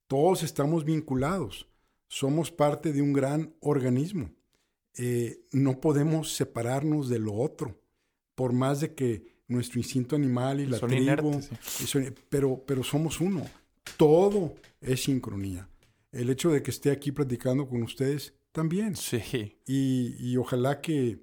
Todos 0.07 0.43
estamos 0.43 0.85
vinculados. 0.85 1.67
Somos 2.07 2.51
parte 2.51 2.93
de 2.93 3.01
un 3.01 3.13
gran 3.13 3.53
organismo. 3.59 4.29
Eh, 4.97 5.41
no 5.51 5.79
podemos 5.79 6.33
separarnos 6.33 7.09
de 7.09 7.19
lo 7.19 7.33
otro. 7.33 7.79
Por 8.35 8.53
más 8.53 8.81
de 8.81 8.93
que 8.93 9.39
nuestro 9.47 9.79
instinto 9.79 10.15
animal 10.15 10.59
y 10.61 10.65
la 10.67 10.77
Son 10.77 10.89
tribu, 10.89 11.03
inertes, 11.03 11.49
sí. 11.63 11.83
y 11.83 11.87
son- 11.87 12.15
pero, 12.29 12.63
pero 12.65 12.83
somos 12.83 13.19
uno. 13.19 13.45
Todo 13.97 14.53
es 14.79 15.03
sincronía. 15.03 15.67
El 16.11 16.29
hecho 16.29 16.49
de 16.51 16.61
que 16.61 16.71
esté 16.71 16.91
aquí 16.91 17.11
platicando 17.11 17.67
con 17.67 17.81
ustedes 17.83 18.33
también. 18.51 18.95
Sí. 18.95 19.57
Y, 19.65 20.15
y 20.19 20.37
ojalá 20.37 20.81
que 20.81 21.19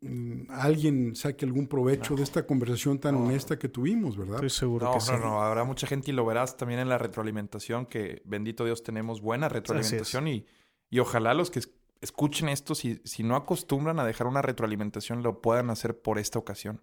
mm, 0.00 0.50
alguien 0.50 1.14
saque 1.16 1.44
algún 1.44 1.66
provecho 1.66 2.14
de 2.14 2.22
esta 2.22 2.46
conversación 2.46 2.98
tan 2.98 3.14
honesta 3.16 3.58
que 3.58 3.68
tuvimos, 3.68 4.16
¿verdad? 4.16 4.36
Estoy 4.36 4.50
seguro 4.50 4.86
No, 4.86 4.92
que 4.92 4.98
no, 4.98 5.04
sí. 5.04 5.12
no, 5.20 5.42
habrá 5.42 5.64
mucha 5.64 5.86
gente 5.86 6.10
y 6.10 6.14
lo 6.14 6.24
verás 6.26 6.56
también 6.56 6.80
en 6.80 6.88
la 6.88 6.98
retroalimentación, 6.98 7.86
que 7.86 8.22
bendito 8.24 8.64
Dios 8.64 8.82
tenemos 8.82 9.20
buena 9.20 9.48
retroalimentación 9.48 10.28
y, 10.28 10.46
y 10.90 10.98
ojalá 10.98 11.34
los 11.34 11.50
que 11.50 11.60
es- 11.60 11.70
escuchen 12.00 12.50
esto, 12.50 12.74
si, 12.74 13.00
si 13.04 13.22
no 13.22 13.34
acostumbran 13.36 13.98
a 13.98 14.04
dejar 14.04 14.26
una 14.26 14.42
retroalimentación, 14.42 15.22
lo 15.22 15.40
puedan 15.40 15.70
hacer 15.70 15.98
por 16.00 16.18
esta 16.18 16.38
ocasión. 16.38 16.82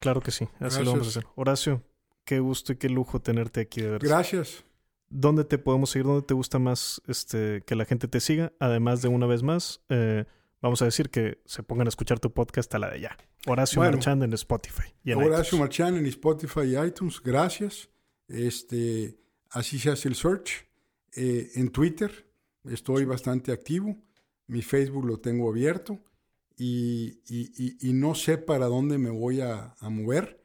Claro 0.00 0.20
que 0.22 0.30
sí. 0.30 0.48
Así 0.60 0.78
lo 0.82 0.92
vamos 0.92 0.94
a 0.94 0.94
Gracias. 1.04 1.16
hacer. 1.18 1.26
Horacio, 1.36 1.82
qué 2.24 2.40
gusto 2.40 2.72
y 2.72 2.76
qué 2.76 2.88
lujo 2.88 3.20
tenerte 3.20 3.60
aquí 3.60 3.82
de 3.82 3.90
verdad. 3.90 4.08
Gracias. 4.08 4.64
¿Dónde 5.18 5.44
te 5.44 5.58
podemos 5.58 5.90
seguir? 5.90 6.06
¿Dónde 6.06 6.26
te 6.26 6.34
gusta 6.34 6.58
más 6.58 7.00
este, 7.06 7.62
que 7.66 7.74
la 7.74 7.84
gente 7.86 8.06
te 8.08 8.20
siga? 8.20 8.52
Además 8.60 9.00
de 9.02 9.08
una 9.08 9.26
vez 9.26 9.42
más, 9.42 9.80
eh, 9.88 10.24
vamos 10.60 10.82
a 10.82 10.84
decir 10.84 11.08
que 11.10 11.40
se 11.46 11.62
pongan 11.62 11.86
a 11.86 11.90
escuchar 11.90 12.20
tu 12.20 12.32
podcast 12.32 12.74
a 12.74 12.78
la 12.78 12.90
de 12.90 13.00
ya. 13.00 13.16
Horacio 13.46 13.80
Bueno. 13.80 13.92
Marchand 13.96 14.22
en 14.24 14.32
Spotify. 14.34 14.92
Y 15.04 15.12
en 15.12 15.18
Horacio 15.18 15.40
iTunes. 15.56 15.60
Marchán 15.60 15.96
en 15.96 16.06
Spotify 16.06 16.60
y 16.62 16.76
iTunes, 16.78 17.20
gracias. 17.22 17.88
Este, 18.28 19.16
así 19.50 19.78
se 19.78 19.90
hace 19.90 20.08
el 20.08 20.14
search. 20.14 20.66
Eh, 21.14 21.50
en 21.54 21.70
Twitter 21.70 22.28
estoy 22.64 23.04
bastante 23.04 23.52
activo. 23.52 23.96
Mi 24.48 24.62
Facebook 24.62 25.06
lo 25.06 25.18
tengo 25.18 25.48
abierto. 25.48 25.98
Y, 26.58 27.20
y- 27.28 27.52
y- 27.56 27.88
y 27.90 27.92
no 27.92 28.14
sé 28.14 28.38
para 28.38 28.66
dónde 28.66 28.96
me 28.98 29.10
voy 29.10 29.40
a, 29.42 29.74
a 29.78 29.88
mover, 29.90 30.42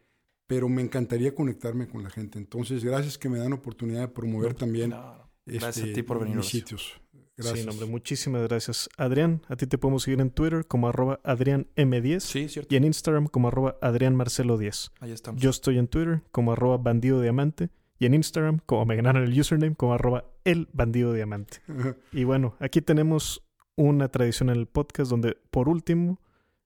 pero 0.51 0.67
me 0.67 0.81
encantaría 0.81 1.33
conectarme 1.33 1.87
con 1.87 2.03
la 2.03 2.09
gente. 2.09 2.37
Entonces, 2.37 2.83
gracias 2.83 3.17
que 3.17 3.29
me 3.29 3.37
dan 3.39 3.53
oportunidad 3.53 4.01
de 4.01 4.07
promover 4.09 4.53
también 4.53 4.89
No, 4.89 5.29
gracias 5.45 5.77
este, 5.77 5.91
a 5.91 5.93
ti 5.93 6.03
por 6.03 6.19
venir. 6.19 6.35
mis 6.35 6.45
Horacio. 6.45 6.59
sitios. 6.59 7.01
Gracias. 7.37 7.59
Sí, 7.59 7.65
no, 7.65 7.71
hombre, 7.71 7.87
muchísimas 7.87 8.41
gracias. 8.49 8.89
Adrián, 8.97 9.41
a 9.47 9.55
ti 9.55 9.65
te 9.65 9.77
podemos 9.77 10.03
seguir 10.03 10.19
en 10.19 10.29
Twitter 10.29 10.67
como 10.67 10.89
arroba 10.89 11.21
AdriánM10 11.23 12.19
Sí, 12.19 12.49
cierto. 12.49 12.73
y 12.73 12.77
en 12.77 12.83
Instagram 12.83 13.27
como 13.27 13.47
arroba 13.47 13.79
AdriánMarcelo10. 13.79 14.91
Ahí 14.99 15.11
estamos. 15.13 15.41
Yo 15.41 15.49
estoy 15.49 15.77
en 15.77 15.87
Twitter 15.87 16.21
como 16.31 16.51
arroba 16.51 16.77
bandido 16.77 17.21
diamante 17.21 17.69
y 17.97 18.05
en 18.05 18.13
Instagram 18.13 18.59
como 18.65 18.85
me 18.85 18.95
ganaron 18.97 19.23
el 19.23 19.39
username 19.39 19.75
como 19.75 19.93
arroba 19.93 20.25
el 20.43 20.67
bandido 20.73 21.13
diamante. 21.13 21.59
Y 22.11 22.25
bueno, 22.25 22.55
aquí 22.59 22.81
tenemos 22.81 23.41
una 23.77 24.09
tradición 24.09 24.49
en 24.49 24.57
el 24.57 24.67
podcast 24.67 25.09
donde 25.09 25.37
por 25.49 25.69
último 25.69 26.19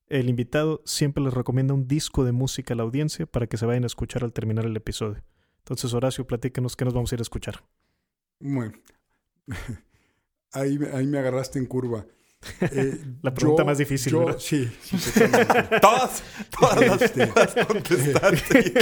el 0.08 0.30
invitado 0.30 0.82
siempre 0.86 1.24
les 1.24 1.34
recomienda 1.34 1.74
un 1.74 1.88
disco 1.88 2.24
de 2.24 2.32
música 2.32 2.74
a 2.74 2.78
la 2.78 2.84
audiencia 2.84 3.26
para 3.26 3.48
que 3.48 3.58
se 3.58 3.66
vayan 3.66 3.84
a 3.84 3.88
escuchar 3.88 4.24
al 4.24 4.34
terminar 4.34 4.66
el 4.66 4.76
episodio. 4.78 5.24
Entonces 5.60 5.94
Horacio, 5.94 6.28
platícanos 6.28 6.76
qué 6.76 6.86
nos 6.86 6.94
vamos 6.94 7.12
a 7.12 7.16
ir 7.16 7.22
a 7.22 7.24
escuchar. 7.24 7.64
Bueno, 8.40 8.74
ahí, 10.52 10.78
me- 10.80 10.90
ahí 10.90 11.08
me 11.08 11.18
agarraste 11.20 11.60
en 11.60 11.66
curva. 11.66 12.06
Eh, 12.62 13.00
La 13.24 13.34
pregunta 13.34 13.64
más 13.64 13.78
difícil. 13.80 14.16
Sí, 14.38 14.70
sí, 14.82 14.98
totalmente. 15.20 15.80
Todas, 15.82 16.24
todas 16.60 16.82
las, 16.88 17.02
Este, 17.02 17.26
las 17.28 17.56
contestaste. 17.66 18.74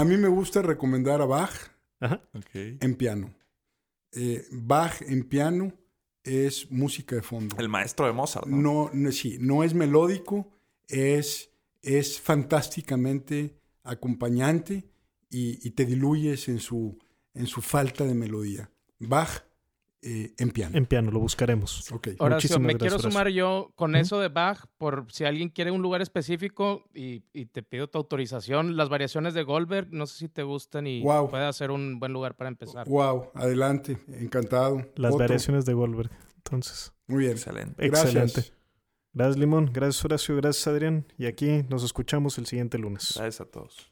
A 0.00 0.04
mí 0.04 0.16
me 0.16 0.28
gusta 0.28 0.62
recomendar 0.62 1.20
a 1.20 1.26
Bach 1.26 1.52
Ajá. 2.00 2.20
En 2.52 2.94
piano. 2.96 3.32
Eh, 4.12 4.44
Bach 4.50 5.00
en 5.02 5.22
piano 5.28 5.72
es 6.26 6.70
música 6.70 7.16
de 7.16 7.22
fondo. 7.22 7.56
El 7.58 7.68
maestro 7.68 8.06
de 8.06 8.12
Mozart, 8.12 8.46
¿no? 8.46 8.56
No, 8.56 8.90
no, 8.92 9.12
sí, 9.12 9.38
no 9.40 9.64
es 9.64 9.74
melódico, 9.74 10.48
es, 10.88 11.50
es 11.82 12.20
fantásticamente 12.20 13.56
acompañante 13.82 14.84
y, 15.30 15.66
y 15.66 15.70
te 15.70 15.86
diluyes 15.86 16.48
en 16.48 16.58
su, 16.58 16.98
en 17.34 17.46
su 17.46 17.62
falta 17.62 18.04
de 18.04 18.14
melodía. 18.14 18.70
Bach 18.98 19.45
eh, 20.06 20.32
en 20.38 20.50
piano. 20.50 20.76
En 20.78 20.86
piano, 20.86 21.10
lo 21.10 21.18
buscaremos. 21.18 21.90
Ok. 21.90 22.08
Horacio, 22.18 22.36
Muchísimas 22.36 22.60
me 22.62 22.72
gracias, 22.74 22.92
quiero 22.94 23.10
sumar 23.10 23.28
yo 23.28 23.72
con 23.74 23.96
eso 23.96 24.20
de 24.20 24.28
Bach, 24.28 24.66
por 24.78 25.06
si 25.10 25.24
alguien 25.24 25.48
quiere 25.48 25.70
un 25.72 25.82
lugar 25.82 26.00
específico 26.00 26.84
y, 26.94 27.24
y 27.32 27.46
te 27.46 27.62
pido 27.62 27.88
tu 27.88 27.98
autorización. 27.98 28.76
Las 28.76 28.88
variaciones 28.88 29.34
de 29.34 29.42
Goldberg, 29.42 29.88
no 29.90 30.06
sé 30.06 30.16
si 30.18 30.28
te 30.28 30.44
gustan 30.44 30.86
y 30.86 31.02
Guau. 31.02 31.28
puede 31.28 31.52
ser 31.52 31.70
un 31.72 31.98
buen 31.98 32.12
lugar 32.12 32.36
para 32.36 32.48
empezar. 32.48 32.88
Wow, 32.88 33.30
adelante, 33.34 33.98
encantado. 34.08 34.76
Las 34.94 35.12
Otro. 35.12 35.24
variaciones 35.24 35.64
de 35.66 35.74
Goldberg. 35.74 36.10
Entonces, 36.36 36.92
Muy 37.08 37.20
bien. 37.20 37.32
Excelente. 37.32 37.84
excelente. 37.84 38.32
Gracias. 38.34 38.52
Gracias 39.12 39.38
Limón, 39.38 39.70
gracias 39.72 40.04
Horacio, 40.04 40.36
gracias 40.36 40.66
Adrián. 40.66 41.06
Y 41.18 41.26
aquí 41.26 41.64
nos 41.70 41.82
escuchamos 41.82 42.38
el 42.38 42.46
siguiente 42.46 42.78
lunes. 42.78 43.14
Gracias 43.16 43.40
a 43.40 43.46
todos. 43.46 43.90